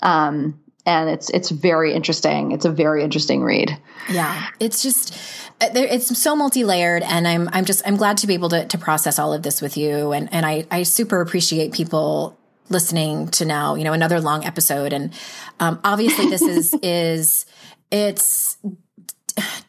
Um, 0.03 0.59
and 0.87 1.09
it's 1.09 1.29
it's 1.29 1.51
very 1.51 1.93
interesting. 1.93 2.53
It's 2.53 2.65
a 2.65 2.71
very 2.71 3.03
interesting 3.03 3.43
read. 3.43 3.77
Yeah, 4.09 4.47
it's 4.59 4.81
just 4.81 5.13
uh, 5.61 5.67
it's 5.75 6.17
so 6.17 6.35
multi-layered 6.35 7.03
and 7.03 7.27
I'm 7.27 7.49
I'm 7.51 7.65
just 7.65 7.85
I'm 7.85 7.97
glad 7.97 8.17
to 8.19 8.27
be 8.27 8.33
able 8.33 8.49
to 8.49 8.65
to 8.65 8.77
process 8.77 9.19
all 9.19 9.33
of 9.33 9.43
this 9.43 9.61
with 9.61 9.75
you 9.77 10.13
and 10.13 10.33
and 10.33 10.45
I 10.45 10.65
I 10.71 10.83
super 10.83 11.19
appreciate 11.19 11.73
people 11.73 12.37
listening 12.69 13.27
to 13.29 13.45
now, 13.45 13.75
you 13.75 13.83
know, 13.83 13.93
another 13.93 14.21
long 14.21 14.45
episode 14.45 14.93
and 14.93 15.13
um 15.59 15.79
obviously 15.83 16.29
this 16.29 16.41
is 16.41 16.73
is 16.81 17.45
it's 17.91 18.57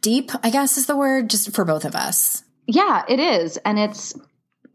deep, 0.00 0.30
I 0.44 0.50
guess 0.50 0.78
is 0.78 0.86
the 0.86 0.96
word 0.96 1.28
just 1.28 1.52
for 1.52 1.64
both 1.64 1.84
of 1.84 1.96
us. 1.96 2.44
Yeah, 2.66 3.02
it 3.08 3.18
is. 3.18 3.56
And 3.58 3.76
it's 3.76 4.14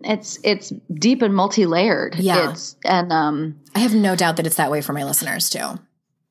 it's 0.02 0.40
it's 0.44 0.74
deep 0.94 1.22
and 1.22 1.34
multi-layered. 1.34 2.16
Yeah. 2.16 2.52
It's 2.52 2.76
and 2.84 3.14
um 3.14 3.62
I 3.74 3.80
have 3.80 3.96
no 3.96 4.18
doubt 4.18 4.36
that 4.36 4.46
it's 4.46 4.58
that 4.58 4.72
way 4.72 4.82
for 4.82 4.92
my 4.92 5.06
listeners 5.06 5.50
too. 5.50 5.80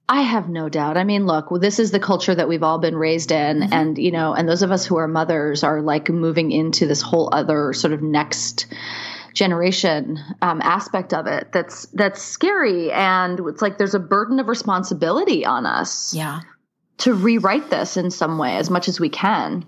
I 0.08 0.22
have 0.22 0.48
no 0.48 0.68
doubt. 0.68 0.96
I 0.96 1.04
mean, 1.04 1.26
look, 1.26 1.48
this 1.60 1.78
is 1.78 1.90
the 1.90 2.00
culture 2.00 2.34
that 2.34 2.48
we've 2.48 2.62
all 2.62 2.78
been 2.78 2.96
raised 2.96 3.32
in. 3.32 3.62
And, 3.72 3.96
you 3.96 4.10
know, 4.10 4.34
and 4.34 4.48
those 4.48 4.62
of 4.62 4.70
us 4.70 4.84
who 4.84 4.96
are 4.96 5.08
mothers 5.08 5.62
are 5.64 5.80
like 5.80 6.10
moving 6.10 6.52
into 6.52 6.86
this 6.86 7.00
whole 7.00 7.28
other 7.32 7.72
sort 7.72 7.92
of 7.94 8.02
next 8.02 8.66
generation 9.34 10.18
um, 10.42 10.60
aspect 10.60 11.14
of 11.14 11.26
it 11.26 11.50
that's 11.52 11.86
that's 11.94 12.20
scary 12.20 12.92
and 12.92 13.40
it's 13.48 13.62
like 13.62 13.78
there's 13.78 13.94
a 13.94 13.98
burden 13.98 14.38
of 14.38 14.46
responsibility 14.46 15.46
on 15.46 15.64
us 15.64 16.12
Yeah. 16.14 16.40
to 16.98 17.14
rewrite 17.14 17.70
this 17.70 17.96
in 17.96 18.10
some 18.10 18.36
way 18.36 18.56
as 18.56 18.68
much 18.68 18.88
as 18.88 19.00
we 19.00 19.08
can 19.08 19.64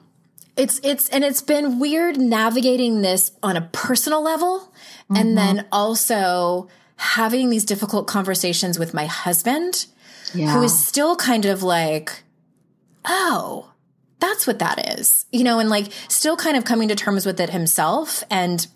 It's 0.59 0.81
it's 0.85 1.09
and 1.09 1.25
it's 1.25 1.41
been 1.41 1.79
weird 1.81 2.19
navigating 2.19 3.01
this 3.01 3.31
on 3.43 3.57
a 3.57 3.63
personal 3.73 4.23
level 4.23 4.71
and 5.09 5.37
then 5.37 5.67
also 5.73 6.69
having 6.97 7.51
these 7.51 7.65
difficult 7.65 8.07
conversations 8.07 8.79
with 8.79 8.95
my 8.95 9.07
husband 9.07 9.87
yeah 10.33 10.53
who 10.53 10.63
is 10.63 10.87
still 10.87 11.17
kind 11.17 11.45
of 11.45 11.63
like 11.63 12.23
oh 13.05 13.71
that's 14.21 14.47
what 14.47 14.59
that 14.61 14.99
is 14.99 15.27
you 15.33 15.45
know 15.45 15.59
and 15.59 15.69
like 15.69 15.93
still 16.09 16.37
kind 16.37 16.57
of 16.57 16.65
coming 16.65 16.89
to 16.89 16.95
terms 16.95 17.27
with 17.27 17.39
it 17.39 17.51
himself. 17.51 18.25
And 18.31 18.67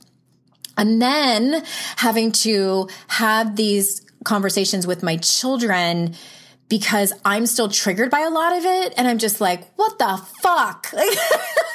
and 0.77 1.01
then 1.01 1.65
having 1.97 2.31
to 2.33 2.89
have 3.09 3.57
these 3.57 4.03
conversations 4.25 4.87
with 4.87 5.03
my 5.03 5.17
children 5.17 6.15
because 6.69 7.13
I'm 7.25 7.47
still 7.47 7.69
triggered 7.69 8.11
by 8.11 8.21
a 8.21 8.31
lot 8.31 8.57
of 8.57 8.65
it. 8.65 8.95
And 8.97 9.09
I'm 9.09 9.19
just 9.19 9.41
like, 9.41 9.73
what 9.77 9.99
the 9.99 10.21
fuck? 10.43 10.93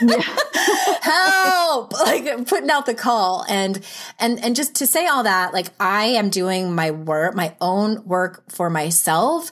Like, 0.02 0.24
help! 1.02 1.94
Like 1.94 2.48
putting 2.48 2.70
out 2.70 2.88
the 2.88 2.96
call. 2.96 3.46
And, 3.48 3.80
and, 4.20 4.44
and 4.44 4.56
just 4.56 4.76
to 4.76 4.88
say 4.88 5.08
all 5.08 5.24
that, 5.24 5.54
like 5.54 5.68
I 5.80 6.06
am 6.06 6.30
doing 6.30 6.76
my 6.76 6.92
work, 6.92 7.36
my 7.36 7.56
own 7.62 8.04
work 8.04 8.44
for 8.52 8.70
myself 8.70 9.52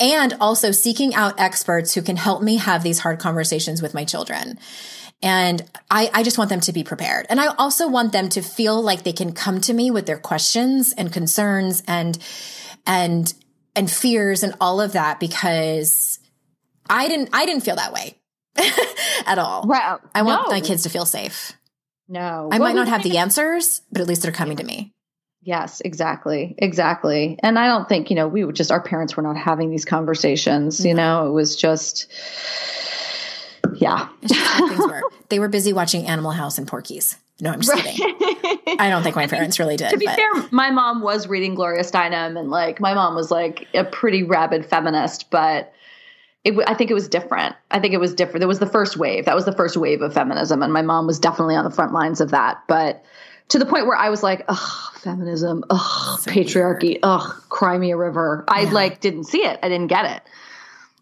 and 0.00 0.34
also 0.40 0.72
seeking 0.72 1.14
out 1.14 1.38
experts 1.38 1.94
who 1.94 2.02
can 2.02 2.16
help 2.16 2.42
me 2.42 2.56
have 2.56 2.82
these 2.82 3.00
hard 3.00 3.20
conversations 3.20 3.80
with 3.80 3.94
my 3.94 4.04
children. 4.04 4.58
And 5.22 5.62
I, 5.90 6.10
I 6.12 6.22
just 6.24 6.38
want 6.38 6.50
them 6.50 6.60
to 6.60 6.72
be 6.72 6.82
prepared. 6.82 7.26
And 7.28 7.40
I 7.40 7.48
also 7.54 7.86
want 7.86 8.12
them 8.12 8.28
to 8.30 8.42
feel 8.42 8.82
like 8.82 9.04
they 9.04 9.12
can 9.12 9.32
come 9.32 9.60
to 9.60 9.74
me 9.74 9.90
with 9.90 10.06
their 10.06 10.18
questions 10.18 10.92
and 10.94 11.12
concerns 11.12 11.82
and, 11.86 12.18
and, 12.86 13.32
and 13.74 13.90
fears 13.90 14.42
and 14.42 14.54
all 14.60 14.80
of 14.80 14.92
that 14.92 15.20
because 15.20 16.18
I 16.88 17.08
didn't, 17.08 17.30
I 17.32 17.46
didn't 17.46 17.62
feel 17.62 17.76
that 17.76 17.92
way 17.92 18.18
at 19.26 19.38
all. 19.38 19.64
right 19.64 19.98
I 20.14 20.22
want 20.22 20.48
no. 20.48 20.50
my 20.50 20.60
kids 20.60 20.82
to 20.84 20.90
feel 20.90 21.06
safe. 21.06 21.52
no 22.08 22.48
I 22.52 22.58
Well, 22.58 22.68
might 22.68 22.74
not 22.76 22.88
have 22.88 23.02
the 23.02 23.18
answers, 23.18 23.82
but 23.90 24.00
at 24.00 24.08
least 24.08 24.22
they're 24.22 24.32
coming 24.32 24.56
to 24.58 24.64
me. 24.64 24.92
Yes, 25.44 25.80
exactly. 25.80 26.54
Exactly. 26.58 27.36
And 27.42 27.58
I 27.58 27.66
don't 27.66 27.88
think, 27.88 28.10
you 28.10 28.16
know, 28.16 28.28
we 28.28 28.44
were 28.44 28.52
just, 28.52 28.70
our 28.70 28.82
parents 28.82 29.16
were 29.16 29.24
not 29.24 29.36
having 29.36 29.70
these 29.70 29.84
conversations, 29.84 30.84
you 30.84 30.94
know, 30.94 31.26
it 31.26 31.30
was 31.30 31.56
just, 31.56 32.06
yeah. 33.74 34.08
Just 34.24 34.68
things 34.68 34.78
were. 34.86 35.02
They 35.30 35.38
were 35.40 35.48
busy 35.48 35.72
watching 35.72 36.06
Animal 36.06 36.30
House 36.30 36.58
and 36.58 36.68
Porky's. 36.68 37.16
No, 37.42 37.50
I'm 37.50 37.60
just 37.60 37.74
kidding. 37.84 38.14
I 38.78 38.88
don't 38.88 39.02
think 39.02 39.16
my 39.16 39.26
parents 39.36 39.58
really 39.58 39.76
did. 39.76 39.90
to 39.90 39.98
be 39.98 40.06
but- 40.06 40.16
fair, 40.16 40.30
my 40.52 40.70
mom 40.70 41.02
was 41.02 41.26
reading 41.26 41.54
Gloria 41.56 41.82
Steinem 41.82 42.38
and 42.38 42.50
like, 42.50 42.80
my 42.80 42.94
mom 42.94 43.14
was 43.16 43.30
like 43.30 43.66
a 43.74 43.82
pretty 43.84 44.22
rabid 44.22 44.64
feminist, 44.64 45.28
but 45.30 45.72
it, 46.44 46.54
I 46.66 46.74
think 46.74 46.90
it 46.90 46.94
was 46.94 47.08
different. 47.08 47.54
I 47.70 47.80
think 47.80 47.94
it 47.94 47.98
was 47.98 48.14
different. 48.14 48.40
There 48.40 48.48
was 48.48 48.58
the 48.60 48.66
first 48.66 48.96
wave. 48.96 49.24
That 49.26 49.34
was 49.34 49.44
the 49.44 49.52
first 49.52 49.76
wave 49.76 50.02
of 50.02 50.14
feminism. 50.14 50.62
And 50.62 50.72
my 50.72 50.82
mom 50.82 51.06
was 51.06 51.18
definitely 51.18 51.56
on 51.56 51.64
the 51.64 51.70
front 51.70 51.92
lines 51.92 52.20
of 52.20 52.30
that. 52.30 52.62
But 52.68 53.04
to 53.48 53.58
the 53.58 53.66
point 53.66 53.86
where 53.86 53.96
I 53.96 54.08
was 54.08 54.22
like, 54.22 54.44
ugh, 54.48 54.92
feminism, 55.00 55.64
ugh, 55.68 56.20
So 56.20 56.30
patriarchy, 56.30 56.98
ugh, 57.02 57.42
cry 57.48 57.76
me 57.76 57.90
a 57.90 57.96
river. 57.96 58.44
I 58.48 58.62
Yeah. 58.62 58.70
like 58.70 59.00
didn't 59.00 59.24
see 59.24 59.44
it. 59.44 59.58
I 59.64 59.68
didn't 59.68 59.88
get 59.88 60.04
it. 60.04 60.22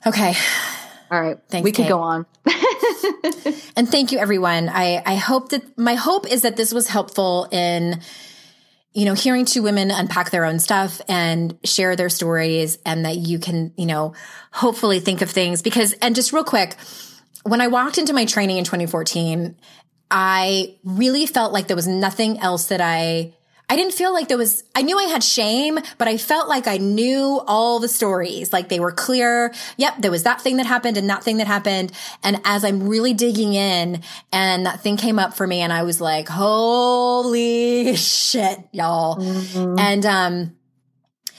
okay. 0.07 0.35
All 1.11 1.21
right. 1.21 1.39
Thanks, 1.49 1.65
we 1.65 1.73
could 1.73 1.89
go 1.89 2.01
on. 2.01 2.27
And 3.77 3.89
thank 3.89 4.13
you, 4.13 4.19
everyone. 4.19 4.69
I, 4.69 5.03
I 5.05 5.15
hope 5.15 5.51
that 5.51 5.79
my 5.79 5.95
hope 5.95 6.31
is 6.31 6.43
that 6.43 6.57
this 6.57 6.75
was 6.75 6.87
helpful 6.87 7.49
in, 7.51 8.01
you 8.93 9.05
know, 9.05 9.15
hearing 9.15 9.45
two 9.45 9.63
women 9.63 9.91
unpack 9.91 10.31
their 10.31 10.45
own 10.45 10.59
stuff 10.59 11.01
and 11.09 11.59
share 11.65 11.97
their 11.97 12.11
stories 12.11 12.79
and 12.85 13.05
that 13.05 13.17
you 13.17 13.39
can, 13.39 13.73
you 13.77 13.87
know, 13.87 14.15
hopefully 14.53 15.01
think 15.01 15.23
of 15.23 15.31
things 15.31 15.63
because, 15.63 15.93
and 15.95 16.15
just 16.15 16.33
real 16.33 16.45
quick, 16.45 16.77
when 17.45 17.61
I 17.63 17.69
walked 17.69 17.97
into 17.97 18.13
my 18.13 18.27
training 18.27 18.59
in 18.59 18.65
2014, 18.65 19.57
I 20.11 20.77
really 20.85 21.27
felt 21.27 21.53
like 21.53 21.67
there 21.69 21.77
was 21.77 21.89
nothing 21.89 22.39
else 22.41 22.67
that 22.67 22.81
I, 22.83 23.33
I 23.71 23.77
didn't 23.77 23.95
feel 23.95 24.13
like 24.13 24.27
there 24.27 24.37
was, 24.37 24.65
I 24.75 24.83
knew 24.83 24.99
I 24.99 25.05
had 25.05 25.23
shame, 25.23 25.79
but 25.97 26.09
I 26.09 26.17
felt 26.17 26.49
like 26.49 26.67
I 26.67 26.79
knew 26.79 27.41
all 27.47 27.79
the 27.79 27.87
stories. 27.87 28.53
Like 28.53 28.69
they 28.69 28.81
were 28.81 28.91
clear. 28.91 29.55
Yep, 29.77 29.99
there 30.01 30.11
was 30.11 30.25
that 30.25 30.41
thing 30.41 30.57
that 30.57 30.67
happened 30.67 30.97
and 30.97 31.09
that 31.09 31.23
thing 31.23 31.37
that 31.37 31.47
happened. 31.47 31.93
And 32.25 32.41
as 32.45 32.65
I'm 32.65 32.89
really 32.89 33.15
digging 33.15 33.55
in 33.55 34.03
and 34.33 34.67
that 34.67 34.81
thing 34.81 34.97
came 34.97 35.21
up 35.21 35.35
for 35.35 35.47
me 35.47 35.61
and 35.61 35.73
I 35.73 35.85
was 35.85 36.01
like, 36.01 36.29
holy 36.29 37.95
shit, 37.95 38.59
y'all. 38.73 39.23
And, 39.79 40.05
um, 40.05 40.57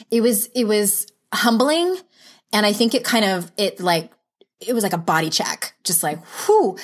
it 0.09 0.21
was, 0.21 0.47
it 0.55 0.63
was 0.63 1.07
humbling. 1.33 1.97
And 2.53 2.65
I 2.65 2.71
think 2.71 2.95
it 2.95 3.03
kind 3.03 3.25
of, 3.25 3.51
it 3.57 3.81
like, 3.81 4.09
it 4.65 4.71
was 4.73 4.83
like 4.83 4.93
a 4.93 4.97
body 4.97 5.29
check, 5.29 5.73
just 5.83 6.01
like, 6.01 6.23
whew, 6.45 6.77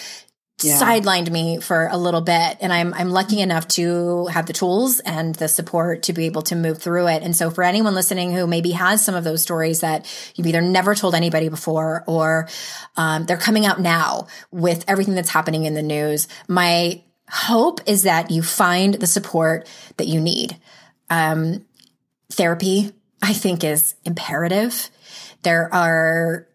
Yeah. 0.63 0.79
sidelined 0.81 1.29
me 1.29 1.59
for 1.59 1.87
a 1.91 1.97
little 1.97 2.21
bit. 2.21 2.57
And 2.61 2.73
I'm, 2.73 2.91
I'm 2.95 3.11
lucky 3.11 3.41
enough 3.41 3.67
to 3.69 4.25
have 4.27 4.47
the 4.47 4.53
tools 4.53 4.99
and 5.01 5.35
the 5.35 5.47
support 5.47 6.03
to 6.03 6.13
be 6.13 6.25
able 6.25 6.41
to 6.43 6.55
move 6.55 6.81
through 6.81 7.07
it. 7.09 7.21
And 7.21 7.35
so 7.35 7.51
for 7.51 7.63
anyone 7.63 7.93
listening 7.93 8.33
who 8.33 8.47
maybe 8.47 8.71
has 8.71 9.05
some 9.05 9.13
of 9.13 9.23
those 9.23 9.43
stories 9.43 9.81
that 9.81 10.07
you've 10.35 10.47
either 10.47 10.61
never 10.61 10.95
told 10.95 11.13
anybody 11.13 11.49
before 11.49 12.03
or, 12.07 12.47
um, 12.95 13.25
they're 13.25 13.37
coming 13.37 13.67
out 13.67 13.79
now 13.79 14.25
with 14.49 14.83
everything 14.87 15.13
that's 15.13 15.29
happening 15.29 15.65
in 15.65 15.75
the 15.75 15.83
news, 15.83 16.27
my 16.47 17.03
hope 17.29 17.81
is 17.85 18.03
that 18.03 18.31
you 18.31 18.41
find 18.41 18.95
the 18.95 19.07
support 19.07 19.69
that 19.97 20.07
you 20.07 20.19
need. 20.19 20.57
Um, 21.09 21.65
therapy, 22.31 22.93
I 23.21 23.33
think, 23.33 23.63
is 23.63 23.93
imperative. 24.05 24.89
There 25.43 25.71
are 25.73 26.47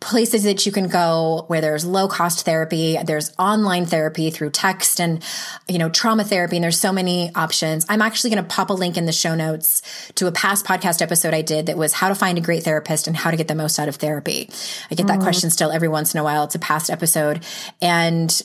places 0.00 0.44
that 0.44 0.64
you 0.64 0.72
can 0.72 0.88
go 0.88 1.44
where 1.48 1.60
there's 1.60 1.84
low 1.84 2.08
cost 2.08 2.44
therapy. 2.46 2.98
There's 3.04 3.32
online 3.38 3.84
therapy 3.84 4.30
through 4.30 4.50
text 4.50 4.98
and, 4.98 5.22
you 5.68 5.78
know, 5.78 5.90
trauma 5.90 6.24
therapy. 6.24 6.56
And 6.56 6.64
there's 6.64 6.80
so 6.80 6.92
many 6.92 7.30
options. 7.34 7.84
I'm 7.88 8.00
actually 8.00 8.30
going 8.30 8.42
to 8.42 8.48
pop 8.48 8.70
a 8.70 8.72
link 8.72 8.96
in 8.96 9.04
the 9.04 9.12
show 9.12 9.34
notes 9.34 9.82
to 10.14 10.26
a 10.26 10.32
past 10.32 10.64
podcast 10.64 11.02
episode 11.02 11.34
I 11.34 11.42
did 11.42 11.66
that 11.66 11.76
was 11.76 11.92
how 11.92 12.08
to 12.08 12.14
find 12.14 12.38
a 12.38 12.40
great 12.40 12.62
therapist 12.62 13.06
and 13.06 13.16
how 13.16 13.30
to 13.30 13.36
get 13.36 13.46
the 13.46 13.54
most 13.54 13.78
out 13.78 13.88
of 13.88 13.96
therapy. 13.96 14.48
I 14.90 14.94
get 14.94 15.06
that 15.06 15.14
mm-hmm. 15.14 15.22
question 15.22 15.50
still 15.50 15.70
every 15.70 15.88
once 15.88 16.14
in 16.14 16.20
a 16.20 16.24
while. 16.24 16.44
It's 16.44 16.54
a 16.54 16.58
past 16.58 16.88
episode. 16.88 17.44
And 17.82 18.42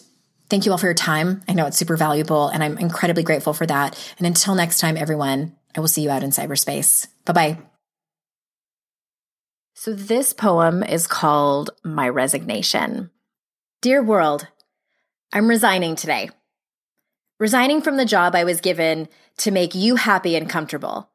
thank 0.49 0.65
you 0.65 0.73
all 0.73 0.77
for 0.77 0.87
your 0.87 0.93
time. 0.93 1.41
I 1.47 1.53
know 1.53 1.67
it's 1.67 1.77
super 1.77 1.95
valuable 1.95 2.49
and 2.49 2.63
I'm 2.63 2.77
incredibly 2.77 3.23
grateful 3.23 3.53
for 3.53 3.65
that. 3.65 3.97
And 4.17 4.27
until 4.27 4.55
next 4.55 4.79
time, 4.79 4.97
everyone, 4.97 5.55
I 5.75 5.79
will 5.79 5.87
see 5.87 6.01
you 6.01 6.09
out 6.09 6.23
in 6.23 6.31
cyberspace. 6.31 7.07
Bye 7.23 7.33
bye. 7.33 7.74
So, 9.77 9.91
this 9.91 10.31
poem 10.31 10.83
is 10.83 11.05
called 11.05 11.71
My 11.83 12.07
Resignation. 12.07 13.11
Dear 13.81 14.01
world, 14.01 14.47
I'm 15.33 15.49
resigning 15.49 15.97
today. 15.97 16.29
resigning 17.41 17.81
from 17.81 17.97
the 17.97 18.05
job 18.05 18.35
I 18.35 18.45
was 18.45 18.61
given 18.61 19.09
to 19.39 19.51
make 19.51 19.75
you 19.75 19.97
happy 19.97 20.37
and 20.37 20.49
comfortable. 20.49 21.09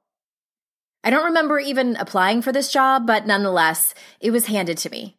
I 1.03 1.09
don't 1.09 1.24
remember 1.24 1.59
even 1.59 1.97
applying 1.97 2.43
for 2.43 2.53
this 2.53 2.70
job, 2.70 3.07
but 3.07 3.27
nonetheless, 3.27 3.95
it 4.20 4.31
was 4.31 4.45
handed 4.45 4.77
to 4.78 4.91
me. 4.91 5.16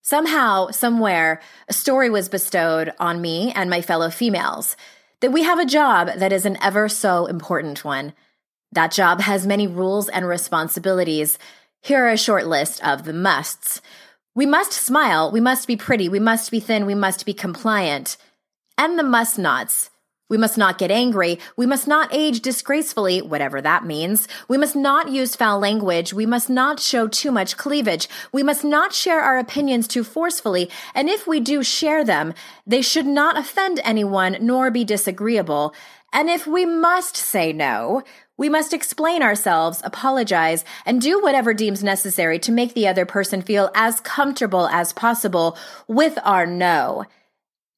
Somehow, 0.00 0.70
somewhere, 0.70 1.42
a 1.68 1.74
story 1.74 2.08
was 2.08 2.30
bestowed 2.30 2.94
on 2.98 3.20
me 3.20 3.52
and 3.54 3.68
my 3.68 3.82
fellow 3.82 4.08
females 4.08 4.78
that 5.20 5.30
we 5.32 5.42
have 5.42 5.58
a 5.58 5.66
job 5.66 6.08
that 6.16 6.32
is 6.32 6.46
an 6.46 6.56
ever 6.62 6.88
so 6.88 7.26
important 7.26 7.84
one. 7.84 8.14
That 8.72 8.92
job 8.92 9.20
has 9.20 9.46
many 9.46 9.66
rules 9.66 10.08
and 10.08 10.26
responsibilities. 10.26 11.38
Here 11.80 12.04
are 12.04 12.10
a 12.10 12.18
short 12.18 12.46
list 12.46 12.84
of 12.84 13.04
the 13.04 13.12
musts. 13.12 13.80
We 14.34 14.46
must 14.46 14.72
smile, 14.72 15.32
we 15.32 15.40
must 15.40 15.66
be 15.66 15.76
pretty, 15.76 16.08
we 16.08 16.20
must 16.20 16.50
be 16.50 16.60
thin, 16.60 16.86
we 16.86 16.94
must 16.94 17.26
be 17.26 17.34
compliant. 17.34 18.16
And 18.76 18.98
the 18.98 19.02
must 19.02 19.38
nots. 19.38 19.90
We 20.28 20.36
must 20.36 20.58
not 20.58 20.76
get 20.76 20.90
angry. 20.90 21.38
We 21.56 21.64
must 21.64 21.88
not 21.88 22.14
age 22.14 22.40
disgracefully, 22.40 23.22
whatever 23.22 23.62
that 23.62 23.86
means. 23.86 24.28
We 24.46 24.58
must 24.58 24.76
not 24.76 25.08
use 25.10 25.34
foul 25.34 25.58
language. 25.58 26.12
We 26.12 26.26
must 26.26 26.50
not 26.50 26.80
show 26.80 27.08
too 27.08 27.32
much 27.32 27.56
cleavage. 27.56 28.08
We 28.30 28.42
must 28.42 28.62
not 28.62 28.92
share 28.92 29.20
our 29.20 29.38
opinions 29.38 29.88
too 29.88 30.04
forcefully. 30.04 30.70
And 30.94 31.08
if 31.08 31.26
we 31.26 31.40
do 31.40 31.62
share 31.62 32.04
them, 32.04 32.34
they 32.66 32.82
should 32.82 33.06
not 33.06 33.38
offend 33.38 33.80
anyone 33.84 34.36
nor 34.40 34.70
be 34.70 34.84
disagreeable. 34.84 35.74
And 36.12 36.28
if 36.28 36.46
we 36.46 36.66
must 36.66 37.16
say 37.16 37.52
no, 37.52 38.02
we 38.38 38.48
must 38.48 38.72
explain 38.72 39.20
ourselves, 39.20 39.82
apologize, 39.84 40.64
and 40.86 41.02
do 41.02 41.20
whatever 41.20 41.52
deems 41.52 41.82
necessary 41.82 42.38
to 42.38 42.52
make 42.52 42.72
the 42.72 42.88
other 42.88 43.04
person 43.04 43.42
feel 43.42 43.70
as 43.74 44.00
comfortable 44.00 44.68
as 44.68 44.92
possible 44.92 45.58
with 45.88 46.18
our 46.24 46.46
no. 46.46 47.04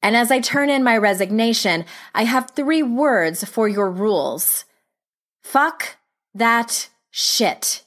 And 0.03 0.15
as 0.15 0.31
I 0.31 0.39
turn 0.39 0.69
in 0.69 0.83
my 0.83 0.97
resignation, 0.97 1.85
I 2.13 2.23
have 2.23 2.51
three 2.51 2.83
words 2.83 3.43
for 3.43 3.67
your 3.67 3.91
rules. 3.91 4.65
Fuck 5.43 5.97
that 6.33 6.89
shit. 7.09 7.83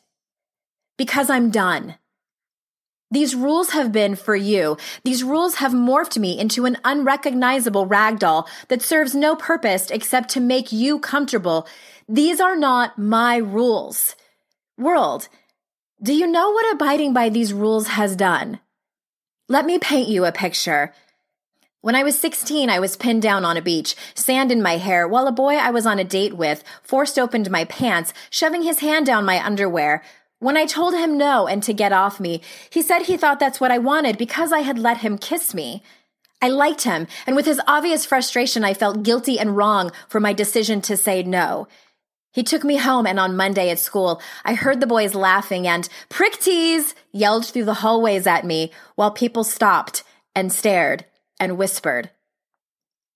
Because 0.98 1.30
I'm 1.30 1.50
done. 1.50 1.96
These 3.10 3.36
rules 3.36 3.70
have 3.70 3.92
been 3.92 4.16
for 4.16 4.34
you. 4.34 4.76
These 5.04 5.22
rules 5.22 5.56
have 5.56 5.70
morphed 5.70 6.18
me 6.18 6.36
into 6.36 6.64
an 6.64 6.78
unrecognizable 6.84 7.86
ragdoll 7.86 8.48
that 8.66 8.82
serves 8.82 9.14
no 9.14 9.36
purpose 9.36 9.90
except 9.92 10.30
to 10.30 10.40
make 10.40 10.72
you 10.72 10.98
comfortable. 10.98 11.68
These 12.08 12.38
are 12.40 12.56
not 12.56 12.98
my 12.98 13.36
rules. 13.36 14.14
World, 14.76 15.28
do 16.02 16.12
you 16.12 16.26
know 16.26 16.50
what 16.50 16.74
abiding 16.74 17.14
by 17.14 17.30
these 17.30 17.52
rules 17.52 17.88
has 17.88 18.14
done? 18.14 18.60
Let 19.48 19.64
me 19.64 19.78
paint 19.78 20.08
you 20.08 20.26
a 20.26 20.32
picture. 20.32 20.92
When 21.80 21.94
I 21.94 22.02
was 22.02 22.18
16, 22.18 22.68
I 22.68 22.78
was 22.78 22.96
pinned 22.96 23.22
down 23.22 23.44
on 23.44 23.56
a 23.56 23.62
beach, 23.62 23.94
sand 24.14 24.52
in 24.52 24.62
my 24.62 24.76
hair, 24.76 25.08
while 25.08 25.26
a 25.26 25.32
boy 25.32 25.54
I 25.54 25.70
was 25.70 25.86
on 25.86 25.98
a 25.98 26.04
date 26.04 26.36
with 26.36 26.62
forced 26.82 27.18
opened 27.18 27.50
my 27.50 27.64
pants, 27.64 28.12
shoving 28.28 28.62
his 28.62 28.80
hand 28.80 29.06
down 29.06 29.24
my 29.24 29.42
underwear. 29.42 30.02
When 30.40 30.58
I 30.58 30.66
told 30.66 30.94
him 30.94 31.16
no 31.16 31.46
and 31.46 31.62
to 31.62 31.72
get 31.72 31.92
off 31.92 32.20
me, 32.20 32.42
he 32.68 32.82
said 32.82 33.02
he 33.02 33.16
thought 33.16 33.40
that's 33.40 33.60
what 33.60 33.70
I 33.70 33.78
wanted 33.78 34.18
because 34.18 34.52
I 34.52 34.60
had 34.60 34.78
let 34.78 34.98
him 34.98 35.16
kiss 35.16 35.54
me. 35.54 35.82
I 36.42 36.48
liked 36.48 36.82
him, 36.82 37.06
and 37.26 37.34
with 37.34 37.46
his 37.46 37.60
obvious 37.66 38.04
frustration, 38.04 38.62
I 38.62 38.74
felt 38.74 39.02
guilty 39.02 39.38
and 39.38 39.56
wrong 39.56 39.90
for 40.08 40.20
my 40.20 40.34
decision 40.34 40.82
to 40.82 40.98
say 40.98 41.22
no. 41.22 41.66
He 42.34 42.42
took 42.42 42.64
me 42.64 42.78
home, 42.78 43.06
and 43.06 43.20
on 43.20 43.36
Monday 43.36 43.70
at 43.70 43.78
school, 43.78 44.20
I 44.44 44.54
heard 44.54 44.80
the 44.80 44.88
boys 44.88 45.14
laughing 45.14 45.68
and 45.68 45.88
prick 46.08 46.40
tease 46.40 46.96
yelled 47.12 47.46
through 47.46 47.64
the 47.64 47.74
hallways 47.74 48.26
at 48.26 48.44
me 48.44 48.72
while 48.96 49.12
people 49.12 49.44
stopped 49.44 50.02
and 50.34 50.52
stared 50.52 51.04
and 51.38 51.56
whispered. 51.56 52.10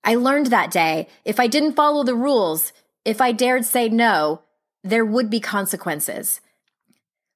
I 0.05 0.15
learned 0.15 0.47
that 0.47 0.71
day 0.71 1.09
if 1.25 1.41
I 1.41 1.49
didn't 1.49 1.75
follow 1.75 2.05
the 2.05 2.15
rules, 2.15 2.73
if 3.05 3.21
I 3.21 3.33
dared 3.33 3.65
say 3.65 3.89
no, 3.89 4.43
there 4.85 5.05
would 5.05 5.29
be 5.29 5.41
consequences. 5.41 6.41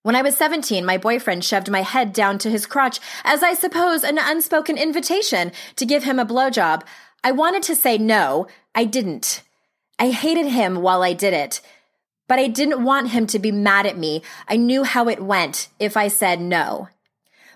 When 0.05 0.15
I 0.15 0.23
was 0.23 0.37
17, 0.37 0.85
my 0.85 0.99
boyfriend 0.99 1.45
shoved 1.45 1.69
my 1.69 1.83
head 1.83 2.13
down 2.13 2.39
to 2.39 2.51
his 2.51 2.65
crotch 2.65 3.01
as 3.25 3.43
I 3.43 3.55
suppose 3.55 4.05
an 4.05 4.19
unspoken 4.19 4.79
invitation 4.79 5.51
to 5.75 5.85
give 5.85 6.05
him 6.05 6.21
a 6.21 6.27
blowjob. 6.27 6.85
I 7.25 7.33
wanted 7.33 7.65
to 7.65 7.75
say 7.75 7.99
no, 7.99 8.47
I 8.73 8.85
didn't. 8.85 9.43
I 9.99 10.11
hated 10.11 10.47
him 10.47 10.83
while 10.83 11.03
I 11.03 11.13
did 11.13 11.33
it, 11.35 11.61
but 12.29 12.39
I 12.39 12.49
didn't 12.49 12.85
want 12.85 13.11
him 13.11 13.27
to 13.29 13.39
be 13.39 13.53
mad 13.53 13.87
at 13.87 13.99
me. 13.99 14.23
I 14.49 14.57
knew 14.57 14.85
how 14.85 15.09
it 15.09 15.23
went 15.23 15.69
if 15.79 15.97
I 15.97 16.09
said 16.09 16.41
no. 16.41 16.89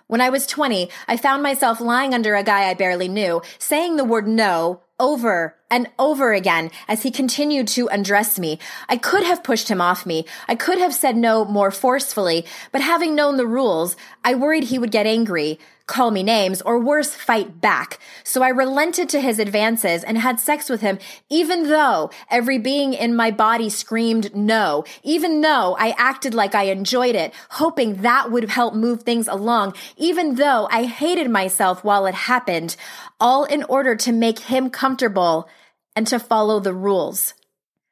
When 0.07 0.21
I 0.21 0.29
was 0.29 0.47
20, 0.47 0.89
I 1.09 1.17
found 1.17 1.43
myself 1.43 1.81
lying 1.81 2.15
under 2.15 2.37
a 2.37 2.45
guy 2.45 2.69
I 2.69 2.75
barely 2.75 3.09
knew, 3.09 3.43
saying 3.59 3.97
the 3.97 4.05
word 4.05 4.29
no 4.29 4.83
over 5.01 5.57
and 5.71 5.89
over 5.99 6.33
again 6.33 6.71
as 6.87 7.03
he 7.03 7.11
continued 7.11 7.69
to 7.69 7.89
undress 7.89 8.39
me. 8.39 8.59
I 8.89 8.97
could 8.97 9.25
have 9.25 9.43
pushed 9.43 9.69
him 9.69 9.81
off 9.81 10.07
me. 10.07 10.25
I 10.47 10.55
could 10.55 10.79
have 10.79 10.95
said 10.95 11.17
no 11.17 11.45
more 11.45 11.71
forcefully, 11.71 12.47
but 12.71 12.81
having 12.81 13.15
known 13.15 13.37
the 13.37 13.47
rules, 13.47 13.97
I 14.25 14.35
worried 14.35 14.65
he 14.65 14.79
would 14.79 14.93
get 14.93 15.07
angry 15.07 15.59
call 15.87 16.11
me 16.11 16.23
names, 16.23 16.61
or 16.63 16.79
worse, 16.79 17.15
fight 17.15 17.61
back. 17.61 17.99
So 18.25 18.43
I 18.43 18.49
relented 18.49 19.09
to 19.11 19.21
his 19.21 19.39
advances 19.39 20.03
and 20.03 20.19
had 20.19 20.41
sex 20.41 20.69
with 20.69 20.81
him, 20.81 20.99
even 21.29 21.69
though 21.69 22.11
every 22.29 22.59
being 22.59 22.93
in 22.93 23.15
my 23.15 23.31
body 23.31 23.69
screamed 23.69 24.35
no, 24.35 24.85
even 25.05 25.43
though 25.43 25.77
I 25.79 25.95
acted 25.97 26.35
like 26.35 26.55
I 26.55 26.65
enjoyed 26.65 27.15
it, 27.15 27.33
hoping 27.51 28.03
that 28.03 28.33
would 28.33 28.51
help 28.51 28.75
move 28.75 29.03
things 29.03 29.29
along, 29.29 29.75
even 29.97 30.35
though 30.35 30.67
I 30.71 30.85
hated 30.85 31.31
myself 31.31 31.85
while 31.85 32.07
it 32.07 32.15
happened, 32.15 32.77
all 33.21 33.45
in 33.45 33.63
order 33.65 33.95
to 33.95 34.13
make 34.13 34.41
him 34.41 34.71
comfortable 34.71 35.49
and 35.95 36.07
to 36.09 36.19
follow 36.19 36.59
the 36.59 36.75
rules. 36.75 37.35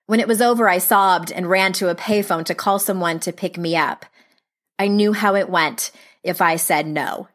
When 0.07 0.21
it 0.21 0.29
was 0.29 0.43
over, 0.43 0.69
I 0.69 0.79
sobbed 0.79 1.33
and 1.33 1.49
ran 1.49 1.73
to 1.75 1.89
a 1.89 1.95
payphone 1.95 2.45
to 2.47 2.55
call 2.55 2.79
someone 2.79 3.21
to 3.21 3.33
pick 3.33 3.57
me 3.57 3.77
up. 3.77 4.05
I 4.79 4.89
knew 4.89 5.13
how 5.13 5.37
it 5.37 5.49
went 5.49 5.93
if 6.23 6.43
I 6.43 6.57
said 6.57 6.87
no. 6.87 7.29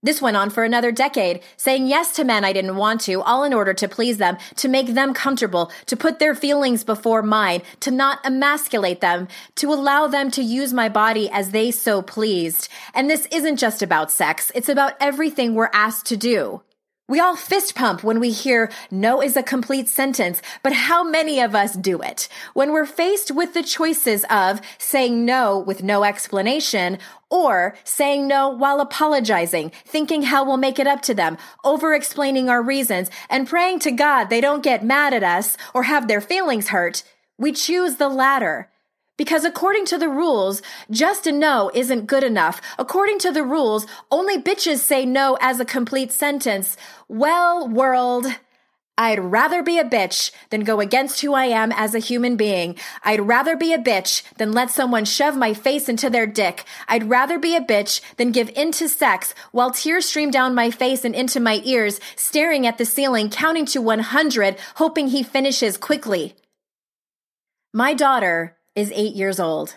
This 0.00 0.22
went 0.22 0.36
on 0.36 0.50
for 0.50 0.62
another 0.62 0.92
decade, 0.92 1.40
saying 1.56 1.88
yes 1.88 2.12
to 2.12 2.24
men 2.24 2.44
I 2.44 2.52
didn't 2.52 2.76
want 2.76 3.00
to, 3.02 3.20
all 3.20 3.42
in 3.42 3.52
order 3.52 3.74
to 3.74 3.88
please 3.88 4.18
them, 4.18 4.36
to 4.54 4.68
make 4.68 4.94
them 4.94 5.12
comfortable, 5.12 5.72
to 5.86 5.96
put 5.96 6.20
their 6.20 6.36
feelings 6.36 6.84
before 6.84 7.20
mine, 7.20 7.62
to 7.80 7.90
not 7.90 8.24
emasculate 8.24 9.00
them, 9.00 9.26
to 9.56 9.72
allow 9.72 10.06
them 10.06 10.30
to 10.30 10.42
use 10.42 10.72
my 10.72 10.88
body 10.88 11.28
as 11.30 11.50
they 11.50 11.72
so 11.72 12.00
pleased. 12.00 12.68
And 12.94 13.10
this 13.10 13.26
isn't 13.32 13.56
just 13.56 13.82
about 13.82 14.12
sex, 14.12 14.52
it's 14.54 14.68
about 14.68 14.94
everything 15.00 15.54
we're 15.56 15.70
asked 15.72 16.06
to 16.06 16.16
do. 16.16 16.62
We 17.10 17.20
all 17.20 17.36
fist 17.36 17.74
pump 17.74 18.04
when 18.04 18.20
we 18.20 18.32
hear 18.32 18.70
no 18.90 19.22
is 19.22 19.34
a 19.34 19.42
complete 19.42 19.88
sentence, 19.88 20.42
but 20.62 20.74
how 20.74 21.02
many 21.02 21.40
of 21.40 21.54
us 21.54 21.72
do 21.72 22.02
it? 22.02 22.28
When 22.52 22.70
we're 22.70 22.84
faced 22.84 23.30
with 23.30 23.54
the 23.54 23.62
choices 23.62 24.26
of 24.28 24.60
saying 24.76 25.24
no 25.24 25.58
with 25.58 25.82
no 25.82 26.04
explanation 26.04 26.98
or 27.30 27.74
saying 27.82 28.28
no 28.28 28.50
while 28.50 28.78
apologizing, 28.78 29.72
thinking 29.86 30.24
how 30.24 30.44
we'll 30.44 30.58
make 30.58 30.78
it 30.78 30.86
up 30.86 31.00
to 31.02 31.14
them, 31.14 31.38
over 31.64 31.94
explaining 31.94 32.50
our 32.50 32.60
reasons, 32.60 33.10
and 33.30 33.48
praying 33.48 33.78
to 33.78 33.90
God 33.90 34.24
they 34.24 34.42
don't 34.42 34.62
get 34.62 34.84
mad 34.84 35.14
at 35.14 35.24
us 35.24 35.56
or 35.72 35.84
have 35.84 36.08
their 36.08 36.20
feelings 36.20 36.68
hurt, 36.68 37.04
we 37.38 37.52
choose 37.52 37.96
the 37.96 38.10
latter. 38.10 38.68
Because 39.18 39.44
according 39.44 39.84
to 39.86 39.98
the 39.98 40.08
rules, 40.08 40.62
just 40.90 41.26
a 41.26 41.32
no 41.32 41.70
isn't 41.74 42.06
good 42.06 42.24
enough. 42.24 42.62
According 42.78 43.18
to 43.18 43.32
the 43.32 43.42
rules, 43.42 43.86
only 44.10 44.40
bitches 44.40 44.78
say 44.78 45.04
no 45.04 45.36
as 45.40 45.60
a 45.60 45.66
complete 45.66 46.12
sentence. 46.12 46.76
Well, 47.08 47.68
world, 47.68 48.26
I'd 48.96 49.18
rather 49.18 49.62
be 49.62 49.78
a 49.78 49.84
bitch 49.84 50.30
than 50.50 50.62
go 50.62 50.80
against 50.80 51.20
who 51.20 51.34
I 51.34 51.46
am 51.46 51.72
as 51.72 51.94
a 51.94 52.00
human 52.00 52.36
being. 52.36 52.76
I'd 53.02 53.26
rather 53.26 53.56
be 53.56 53.72
a 53.72 53.78
bitch 53.78 54.22
than 54.34 54.52
let 54.52 54.70
someone 54.70 55.04
shove 55.04 55.36
my 55.36 55.52
face 55.52 55.88
into 55.88 56.08
their 56.08 56.26
dick. 56.26 56.64
I'd 56.86 57.10
rather 57.10 57.40
be 57.40 57.56
a 57.56 57.60
bitch 57.60 58.00
than 58.16 58.30
give 58.30 58.50
in 58.50 58.70
to 58.72 58.88
sex 58.88 59.34
while 59.50 59.72
tears 59.72 60.06
stream 60.06 60.30
down 60.30 60.54
my 60.54 60.70
face 60.70 61.04
and 61.04 61.14
into 61.14 61.40
my 61.40 61.60
ears, 61.64 62.00
staring 62.14 62.68
at 62.68 62.78
the 62.78 62.84
ceiling, 62.84 63.30
counting 63.30 63.66
to 63.66 63.80
100, 63.80 64.56
hoping 64.76 65.08
he 65.08 65.24
finishes 65.24 65.76
quickly. 65.76 66.34
My 67.72 67.94
daughter 67.94 68.57
is 68.78 68.92
eight 68.94 69.14
years 69.14 69.40
old. 69.40 69.74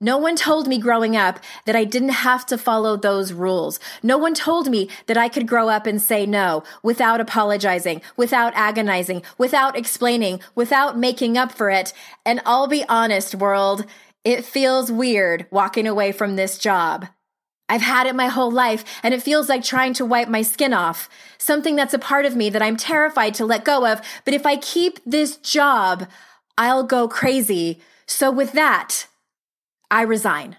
No 0.00 0.16
one 0.18 0.36
told 0.36 0.66
me 0.66 0.78
growing 0.78 1.16
up 1.16 1.38
that 1.64 1.76
I 1.76 1.84
didn't 1.84 2.10
have 2.10 2.44
to 2.46 2.58
follow 2.58 2.96
those 2.96 3.32
rules. 3.32 3.78
No 4.02 4.16
one 4.18 4.34
told 4.34 4.70
me 4.70 4.88
that 5.06 5.16
I 5.18 5.28
could 5.28 5.46
grow 5.46 5.68
up 5.68 5.86
and 5.86 6.00
say 6.00 6.26
no 6.26 6.64
without 6.82 7.20
apologizing, 7.20 8.02
without 8.16 8.52
agonizing, 8.54 9.22
without 9.38 9.76
explaining, 9.76 10.40
without 10.54 10.98
making 10.98 11.36
up 11.38 11.52
for 11.52 11.70
it. 11.70 11.92
And 12.24 12.40
I'll 12.44 12.66
be 12.66 12.84
honest, 12.88 13.34
world, 13.34 13.84
it 14.24 14.44
feels 14.44 14.90
weird 14.90 15.46
walking 15.50 15.86
away 15.86 16.12
from 16.12 16.36
this 16.36 16.58
job. 16.58 17.06
I've 17.68 17.82
had 17.82 18.06
it 18.06 18.14
my 18.14 18.28
whole 18.28 18.50
life, 18.50 18.84
and 19.02 19.12
it 19.12 19.22
feels 19.22 19.48
like 19.48 19.64
trying 19.64 19.92
to 19.94 20.06
wipe 20.06 20.28
my 20.28 20.42
skin 20.42 20.72
off. 20.72 21.08
Something 21.36 21.74
that's 21.74 21.94
a 21.94 21.98
part 21.98 22.24
of 22.24 22.36
me 22.36 22.48
that 22.50 22.62
I'm 22.62 22.76
terrified 22.76 23.34
to 23.34 23.46
let 23.46 23.64
go 23.64 23.86
of. 23.86 24.00
But 24.24 24.34
if 24.34 24.46
I 24.46 24.56
keep 24.56 25.00
this 25.04 25.36
job, 25.36 26.06
I'll 26.58 26.84
go 26.84 27.08
crazy 27.08 27.80
so 28.06 28.30
with 28.30 28.52
that, 28.52 29.06
I 29.90 30.02
resign. 30.02 30.56